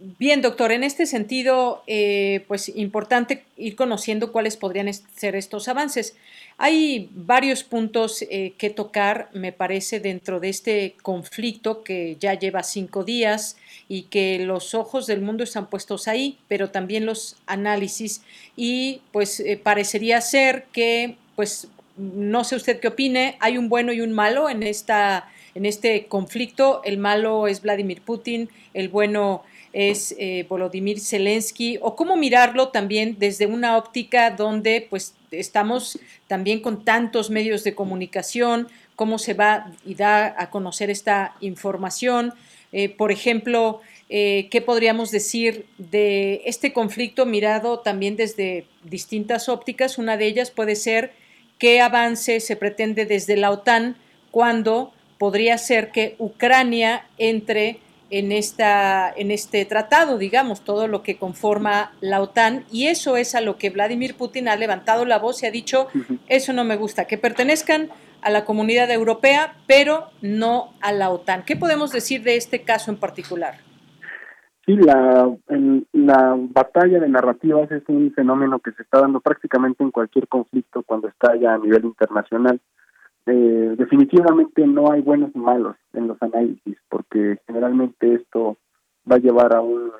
Bien, 0.00 0.42
doctor, 0.42 0.70
en 0.70 0.84
este 0.84 1.06
sentido, 1.06 1.82
eh, 1.88 2.44
pues 2.46 2.68
importante 2.68 3.42
ir 3.56 3.74
conociendo 3.74 4.30
cuáles 4.30 4.56
podrían 4.56 4.92
ser 4.92 5.34
estos 5.34 5.66
avances. 5.66 6.14
Hay 6.56 7.10
varios 7.12 7.64
puntos 7.64 8.22
eh, 8.22 8.52
que 8.58 8.70
tocar, 8.70 9.28
me 9.32 9.50
parece, 9.50 9.98
dentro 9.98 10.38
de 10.38 10.50
este 10.50 10.94
conflicto 11.02 11.82
que 11.82 12.16
ya 12.20 12.34
lleva 12.34 12.62
cinco 12.62 13.02
días 13.02 13.56
y 13.88 14.02
que 14.02 14.38
los 14.38 14.72
ojos 14.74 15.08
del 15.08 15.20
mundo 15.20 15.42
están 15.42 15.68
puestos 15.68 16.06
ahí, 16.06 16.38
pero 16.46 16.70
también 16.70 17.04
los 17.04 17.36
análisis 17.46 18.22
y 18.56 19.00
pues 19.10 19.40
eh, 19.40 19.56
parecería 19.60 20.20
ser 20.20 20.66
que, 20.70 21.16
pues, 21.34 21.66
no 21.96 22.44
sé 22.44 22.54
usted 22.54 22.78
qué 22.78 22.86
opine, 22.86 23.36
hay 23.40 23.58
un 23.58 23.68
bueno 23.68 23.92
y 23.92 24.00
un 24.00 24.12
malo 24.12 24.48
en 24.48 24.62
esta 24.62 25.28
en 25.54 25.66
este 25.66 26.06
conflicto. 26.06 26.82
El 26.84 26.98
malo 26.98 27.48
es 27.48 27.62
Vladimir 27.62 28.00
Putin, 28.00 28.48
el 28.74 28.88
bueno 28.88 29.42
es 29.72 30.14
eh, 30.18 30.46
Volodymyr 30.48 31.00
Zelensky, 31.00 31.78
o 31.80 31.94
cómo 31.96 32.16
mirarlo 32.16 32.68
también 32.68 33.16
desde 33.18 33.46
una 33.46 33.76
óptica 33.76 34.30
donde 34.30 34.86
pues 34.88 35.14
estamos 35.30 35.98
también 36.26 36.60
con 36.60 36.84
tantos 36.84 37.30
medios 37.30 37.64
de 37.64 37.74
comunicación, 37.74 38.68
cómo 38.96 39.18
se 39.18 39.34
va 39.34 39.72
y 39.84 39.94
da 39.94 40.34
a 40.38 40.50
conocer 40.50 40.90
esta 40.90 41.34
información. 41.40 42.32
Eh, 42.72 42.88
por 42.88 43.12
ejemplo, 43.12 43.80
eh, 44.08 44.48
¿qué 44.50 44.60
podríamos 44.60 45.10
decir 45.10 45.66
de 45.78 46.42
este 46.44 46.72
conflicto 46.72 47.26
mirado 47.26 47.80
también 47.80 48.16
desde 48.16 48.66
distintas 48.84 49.48
ópticas? 49.48 49.98
Una 49.98 50.16
de 50.16 50.26
ellas 50.26 50.50
puede 50.50 50.76
ser 50.76 51.12
qué 51.58 51.80
avance 51.80 52.40
se 52.40 52.56
pretende 52.56 53.04
desde 53.04 53.36
la 53.36 53.50
OTAN 53.50 53.96
cuando 54.30 54.92
podría 55.18 55.58
ser 55.58 55.90
que 55.90 56.14
Ucrania 56.18 57.06
entre 57.18 57.80
en, 58.10 58.32
esta, 58.32 59.10
en 59.10 59.30
este 59.30 59.64
tratado, 59.64 60.18
digamos, 60.18 60.62
todo 60.62 60.88
lo 60.88 61.02
que 61.02 61.16
conforma 61.16 61.92
la 62.00 62.20
OTAN, 62.20 62.64
y 62.70 62.86
eso 62.86 63.16
es 63.16 63.34
a 63.34 63.40
lo 63.40 63.56
que 63.56 63.70
Vladimir 63.70 64.16
Putin 64.16 64.48
ha 64.48 64.56
levantado 64.56 65.04
la 65.04 65.18
voz 65.18 65.42
y 65.42 65.46
ha 65.46 65.50
dicho, 65.50 65.88
eso 66.28 66.52
no 66.52 66.64
me 66.64 66.76
gusta, 66.76 67.06
que 67.06 67.18
pertenezcan 67.18 67.90
a 68.22 68.30
la 68.30 68.44
comunidad 68.44 68.90
europea, 68.90 69.54
pero 69.66 70.08
no 70.22 70.72
a 70.80 70.92
la 70.92 71.10
OTAN. 71.10 71.44
¿Qué 71.44 71.56
podemos 71.56 71.92
decir 71.92 72.22
de 72.22 72.36
este 72.36 72.62
caso 72.62 72.90
en 72.90 72.96
particular? 72.98 73.54
Sí, 74.66 74.76
la, 74.76 75.30
la 75.92 76.36
batalla 76.36 77.00
de 77.00 77.08
narrativas 77.08 77.70
es 77.70 77.82
un 77.88 78.12
fenómeno 78.12 78.58
que 78.58 78.72
se 78.72 78.82
está 78.82 79.00
dando 79.00 79.20
prácticamente 79.20 79.82
en 79.82 79.90
cualquier 79.90 80.28
conflicto 80.28 80.82
cuando 80.82 81.08
está 81.08 81.34
ya 81.36 81.54
a 81.54 81.58
nivel 81.58 81.86
internacional. 81.86 82.60
Eh, 83.30 83.74
definitivamente 83.76 84.66
no 84.66 84.90
hay 84.90 85.02
buenos 85.02 85.30
y 85.34 85.38
malos 85.38 85.76
en 85.92 86.08
los 86.08 86.16
análisis, 86.22 86.78
porque 86.88 87.38
generalmente 87.46 88.14
esto 88.14 88.56
va 89.10 89.16
a 89.16 89.20
llevar 89.20 89.54
a 89.54 89.60
un, 89.60 89.90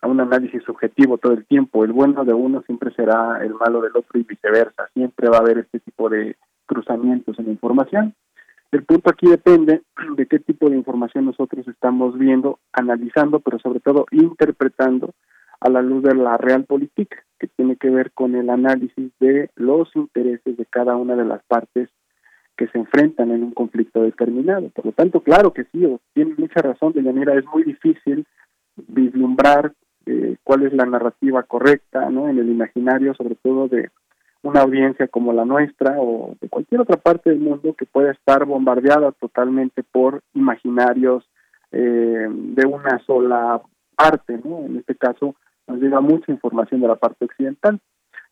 a 0.00 0.06
un 0.06 0.20
análisis 0.20 0.62
subjetivo 0.62 1.18
todo 1.18 1.32
el 1.32 1.44
tiempo. 1.46 1.84
El 1.84 1.92
bueno 1.92 2.24
de 2.24 2.32
uno 2.32 2.62
siempre 2.62 2.94
será 2.94 3.40
el 3.42 3.54
malo 3.54 3.80
del 3.80 3.96
otro 3.96 4.20
y 4.20 4.22
viceversa. 4.22 4.88
Siempre 4.94 5.28
va 5.28 5.38
a 5.38 5.40
haber 5.40 5.58
este 5.58 5.80
tipo 5.80 6.08
de 6.08 6.36
cruzamientos 6.66 7.36
en 7.40 7.46
la 7.46 7.50
información. 7.50 8.14
El 8.70 8.84
punto 8.84 9.10
aquí 9.10 9.26
depende 9.26 9.82
de 10.16 10.26
qué 10.26 10.38
tipo 10.38 10.70
de 10.70 10.76
información 10.76 11.24
nosotros 11.24 11.66
estamos 11.66 12.16
viendo, 12.16 12.60
analizando, 12.72 13.40
pero 13.40 13.58
sobre 13.58 13.80
todo 13.80 14.06
interpretando 14.12 15.12
a 15.58 15.70
la 15.70 15.82
luz 15.82 16.04
de 16.04 16.14
la 16.14 16.36
realpolitik, 16.36 17.12
que 17.40 17.48
tiene 17.48 17.74
que 17.74 17.90
ver 17.90 18.12
con 18.12 18.36
el 18.36 18.48
análisis 18.48 19.10
de 19.18 19.50
los 19.56 19.88
intereses 19.96 20.56
de 20.56 20.66
cada 20.66 20.94
una 20.94 21.16
de 21.16 21.24
las 21.24 21.42
partes 21.46 21.88
que 22.56 22.68
se 22.68 22.78
enfrentan 22.78 23.30
en 23.30 23.42
un 23.42 23.52
conflicto 23.52 24.02
determinado. 24.02 24.70
Por 24.70 24.86
lo 24.86 24.92
tanto, 24.92 25.20
claro 25.20 25.52
que 25.52 25.64
sí, 25.64 25.86
tiene 26.14 26.34
mucha 26.36 26.62
razón, 26.62 26.92
de 26.92 27.02
manera 27.02 27.34
es 27.34 27.44
muy 27.46 27.62
difícil 27.64 28.26
vislumbrar 28.76 29.72
eh, 30.06 30.36
cuál 30.44 30.62
es 30.62 30.72
la 30.72 30.86
narrativa 30.86 31.42
correcta 31.42 32.08
¿no? 32.10 32.28
en 32.28 32.38
el 32.38 32.48
imaginario, 32.48 33.14
sobre 33.14 33.34
todo 33.34 33.68
de 33.68 33.90
una 34.42 34.60
audiencia 34.60 35.08
como 35.08 35.32
la 35.32 35.44
nuestra 35.44 35.96
o 35.98 36.36
de 36.40 36.48
cualquier 36.48 36.80
otra 36.80 36.96
parte 36.96 37.30
del 37.30 37.40
mundo 37.40 37.74
que 37.74 37.86
pueda 37.86 38.12
estar 38.12 38.44
bombardeada 38.44 39.12
totalmente 39.12 39.82
por 39.82 40.22
imaginarios 40.34 41.28
eh, 41.72 42.28
de 42.30 42.66
una 42.66 43.00
sola 43.04 43.60
parte, 43.96 44.38
¿no? 44.44 44.60
En 44.66 44.76
este 44.76 44.94
caso 44.94 45.34
nos 45.66 45.80
llega 45.80 46.00
mucha 46.00 46.30
información 46.30 46.80
de 46.80 46.88
la 46.88 46.96
parte 46.96 47.24
occidental. 47.24 47.80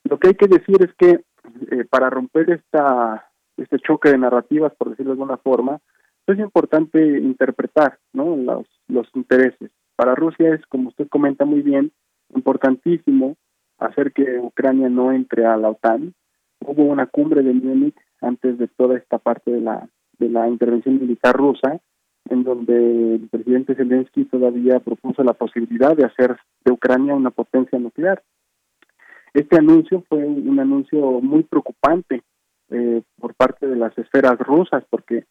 Lo 0.04 0.18
que 0.18 0.28
hay 0.28 0.34
que 0.34 0.46
decir 0.46 0.76
es 0.80 0.94
que 0.94 1.24
eh, 1.70 1.84
para 1.90 2.10
romper 2.10 2.50
esta 2.50 3.28
este 3.56 3.78
choque 3.78 4.10
de 4.10 4.18
narrativas, 4.18 4.74
por 4.74 4.90
decirlo 4.90 5.12
de 5.12 5.20
alguna 5.20 5.36
forma, 5.38 5.80
es 6.26 6.38
importante 6.38 7.00
interpretar 7.18 7.98
¿no? 8.12 8.36
los, 8.36 8.66
los 8.88 9.06
intereses. 9.14 9.70
Para 9.96 10.14
Rusia 10.14 10.54
es, 10.54 10.64
como 10.66 10.88
usted 10.88 11.08
comenta 11.08 11.44
muy 11.44 11.62
bien, 11.62 11.92
importantísimo 12.34 13.36
hacer 13.78 14.12
que 14.12 14.38
Ucrania 14.38 14.88
no 14.88 15.12
entre 15.12 15.46
a 15.46 15.56
la 15.56 15.70
OTAN. 15.70 16.14
Hubo 16.60 16.84
una 16.84 17.06
cumbre 17.06 17.42
de 17.42 17.52
Múnich 17.52 17.96
antes 18.20 18.58
de 18.58 18.68
toda 18.68 18.96
esta 18.96 19.18
parte 19.18 19.50
de 19.50 19.60
la, 19.60 19.88
de 20.18 20.28
la 20.28 20.48
intervención 20.48 20.98
militar 20.98 21.36
rusa, 21.36 21.80
en 22.30 22.42
donde 22.42 23.16
el 23.16 23.28
presidente 23.28 23.74
Zelensky 23.74 24.24
todavía 24.24 24.80
propuso 24.80 25.22
la 25.22 25.34
posibilidad 25.34 25.94
de 25.94 26.06
hacer 26.06 26.36
de 26.64 26.72
Ucrania 26.72 27.14
una 27.14 27.30
potencia 27.30 27.78
nuclear. 27.78 28.22
Este 29.34 29.58
anuncio 29.58 30.02
fue 30.08 30.24
un 30.24 30.58
anuncio 30.58 31.20
muy 31.20 31.42
preocupante 31.42 32.22
eh, 32.70 33.02
por 33.20 33.34
parte 33.34 33.66
de 33.66 33.76
las 33.76 33.96
esferas 33.98 34.38
rusas, 34.38 34.84
porque 34.90 35.24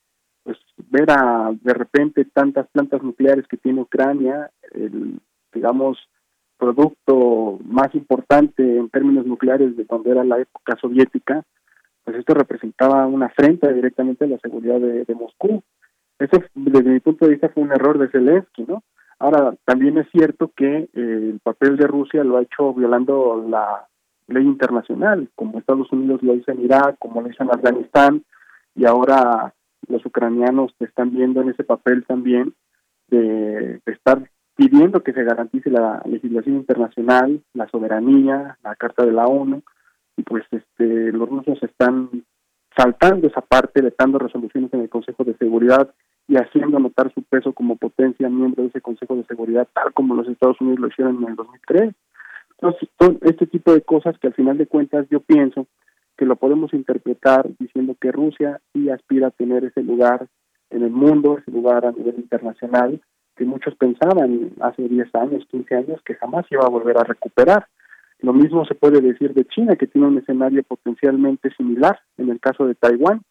pues 0.43 0.57
ver 0.89 1.10
a 1.10 1.53
de 1.61 1.73
repente 1.73 2.26
tantas 2.26 2.68
plantas 2.68 3.01
nucleares 3.01 3.47
que 3.47 3.57
tiene 3.57 3.81
Ucrania, 3.81 4.51
el 4.72 5.19
digamos 5.53 5.97
producto 6.57 7.60
más 7.65 7.93
importante 7.93 8.77
en 8.77 8.89
términos 8.89 9.26
nucleares 9.26 9.76
de 9.76 9.85
cuando 9.85 10.11
era 10.11 10.23
la 10.23 10.39
época 10.39 10.77
soviética, 10.80 11.43
pues 12.03 12.18
esto 12.18 12.34
representaba 12.34 13.05
una 13.07 13.27
afrenta 13.27 13.72
directamente 13.72 14.26
a 14.26 14.27
la 14.27 14.38
seguridad 14.39 14.80
de, 14.80 15.15
Moscú. 15.15 15.64
Eso, 16.19 16.43
desde 16.53 16.89
mi 16.89 16.99
punto 16.99 17.26
de 17.26 17.31
vista, 17.31 17.49
fue 17.49 17.64
un 17.64 17.72
error 17.72 17.97
de 17.97 18.10
Zelensky, 18.10 18.64
¿no? 18.68 18.84
Ahora, 19.19 19.55
también 19.65 19.97
es 19.97 20.07
cierto 20.11 20.51
que 20.55 20.68
eh, 20.68 20.89
el 20.93 21.39
papel 21.43 21.77
de 21.77 21.88
Rusia 21.88 22.23
lo 22.23 22.38
ha 22.38 22.41
hecho 22.41 22.73
violando 22.73 23.45
la 23.47 23.88
ley 24.27 24.43
internacional, 24.43 25.29
como 25.35 25.59
Estados 25.59 25.91
Unidos 25.91 26.21
lo 26.23 26.35
hizo 26.35 26.51
en 26.51 26.61
Irak, 26.61 26.97
como 26.99 27.21
lo 27.21 27.29
hizo 27.29 27.43
en 27.43 27.51
Afganistán, 27.51 28.23
y 28.75 28.85
ahora 28.85 29.53
los 29.87 30.05
ucranianos 30.05 30.73
están 30.79 31.11
viendo 31.11 31.41
en 31.41 31.49
ese 31.49 31.63
papel 31.63 32.05
también 32.05 32.53
de, 33.09 33.81
estar 33.85 34.29
pidiendo 34.55 35.03
que 35.03 35.13
se 35.13 35.23
garantice 35.23 35.69
la 35.69 36.01
legislación 36.05 36.55
internacional, 36.57 37.41
la 37.53 37.67
soberanía, 37.69 38.57
la 38.63 38.75
Carta 38.75 39.05
de 39.05 39.11
la 39.11 39.25
ONU, 39.25 39.61
y 40.15 40.23
pues 40.23 40.43
este 40.51 41.11
los 41.11 41.27
rusos 41.27 41.61
están 41.63 42.09
saltando 42.75 43.27
esa 43.27 43.41
parte, 43.41 43.81
vetando 43.81 44.19
resoluciones 44.19 44.73
en 44.73 44.81
el 44.81 44.89
Consejo 44.89 45.23
de 45.23 45.35
Seguridad 45.37 45.93
y 46.27 46.37
haciendo 46.37 46.79
notar 46.79 47.13
su 47.13 47.21
peso 47.23 47.53
como 47.53 47.75
potencia 47.75 48.29
miembro 48.29 48.63
de 48.63 48.69
ese 48.69 48.81
Consejo 48.81 49.15
de 49.15 49.25
Seguridad, 49.25 49.67
tal 49.73 49.93
como 49.93 50.15
los 50.15 50.27
Estados 50.27 50.59
Unidos 50.61 50.79
lo 50.79 50.87
hicieron 50.87 51.17
en 51.17 51.29
el 51.29 51.35
2003 51.35 51.93
son 52.99 53.19
este 53.22 53.48
tipo 53.48 53.73
de 53.73 53.81
cosas 53.81 54.18
que 54.19 54.27
al 54.27 54.34
final 54.34 54.57
de 54.57 54.68
cuentas 54.68 55.07
yo 55.10 55.19
pienso 55.19 55.68
que 56.18 56.26
lo 56.26 56.35
podemos 56.35 56.73
interpretar 56.73 57.49
diciendo 57.60 57.95
que 57.99 58.11
Rusia 58.11 58.61
sí 58.72 58.90
aspira 58.90 59.27
a 59.27 59.31
tener 59.31 59.64
ese 59.65 59.81
lugar 59.81 60.27
en 60.69 60.84
el 60.84 60.91
mundo, 60.91 61.38
ese 61.38 61.52
lugar 61.52 61.85
a 61.85 61.91
nivel 61.91 62.15
internacional, 62.18 63.02
que 63.35 63.45
muchos 63.45 63.76
pensaban 63.76 64.52
hace 64.61 64.88
10 64.88 65.15
años, 65.15 65.45
15 65.49 65.76
años, 65.76 66.02
que 66.06 66.15
jamás 66.15 66.45
iba 66.52 66.64
a 66.65 66.69
volver 66.69 66.98
a 66.98 67.03
recuperar. 67.03 67.68
Lo 68.19 68.34
mismo 68.34 68.65
se 68.65 68.76
puede 68.76 69.02
decir 69.02 69.34
de 69.34 69.45
China, 69.45 69.76
que 69.76 69.88
tiene 69.88 70.07
un 70.07 70.18
escenario 70.18 70.64
potencialmente 70.64 71.52
similar 71.56 71.99
en 72.18 72.30
el 72.30 72.40
caso 72.40 72.65
de 72.65 72.76
Taiwán, 72.76 73.22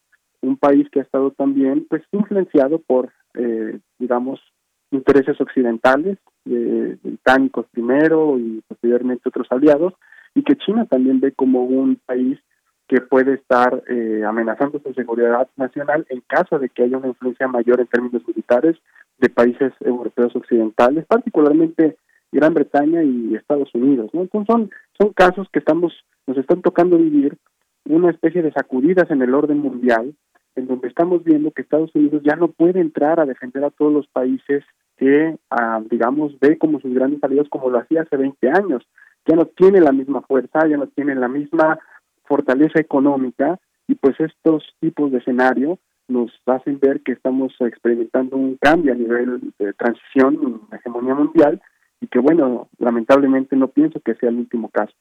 un 0.43 0.57
país 0.57 0.89
que 0.91 1.01
ha 1.01 1.05
estado 1.05 1.31
también 1.31 1.87
pues 1.89 2.03
influenciado 2.11 2.81
por, 2.81 3.13
eh, 3.35 3.79
digamos, 3.99 4.41
intereses 4.93 5.41
occidentales, 5.41 6.19
eh, 6.47 6.97
británicos 7.03 7.67
primero 7.71 8.39
y 8.39 8.63
posteriormente 8.67 9.29
otros 9.29 9.47
aliados, 9.51 9.95
y 10.35 10.43
que 10.43 10.57
China 10.57 10.87
también 10.87 11.21
ve 11.21 11.33
como 11.33 11.65
un 11.65 11.99
país 12.07 12.39
que 12.89 13.01
puede 13.01 13.35
estar 13.35 13.83
eh, 13.89 14.23
amenazando 14.27 14.81
su 14.81 14.93
seguridad 14.93 15.49
nacional 15.57 16.07
en 16.11 16.23
caso 16.27 16.59
de 16.59 16.69
que 16.69 16.83
haya 16.83 16.99
una 16.99 17.09
influencia 17.09 17.49
mayor 17.49 17.81
en 17.81 17.87
términos 17.87 18.23
militares 18.27 18.77
de 19.19 19.31
países 19.31 19.73
europeos 19.81 20.35
occidentales, 20.37 21.07
particularmente 21.07 21.97
Gran 22.33 22.55
Bretaña 22.55 23.03
y 23.03 23.35
Estados 23.35 23.75
Unidos. 23.75 24.11
¿no? 24.13 24.23
Entonces 24.23 24.47
son, 24.53 24.71
son 24.99 25.13
casos 25.13 25.49
que 25.53 25.59
estamos 25.59 25.93
nos 26.27 26.39
están 26.39 26.63
tocando 26.63 26.99
vivir 26.99 27.37
una 27.85 28.11
especie 28.11 28.43
de 28.43 28.53
sacudidas 28.53 29.11
en 29.11 29.23
el 29.23 29.35
orden 29.35 29.59
mundial, 29.59 30.15
en 30.55 30.67
donde 30.67 30.89
estamos 30.89 31.25
viendo 31.25 31.51
que 31.51 31.63
Estados 31.63 31.91
Unidos 31.95 32.23
ya 32.25 32.37
no 32.37 32.49
puede 32.49 32.81
entrar 32.81 33.19
a 33.19 33.27
defender 33.27 33.65
a 33.65 33.71
todos 33.71 33.93
los 33.93 34.07
países 34.09 34.65
que, 34.97 35.37
ah, 35.51 35.81
digamos, 35.91 36.39
ve 36.41 36.59
como 36.59 36.81
sus 36.81 36.93
grandes 36.95 37.23
aliados 37.23 37.49
como 37.49 37.71
lo 37.71 37.79
hacía 37.79 38.03
hace 38.03 38.17
20 38.17 38.49
años. 38.51 38.87
Ya 39.27 39.37
no 39.37 39.47
tiene 39.47 39.81
la 39.81 39.93
misma 39.93 40.23
fuerza, 40.23 40.67
ya 40.67 40.77
no 40.77 40.87
tiene 40.89 41.15
la 41.15 41.29
misma 41.29 41.79
fortaleza 42.25 42.81
económica 42.81 43.59
y 43.87 43.95
pues 43.95 44.19
estos 44.21 44.65
tipos 44.81 45.11
de 45.11 45.19
escenario 45.19 45.79
nos 46.09 46.31
hacen 46.47 46.79
ver 46.81 47.01
que 47.03 47.13
estamos 47.13 47.53
experimentando 47.61 48.37
un 48.37 48.57
cambio 48.57 48.93
a 48.93 48.97
nivel 48.97 49.53
de 49.59 49.73
transición 49.75 50.63
hegemonía 50.73 51.15
mundial 51.15 51.61
y 52.01 52.07
que 52.09 52.19
bueno, 52.19 52.69
lamentablemente 52.79 53.57
no 53.57 53.69
pienso 53.69 54.01
que 54.01 54.15
sea 54.17 54.29
el 54.29 54.39
último 54.39 54.69
caso. 54.71 54.93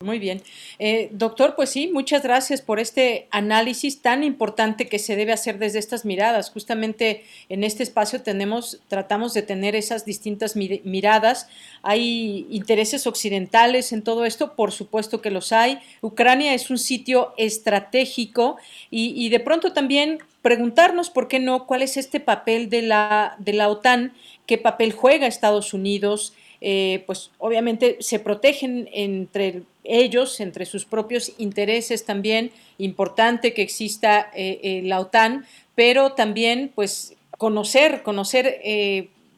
Muy 0.00 0.18
bien. 0.18 0.42
Eh, 0.80 1.08
doctor, 1.12 1.54
pues 1.54 1.70
sí, 1.70 1.88
muchas 1.90 2.22
gracias 2.22 2.60
por 2.60 2.78
este 2.78 3.26
análisis 3.30 4.02
tan 4.02 4.22
importante 4.22 4.88
que 4.88 4.98
se 4.98 5.14
debe 5.16 5.32
hacer 5.32 5.58
desde 5.58 5.78
estas 5.78 6.04
miradas. 6.04 6.50
Justamente 6.50 7.24
en 7.48 7.64
este 7.64 7.84
espacio 7.84 8.20
tenemos, 8.20 8.80
tratamos 8.88 9.32
de 9.34 9.42
tener 9.42 9.76
esas 9.76 10.04
distintas 10.04 10.56
miradas. 10.56 11.48
Hay 11.82 12.46
intereses 12.50 13.06
occidentales 13.06 13.92
en 13.92 14.02
todo 14.02 14.26
esto, 14.26 14.54
por 14.56 14.72
supuesto 14.72 15.22
que 15.22 15.30
los 15.30 15.52
hay. 15.52 15.78
Ucrania 16.02 16.54
es 16.54 16.68
un 16.70 16.78
sitio 16.78 17.32
estratégico 17.38 18.56
y, 18.90 19.28
de 19.30 19.40
pronto 19.40 19.72
también 19.72 20.18
preguntarnos, 20.42 21.08
¿por 21.08 21.28
qué 21.28 21.38
no?, 21.38 21.66
cuál 21.66 21.80
es 21.80 21.96
este 21.96 22.20
papel 22.20 22.68
de 22.68 22.82
la, 22.82 23.36
de 23.38 23.54
la 23.54 23.70
OTAN, 23.70 24.12
qué 24.44 24.58
papel 24.58 24.92
juega 24.92 25.26
Estados 25.26 25.72
Unidos 25.72 26.34
eh, 26.66 27.02
pues 27.04 27.30
obviamente 27.38 27.98
se 28.00 28.18
protegen 28.18 28.88
entre 28.94 29.64
ellos, 29.84 30.40
entre 30.40 30.66
sus 30.66 30.84
propios 30.84 31.32
intereses 31.38 32.04
también, 32.04 32.50
importante 32.78 33.52
que 33.52 33.62
exista 33.62 34.30
eh, 34.34 34.60
eh, 34.62 34.82
la 34.84 35.00
OTAN, 35.00 35.46
pero 35.74 36.12
también 36.12 36.72
pues 36.74 37.14
conocer, 37.38 38.02
conocer 38.02 38.60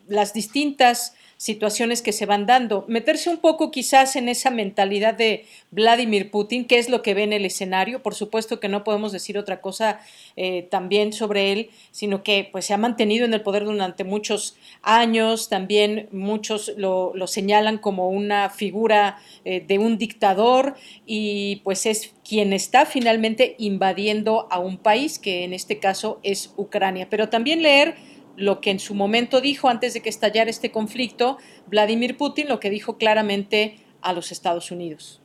las 0.06 0.32
distintas 0.32 1.15
situaciones 1.36 2.02
que 2.02 2.12
se 2.12 2.26
van 2.26 2.46
dando. 2.46 2.84
Meterse 2.88 3.28
un 3.28 3.38
poco 3.38 3.70
quizás 3.70 4.16
en 4.16 4.28
esa 4.28 4.50
mentalidad 4.50 5.14
de 5.14 5.44
Vladimir 5.70 6.30
Putin, 6.30 6.64
qué 6.64 6.78
es 6.78 6.88
lo 6.88 7.02
que 7.02 7.14
ve 7.14 7.24
en 7.24 7.32
el 7.32 7.44
escenario. 7.44 8.02
Por 8.02 8.14
supuesto 8.14 8.58
que 8.58 8.68
no 8.68 8.84
podemos 8.84 9.12
decir 9.12 9.36
otra 9.36 9.60
cosa 9.60 10.00
eh, 10.36 10.66
también 10.70 11.12
sobre 11.12 11.52
él, 11.52 11.70
sino 11.90 12.22
que 12.22 12.48
pues 12.50 12.64
se 12.64 12.74
ha 12.74 12.78
mantenido 12.78 13.24
en 13.24 13.34
el 13.34 13.42
poder 13.42 13.64
durante 13.64 14.04
muchos 14.04 14.56
años. 14.82 15.48
También 15.48 16.08
muchos 16.10 16.72
lo, 16.76 17.12
señalan 17.26 17.78
como 17.78 18.08
una 18.08 18.48
figura 18.50 19.18
eh, 19.44 19.62
de 19.66 19.78
un 19.78 19.98
dictador 19.98 20.74
y 21.04 21.56
pues 21.64 21.86
es 21.86 22.14
quien 22.26 22.52
está 22.52 22.86
finalmente 22.86 23.56
invadiendo 23.58 24.48
a 24.50 24.58
un 24.58 24.78
país, 24.78 25.18
que 25.18 25.44
en 25.44 25.52
este 25.52 25.78
caso 25.78 26.18
es 26.22 26.52
Ucrania. 26.56 27.08
Pero 27.10 27.28
también 27.28 27.62
leer 27.62 27.94
lo 28.36 28.60
que 28.60 28.70
en 28.70 28.78
su 28.78 28.94
momento 28.94 29.40
dijo 29.40 29.68
antes 29.68 29.94
de 29.94 30.02
que 30.02 30.08
estallara 30.08 30.50
este 30.50 30.70
conflicto, 30.70 31.38
Vladimir 31.68 32.16
Putin, 32.16 32.48
lo 32.48 32.60
que 32.60 32.70
dijo 32.70 32.98
claramente 32.98 33.76
a 34.02 34.12
los 34.12 34.32
Estados 34.32 34.70
Unidos. 34.70 35.22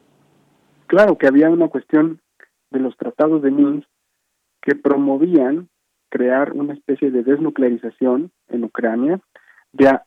Claro 0.87 1.17
que 1.17 1.27
había 1.27 1.49
una 1.49 1.67
cuestión 1.67 2.21
de 2.71 2.79
los 2.79 2.95
tratados 2.97 3.41
de 3.41 3.51
Minsk 3.51 3.87
que 4.61 4.75
promovían 4.75 5.69
crear 6.09 6.53
una 6.53 6.73
especie 6.73 7.11
de 7.11 7.23
desnuclearización 7.23 8.31
en 8.49 8.63
Ucrania, 8.63 9.19
de 9.71 9.99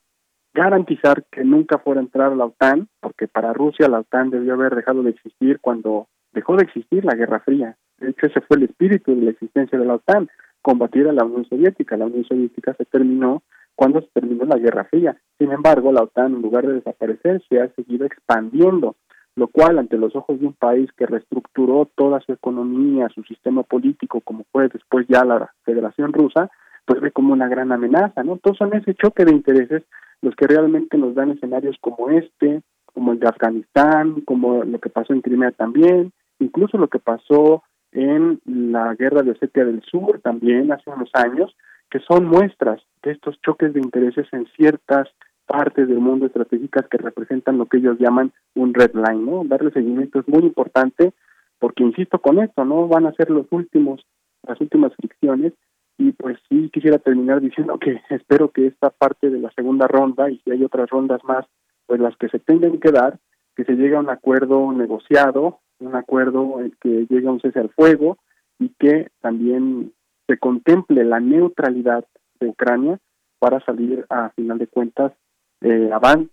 garantizar 0.53 1.25
que 1.31 1.45
nunca 1.45 1.79
fuera 1.79 2.01
a 2.01 2.05
entrar 2.05 2.37
la 2.37 2.45
OTAN, 2.45 2.89
porque 3.01 3.27
para 3.27 3.53
Rusia 3.53 3.89
la 3.89 4.01
OTAN 4.01 4.31
debió 4.31 4.55
haber 4.55 4.75
dejado 4.75 5.03
de 5.03 5.11
existir 5.11 5.59
cuando 5.61 6.09
dejó 6.33 6.57
de 6.57 6.65
existir 6.65 7.05
la 7.05 7.15
Guerra 7.15 7.41
Fría. 7.41 7.77
De 7.99 8.11
hecho, 8.11 8.27
ese 8.27 8.41
fue 8.43 8.59
el 8.59 8.65
espíritu 8.65 9.15
de 9.15 9.23
la 9.23 9.31
existencia 9.31 9.79
de 9.79 9.85
la 9.85 9.95
OTAN 9.95 10.29
combatir 10.65 11.07
a 11.07 11.13
la 11.13 11.25
Unión 11.25 11.45
Soviética. 11.45 11.99
La 11.99 12.07
Unión 12.07 12.25
Soviética 12.25 12.73
se 12.75 12.87
terminó 12.87 13.43
cuando 13.77 14.01
se 14.01 14.09
terminó 14.15 14.47
la 14.47 14.57
Guerra 14.57 14.85
Fría. 14.85 15.15
Sin 15.39 15.53
embargo, 15.53 15.93
la 15.93 16.03
OTAN, 16.03 16.35
en 16.35 16.43
lugar 16.43 16.67
de 16.67 16.73
desaparecer, 16.73 17.43
se 17.51 17.61
ha 17.61 17.69
seguido 17.75 18.07
expandiendo, 18.07 18.97
lo 19.37 19.49
cual, 19.49 19.79
ante 19.79 19.99
los 19.99 20.17
ojos 20.17 20.41
de 20.41 20.47
un 20.47 20.55
país 20.55 20.89
que 20.97 21.05
reestructuró 21.05 21.91
toda 21.95 22.21
su 22.21 22.33
economía, 22.33 23.11
su 23.15 23.23
sistema 23.25 23.63
político, 23.63 24.23
como 24.23 24.45
fue 24.51 24.69
después 24.69 25.07
ya 25.07 25.23
la 25.25 25.53
Federación 25.65 26.15
Rusa, 26.15 26.51
pues 26.87 26.99
ve 27.03 27.11
como 27.11 27.35
una 27.35 27.49
gran 27.49 27.71
amenaza, 27.71 28.23
¿no? 28.23 28.33
Entonces 28.33 28.59
son 28.59 28.75
ese 28.75 28.95
choque 28.95 29.27
de 29.27 29.33
intereses 29.33 29.83
los 30.23 30.35
que 30.35 30.47
realmente 30.47 30.97
nos 30.97 31.15
dan 31.15 31.33
escenarios 31.33 31.77
como 31.83 32.09
este, 32.09 32.63
como 32.87 33.13
el 33.13 33.19
de 33.19 33.29
Afganistán, 33.29 34.23
como 34.23 34.65
lo 34.65 34.79
que 34.79 34.89
pasó 34.89 35.13
en 35.13 35.21
Crimea 35.21 35.51
también, 35.51 36.13
incluso 36.39 36.79
lo 36.79 36.89
que 36.89 37.01
pasó 37.01 37.63
en 37.95 38.41
la 38.45 38.95
guerra 38.95 39.23
de 39.23 39.31
Osetia 39.31 39.65
del 39.65 39.83
Sur 39.83 40.21
también 40.21 40.71
hace 40.73 40.91
unos 40.91 41.11
años, 41.15 41.57
que 41.91 42.01
son 42.01 42.27
muestras 42.27 42.83
de 43.03 43.13
estos 43.13 43.41
choques 43.41 43.73
de 43.73 43.81
intereses 43.81 44.27
en 44.33 44.47
ciertas 44.57 45.09
partes 45.47 45.89
del 45.89 45.99
mundo 45.99 46.27
estratégicas 46.27 46.87
que 46.89 46.99
representan 46.99 47.59
lo 47.59 47.67
que 47.67 47.79
ellos 47.79 47.99
llaman 47.99 48.33
un 48.55 48.75
red 48.75 48.93
line, 48.95 49.25
¿no? 49.25 49.45
Darle 49.45 49.71
seguimiento 49.71 50.21
es 50.21 50.29
muy 50.29 50.43
importante 50.43 51.13
porque 51.59 51.83
insisto 51.83 52.19
con 52.19 52.41
esto, 52.41 52.65
no 52.65 52.89
van 52.89 53.07
a 53.07 53.13
ser 53.13 53.31
los 53.31 53.47
últimos 53.51 54.05
las 54.47 54.61
últimas 54.61 54.93
fricciones 54.97 55.53
y 55.97 56.13
pues 56.13 56.39
sí 56.49 56.71
quisiera 56.73 56.99
terminar 56.99 57.41
diciendo 57.41 57.79
que 57.79 58.01
espero 58.11 58.51
que 58.51 58.67
esta 58.67 58.91
parte 58.91 59.31
de 59.31 59.39
la 59.39 59.51
segunda 59.53 59.87
ronda 59.87 60.31
y 60.31 60.39
si 60.41 60.51
hay 60.51 60.65
otras 60.65 60.91
rondas 60.91 61.23
más, 61.25 61.47
pues 61.87 62.01
las 62.01 62.17
que 62.17 62.29
se 62.29 62.39
tengan 62.39 62.79
que 62.79 62.91
dar, 62.91 63.19
que 63.57 63.65
se 63.65 63.75
llegue 63.75 63.97
a 63.97 64.01
un 64.01 64.11
acuerdo 64.11 64.73
negociado 64.73 65.61
un 65.81 65.95
acuerdo 65.97 66.61
en 66.61 66.73
que 66.81 67.07
llegue 67.09 67.29
a 67.29 67.33
un 67.33 67.41
cese 67.41 67.61
al 67.61 67.71
fuego 67.71 68.19
y 68.59 68.71
que 68.79 69.09
también 69.21 69.93
se 70.27 70.39
contemple 70.39 71.05
la 71.05 71.21
neutralidad 71.21 72.05
de 72.41 72.49
Ucrania 72.49 72.99
para 73.39 73.61
salir 73.65 74.07
a 74.09 74.31
final 74.31 74.59
de 74.59 74.67
cuentas 74.67 75.13
eh, 75.61 75.91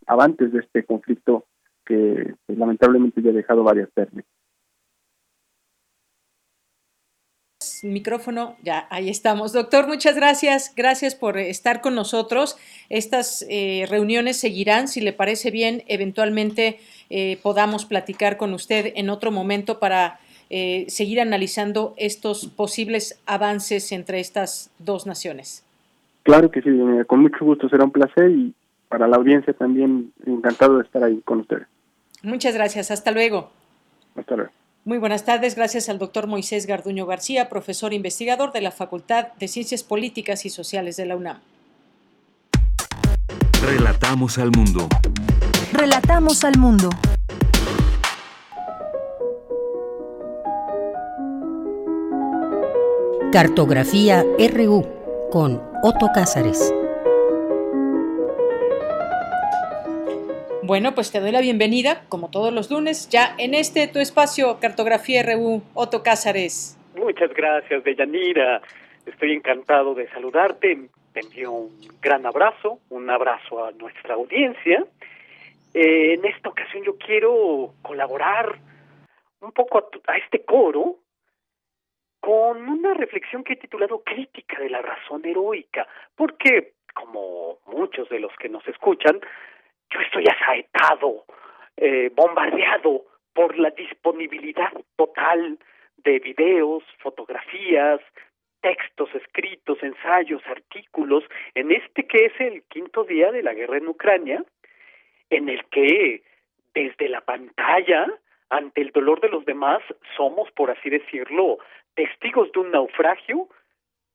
avantes 0.07 0.52
de 0.52 0.60
este 0.60 0.84
conflicto 0.85 1.45
que 1.85 2.35
pues, 2.45 2.57
lamentablemente 2.57 3.22
ya 3.22 3.31
ha 3.31 3.34
dejado 3.34 3.64
varias 3.64 3.89
pérdidas. 3.91 4.26
Micrófono, 7.84 8.56
ya 8.64 8.88
ahí 8.90 9.10
estamos. 9.10 9.53
Doctor, 9.53 9.88
muchas 9.88 10.16
gracias. 10.16 10.74
Gracias 10.76 11.16
por 11.16 11.38
estar 11.38 11.82
con 11.82 11.95
nosotros. 11.95 12.58
Estas 12.90 13.45
eh, 13.49 13.86
reuniones 13.90 14.38
seguirán, 14.40 14.88
si 14.88 15.02
le 15.02 15.14
parece 15.14 15.52
bien, 15.52 15.84
eventualmente 15.88 16.80
eh, 17.10 17.40
podamos 17.41 17.86
platicar 17.86 18.38
con 18.38 18.53
usted 18.53 18.94
en 18.95 19.10
otro 19.10 19.32
momento 19.32 19.80
para 19.80 20.20
eh, 20.49 20.86
seguir 20.88 21.22
analizando 21.22 21.94
estos 21.98 22.48
posibles 22.48 23.22
avances 23.26 23.91
entre 23.91 24.20
estas 24.20 24.72
dos 24.80 25.06
naciones. 25.06 25.66
Claro 26.24 26.52
que 26.52 26.62
sí, 26.62 26.70
con 27.08 27.22
mucho 27.22 27.44
gusto, 27.44 27.68
será 27.70 27.84
un 27.84 27.91
placer 27.91 28.30
y 28.30 28.53
para 28.90 29.08
la 29.08 29.16
audiencia 29.16 29.53
también 29.53 30.12
encantado 30.26 30.78
de 30.78 30.84
estar 30.84 31.03
ahí 31.03 31.22
con 31.26 31.40
ustedes. 31.40 31.68
Muchas 32.22 32.53
gracias, 32.53 32.91
hasta 32.91 33.12
luego. 33.12 33.49
Hasta 34.16 34.36
luego. 34.36 34.52
Muy 34.84 34.98
buenas 34.98 35.26
tardes, 35.26 35.53
gracias 35.53 35.90
al 35.90 35.99
doctor 35.99 36.26
Moisés 36.26 36.66
Garduño 36.66 37.06
García, 37.06 37.49
profesor 37.49 37.94
investigador 37.94 38.52
de 38.52 38.62
la 38.62 38.72
Facultad 38.72 39.28
de 39.40 39.48
Ciencias 39.48 39.84
Políticas 39.84 40.44
y 40.48 40.49
Sociales 40.49 40.98
de 40.98 41.06
la 41.06 41.16
UNAM. 41.16 41.40
Relatamos 43.64 44.40
al 44.40 44.49
mundo. 44.49 44.90
Relatamos 45.72 46.44
al 46.44 46.58
mundo. 46.58 46.90
Cartografía 53.32 54.26
RU 54.52 54.84
con 55.32 55.62
Otto 55.84 56.10
Cázares. 56.12 56.74
Bueno, 60.72 60.95
pues 60.95 61.11
te 61.11 61.19
doy 61.19 61.34
la 61.34 61.41
bienvenida, 61.41 62.06
como 62.07 62.31
todos 62.31 62.53
los 62.53 62.72
lunes, 62.72 63.10
ya 63.10 63.35
en 63.38 63.53
este 63.53 63.89
tu 63.89 63.99
espacio 63.99 64.57
Cartografía 64.61 65.22
RU, 65.22 65.61
Otto 65.73 66.02
Cázares. 66.02 66.80
Muchas 66.95 67.34
gracias, 67.34 67.84
Deyanira. 67.84 68.61
Estoy 69.06 69.34
encantado 69.34 69.93
de 69.93 70.07
saludarte. 70.11 70.88
Te 71.11 71.19
envío 71.19 71.52
un 71.52 71.77
gran 72.02 72.26
abrazo, 72.26 72.80
un 72.89 73.10
abrazo 73.10 73.65
a 73.65 73.73
nuestra 73.73 74.14
audiencia. 74.14 74.85
Eh, 75.73 76.14
en 76.14 76.23
esta 76.23 76.48
ocasión 76.48 76.85
yo 76.85 76.95
quiero 76.95 77.73
colaborar 77.81 78.57
un 79.41 79.52
poco 79.52 79.77
a, 79.77 80.14
a 80.14 80.18
este 80.19 80.45
coro 80.45 80.99
con 82.22 82.69
una 82.69 82.93
reflexión 82.93 83.43
que 83.43 83.53
he 83.53 83.57
titulado 83.57 84.03
Crítica 84.06 84.57
de 84.61 84.69
la 84.69 84.81
razón 84.81 85.26
heroica, 85.26 85.85
porque 86.15 86.76
como 86.93 87.60
muchos 87.65 88.07
de 88.07 88.22
los 88.22 88.31
que 88.38 88.48
nos 88.48 88.65
escuchan, 88.69 89.19
yo 89.91 89.99
estoy 89.99 90.26
asaetado, 90.27 91.26
eh, 91.77 92.09
bombardeado 92.15 93.05
por 93.34 93.57
la 93.57 93.69
disponibilidad 93.72 94.72
total 94.95 95.59
de 95.97 96.19
videos, 96.19 96.84
fotografías, 96.99 98.01
textos 98.61 99.09
escritos, 99.15 99.81
ensayos, 99.81 100.41
artículos, 100.47 101.23
en 101.55 101.72
este 101.72 102.05
que 102.07 102.26
es 102.26 102.34
el 102.39 102.63
quinto 102.63 103.03
día 103.03 103.31
de 103.31 103.43
la 103.43 103.53
guerra 103.53 103.77
en 103.77 103.88
Ucrania, 103.88 104.43
en 105.30 105.49
el 105.49 105.65
que 105.65 106.23
desde 106.73 107.09
la 107.09 107.22
pantalla, 107.22 108.07
ante 108.49 108.81
el 108.81 108.91
dolor 108.91 109.22
de 109.22 109.30
los 109.30 109.45
demás, 109.45 109.81
somos, 110.15 110.51
por 110.51 110.72
así 110.72 110.89
decirlo, 110.89 111.57
testigos 111.95 112.51
de 112.51 112.59
un 112.59 112.72
naufragio 112.72 113.49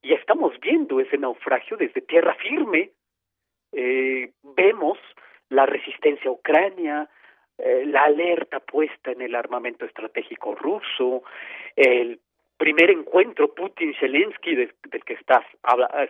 y 0.02 0.12
estamos 0.12 0.58
viendo 0.60 1.00
ese 1.00 1.18
naufragio 1.18 1.76
desde 1.76 2.00
tierra 2.00 2.34
firme. 2.34 2.90
Eh, 3.72 4.30
vemos 4.42 4.98
la 5.50 5.66
resistencia 5.66 6.28
a 6.28 6.34
Ucrania, 6.34 7.08
eh, 7.58 7.84
la 7.86 8.04
alerta 8.04 8.60
puesta 8.60 9.12
en 9.12 9.22
el 9.22 9.34
armamento 9.34 9.84
estratégico 9.86 10.54
ruso, 10.54 11.22
el 11.74 12.20
primer 12.56 12.90
encuentro 12.90 13.54
Putin-Zelensky 13.54 14.54
del, 14.54 14.74
que 15.04 15.14
estás, 15.14 15.44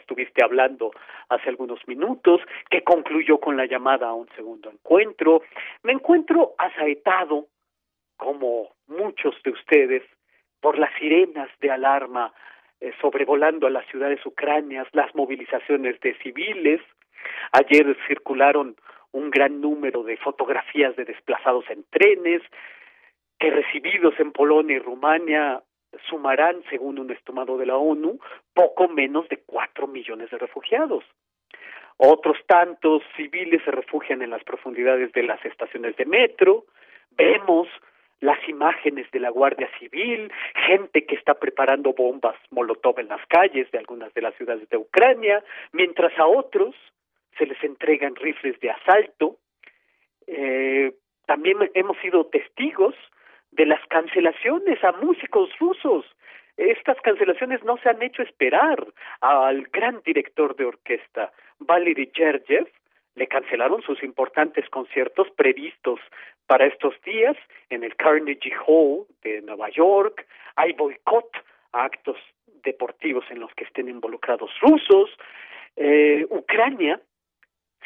estuviste 0.00 0.44
hablando 0.44 0.92
hace 1.28 1.48
algunos 1.48 1.80
minutos, 1.88 2.40
que 2.70 2.82
concluyó 2.82 3.38
con 3.38 3.56
la 3.56 3.66
llamada 3.66 4.08
a 4.08 4.14
un 4.14 4.28
segundo 4.36 4.70
encuentro. 4.70 5.42
Me 5.82 5.92
encuentro 5.92 6.54
asaetado, 6.58 7.46
como 8.16 8.70
muchos 8.86 9.34
de 9.42 9.50
ustedes, 9.50 10.02
por 10.60 10.78
las 10.78 10.90
sirenas 10.98 11.50
de 11.60 11.70
alarma 11.70 12.32
eh, 12.80 12.92
sobrevolando 13.00 13.66
a 13.66 13.70
las 13.70 13.86
ciudades 13.86 14.24
ucranias, 14.24 14.86
las 14.92 15.14
movilizaciones 15.14 15.98
de 16.00 16.14
civiles. 16.18 16.80
Ayer 17.52 17.96
circularon 18.06 18.76
un 19.16 19.30
gran 19.30 19.60
número 19.60 20.02
de 20.02 20.16
fotografías 20.18 20.94
de 20.94 21.06
desplazados 21.06 21.64
en 21.70 21.84
trenes, 21.90 22.42
que 23.38 23.50
recibidos 23.50 24.14
en 24.18 24.32
Polonia 24.32 24.76
y 24.76 24.78
Rumania 24.78 25.62
sumarán, 26.08 26.62
según 26.68 26.98
un 26.98 27.10
estimado 27.10 27.56
de 27.56 27.66
la 27.66 27.76
ONU, 27.76 28.18
poco 28.52 28.88
menos 28.88 29.26
de 29.28 29.38
cuatro 29.46 29.86
millones 29.86 30.30
de 30.30 30.38
refugiados. 30.38 31.04
Otros 31.96 32.36
tantos 32.46 33.02
civiles 33.16 33.62
se 33.64 33.70
refugian 33.70 34.20
en 34.20 34.30
las 34.30 34.44
profundidades 34.44 35.10
de 35.12 35.22
las 35.22 35.42
estaciones 35.46 35.96
de 35.96 36.04
metro. 36.04 36.66
Vemos 37.12 37.68
las 38.20 38.38
imágenes 38.48 39.10
de 39.12 39.20
la 39.20 39.30
Guardia 39.30 39.68
Civil, 39.78 40.30
gente 40.66 41.06
que 41.06 41.14
está 41.14 41.34
preparando 41.34 41.94
bombas 41.94 42.36
Molotov 42.50 43.00
en 43.00 43.08
las 43.08 43.24
calles 43.28 43.70
de 43.70 43.78
algunas 43.78 44.12
de 44.12 44.20
las 44.22 44.34
ciudades 44.34 44.68
de 44.68 44.76
Ucrania, 44.76 45.42
mientras 45.72 46.12
a 46.18 46.26
otros 46.26 46.74
se 47.38 47.46
les 47.46 47.62
entregan 47.62 48.16
rifles 48.16 48.58
de 48.60 48.70
asalto. 48.70 49.36
Eh, 50.26 50.92
también 51.26 51.58
hemos 51.74 51.96
sido 51.98 52.26
testigos 52.26 52.94
de 53.50 53.66
las 53.66 53.84
cancelaciones 53.88 54.82
a 54.84 54.92
músicos 54.92 55.50
rusos. 55.58 56.04
Estas 56.56 57.00
cancelaciones 57.02 57.62
no 57.64 57.76
se 57.78 57.90
han 57.90 58.02
hecho 58.02 58.22
esperar 58.22 58.86
al 59.20 59.62
gran 59.68 60.00
director 60.04 60.56
de 60.56 60.64
orquesta, 60.64 61.32
Valery 61.58 62.10
Gergiev, 62.14 62.68
le 63.14 63.26
cancelaron 63.26 63.82
sus 63.82 64.02
importantes 64.02 64.68
conciertos 64.68 65.28
previstos 65.36 66.00
para 66.46 66.66
estos 66.66 66.94
días 67.02 67.36
en 67.70 67.82
el 67.82 67.96
Carnegie 67.96 68.54
Hall 68.66 69.06
de 69.22 69.40
Nueva 69.42 69.70
York. 69.70 70.26
Hay 70.54 70.72
boicot 70.74 71.30
a 71.72 71.84
actos 71.84 72.18
deportivos 72.62 73.24
en 73.30 73.40
los 73.40 73.52
que 73.54 73.64
estén 73.64 73.88
involucrados 73.88 74.50
rusos. 74.60 75.10
Eh, 75.76 76.26
Ucrania 76.28 77.00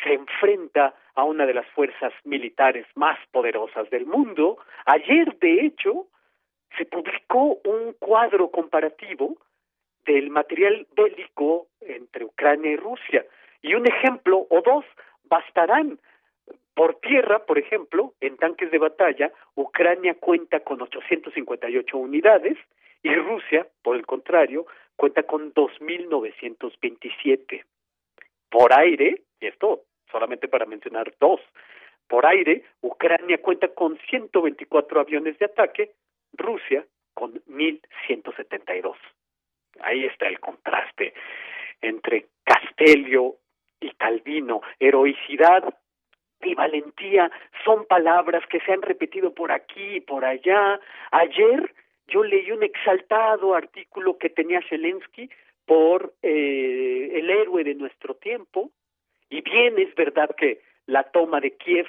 se 0.03 0.15
enfrenta 0.15 0.95
a 1.15 1.25
una 1.25 1.47
de 1.47 1.55
las 1.55 1.67
fuerzas 1.69 2.13
militares 2.25 2.87
más 2.95 3.19
poderosas 3.31 3.89
del 3.91 4.07
mundo. 4.07 4.59
Ayer, 4.87 5.37
de 5.39 5.67
hecho, 5.67 6.07
se 6.77 6.87
publicó 6.87 7.61
un 7.65 7.95
cuadro 7.99 8.51
comparativo 8.51 9.37
del 10.07 10.31
material 10.31 10.87
bélico 10.97 11.67
entre 11.81 12.25
Ucrania 12.25 12.73
y 12.73 12.77
Rusia. 12.77 13.25
Y 13.63 13.75
un 13.75 13.87
ejemplo 13.87 14.47
o 14.49 14.63
dos 14.63 14.87
bastarán. 15.25 15.99
Por 16.75 16.95
tierra, 17.01 17.45
por 17.45 17.59
ejemplo, 17.59 18.15
en 18.21 18.37
tanques 18.37 18.71
de 18.71 18.79
batalla, 18.79 19.33
Ucrania 19.55 20.15
cuenta 20.15 20.61
con 20.61 20.81
858 20.81 21.99
unidades 21.99 22.57
y 23.03 23.15
Rusia, 23.15 23.67
por 23.83 23.97
el 23.97 24.07
contrario, 24.07 24.65
cuenta 24.97 25.25
con 25.25 25.53
2.927. 25.53 27.65
Por 28.49 28.73
aire, 28.73 29.21
y 29.41 29.47
esto 29.47 29.83
solamente 30.11 30.49
para 30.49 30.67
mencionar 30.67 31.13
dos, 31.19 31.41
por 32.11 32.27
aire, 32.27 32.65
Ucrania 32.81 33.41
cuenta 33.41 33.69
con 33.69 33.97
124 34.09 35.01
aviones 35.01 35.39
de 35.39 35.47
ataque, 35.47 35.93
Rusia 36.33 36.85
con 37.15 37.35
1.172. 37.45 38.97
Ahí 39.81 40.05
está 40.05 40.27
el 40.27 40.41
contraste 40.41 41.15
entre 41.81 42.27
Castello 42.45 43.37
y 43.81 43.91
Calvino. 43.93 44.61
Heroicidad 44.79 45.73
y 46.43 46.55
valentía 46.55 47.31
son 47.65 47.87
palabras 47.87 48.45
que 48.49 48.61
se 48.61 48.73
han 48.73 48.83
repetido 48.83 49.33
por 49.33 49.53
aquí 49.53 49.97
y 49.97 50.01
por 50.01 50.25
allá. 50.25 50.81
Ayer 51.13 51.73
yo 52.09 52.25
leí 52.25 52.51
un 52.51 52.63
exaltado 52.63 53.55
artículo 53.55 54.19
que 54.19 54.31
tenía 54.31 54.61
Zelensky 54.69 55.31
por 55.65 56.13
eh, 56.23 57.11
el 57.15 57.31
héroe 57.31 57.63
de 57.63 57.75
nuestro 57.75 58.17
tiempo, 58.17 58.71
y 59.31 59.41
bien 59.41 59.79
es 59.79 59.95
verdad 59.95 60.29
que 60.37 60.61
la 60.87 61.05
toma 61.05 61.41
de 61.41 61.57
Kiev 61.57 61.87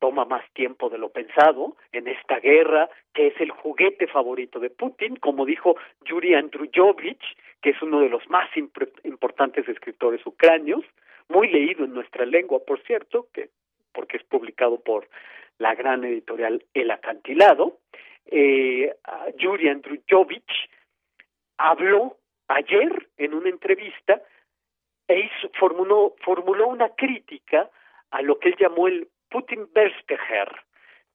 toma 0.00 0.24
más 0.24 0.42
tiempo 0.54 0.88
de 0.88 0.98
lo 0.98 1.10
pensado 1.10 1.76
en 1.92 2.08
esta 2.08 2.40
guerra, 2.40 2.88
que 3.12 3.28
es 3.28 3.40
el 3.40 3.50
juguete 3.50 4.06
favorito 4.06 4.58
de 4.58 4.70
Putin, 4.70 5.16
como 5.16 5.44
dijo 5.44 5.76
Yuri 6.06 6.34
Andruyovich, 6.34 7.22
que 7.60 7.70
es 7.70 7.82
uno 7.82 8.00
de 8.00 8.08
los 8.08 8.28
más 8.30 8.48
importantes 8.56 9.68
escritores 9.68 10.24
ucranios, 10.26 10.82
muy 11.28 11.48
leído 11.48 11.84
en 11.84 11.92
nuestra 11.92 12.24
lengua, 12.24 12.60
por 12.66 12.82
cierto, 12.82 13.28
que 13.32 13.50
porque 13.92 14.16
es 14.16 14.24
publicado 14.24 14.80
por 14.80 15.08
la 15.58 15.74
gran 15.74 16.04
editorial 16.04 16.64
El 16.72 16.90
Acantilado. 16.90 17.78
Eh, 18.26 18.94
Yuri 19.36 19.68
Andruyovich 19.68 20.70
habló 21.58 22.16
ayer 22.48 23.08
en 23.18 23.34
una 23.34 23.50
entrevista 23.50 24.22
e 25.12 25.30
formuló, 25.58 26.14
formuló 26.24 26.68
una 26.68 26.90
crítica 26.90 27.68
a 28.10 28.22
lo 28.22 28.38
que 28.38 28.50
él 28.50 28.56
llamó 28.58 28.88
el 28.88 29.08
Putin 29.30 29.68
Bersteher, 29.72 30.50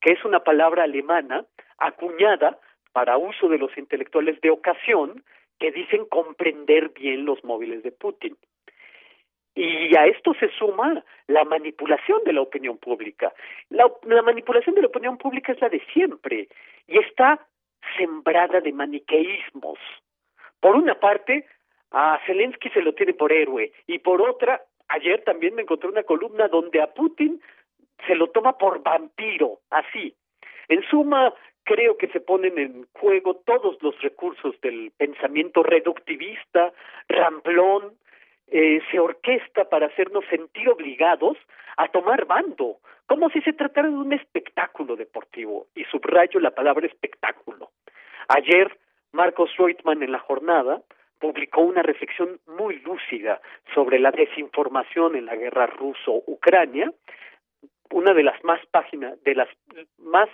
que 0.01 0.13
es 0.13 0.23
una 0.25 0.41
palabra 0.41 0.83
alemana 0.83 1.45
acuñada 1.77 2.59
para 2.93 3.17
uso 3.17 3.49
de 3.49 3.57
los 3.57 3.77
intelectuales 3.77 4.39
de 4.41 4.49
ocasión 4.49 5.23
que 5.59 5.71
dicen 5.71 6.05
comprender 6.05 6.89
bien 6.89 7.25
los 7.25 7.43
móviles 7.43 7.83
de 7.83 7.91
Putin. 7.91 8.37
Y 9.55 9.95
a 9.95 10.05
esto 10.05 10.33
se 10.33 10.49
suma 10.49 11.03
la 11.27 11.45
manipulación 11.45 12.21
de 12.25 12.33
la 12.33 12.41
opinión 12.41 12.77
pública. 12.77 13.33
La, 13.69 13.89
manipulación 14.21 14.75
de 14.75 14.81
la 14.81 14.87
opinión 14.87 15.17
pública 15.17 15.53
es 15.53 15.61
la 15.61 15.69
de 15.69 15.81
siempre 15.93 16.49
y 16.87 16.99
está 16.99 17.47
sembrada 17.97 18.59
de 18.59 18.73
maniqueísmos. 18.73 19.79
Por 20.59 20.75
una 20.75 20.99
parte, 20.99 21.45
a 21.95 22.19
Zelensky 22.25 22.69
se 22.71 22.81
lo 22.81 22.93
tiene 22.93 23.13
por 23.13 23.31
héroe 23.31 23.71
y 23.87 23.99
por 23.99 24.21
otra, 24.21 24.61
ayer 24.89 25.23
también 25.23 25.55
me 25.55 25.61
encontré 25.61 25.87
una 25.87 26.03
columna 26.03 26.49
donde 26.49 26.81
a 26.81 26.93
Putin 26.93 27.41
se 28.05 28.15
lo 28.15 28.27
toma 28.31 28.57
por 28.57 28.83
vampiro, 28.83 29.59
así. 29.69 30.13
En 30.67 30.83
suma, 30.89 31.33
creo 31.63 31.95
que 31.95 32.09
se 32.09 32.19
ponen 32.19 32.59
en 32.59 32.85
juego 32.99 33.37
todos 33.45 33.81
los 33.81 33.97
recursos 34.01 34.59
del 34.59 34.91
pensamiento 34.97 35.63
reductivista, 35.63 36.73
ramplón, 37.07 37.93
eh, 38.47 38.81
se 38.91 38.99
orquesta 38.99 39.69
para 39.69 39.87
hacernos 39.87 40.25
sentir 40.29 40.67
obligados 40.67 41.37
a 41.77 41.87
tomar 41.87 42.25
bando, 42.25 42.79
como 43.07 43.29
si 43.29 43.39
se 43.41 43.53
tratara 43.53 43.87
de 43.87 43.95
un 43.95 44.11
espectáculo 44.11 44.97
deportivo, 44.97 45.67
y 45.73 45.85
subrayo 45.85 46.41
la 46.41 46.51
palabra 46.51 46.87
espectáculo. 46.87 47.71
Ayer, 48.27 48.77
Marcos 49.13 49.49
Reutemann 49.55 50.03
en 50.03 50.11
la 50.11 50.19
jornada 50.19 50.81
publicó 51.19 51.61
una 51.61 51.81
reflexión 51.81 52.39
muy 52.47 52.79
lúcida 52.79 53.41
sobre 53.73 53.99
la 53.99 54.11
desinformación 54.11 55.15
en 55.15 55.25
la 55.25 55.35
guerra 55.35 55.67
ruso-ucrania, 55.67 56.91
una 57.91 58.13
de 58.13 58.23
las 58.23 58.43
más 58.43 58.65
páginas, 58.67 59.21
de 59.23 59.35
las 59.35 59.49
más 59.97 60.29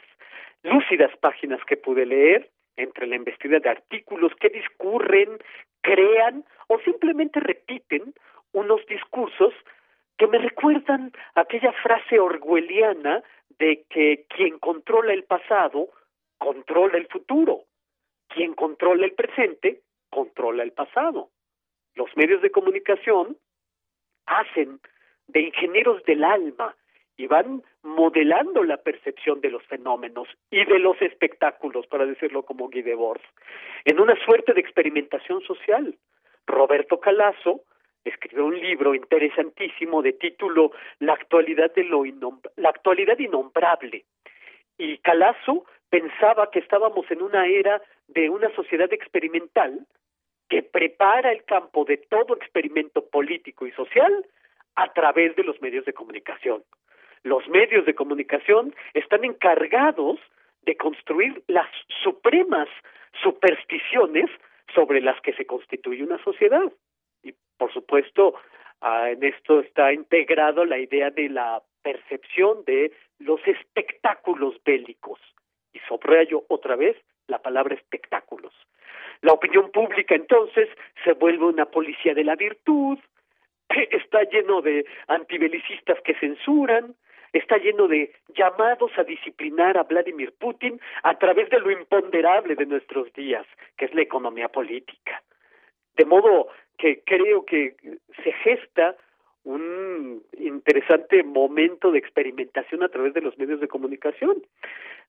lúcidas 0.63 1.15
páginas 1.17 1.59
que 1.65 1.77
pude 1.77 2.05
leer, 2.05 2.49
entre 2.77 3.05
la 3.07 3.15
investida 3.15 3.59
de 3.59 3.69
artículos 3.69 4.33
que 4.39 4.49
discurren, 4.49 5.37
crean 5.81 6.45
o 6.67 6.79
simplemente 6.79 7.39
repiten 7.39 8.13
unos 8.53 8.85
discursos 8.87 9.53
que 10.17 10.27
me 10.27 10.37
recuerdan 10.37 11.11
aquella 11.35 11.71
frase 11.83 12.19
orwelliana 12.19 13.23
de 13.59 13.83
que 13.89 14.25
quien 14.29 14.59
controla 14.59 15.13
el 15.13 15.23
pasado 15.23 15.89
controla 16.37 16.97
el 16.97 17.07
futuro, 17.07 17.63
quien 18.27 18.53
controla 18.53 19.05
el 19.05 19.13
presente 19.13 19.81
controla 20.11 20.63
el 20.63 20.73
pasado. 20.73 21.29
Los 21.95 22.15
medios 22.15 22.41
de 22.41 22.51
comunicación 22.51 23.37
hacen 24.27 24.79
de 25.27 25.41
ingenieros 25.41 26.03
del 26.03 26.23
alma 26.23 26.75
y 27.17 27.27
van 27.27 27.63
modelando 27.83 28.63
la 28.63 28.77
percepción 28.77 29.41
de 29.41 29.49
los 29.49 29.63
fenómenos 29.63 30.27
y 30.49 30.63
de 30.65 30.79
los 30.79 31.01
espectáculos, 31.01 31.87
para 31.87 32.05
decirlo 32.05 32.43
como 32.43 32.69
Guy 32.69 32.81
Debord, 32.81 33.21
en 33.85 33.99
una 33.99 34.15
suerte 34.25 34.53
de 34.53 34.61
experimentación 34.61 35.41
social. 35.41 35.97
Roberto 36.47 36.99
Calazo 36.99 37.61
escribió 38.03 38.45
un 38.45 38.59
libro 38.59 38.95
interesantísimo 38.95 40.01
de 40.01 40.13
título 40.13 40.71
La 40.99 41.13
actualidad 41.13 41.73
de 41.73 41.83
lo 41.83 42.03
la 42.55 42.69
actualidad 42.69 43.19
innombrable. 43.19 44.05
Y 44.77 44.97
Calazo 44.99 45.65
pensaba 45.89 46.49
que 46.49 46.59
estábamos 46.59 47.09
en 47.11 47.21
una 47.21 47.45
era 47.45 47.81
de 48.07 48.29
una 48.29 48.49
sociedad 48.55 48.91
experimental 48.91 49.85
que 50.51 50.63
prepara 50.63 51.31
el 51.31 51.45
campo 51.45 51.85
de 51.85 51.95
todo 51.95 52.35
experimento 52.35 53.05
político 53.07 53.65
y 53.65 53.71
social 53.71 54.25
a 54.75 54.91
través 54.91 55.33
de 55.37 55.45
los 55.45 55.61
medios 55.61 55.85
de 55.85 55.93
comunicación. 55.93 56.61
Los 57.23 57.47
medios 57.47 57.85
de 57.85 57.95
comunicación 57.95 58.75
están 58.93 59.23
encargados 59.23 60.19
de 60.63 60.75
construir 60.75 61.41
las 61.47 61.69
supremas 62.03 62.67
supersticiones 63.23 64.29
sobre 64.75 64.99
las 64.99 65.21
que 65.21 65.31
se 65.33 65.45
constituye 65.45 66.03
una 66.03 66.21
sociedad. 66.21 66.69
Y 67.23 67.33
por 67.57 67.71
supuesto, 67.71 68.35
ah, 68.81 69.09
en 69.09 69.23
esto 69.23 69.61
está 69.61 69.93
integrado 69.93 70.65
la 70.65 70.79
idea 70.79 71.11
de 71.11 71.29
la 71.29 71.63
percepción 71.81 72.65
de 72.65 72.91
los 73.19 73.39
espectáculos 73.47 74.61
bélicos. 74.65 75.19
Y 75.71 75.79
subrayo 75.87 76.43
otra 76.49 76.75
vez 76.75 76.97
la 77.31 77.41
palabra 77.41 77.73
espectáculos. 77.73 78.53
La 79.21 79.33
opinión 79.33 79.71
pública 79.71 80.13
entonces 80.15 80.69
se 81.03 81.13
vuelve 81.13 81.45
una 81.45 81.65
policía 81.65 82.13
de 82.13 82.23
la 82.23 82.35
virtud, 82.35 82.99
está 83.69 84.23
lleno 84.23 84.61
de 84.61 84.85
antibelicistas 85.07 85.99
que 86.01 86.13
censuran, 86.15 86.95
está 87.33 87.57
lleno 87.57 87.87
de 87.87 88.11
llamados 88.35 88.91
a 88.97 89.03
disciplinar 89.03 89.77
a 89.77 89.83
Vladimir 89.83 90.33
Putin 90.37 90.79
a 91.03 91.17
través 91.17 91.49
de 91.49 91.59
lo 91.59 91.71
imponderable 91.71 92.55
de 92.55 92.65
nuestros 92.65 93.11
días, 93.13 93.45
que 93.77 93.85
es 93.85 93.93
la 93.93 94.01
economía 94.01 94.49
política. 94.49 95.23
De 95.95 96.05
modo 96.05 96.47
que 96.77 97.03
creo 97.05 97.45
que 97.45 97.75
se 98.23 98.31
gesta 98.43 98.95
un 99.43 100.23
interesante 100.37 101.23
momento 101.23 101.91
de 101.91 101.99
experimentación 101.99 102.83
a 102.83 102.89
través 102.89 103.13
de 103.13 103.21
los 103.21 103.37
medios 103.37 103.59
de 103.59 103.67
comunicación. 103.67 104.41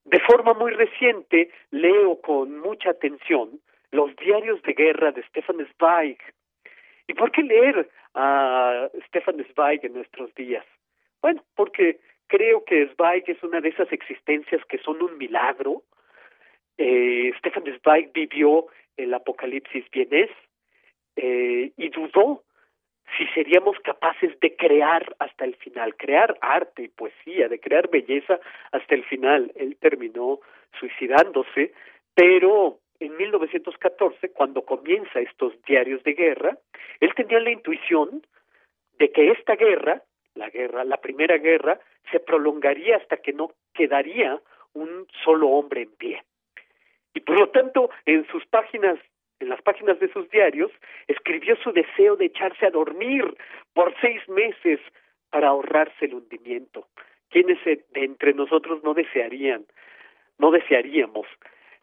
De 0.05 0.19
forma 0.21 0.53
muy 0.53 0.71
reciente, 0.71 1.49
leo 1.71 2.19
con 2.21 2.59
mucha 2.59 2.91
atención 2.91 3.59
los 3.91 4.15
diarios 4.17 4.61
de 4.63 4.73
guerra 4.73 5.11
de 5.11 5.23
Stefan 5.23 5.65
Zweig. 5.77 6.17
¿Y 7.07 7.13
por 7.13 7.31
qué 7.31 7.43
leer 7.43 7.89
a 8.15 8.89
Stefan 9.07 9.45
Zweig 9.53 9.85
en 9.85 9.93
nuestros 9.93 10.33
días? 10.35 10.65
Bueno, 11.21 11.43
porque 11.55 11.99
creo 12.27 12.65
que 12.65 12.87
Zweig 12.95 13.23
es 13.27 13.41
una 13.43 13.61
de 13.61 13.69
esas 13.69 13.91
existencias 13.91 14.65
que 14.65 14.79
son 14.79 15.01
un 15.01 15.17
milagro. 15.17 15.83
Eh, 16.77 17.31
Stefan 17.37 17.63
Zweig 17.81 18.11
vivió 18.13 18.65
el 18.97 19.13
apocalipsis 19.13 19.85
vienés 19.91 20.31
eh, 21.15 21.71
y 21.77 21.89
dudó 21.89 22.43
si 23.17 23.27
seríamos 23.27 23.77
capaces 23.79 24.39
de 24.39 24.55
crear 24.55 25.15
hasta 25.19 25.45
el 25.45 25.55
final, 25.55 25.95
crear 25.95 26.37
arte 26.41 26.83
y 26.83 26.87
poesía, 26.87 27.47
de 27.47 27.59
crear 27.59 27.89
belleza 27.89 28.39
hasta 28.71 28.95
el 28.95 29.03
final. 29.03 29.51
Él 29.55 29.77
terminó 29.79 30.39
suicidándose, 30.79 31.73
pero 32.15 32.79
en 32.99 33.15
1914, 33.17 34.29
cuando 34.29 34.63
comienza 34.63 35.19
estos 35.19 35.53
diarios 35.63 36.03
de 36.03 36.13
guerra, 36.13 36.57
él 36.99 37.13
tenía 37.15 37.39
la 37.39 37.51
intuición 37.51 38.25
de 38.97 39.11
que 39.11 39.31
esta 39.31 39.55
guerra, 39.55 40.01
la 40.35 40.49
guerra, 40.49 40.83
la 40.83 40.97
primera 40.97 41.37
guerra, 41.37 41.79
se 42.11 42.19
prolongaría 42.19 42.97
hasta 42.97 43.17
que 43.17 43.33
no 43.33 43.51
quedaría 43.73 44.39
un 44.73 45.07
solo 45.23 45.49
hombre 45.49 45.83
en 45.83 45.91
pie. 45.91 46.23
Y 47.13 47.19
por 47.19 47.39
lo 47.39 47.49
tanto, 47.49 47.89
en 48.05 48.25
sus 48.27 48.45
páginas 48.47 48.97
en 49.43 49.49
las 49.49 49.61
páginas 49.61 49.99
de 49.99 50.11
sus 50.11 50.29
diarios, 50.29 50.71
escribió 51.07 51.55
su 51.57 51.71
deseo 51.71 52.15
de 52.15 52.25
echarse 52.25 52.65
a 52.65 52.71
dormir 52.71 53.23
por 53.73 53.93
seis 54.01 54.27
meses 54.27 54.79
para 55.29 55.49
ahorrarse 55.49 56.05
el 56.05 56.15
hundimiento. 56.15 56.87
¿Quiénes 57.29 57.63
de 57.65 57.83
entre 57.93 58.33
nosotros 58.33 58.83
no 58.83 58.93
desearían, 58.93 59.65
no 60.37 60.51
desearíamos 60.51 61.27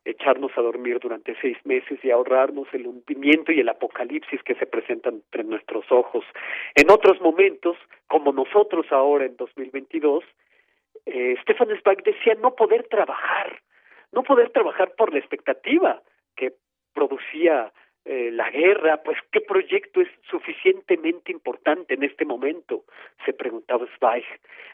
echarnos 0.04 0.50
a 0.56 0.62
dormir 0.62 0.98
durante 0.98 1.36
seis 1.40 1.58
meses 1.64 1.98
y 2.02 2.10
ahorrarnos 2.10 2.68
el 2.72 2.86
hundimiento 2.86 3.52
y 3.52 3.60
el 3.60 3.68
apocalipsis 3.68 4.42
que 4.42 4.54
se 4.54 4.66
presentan 4.66 5.14
entre 5.16 5.44
nuestros 5.44 5.84
ojos? 5.90 6.24
En 6.74 6.90
otros 6.90 7.20
momentos, 7.20 7.76
como 8.06 8.32
nosotros 8.32 8.86
ahora 8.90 9.26
en 9.26 9.36
2022, 9.36 10.24
eh, 11.06 11.34
Stefan 11.42 11.68
Zweig 11.82 12.02
decía 12.04 12.34
no 12.40 12.54
poder 12.54 12.86
trabajar, 12.88 13.60
no 14.12 14.22
poder 14.22 14.50
trabajar 14.50 14.94
por 14.96 15.12
la 15.12 15.18
expectativa 15.18 16.00
que 16.36 16.52
producía 16.92 17.72
eh, 18.04 18.30
la 18.32 18.50
guerra, 18.50 19.02
pues 19.02 19.18
qué 19.30 19.40
proyecto 19.40 20.00
es 20.00 20.08
suficientemente 20.30 21.30
importante 21.32 21.94
en 21.94 22.02
este 22.02 22.24
momento, 22.24 22.84
se 23.24 23.32
preguntaba 23.32 23.86
Zweig. 23.98 24.24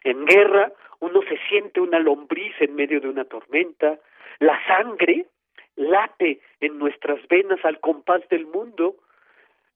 En 0.05 0.25
guerra 0.27 0.73
uno 1.01 1.21
se 1.23 1.37
siente 1.49 1.81
una 1.81 1.99
lombriz 1.99 2.55
en 2.61 2.75
medio 2.75 3.01
de 3.01 3.09
una 3.09 3.25
tormenta, 3.25 3.99
la 4.39 4.59
sangre 4.67 5.27
late 5.75 6.41
en 6.61 6.79
nuestras 6.79 7.27
venas 7.29 7.65
al 7.65 7.81
compás 7.81 8.27
del 8.29 8.47
mundo, 8.47 8.97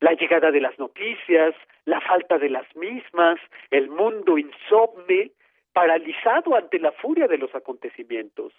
la 0.01 0.13
llegada 0.15 0.51
de 0.51 0.61
las 0.61 0.79
noticias, 0.79 1.55
la 1.85 2.01
falta 2.01 2.39
de 2.39 2.49
las 2.49 2.75
mismas, 2.77 3.39
el 3.71 3.91
mundo 3.91 4.39
insomne, 4.39 5.33
paralizado 5.73 6.55
ante 6.55 6.79
la 6.79 6.93
furia 6.93 7.27
de 7.27 7.39
los 7.39 7.55
acontecimientos. 7.55 8.53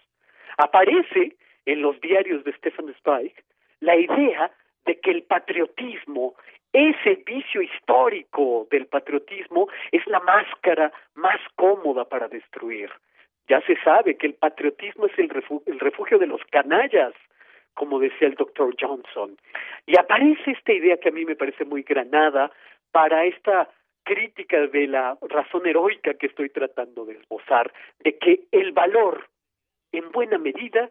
Aparece 0.57 1.35
en 1.65 1.81
los 1.81 1.99
diarios 2.01 2.43
de 2.43 2.53
Stefan 2.53 2.93
Zweig 3.01 3.33
la 3.81 3.95
idea 3.95 4.51
de 4.85 4.99
que 4.99 5.11
el 5.11 5.23
patriotismo, 5.23 6.35
ese 6.71 7.15
vicio 7.25 7.61
histórico 7.61 8.67
del 8.71 8.87
patriotismo, 8.87 9.67
es 9.91 10.05
la 10.07 10.19
máscara 10.21 10.91
más 11.15 11.39
cómoda 11.55 12.05
para 12.05 12.27
destruir. 12.27 12.89
Ya 13.47 13.61
se 13.61 13.75
sabe 13.83 14.15
que 14.17 14.27
el 14.27 14.35
patriotismo 14.35 15.07
es 15.07 15.19
el 15.19 15.29
refugio, 15.79 16.17
de 16.17 16.27
los 16.27 16.41
canallas, 16.51 17.13
como 17.73 17.99
decía 17.99 18.27
el 18.27 18.35
doctor 18.35 18.73
Johnson. 18.79 19.37
Y 19.85 19.97
aparece 19.97 20.51
esta 20.51 20.71
idea 20.71 20.97
que 20.97 21.09
a 21.09 21.11
mí 21.11 21.25
me 21.25 21.35
parece 21.35 21.65
muy 21.65 21.83
granada 21.83 22.51
para 22.91 23.25
esta 23.25 23.69
crítica 24.03 24.67
de 24.67 24.87
la 24.87 25.17
razón 25.21 25.65
heroica 25.65 26.13
que 26.13 26.27
estoy 26.27 26.49
tratando 26.49 27.05
de 27.05 27.13
esbozar, 27.13 27.71
de 27.99 28.17
que 28.17 28.45
el 28.51 28.71
valor, 28.71 29.27
en 29.91 30.11
buena 30.11 30.37
medida, 30.37 30.89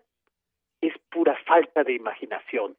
es 0.80 0.94
pura 1.10 1.36
falta 1.46 1.84
de 1.84 1.94
imaginación. 1.94 2.76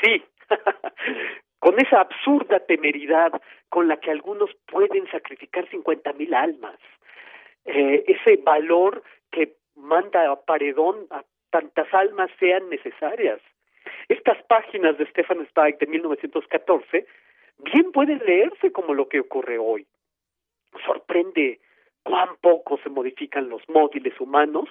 Sí, 0.00 0.22
con 1.58 1.78
esa 1.80 2.00
absurda 2.00 2.60
temeridad 2.60 3.40
con 3.68 3.88
la 3.88 3.98
que 3.98 4.10
algunos 4.10 4.50
pueden 4.66 5.08
sacrificar 5.10 5.68
cincuenta 5.70 6.12
mil 6.12 6.34
almas, 6.34 6.78
eh, 7.64 8.04
ese 8.06 8.36
valor 8.42 9.02
que 9.30 9.54
manda 9.76 10.30
a 10.30 10.40
paredón 10.40 11.06
a 11.10 11.24
tantas 11.50 11.92
almas 11.94 12.30
sean 12.38 12.68
necesarias. 12.68 13.40
Estas 14.08 14.42
páginas 14.44 14.98
de 14.98 15.06
Stefan 15.06 15.46
Zweig 15.52 15.78
de 15.78 15.86
1914 15.86 17.06
bien 17.58 17.92
pueden 17.92 18.18
leerse 18.18 18.72
como 18.72 18.94
lo 18.94 19.08
que 19.08 19.20
ocurre 19.20 19.58
hoy. 19.58 19.86
Sorprende 20.84 21.60
cuán 22.02 22.30
poco 22.40 22.78
se 22.82 22.88
modifican 22.88 23.48
los 23.48 23.62
móviles 23.68 24.18
humanos 24.20 24.68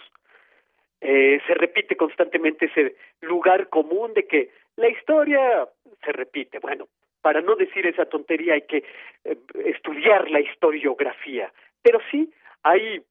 eh, 1.01 1.41
se 1.47 1.53
repite 1.55 1.95
constantemente 1.95 2.65
ese 2.67 2.95
lugar 3.21 3.69
común 3.69 4.13
de 4.13 4.27
que 4.27 4.51
la 4.75 4.87
historia 4.87 5.67
se 6.03 6.11
repite. 6.11 6.59
Bueno, 6.59 6.87
para 7.21 7.41
no 7.41 7.55
decir 7.55 7.85
esa 7.87 8.05
tontería 8.05 8.53
hay 8.53 8.61
que 8.61 8.83
eh, 9.23 9.37
estudiar 9.65 10.29
la 10.29 10.39
historiografía, 10.39 11.51
pero 11.81 11.99
sí 12.11 12.31
hay 12.63 13.03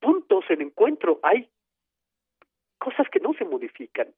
puntos 0.00 0.44
en 0.48 0.62
encuentro, 0.62 1.20
hay 1.22 1.48
cosas 2.78 3.08
que 3.08 3.20
no 3.20 3.32
se 3.34 3.44
modifican, 3.44 4.08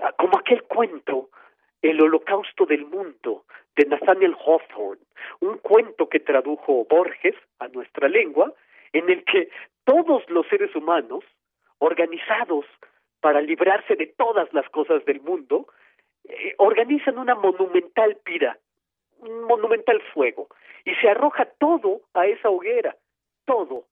ah, 0.00 0.12
como 0.18 0.38
aquel 0.38 0.62
cuento 0.64 1.30
El 1.80 2.00
holocausto 2.00 2.66
del 2.66 2.84
mundo 2.86 3.44
de 3.76 3.84
Nathaniel 3.86 4.34
Hawthorne, 4.34 5.04
un 5.38 5.58
cuento 5.58 6.08
que 6.08 6.18
tradujo 6.18 6.84
Borges 6.90 7.36
a 7.60 7.68
nuestra 7.68 8.08
lengua, 8.08 8.52
en 8.92 9.08
el 9.08 9.22
que 9.24 9.48
todos 9.84 10.28
los 10.28 10.44
seres 10.48 10.74
humanos 10.74 11.22
organizados 11.78 12.64
para 13.20 13.40
librarse 13.40 13.96
de 13.96 14.06
todas 14.06 14.52
las 14.52 14.68
cosas 14.70 15.04
del 15.04 15.20
mundo, 15.20 15.66
eh, 16.24 16.54
organizan 16.58 17.18
una 17.18 17.34
monumental 17.34 18.16
pira, 18.24 18.58
un 19.18 19.44
monumental 19.44 20.00
fuego, 20.14 20.48
y 20.84 20.94
se 20.96 21.08
arroja 21.08 21.46
todo 21.58 22.02
a 22.14 22.26
esa 22.26 22.50
hoguera, 22.50 22.96
todo, 23.44 23.84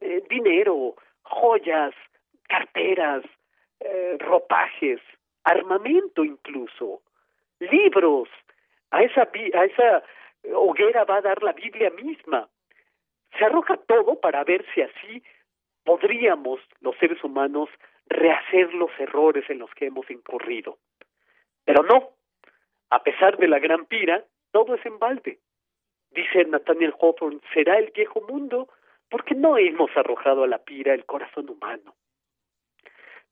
eh, 0.00 0.22
dinero, 0.28 0.94
joyas, 1.22 1.94
carteras, 2.48 3.24
eh, 3.80 4.16
ropajes, 4.18 5.00
armamento 5.44 6.24
incluso, 6.24 7.02
libros, 7.60 8.28
a 8.90 9.02
esa, 9.02 9.22
a 9.22 9.64
esa 9.64 10.02
hoguera 10.54 11.04
va 11.04 11.16
a 11.16 11.22
dar 11.22 11.42
la 11.42 11.52
Biblia 11.52 11.90
misma. 11.90 12.48
Se 13.38 13.44
arroja 13.44 13.76
todo 13.76 14.18
para 14.20 14.44
ver 14.44 14.64
si 14.74 14.82
así 14.82 15.22
podríamos 15.88 16.60
los 16.82 16.94
seres 16.98 17.24
humanos 17.24 17.70
rehacer 18.08 18.74
los 18.74 18.90
errores 18.98 19.48
en 19.48 19.58
los 19.58 19.70
que 19.70 19.86
hemos 19.86 20.10
incurrido. 20.10 20.76
Pero 21.64 21.82
no, 21.82 22.10
a 22.90 23.02
pesar 23.02 23.38
de 23.38 23.48
la 23.48 23.58
gran 23.58 23.86
pira, 23.86 24.22
todo 24.52 24.74
es 24.74 24.84
en 24.84 24.98
balde. 24.98 25.38
Dice 26.10 26.44
Nathaniel 26.44 26.92
Hawthorne, 27.00 27.40
será 27.54 27.78
el 27.78 27.90
viejo 27.92 28.20
mundo 28.28 28.68
porque 29.08 29.34
no 29.34 29.56
hemos 29.56 29.90
arrojado 29.96 30.44
a 30.44 30.46
la 30.46 30.58
pira 30.58 30.92
el 30.92 31.06
corazón 31.06 31.48
humano. 31.48 31.94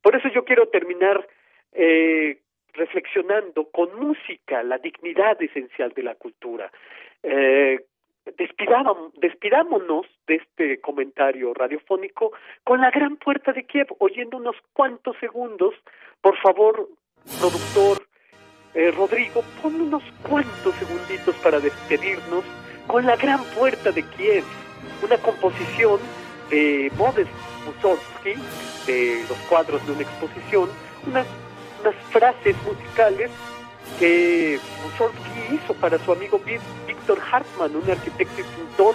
Por 0.00 0.16
eso 0.16 0.28
yo 0.30 0.46
quiero 0.46 0.68
terminar 0.68 1.28
eh, 1.72 2.40
reflexionando 2.72 3.70
con 3.70 4.00
música 4.00 4.62
la 4.62 4.78
dignidad 4.78 5.42
esencial 5.42 5.92
de 5.92 6.02
la 6.02 6.14
cultura. 6.14 6.72
Eh, 7.22 7.84
despidámonos 8.34 10.06
de 10.26 10.34
este 10.36 10.80
comentario 10.80 11.54
radiofónico 11.54 12.32
con 12.64 12.80
la 12.80 12.90
gran 12.90 13.16
puerta 13.16 13.52
de 13.52 13.64
Kiev, 13.64 13.88
oyendo 13.98 14.38
unos 14.38 14.56
cuantos 14.72 15.16
segundos. 15.18 15.74
Por 16.20 16.36
favor, 16.38 16.88
productor 17.40 18.06
eh, 18.74 18.90
Rodrigo, 18.90 19.42
pon 19.62 19.80
unos 19.80 20.02
cuantos 20.28 20.74
segunditos 20.74 21.34
para 21.36 21.60
despedirnos 21.60 22.44
con 22.86 23.06
la 23.06 23.16
gran 23.16 23.42
puerta 23.58 23.90
de 23.90 24.02
Kiev, 24.02 24.44
una 25.02 25.16
composición 25.18 25.98
de 26.50 26.90
Modest 26.96 27.30
Mussorgsky, 27.64 28.34
de 28.86 29.24
los 29.28 29.38
cuadros 29.48 29.84
de 29.86 29.92
una 29.92 30.02
exposición, 30.02 30.68
unas, 31.06 31.26
unas 31.80 31.94
frases 32.10 32.56
musicales 32.64 33.30
que 33.98 34.58
Mussorgsky 34.82 35.54
hizo 35.54 35.74
para 35.74 35.98
su 35.98 36.12
amigo 36.12 36.38
Hartmann, 37.14 37.76
un 37.76 37.90
arquitecto 37.90 38.40
y 38.40 38.44
pintor. 38.44 38.94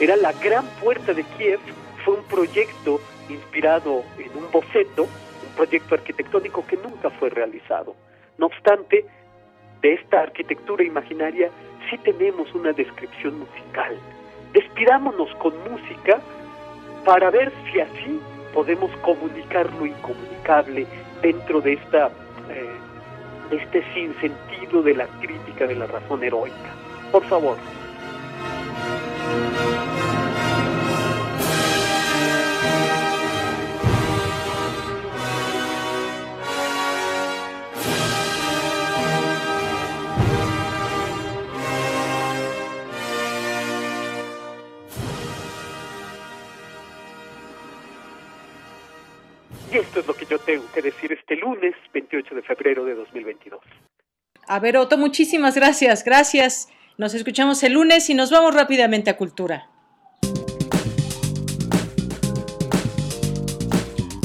Era 0.00 0.16
la 0.16 0.32
gran 0.32 0.66
puerta 0.82 1.12
de 1.12 1.24
Kiev, 1.24 1.60
fue 2.04 2.14
un 2.14 2.24
proyecto 2.24 3.00
inspirado 3.28 4.02
en 4.18 4.36
un 4.36 4.50
boceto, 4.50 5.02
un 5.04 5.54
proyecto 5.56 5.94
arquitectónico 5.94 6.64
que 6.66 6.76
nunca 6.76 7.10
fue 7.10 7.30
realizado. 7.30 7.94
No 8.38 8.46
obstante, 8.46 9.04
de 9.82 9.94
esta 9.94 10.22
arquitectura 10.22 10.84
imaginaria 10.84 11.50
sí 11.90 11.98
tenemos 11.98 12.52
una 12.54 12.72
descripción 12.72 13.38
musical. 13.38 13.98
Despidámonos 14.52 15.34
con 15.36 15.52
música 15.70 16.20
para 17.04 17.30
ver 17.30 17.52
si 17.70 17.80
así 17.80 18.20
podemos 18.54 18.90
comunicar 18.98 19.72
lo 19.74 19.86
incomunicable 19.86 20.86
dentro 21.22 21.60
de 21.60 21.74
esta 21.74 22.10
eh, 22.50 22.88
este 23.50 23.82
sinsentido 23.94 24.82
de 24.82 24.94
la 24.94 25.06
crítica 25.20 25.66
de 25.66 25.74
la 25.74 25.86
razón 25.86 26.22
heroica. 26.22 26.74
Por 27.10 27.24
favor. 27.28 27.56
Y 49.70 49.76
esto 49.76 50.00
es 50.00 50.06
lo 50.06 50.14
que 50.14 50.24
yo 50.24 50.38
tengo 50.38 50.64
que 50.72 50.80
decir 50.80 51.12
este 51.12 51.36
lunes 51.36 51.74
28 51.92 52.34
de 52.34 52.42
febrero 52.42 52.84
de 52.84 52.94
2022. 52.94 53.60
A 54.46 54.58
ver, 54.60 54.78
Otto, 54.78 54.96
muchísimas 54.96 55.54
gracias, 55.54 56.04
gracias. 56.04 56.68
Nos 56.98 57.14
escuchamos 57.14 57.62
el 57.62 57.74
lunes 57.74 58.10
y 58.10 58.14
nos 58.14 58.32
vamos 58.32 58.52
rápidamente 58.52 59.08
a 59.08 59.16
Cultura. 59.16 59.68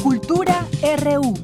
Cultura 0.01 0.65
RU. 0.97 1.35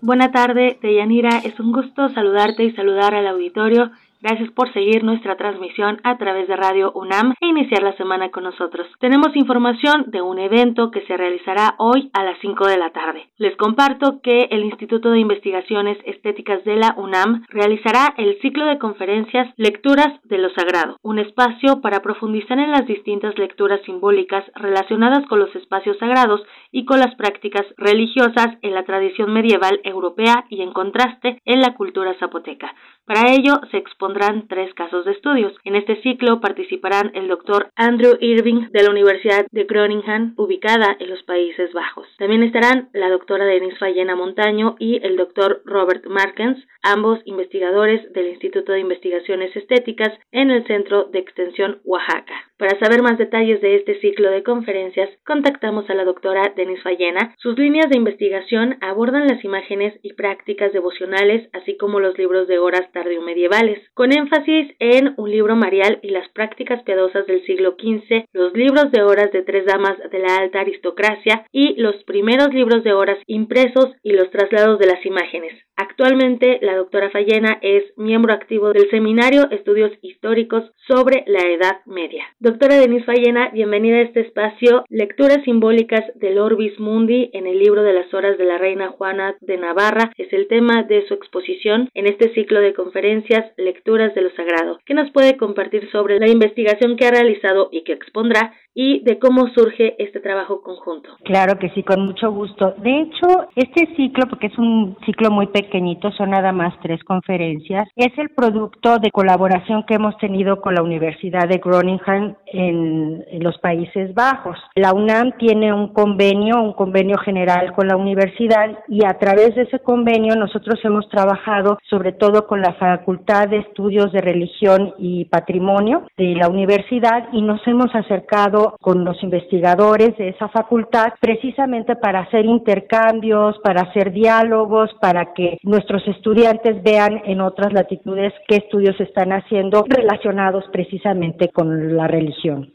Buena 0.00 0.30
tarde, 0.30 0.78
Deyanira. 0.80 1.38
Es 1.38 1.58
un 1.58 1.72
gusto 1.72 2.08
saludarte 2.10 2.62
y 2.62 2.70
saludar 2.70 3.16
al 3.16 3.26
auditorio 3.26 3.90
Gracias 4.22 4.52
por 4.52 4.72
seguir 4.72 5.02
nuestra 5.02 5.36
transmisión 5.36 6.00
a 6.04 6.16
través 6.16 6.46
de 6.46 6.54
Radio 6.54 6.92
UNAM 6.92 7.34
e 7.40 7.46
iniciar 7.48 7.82
la 7.82 7.96
semana 7.96 8.30
con 8.30 8.44
nosotros. 8.44 8.86
Tenemos 9.00 9.34
información 9.34 10.04
de 10.12 10.22
un 10.22 10.38
evento 10.38 10.92
que 10.92 11.04
se 11.06 11.16
realizará 11.16 11.74
hoy 11.78 12.08
a 12.12 12.22
las 12.22 12.38
5 12.40 12.68
de 12.68 12.78
la 12.78 12.90
tarde. 12.90 13.26
Les 13.36 13.56
comparto 13.56 14.20
que 14.22 14.46
el 14.52 14.62
Instituto 14.62 15.10
de 15.10 15.18
Investigaciones 15.18 15.98
Estéticas 16.04 16.62
de 16.62 16.76
la 16.76 16.94
UNAM 16.96 17.44
realizará 17.48 18.14
el 18.16 18.40
ciclo 18.40 18.66
de 18.66 18.78
conferencias 18.78 19.52
Lecturas 19.56 20.20
de 20.22 20.38
lo 20.38 20.50
Sagrado, 20.50 20.98
un 21.02 21.18
espacio 21.18 21.80
para 21.80 22.00
profundizar 22.00 22.60
en 22.60 22.70
las 22.70 22.86
distintas 22.86 23.36
lecturas 23.36 23.80
simbólicas 23.86 24.44
relacionadas 24.54 25.26
con 25.26 25.40
los 25.40 25.52
espacios 25.56 25.98
sagrados 25.98 26.42
y 26.70 26.84
con 26.84 27.00
las 27.00 27.16
prácticas 27.16 27.66
religiosas 27.76 28.56
en 28.62 28.74
la 28.74 28.84
tradición 28.84 29.32
medieval 29.32 29.80
europea 29.82 30.44
y 30.48 30.62
en 30.62 30.72
contraste 30.72 31.40
en 31.44 31.60
la 31.60 31.74
cultura 31.74 32.14
zapoteca. 32.20 32.72
Para 33.04 33.32
ello 33.32 33.60
se 33.72 33.78
expondrán 33.78 34.46
tres 34.46 34.72
casos 34.74 35.04
de 35.04 35.10
estudios. 35.10 35.52
En 35.64 35.74
este 35.74 36.00
ciclo 36.02 36.40
participarán 36.40 37.10
el 37.14 37.26
doctor 37.26 37.68
Andrew 37.74 38.16
Irving 38.20 38.68
de 38.70 38.84
la 38.84 38.90
Universidad 38.90 39.44
de 39.50 39.64
Groningen, 39.64 40.34
ubicada 40.36 40.96
en 41.00 41.10
los 41.10 41.22
Países 41.24 41.72
Bajos. 41.72 42.06
También 42.18 42.44
estarán 42.44 42.90
la 42.92 43.10
doctora 43.10 43.44
Denise 43.44 43.76
Fallena 43.76 44.14
Montaño 44.14 44.76
y 44.78 45.04
el 45.04 45.16
doctor 45.16 45.62
Robert 45.64 46.06
Markens, 46.06 46.64
ambos 46.82 47.18
investigadores 47.24 48.12
del 48.12 48.28
Instituto 48.28 48.70
de 48.70 48.80
Investigaciones 48.80 49.54
Estéticas 49.56 50.12
en 50.30 50.52
el 50.52 50.64
Centro 50.68 51.04
de 51.04 51.18
Extensión 51.18 51.80
Oaxaca. 51.84 52.34
Para 52.56 52.78
saber 52.78 53.02
más 53.02 53.18
detalles 53.18 53.60
de 53.60 53.74
este 53.74 53.98
ciclo 54.00 54.30
de 54.30 54.44
conferencias, 54.44 55.10
contactamos 55.26 55.90
a 55.90 55.94
la 55.94 56.04
doctora 56.04 56.52
Denise 56.54 56.82
Fallena. 56.82 57.34
Sus 57.38 57.58
líneas 57.58 57.90
de 57.90 57.96
investigación 57.96 58.78
abordan 58.80 59.26
las 59.26 59.42
imágenes 59.44 59.98
y 60.02 60.12
prácticas 60.12 60.72
devocionales, 60.72 61.48
así 61.52 61.76
como 61.76 61.98
los 61.98 62.16
libros 62.16 62.46
de 62.46 62.60
horas 62.60 62.91
tardío-medievales, 62.92 63.78
con 63.94 64.12
énfasis 64.12 64.74
en 64.78 65.14
un 65.16 65.30
libro 65.30 65.56
marial 65.56 65.98
y 66.02 66.10
las 66.10 66.28
prácticas 66.30 66.82
piadosas 66.82 67.26
del 67.26 67.44
siglo 67.44 67.76
XV, 67.78 68.26
los 68.32 68.54
libros 68.54 68.90
de 68.92 69.02
horas 69.02 69.32
de 69.32 69.42
tres 69.42 69.66
damas 69.66 69.96
de 70.10 70.18
la 70.18 70.36
alta 70.36 70.60
aristocracia 70.60 71.46
y 71.52 71.74
los 71.80 72.02
primeros 72.04 72.52
libros 72.54 72.84
de 72.84 72.92
horas 72.92 73.18
impresos 73.26 73.92
y 74.02 74.12
los 74.12 74.30
traslados 74.30 74.78
de 74.78 74.86
las 74.86 75.04
imágenes. 75.04 75.52
Actualmente, 75.76 76.58
la 76.60 76.76
doctora 76.76 77.10
Fallena 77.10 77.58
es 77.62 77.84
miembro 77.96 78.34
activo 78.34 78.72
del 78.72 78.90
Seminario 78.90 79.50
Estudios 79.50 79.90
Históricos 80.02 80.70
sobre 80.86 81.24
la 81.26 81.48
Edad 81.48 81.80
Media. 81.86 82.24
Doctora 82.38 82.76
Denise 82.76 83.06
Fallena, 83.06 83.48
bienvenida 83.52 83.96
a 83.96 84.02
este 84.02 84.20
espacio. 84.20 84.84
Lecturas 84.90 85.42
simbólicas 85.44 86.04
del 86.16 86.38
Orbis 86.38 86.78
Mundi 86.78 87.30
en 87.32 87.46
el 87.46 87.58
libro 87.58 87.82
de 87.82 87.94
las 87.94 88.12
horas 88.12 88.36
de 88.36 88.44
la 88.44 88.58
Reina 88.58 88.90
Juana 88.90 89.36
de 89.40 89.56
Navarra 89.56 90.12
es 90.18 90.32
el 90.32 90.46
tema 90.46 90.82
de 90.82 91.06
su 91.06 91.14
exposición 91.14 91.88
en 91.94 92.06
este 92.06 92.32
ciclo 92.34 92.60
de 92.60 92.74
conferencias 92.82 93.52
Lecturas 93.56 94.14
de 94.14 94.22
lo 94.22 94.30
Sagrado. 94.34 94.78
¿Qué 94.84 94.94
nos 94.94 95.10
puede 95.12 95.36
compartir 95.36 95.88
sobre 95.92 96.18
la 96.18 96.28
investigación 96.28 96.96
que 96.96 97.06
ha 97.06 97.10
realizado 97.10 97.68
y 97.70 97.84
que 97.84 97.92
expondrá 97.92 98.54
y 98.74 99.00
de 99.04 99.18
cómo 99.18 99.48
surge 99.48 99.94
este 100.02 100.20
trabajo 100.20 100.62
conjunto. 100.62 101.10
Claro 101.24 101.58
que 101.58 101.70
sí, 101.70 101.82
con 101.82 102.04
mucho 102.06 102.30
gusto. 102.32 102.74
De 102.78 103.00
hecho, 103.00 103.48
este 103.56 103.94
ciclo, 103.96 104.26
porque 104.28 104.46
es 104.46 104.58
un 104.58 104.96
ciclo 105.04 105.30
muy 105.30 105.46
pequeñito, 105.48 106.10
son 106.12 106.30
nada 106.30 106.52
más 106.52 106.74
tres 106.82 107.02
conferencias, 107.04 107.88
es 107.96 108.16
el 108.18 108.30
producto 108.30 108.98
de 108.98 109.10
colaboración 109.10 109.84
que 109.86 109.94
hemos 109.94 110.16
tenido 110.18 110.60
con 110.60 110.74
la 110.74 110.82
Universidad 110.82 111.48
de 111.48 111.58
Groningen 111.58 112.36
en, 112.46 113.24
en 113.30 113.44
los 113.44 113.58
Países 113.58 114.14
Bajos. 114.14 114.58
La 114.74 114.92
UNAM 114.92 115.32
tiene 115.38 115.72
un 115.72 115.92
convenio, 115.92 116.62
un 116.62 116.72
convenio 116.72 117.18
general 117.18 117.72
con 117.74 117.88
la 117.88 117.96
universidad 117.96 118.78
y 118.88 119.04
a 119.04 119.18
través 119.18 119.54
de 119.54 119.62
ese 119.62 119.80
convenio 119.80 120.34
nosotros 120.36 120.78
hemos 120.84 121.08
trabajado 121.08 121.78
sobre 121.88 122.12
todo 122.12 122.46
con 122.46 122.60
la 122.60 122.74
Facultad 122.74 123.48
de 123.48 123.58
Estudios 123.58 124.12
de 124.12 124.20
Religión 124.20 124.94
y 124.98 125.26
Patrimonio 125.26 126.06
de 126.16 126.34
la 126.34 126.48
universidad 126.48 127.28
y 127.32 127.42
nos 127.42 127.66
hemos 127.66 127.94
acercado 127.94 128.61
con 128.80 129.04
los 129.04 129.22
investigadores 129.22 130.16
de 130.16 130.30
esa 130.30 130.48
facultad 130.48 131.12
precisamente 131.20 131.96
para 131.96 132.20
hacer 132.20 132.44
intercambios, 132.44 133.58
para 133.62 133.82
hacer 133.82 134.12
diálogos, 134.12 134.90
para 135.00 135.32
que 135.34 135.58
nuestros 135.62 136.06
estudiantes 136.08 136.82
vean 136.82 137.22
en 137.24 137.40
otras 137.40 137.72
latitudes 137.72 138.32
qué 138.48 138.56
estudios 138.56 138.98
están 139.00 139.32
haciendo 139.32 139.84
relacionados 139.88 140.64
precisamente 140.72 141.48
con 141.48 141.96
la 141.96 142.06
religión. 142.06 142.72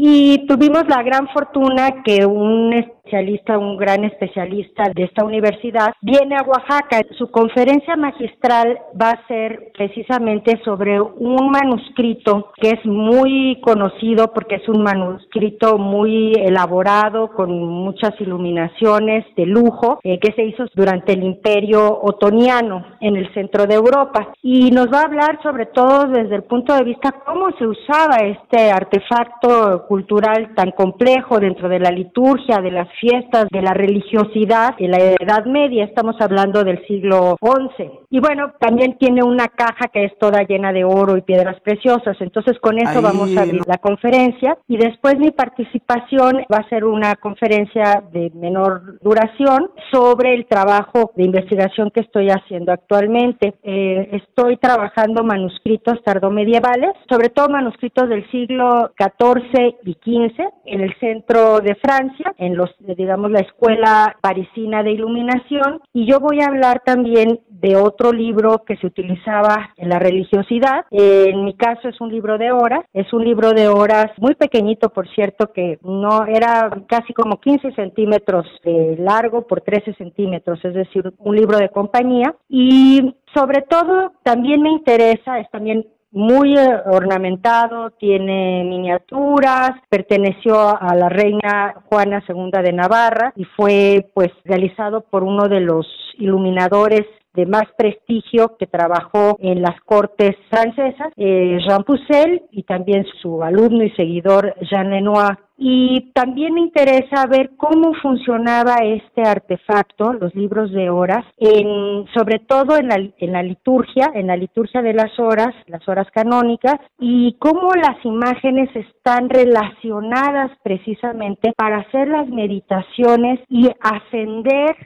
Y 0.00 0.46
tuvimos 0.46 0.84
la 0.88 1.02
gran 1.02 1.26
fortuna 1.28 2.02
que 2.04 2.24
un 2.24 2.72
especialista, 3.08 3.58
un 3.58 3.76
gran 3.76 4.04
especialista 4.04 4.84
de 4.94 5.04
esta 5.04 5.24
universidad, 5.24 5.94
viene 6.02 6.36
a 6.36 6.42
Oaxaca. 6.42 7.00
Su 7.16 7.30
conferencia 7.30 7.96
magistral 7.96 8.78
va 9.00 9.10
a 9.10 9.26
ser 9.26 9.72
precisamente 9.76 10.60
sobre 10.64 11.00
un 11.00 11.50
manuscrito 11.50 12.52
que 12.56 12.70
es 12.70 12.84
muy 12.84 13.60
conocido 13.62 14.32
porque 14.34 14.56
es 14.56 14.68
un 14.68 14.82
manuscrito 14.82 15.78
muy 15.78 16.34
elaborado, 16.34 17.28
con 17.32 17.50
muchas 17.50 18.12
iluminaciones 18.20 19.24
de 19.36 19.46
lujo, 19.46 20.00
eh, 20.02 20.18
que 20.20 20.32
se 20.32 20.44
hizo 20.44 20.66
durante 20.74 21.14
el 21.14 21.22
imperio 21.22 21.98
otoniano 22.02 22.84
en 23.00 23.16
el 23.16 23.32
centro 23.32 23.66
de 23.66 23.74
Europa. 23.74 24.32
Y 24.42 24.70
nos 24.70 24.92
va 24.92 25.00
a 25.00 25.06
hablar 25.06 25.40
sobre 25.42 25.66
todo 25.66 26.08
desde 26.08 26.36
el 26.36 26.42
punto 26.42 26.74
de 26.74 26.84
vista 26.84 27.14
cómo 27.24 27.50
se 27.58 27.66
usaba 27.66 28.16
este 28.16 28.70
artefacto 28.70 29.86
cultural 29.88 30.54
tan 30.54 30.72
complejo 30.72 31.38
dentro 31.40 31.68
de 31.68 31.78
la 31.78 31.90
liturgia, 31.90 32.58
de 32.58 32.70
las 32.70 32.88
fiestas, 33.00 33.46
de 33.50 33.62
la 33.62 33.74
religiosidad 33.74 34.74
en 34.78 34.90
la 34.90 34.98
Edad 34.98 35.44
Media, 35.46 35.84
estamos 35.84 36.16
hablando 36.20 36.64
del 36.64 36.84
siglo 36.86 37.36
XI. 37.40 37.90
Y 38.10 38.20
bueno, 38.20 38.52
también 38.58 38.96
tiene 38.98 39.22
una 39.22 39.48
caja 39.48 39.88
que 39.92 40.04
es 40.04 40.18
toda 40.18 40.42
llena 40.42 40.72
de 40.72 40.84
oro 40.84 41.16
y 41.16 41.22
piedras 41.22 41.60
preciosas, 41.60 42.16
entonces 42.20 42.58
con 42.60 42.78
eso 42.78 43.02
vamos 43.02 43.36
a 43.36 43.42
abrir 43.42 43.62
la 43.66 43.78
conferencia 43.78 44.56
y 44.66 44.76
después 44.76 45.18
mi 45.18 45.30
participación 45.30 46.44
va 46.52 46.58
a 46.58 46.68
ser 46.68 46.84
una 46.84 47.16
conferencia 47.16 48.02
de 48.12 48.30
menor 48.34 48.98
duración 49.00 49.70
sobre 49.92 50.34
el 50.34 50.46
trabajo 50.46 51.12
de 51.16 51.24
investigación 51.24 51.90
que 51.90 52.00
estoy 52.00 52.28
haciendo 52.30 52.72
actualmente. 52.72 53.54
Eh, 53.62 54.08
estoy 54.12 54.56
trabajando 54.56 55.22
manuscritos 55.24 56.02
tardomedievales, 56.04 56.92
sobre 57.08 57.28
todo 57.30 57.48
manuscritos 57.48 58.08
del 58.08 58.28
siglo 58.30 58.92
XIV 58.98 59.76
y 59.84 59.92
XV 59.92 60.42
en 60.66 60.80
el 60.80 60.94
centro 60.98 61.60
de 61.60 61.74
Francia, 61.76 62.32
en 62.38 62.56
los 62.56 62.70
digamos, 62.94 63.30
la 63.30 63.40
Escuela 63.40 64.16
Parisina 64.20 64.82
de 64.82 64.92
Iluminación. 64.92 65.80
Y 65.92 66.06
yo 66.06 66.20
voy 66.20 66.40
a 66.40 66.46
hablar 66.46 66.82
también 66.84 67.40
de 67.48 67.76
otro 67.76 68.12
libro 68.12 68.62
que 68.66 68.76
se 68.76 68.86
utilizaba 68.86 69.70
en 69.76 69.88
la 69.88 69.98
religiosidad. 69.98 70.86
En 70.90 71.44
mi 71.44 71.54
caso 71.54 71.88
es 71.88 72.00
un 72.00 72.10
libro 72.10 72.38
de 72.38 72.52
horas. 72.52 72.80
Es 72.92 73.12
un 73.12 73.24
libro 73.24 73.52
de 73.52 73.68
horas 73.68 74.06
muy 74.18 74.34
pequeñito, 74.34 74.90
por 74.90 75.08
cierto, 75.14 75.52
que 75.52 75.78
no 75.82 76.26
era 76.26 76.70
casi 76.88 77.12
como 77.12 77.40
15 77.40 77.72
centímetros 77.72 78.46
de 78.64 78.96
largo 78.98 79.46
por 79.46 79.60
13 79.60 79.94
centímetros, 79.94 80.64
es 80.64 80.74
decir, 80.74 81.12
un 81.18 81.36
libro 81.36 81.58
de 81.58 81.68
compañía. 81.70 82.34
Y 82.48 83.14
sobre 83.34 83.62
todo 83.62 84.12
también 84.22 84.62
me 84.62 84.70
interesa, 84.70 85.38
es 85.38 85.50
también 85.50 85.86
muy 86.10 86.56
eh, 86.56 86.80
ornamentado, 86.86 87.90
tiene 87.90 88.64
miniaturas, 88.64 89.72
perteneció 89.88 90.58
a 90.58 90.94
la 90.94 91.08
reina 91.08 91.74
Juana 91.88 92.22
II 92.28 92.50
de 92.62 92.72
Navarra 92.72 93.32
y 93.36 93.44
fue 93.44 94.10
pues 94.14 94.30
realizado 94.44 95.02
por 95.02 95.22
uno 95.22 95.48
de 95.48 95.60
los 95.60 95.86
iluminadores 96.18 97.04
de 97.34 97.46
más 97.46 97.64
prestigio 97.76 98.56
que 98.58 98.66
trabajó 98.66 99.36
en 99.40 99.62
las 99.62 99.80
cortes 99.82 100.34
francesas, 100.50 101.12
eh, 101.16 101.58
Jean 101.66 101.84
Poussel 101.84 102.42
y 102.50 102.64
también 102.64 103.04
su 103.22 103.42
alumno 103.42 103.84
y 103.84 103.90
seguidor 103.90 104.54
Jean 104.62 104.90
Lenoir 104.90 105.38
y 105.60 106.12
también 106.14 106.54
me 106.54 106.60
interesa 106.60 107.26
ver 107.26 107.50
cómo 107.56 107.92
funcionaba 108.00 108.76
este 108.76 109.22
artefacto, 109.22 110.12
los 110.12 110.32
libros 110.36 110.70
de 110.70 110.88
horas, 110.88 111.24
en, 111.36 112.06
sobre 112.16 112.38
todo 112.38 112.76
en 112.78 112.88
la, 112.88 112.94
en 112.94 113.32
la 113.32 113.42
liturgia, 113.42 114.12
en 114.14 114.28
la 114.28 114.36
liturgia 114.36 114.82
de 114.82 114.94
las 114.94 115.18
horas, 115.18 115.52
las 115.66 115.86
horas 115.88 116.06
canónicas, 116.12 116.76
y 117.00 117.34
cómo 117.40 117.72
las 117.74 118.04
imágenes 118.04 118.70
están 118.76 119.28
relacionadas 119.28 120.52
precisamente 120.62 121.52
para 121.56 121.78
hacer 121.78 122.06
las 122.06 122.28
meditaciones 122.28 123.40
y 123.48 123.68
ascender 123.80 124.76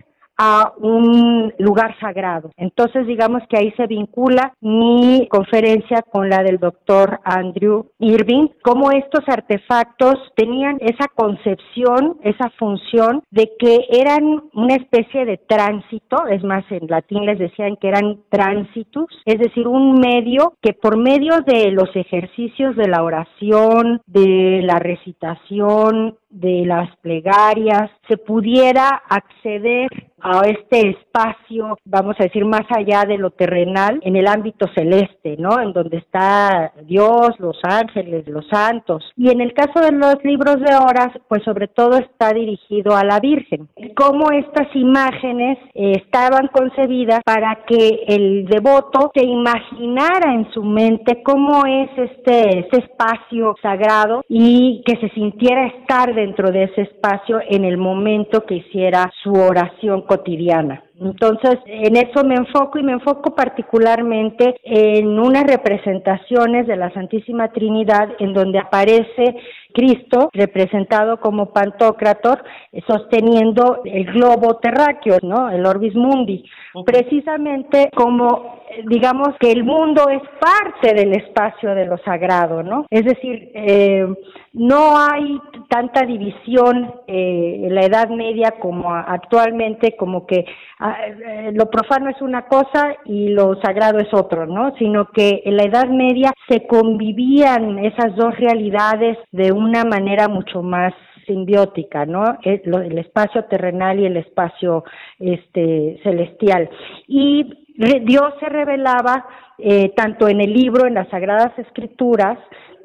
a 0.44 0.72
un 0.76 1.54
lugar 1.58 1.96
sagrado. 2.00 2.50
Entonces, 2.56 3.06
digamos 3.06 3.44
que 3.48 3.58
ahí 3.58 3.70
se 3.76 3.86
vincula 3.86 4.52
mi 4.60 5.28
conferencia 5.30 6.02
con 6.02 6.28
la 6.28 6.42
del 6.42 6.58
doctor 6.58 7.20
Andrew 7.22 7.86
Irving, 8.00 8.48
cómo 8.60 8.90
estos 8.90 9.20
artefactos 9.28 10.16
tenían 10.34 10.78
esa 10.80 11.06
concepción, 11.14 12.16
esa 12.24 12.50
función 12.58 13.22
de 13.30 13.52
que 13.56 13.86
eran 13.90 14.42
una 14.52 14.74
especie 14.74 15.24
de 15.26 15.36
tránsito, 15.36 16.26
es 16.26 16.42
más, 16.42 16.64
en 16.70 16.88
latín 16.88 17.24
les 17.24 17.38
decían 17.38 17.76
que 17.76 17.86
eran 17.86 18.18
tránsitus, 18.28 19.10
es 19.24 19.38
decir, 19.38 19.68
un 19.68 20.00
medio 20.00 20.54
que 20.60 20.72
por 20.72 20.96
medio 20.96 21.40
de 21.46 21.70
los 21.70 21.94
ejercicios 21.94 22.74
de 22.74 22.88
la 22.88 23.04
oración, 23.04 24.00
de 24.06 24.60
la 24.64 24.80
recitación, 24.80 26.16
de 26.32 26.64
las 26.66 26.94
plegarias, 26.96 27.90
se 28.08 28.16
pudiera 28.16 29.02
acceder 29.08 29.88
a 30.22 30.42
este 30.46 30.90
espacio, 30.90 31.76
vamos 31.84 32.14
a 32.18 32.24
decir, 32.24 32.44
más 32.44 32.62
allá 32.70 33.04
de 33.06 33.18
lo 33.18 33.30
terrenal, 33.30 33.98
en 34.02 34.16
el 34.16 34.28
ámbito 34.28 34.66
celeste, 34.74 35.36
¿no? 35.36 35.60
En 35.60 35.72
donde 35.72 35.98
está 35.98 36.72
Dios, 36.84 37.30
los 37.38 37.58
ángeles, 37.64 38.26
los 38.28 38.46
santos. 38.48 39.04
Y 39.16 39.30
en 39.30 39.40
el 39.40 39.52
caso 39.52 39.80
de 39.80 39.92
los 39.92 40.16
libros 40.22 40.60
de 40.60 40.76
horas, 40.76 41.08
pues 41.28 41.42
sobre 41.42 41.66
todo 41.66 41.98
está 41.98 42.32
dirigido 42.32 42.94
a 42.94 43.04
la 43.04 43.18
Virgen. 43.18 43.68
Cómo 43.96 44.30
estas 44.30 44.68
imágenes 44.74 45.58
eh, 45.74 45.94
estaban 45.96 46.48
concebidas 46.48 47.20
para 47.24 47.64
que 47.66 48.04
el 48.06 48.46
devoto 48.46 49.10
se 49.14 49.24
imaginara 49.24 50.34
en 50.34 50.50
su 50.52 50.62
mente 50.62 51.22
cómo 51.24 51.66
es 51.66 51.90
este, 51.96 52.60
este 52.60 52.84
espacio 52.84 53.56
sagrado 53.60 54.22
y 54.28 54.82
que 54.86 54.96
se 54.96 55.08
sintiera 55.10 55.66
estar 55.66 56.14
dentro 56.22 56.52
de 56.52 56.64
ese 56.64 56.82
espacio 56.82 57.40
en 57.48 57.64
el 57.64 57.76
momento 57.76 58.44
que 58.46 58.56
hiciera 58.56 59.10
su 59.22 59.32
oración 59.32 60.02
cotidiana. 60.02 60.84
Entonces, 61.00 61.58
en 61.66 61.96
eso 61.96 62.22
me 62.24 62.36
enfoco 62.36 62.78
y 62.78 62.84
me 62.84 62.92
enfoco 62.92 63.34
particularmente 63.34 64.54
en 64.62 65.18
unas 65.18 65.42
representaciones 65.44 66.68
de 66.68 66.76
la 66.76 66.92
Santísima 66.92 67.48
Trinidad 67.48 68.10
en 68.20 68.32
donde 68.32 68.60
aparece 68.60 69.34
Cristo 69.72 70.30
representado 70.32 71.20
como 71.20 71.52
Pantocrator 71.52 72.42
sosteniendo 72.86 73.82
el 73.84 74.04
globo 74.04 74.56
terráqueo, 74.56 75.18
¿no? 75.22 75.50
El 75.50 75.66
Orbis 75.66 75.94
Mundi, 75.94 76.44
precisamente 76.84 77.90
como 77.94 78.62
digamos 78.86 79.30
que 79.38 79.52
el 79.52 79.64
mundo 79.64 80.08
es 80.08 80.22
parte 80.40 80.94
del 80.94 81.12
espacio 81.14 81.74
de 81.74 81.86
lo 81.86 81.98
sagrado, 81.98 82.62
¿no? 82.62 82.86
Es 82.90 83.04
decir, 83.04 83.50
eh, 83.54 84.06
no 84.54 84.98
hay 84.98 85.38
tanta 85.68 86.04
división 86.04 86.94
eh, 87.06 87.62
en 87.64 87.74
la 87.74 87.82
Edad 87.82 88.08
Media 88.08 88.54
como 88.60 88.94
actualmente, 88.94 89.96
como 89.96 90.26
que 90.26 90.44
ah, 90.78 90.96
eh, 91.06 91.50
lo 91.54 91.70
profano 91.70 92.10
es 92.10 92.20
una 92.20 92.46
cosa 92.46 92.94
y 93.04 93.28
lo 93.28 93.60
sagrado 93.62 93.98
es 93.98 94.12
otro, 94.12 94.46
¿no? 94.46 94.74
Sino 94.76 95.06
que 95.10 95.42
en 95.44 95.56
la 95.56 95.64
Edad 95.64 95.88
Media 95.88 96.32
se 96.48 96.66
convivían 96.66 97.78
esas 97.78 98.14
dos 98.16 98.36
realidades 98.36 99.18
de 99.32 99.52
una 99.64 99.84
manera 99.84 100.28
mucho 100.28 100.62
más 100.62 100.92
simbiótica, 101.26 102.04
¿no? 102.06 102.38
El, 102.42 102.98
espacio 102.98 103.44
terrenal 103.44 104.00
y 104.00 104.06
el 104.06 104.16
espacio 104.16 104.84
este 105.18 106.00
celestial. 106.02 106.68
Y 107.06 107.66
Dios 108.02 108.34
se 108.40 108.48
revelaba 108.48 109.26
eh, 109.58 109.92
tanto 109.96 110.28
en 110.28 110.40
el 110.40 110.52
libro, 110.52 110.86
en 110.86 110.94
las 110.94 111.08
Sagradas 111.08 111.58
Escrituras, 111.58 112.38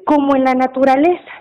como 0.04 0.36
en 0.36 0.44
la 0.44 0.54
naturaleza. 0.54 1.32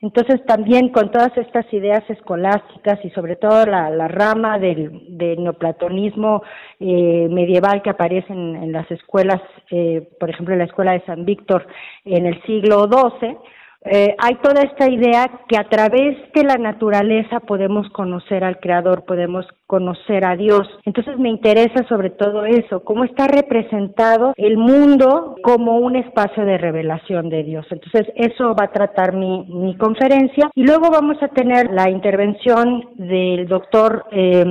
Entonces 0.00 0.44
también 0.46 0.88
con 0.88 1.12
todas 1.12 1.30
estas 1.36 1.72
ideas 1.72 2.02
escolásticas 2.10 2.98
y 3.04 3.10
sobre 3.10 3.36
todo 3.36 3.64
la, 3.66 4.08
rama 4.08 4.58
del, 4.58 4.90
neoplatonismo 5.38 6.42
eh, 6.80 7.28
medieval 7.30 7.82
que 7.82 7.90
aparece 7.90 8.32
en, 8.32 8.72
las 8.72 8.90
escuelas, 8.90 9.40
eh, 9.70 10.08
por 10.18 10.28
ejemplo 10.28 10.54
en 10.54 10.58
la 10.58 10.64
escuela 10.64 10.92
de 10.92 11.04
San 11.04 11.24
Víctor 11.24 11.68
en 12.04 12.26
el 12.26 12.42
siglo 12.42 12.88
XII, 12.90 13.36
eh, 13.84 14.14
hay 14.18 14.36
toda 14.36 14.62
esta 14.62 14.88
idea 14.88 15.28
que 15.48 15.56
a 15.56 15.68
través 15.68 16.16
de 16.34 16.44
la 16.44 16.56
naturaleza 16.56 17.40
podemos 17.40 17.88
conocer 17.90 18.44
al 18.44 18.60
Creador, 18.60 19.04
podemos 19.04 19.44
conocer 19.66 20.24
a 20.24 20.36
Dios. 20.36 20.68
Entonces 20.84 21.18
me 21.18 21.28
interesa 21.28 21.86
sobre 21.88 22.10
todo 22.10 22.44
eso, 22.44 22.84
cómo 22.84 23.04
está 23.04 23.26
representado 23.26 24.34
el 24.36 24.56
mundo 24.56 25.36
como 25.42 25.78
un 25.78 25.96
espacio 25.96 26.44
de 26.44 26.58
revelación 26.58 27.28
de 27.28 27.42
Dios. 27.42 27.66
Entonces 27.70 28.12
eso 28.16 28.54
va 28.54 28.66
a 28.66 28.72
tratar 28.72 29.14
mi, 29.14 29.44
mi 29.48 29.76
conferencia 29.76 30.50
y 30.54 30.64
luego 30.64 30.90
vamos 30.90 31.16
a 31.22 31.28
tener 31.28 31.72
la 31.72 31.90
intervención 31.90 32.84
del 32.94 33.48
doctor 33.48 34.04
eh, 34.12 34.44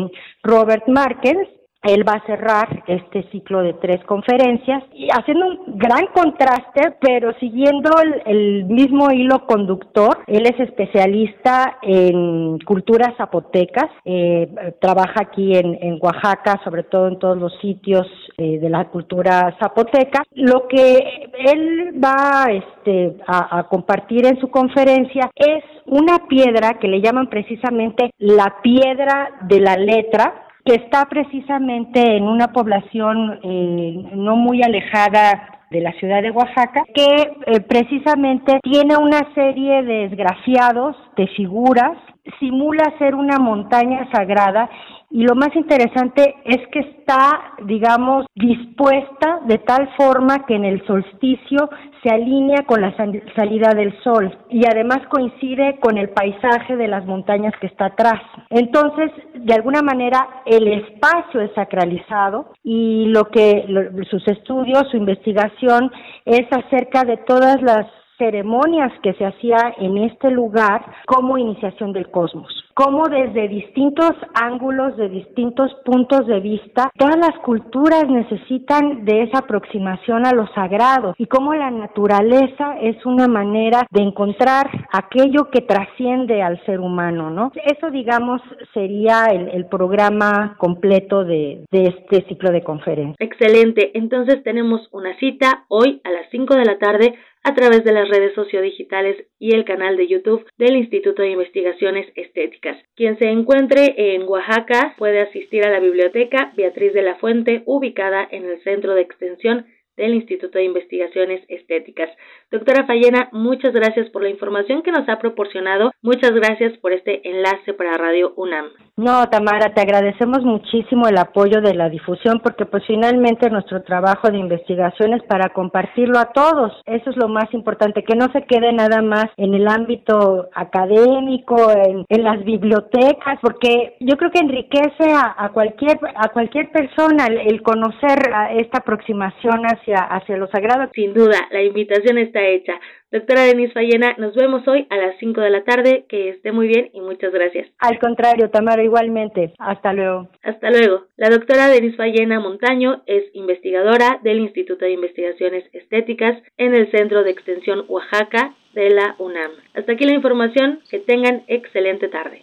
Robert 0.43 0.87
Markens, 0.87 1.47
él 1.83 2.07
va 2.07 2.13
a 2.13 2.25
cerrar 2.25 2.83
este 2.87 3.23
ciclo 3.31 3.61
de 3.63 3.73
tres 3.73 4.03
conferencias 4.05 4.83
y 4.93 5.07
haciendo 5.09 5.47
un 5.47 5.77
gran 5.77 6.05
contraste, 6.13 6.95
pero 6.99 7.33
siguiendo 7.39 7.89
el, 8.25 8.65
mismo 8.65 9.11
hilo 9.11 9.45
conductor. 9.47 10.19
Él 10.27 10.45
es 10.45 10.59
especialista 10.59 11.77
en 11.81 12.59
culturas 12.59 13.15
zapotecas, 13.17 13.89
eh, 14.05 14.75
trabaja 14.79 15.21
aquí 15.21 15.55
en, 15.55 15.97
Oaxaca, 16.01 16.59
sobre 16.63 16.83
todo 16.83 17.07
en 17.07 17.19
todos 17.19 17.37
los 17.37 17.53
sitios 17.59 18.07
eh, 18.37 18.59
de 18.59 18.69
la 18.69 18.85
cultura 18.85 19.55
zapoteca. 19.59 20.23
Lo 20.33 20.67
que 20.67 21.29
él 21.45 21.99
va 22.03 22.45
este, 22.51 23.17
a 23.27 23.67
compartir 23.67 24.25
en 24.25 24.39
su 24.39 24.49
conferencia 24.49 25.29
es 25.35 25.63
una 25.85 26.27
piedra 26.27 26.79
que 26.79 26.87
le 26.87 27.01
llaman 27.01 27.29
precisamente 27.29 28.11
la 28.17 28.61
piedra 28.61 29.29
de 29.41 29.59
la 29.59 29.75
letra, 29.75 30.47
que 30.65 30.75
está 30.75 31.05
precisamente 31.05 32.17
en 32.17 32.23
una 32.23 32.51
población 32.51 33.39
eh, 33.43 34.09
no 34.13 34.35
muy 34.35 34.61
alejada 34.63 35.59
de 35.71 35.81
la 35.81 35.93
ciudad 35.93 36.21
de 36.21 36.31
Oaxaca, 36.31 36.83
que 36.93 37.33
eh, 37.45 37.61
precisamente 37.61 38.59
tiene 38.61 38.97
una 38.97 39.33
serie 39.33 39.83
de 39.83 40.05
esgrafiados, 40.05 40.97
de 41.15 41.27
figuras, 41.27 41.97
simula 42.39 42.93
ser 42.99 43.15
una 43.15 43.39
montaña 43.39 44.07
sagrada 44.11 44.69
y 45.11 45.23
lo 45.23 45.35
más 45.35 45.53
interesante 45.55 46.35
es 46.45 46.65
que 46.71 46.79
está, 46.79 47.53
digamos, 47.65 48.25
dispuesta 48.33 49.41
de 49.45 49.57
tal 49.57 49.89
forma 49.97 50.45
que 50.45 50.55
en 50.55 50.63
el 50.63 50.85
solsticio 50.87 51.69
se 52.01 52.09
alinea 52.09 52.63
con 52.65 52.81
la 52.81 52.95
salida 53.35 53.73
del 53.75 53.93
sol 54.03 54.33
y 54.49 54.65
además 54.65 54.99
coincide 55.09 55.79
con 55.81 55.97
el 55.97 56.09
paisaje 56.09 56.77
de 56.77 56.87
las 56.87 57.05
montañas 57.05 57.53
que 57.59 57.67
está 57.67 57.87
atrás. 57.87 58.21
Entonces, 58.49 59.11
de 59.35 59.53
alguna 59.53 59.81
manera, 59.81 60.43
el 60.45 60.67
espacio 60.67 61.41
es 61.41 61.51
sacralizado 61.55 62.53
y 62.63 63.05
lo 63.07 63.25
que 63.25 63.65
sus 64.09 64.25
estudios, 64.29 64.87
su 64.91 64.97
investigación 64.97 65.91
es 66.25 66.47
acerca 66.51 67.03
de 67.03 67.17
todas 67.17 67.61
las 67.61 67.85
ceremonias 68.17 68.93
que 69.03 69.13
se 69.15 69.25
hacía 69.25 69.73
en 69.77 69.97
este 69.97 70.31
lugar 70.31 70.85
como 71.05 71.37
iniciación 71.37 71.91
del 71.91 72.09
cosmos 72.11 72.60
cómo 72.73 73.07
desde 73.07 73.47
distintos 73.47 74.11
ángulos, 74.33 74.97
de 74.97 75.09
distintos 75.09 75.71
puntos 75.85 76.27
de 76.27 76.39
vista, 76.39 76.91
todas 76.97 77.17
las 77.17 77.37
culturas 77.39 78.07
necesitan 78.09 79.05
de 79.05 79.23
esa 79.23 79.39
aproximación 79.39 80.25
a 80.25 80.33
lo 80.33 80.47
sagrado 80.53 81.15
y 81.17 81.25
cómo 81.25 81.53
la 81.53 81.71
naturaleza 81.71 82.77
es 82.81 83.05
una 83.05 83.27
manera 83.27 83.87
de 83.91 84.01
encontrar 84.01 84.69
aquello 84.91 85.49
que 85.51 85.61
trasciende 85.61 86.41
al 86.41 86.63
ser 86.65 86.79
humano, 86.79 87.29
¿no? 87.29 87.51
Eso, 87.65 87.89
digamos, 87.91 88.41
sería 88.73 89.25
el, 89.27 89.61
programa 89.71 90.55
completo 90.57 91.23
de, 91.23 91.65
de 91.71 91.83
este 91.83 92.27
ciclo 92.27 92.51
de 92.51 92.63
conferencias. 92.63 93.15
Excelente, 93.19 93.91
entonces 93.97 94.43
tenemos 94.43 94.81
una 94.91 95.17
cita 95.17 95.65
hoy 95.69 96.01
a 96.03 96.11
las 96.11 96.29
5 96.31 96.55
de 96.55 96.65
la 96.65 96.77
tarde 96.77 97.15
a 97.43 97.53
través 97.53 97.83
de 97.83 97.91
las 97.91 98.07
redes 98.09 98.33
sociodigitales 98.35 99.25
y 99.39 99.55
el 99.55 99.65
canal 99.65 99.97
de 99.97 100.07
YouTube 100.07 100.45
del 100.57 100.75
Instituto 100.75 101.21
de 101.21 101.31
Investigaciones 101.31 102.07
Estéticas. 102.15 102.77
Quien 102.95 103.17
se 103.17 103.29
encuentre 103.29 104.15
en 104.15 104.23
Oaxaca 104.23 104.95
puede 104.97 105.21
asistir 105.21 105.65
a 105.65 105.71
la 105.71 105.79
biblioteca 105.79 106.53
Beatriz 106.55 106.93
de 106.93 107.01
la 107.01 107.15
Fuente, 107.15 107.63
ubicada 107.65 108.27
en 108.29 108.45
el 108.45 108.61
Centro 108.63 108.93
de 108.93 109.01
Extensión 109.01 109.65
del 110.01 110.15
Instituto 110.15 110.57
de 110.57 110.65
Investigaciones 110.65 111.41
Estéticas. 111.47 112.09
Doctora 112.51 112.85
Fallena, 112.85 113.29
muchas 113.31 113.71
gracias 113.73 114.09
por 114.09 114.23
la 114.23 114.29
información 114.29 114.81
que 114.81 114.91
nos 114.91 115.07
ha 115.07 115.19
proporcionado. 115.19 115.91
Muchas 116.01 116.31
gracias 116.31 116.77
por 116.79 116.91
este 116.91 117.21
enlace 117.29 117.73
para 117.73 117.97
Radio 117.97 118.33
UNAM. 118.35 118.65
No, 118.97 119.27
Tamara, 119.29 119.73
te 119.73 119.81
agradecemos 119.81 120.43
muchísimo 120.43 121.07
el 121.07 121.17
apoyo 121.17 121.61
de 121.61 121.73
la 121.73 121.89
difusión 121.89 122.39
porque 122.43 122.65
pues 122.65 122.83
finalmente 122.85 123.49
nuestro 123.49 123.81
trabajo 123.83 124.29
de 124.29 124.37
investigación 124.37 125.13
es 125.13 125.23
para 125.23 125.49
compartirlo 125.49 126.19
a 126.19 126.31
todos. 126.33 126.73
Eso 126.85 127.09
es 127.09 127.15
lo 127.17 127.27
más 127.27 127.53
importante, 127.53 128.03
que 128.03 128.15
no 128.15 128.31
se 128.31 128.43
quede 128.43 128.73
nada 128.73 129.01
más 129.01 129.25
en 129.37 129.53
el 129.53 129.67
ámbito 129.67 130.49
académico, 130.53 131.55
en, 131.71 132.05
las 132.21 132.43
bibliotecas, 132.43 133.39
porque 133.41 133.95
yo 133.99 134.15
creo 134.15 134.29
que 134.29 134.39
enriquece 134.39 135.11
a, 135.11 135.49
cualquier 135.53 135.97
a 136.15 136.29
cualquier 136.29 136.71
persona 136.71 137.25
el, 137.25 137.63
conocer 137.63 138.19
esta 138.51 138.79
aproximación 138.79 139.65
hacia, 139.93 140.15
hacia 140.15 140.37
lo 140.37 140.47
sagrado. 140.47 140.89
Sin 140.93 141.13
duda, 141.13 141.47
la 141.51 141.63
invitación 141.63 142.17
está 142.17 142.45
hecha. 142.45 142.79
Doctora 143.11 143.43
Denise 143.43 143.73
Fallena, 143.73 144.15
nos 144.17 144.33
vemos 144.35 144.65
hoy 144.67 144.87
a 144.89 144.97
las 144.97 145.17
5 145.19 145.41
de 145.41 145.49
la 145.49 145.63
tarde. 145.63 146.05
Que 146.07 146.29
esté 146.29 146.51
muy 146.51 146.67
bien 146.67 146.89
y 146.93 147.01
muchas 147.01 147.31
gracias. 147.33 147.67
Al 147.79 147.99
contrario, 147.99 148.49
Tamara, 148.49 148.83
igualmente. 148.83 149.53
Hasta 149.59 149.93
luego. 149.93 150.29
Hasta 150.43 150.69
luego. 150.69 151.05
La 151.17 151.29
doctora 151.29 151.67
Denise 151.67 151.97
Fallena 151.97 152.39
Montaño 152.39 153.03
es 153.05 153.23
investigadora 153.33 154.19
del 154.23 154.39
Instituto 154.39 154.85
de 154.85 154.91
Investigaciones 154.91 155.65
Estéticas 155.73 156.41
en 156.57 156.73
el 156.73 156.89
Centro 156.91 157.23
de 157.23 157.31
Extensión 157.31 157.85
Oaxaca 157.87 158.53
de 158.73 158.89
la 158.91 159.15
UNAM. 159.19 159.51
Hasta 159.73 159.93
aquí 159.93 160.05
la 160.05 160.13
información. 160.13 160.79
Que 160.89 160.99
tengan 160.99 161.43
excelente 161.47 162.07
tarde. 162.07 162.41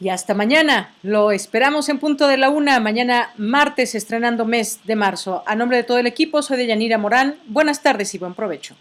Y 0.00 0.08
hasta 0.08 0.32
mañana. 0.32 0.94
Lo 1.02 1.30
esperamos 1.30 1.90
en 1.90 1.98
punto 1.98 2.26
de 2.26 2.38
la 2.38 2.48
una. 2.48 2.80
Mañana 2.80 3.30
martes 3.36 3.94
estrenando 3.94 4.46
mes 4.46 4.80
de 4.84 4.96
marzo. 4.96 5.44
A 5.46 5.54
nombre 5.54 5.76
de 5.76 5.84
todo 5.84 5.98
el 5.98 6.06
equipo, 6.06 6.40
soy 6.40 6.56
de 6.56 6.66
Yanira 6.66 6.96
Morán. 6.96 7.36
Buenas 7.46 7.82
tardes 7.82 8.14
y 8.14 8.18
buen 8.18 8.32
provecho. 8.32 8.74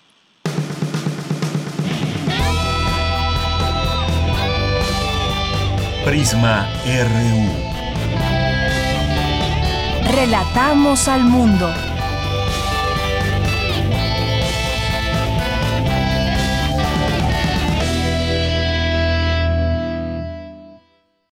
Prisma 6.06 6.70
RU. 6.86 7.70
Relatamos 10.16 11.08
al 11.10 11.24
mundo. 11.26 11.70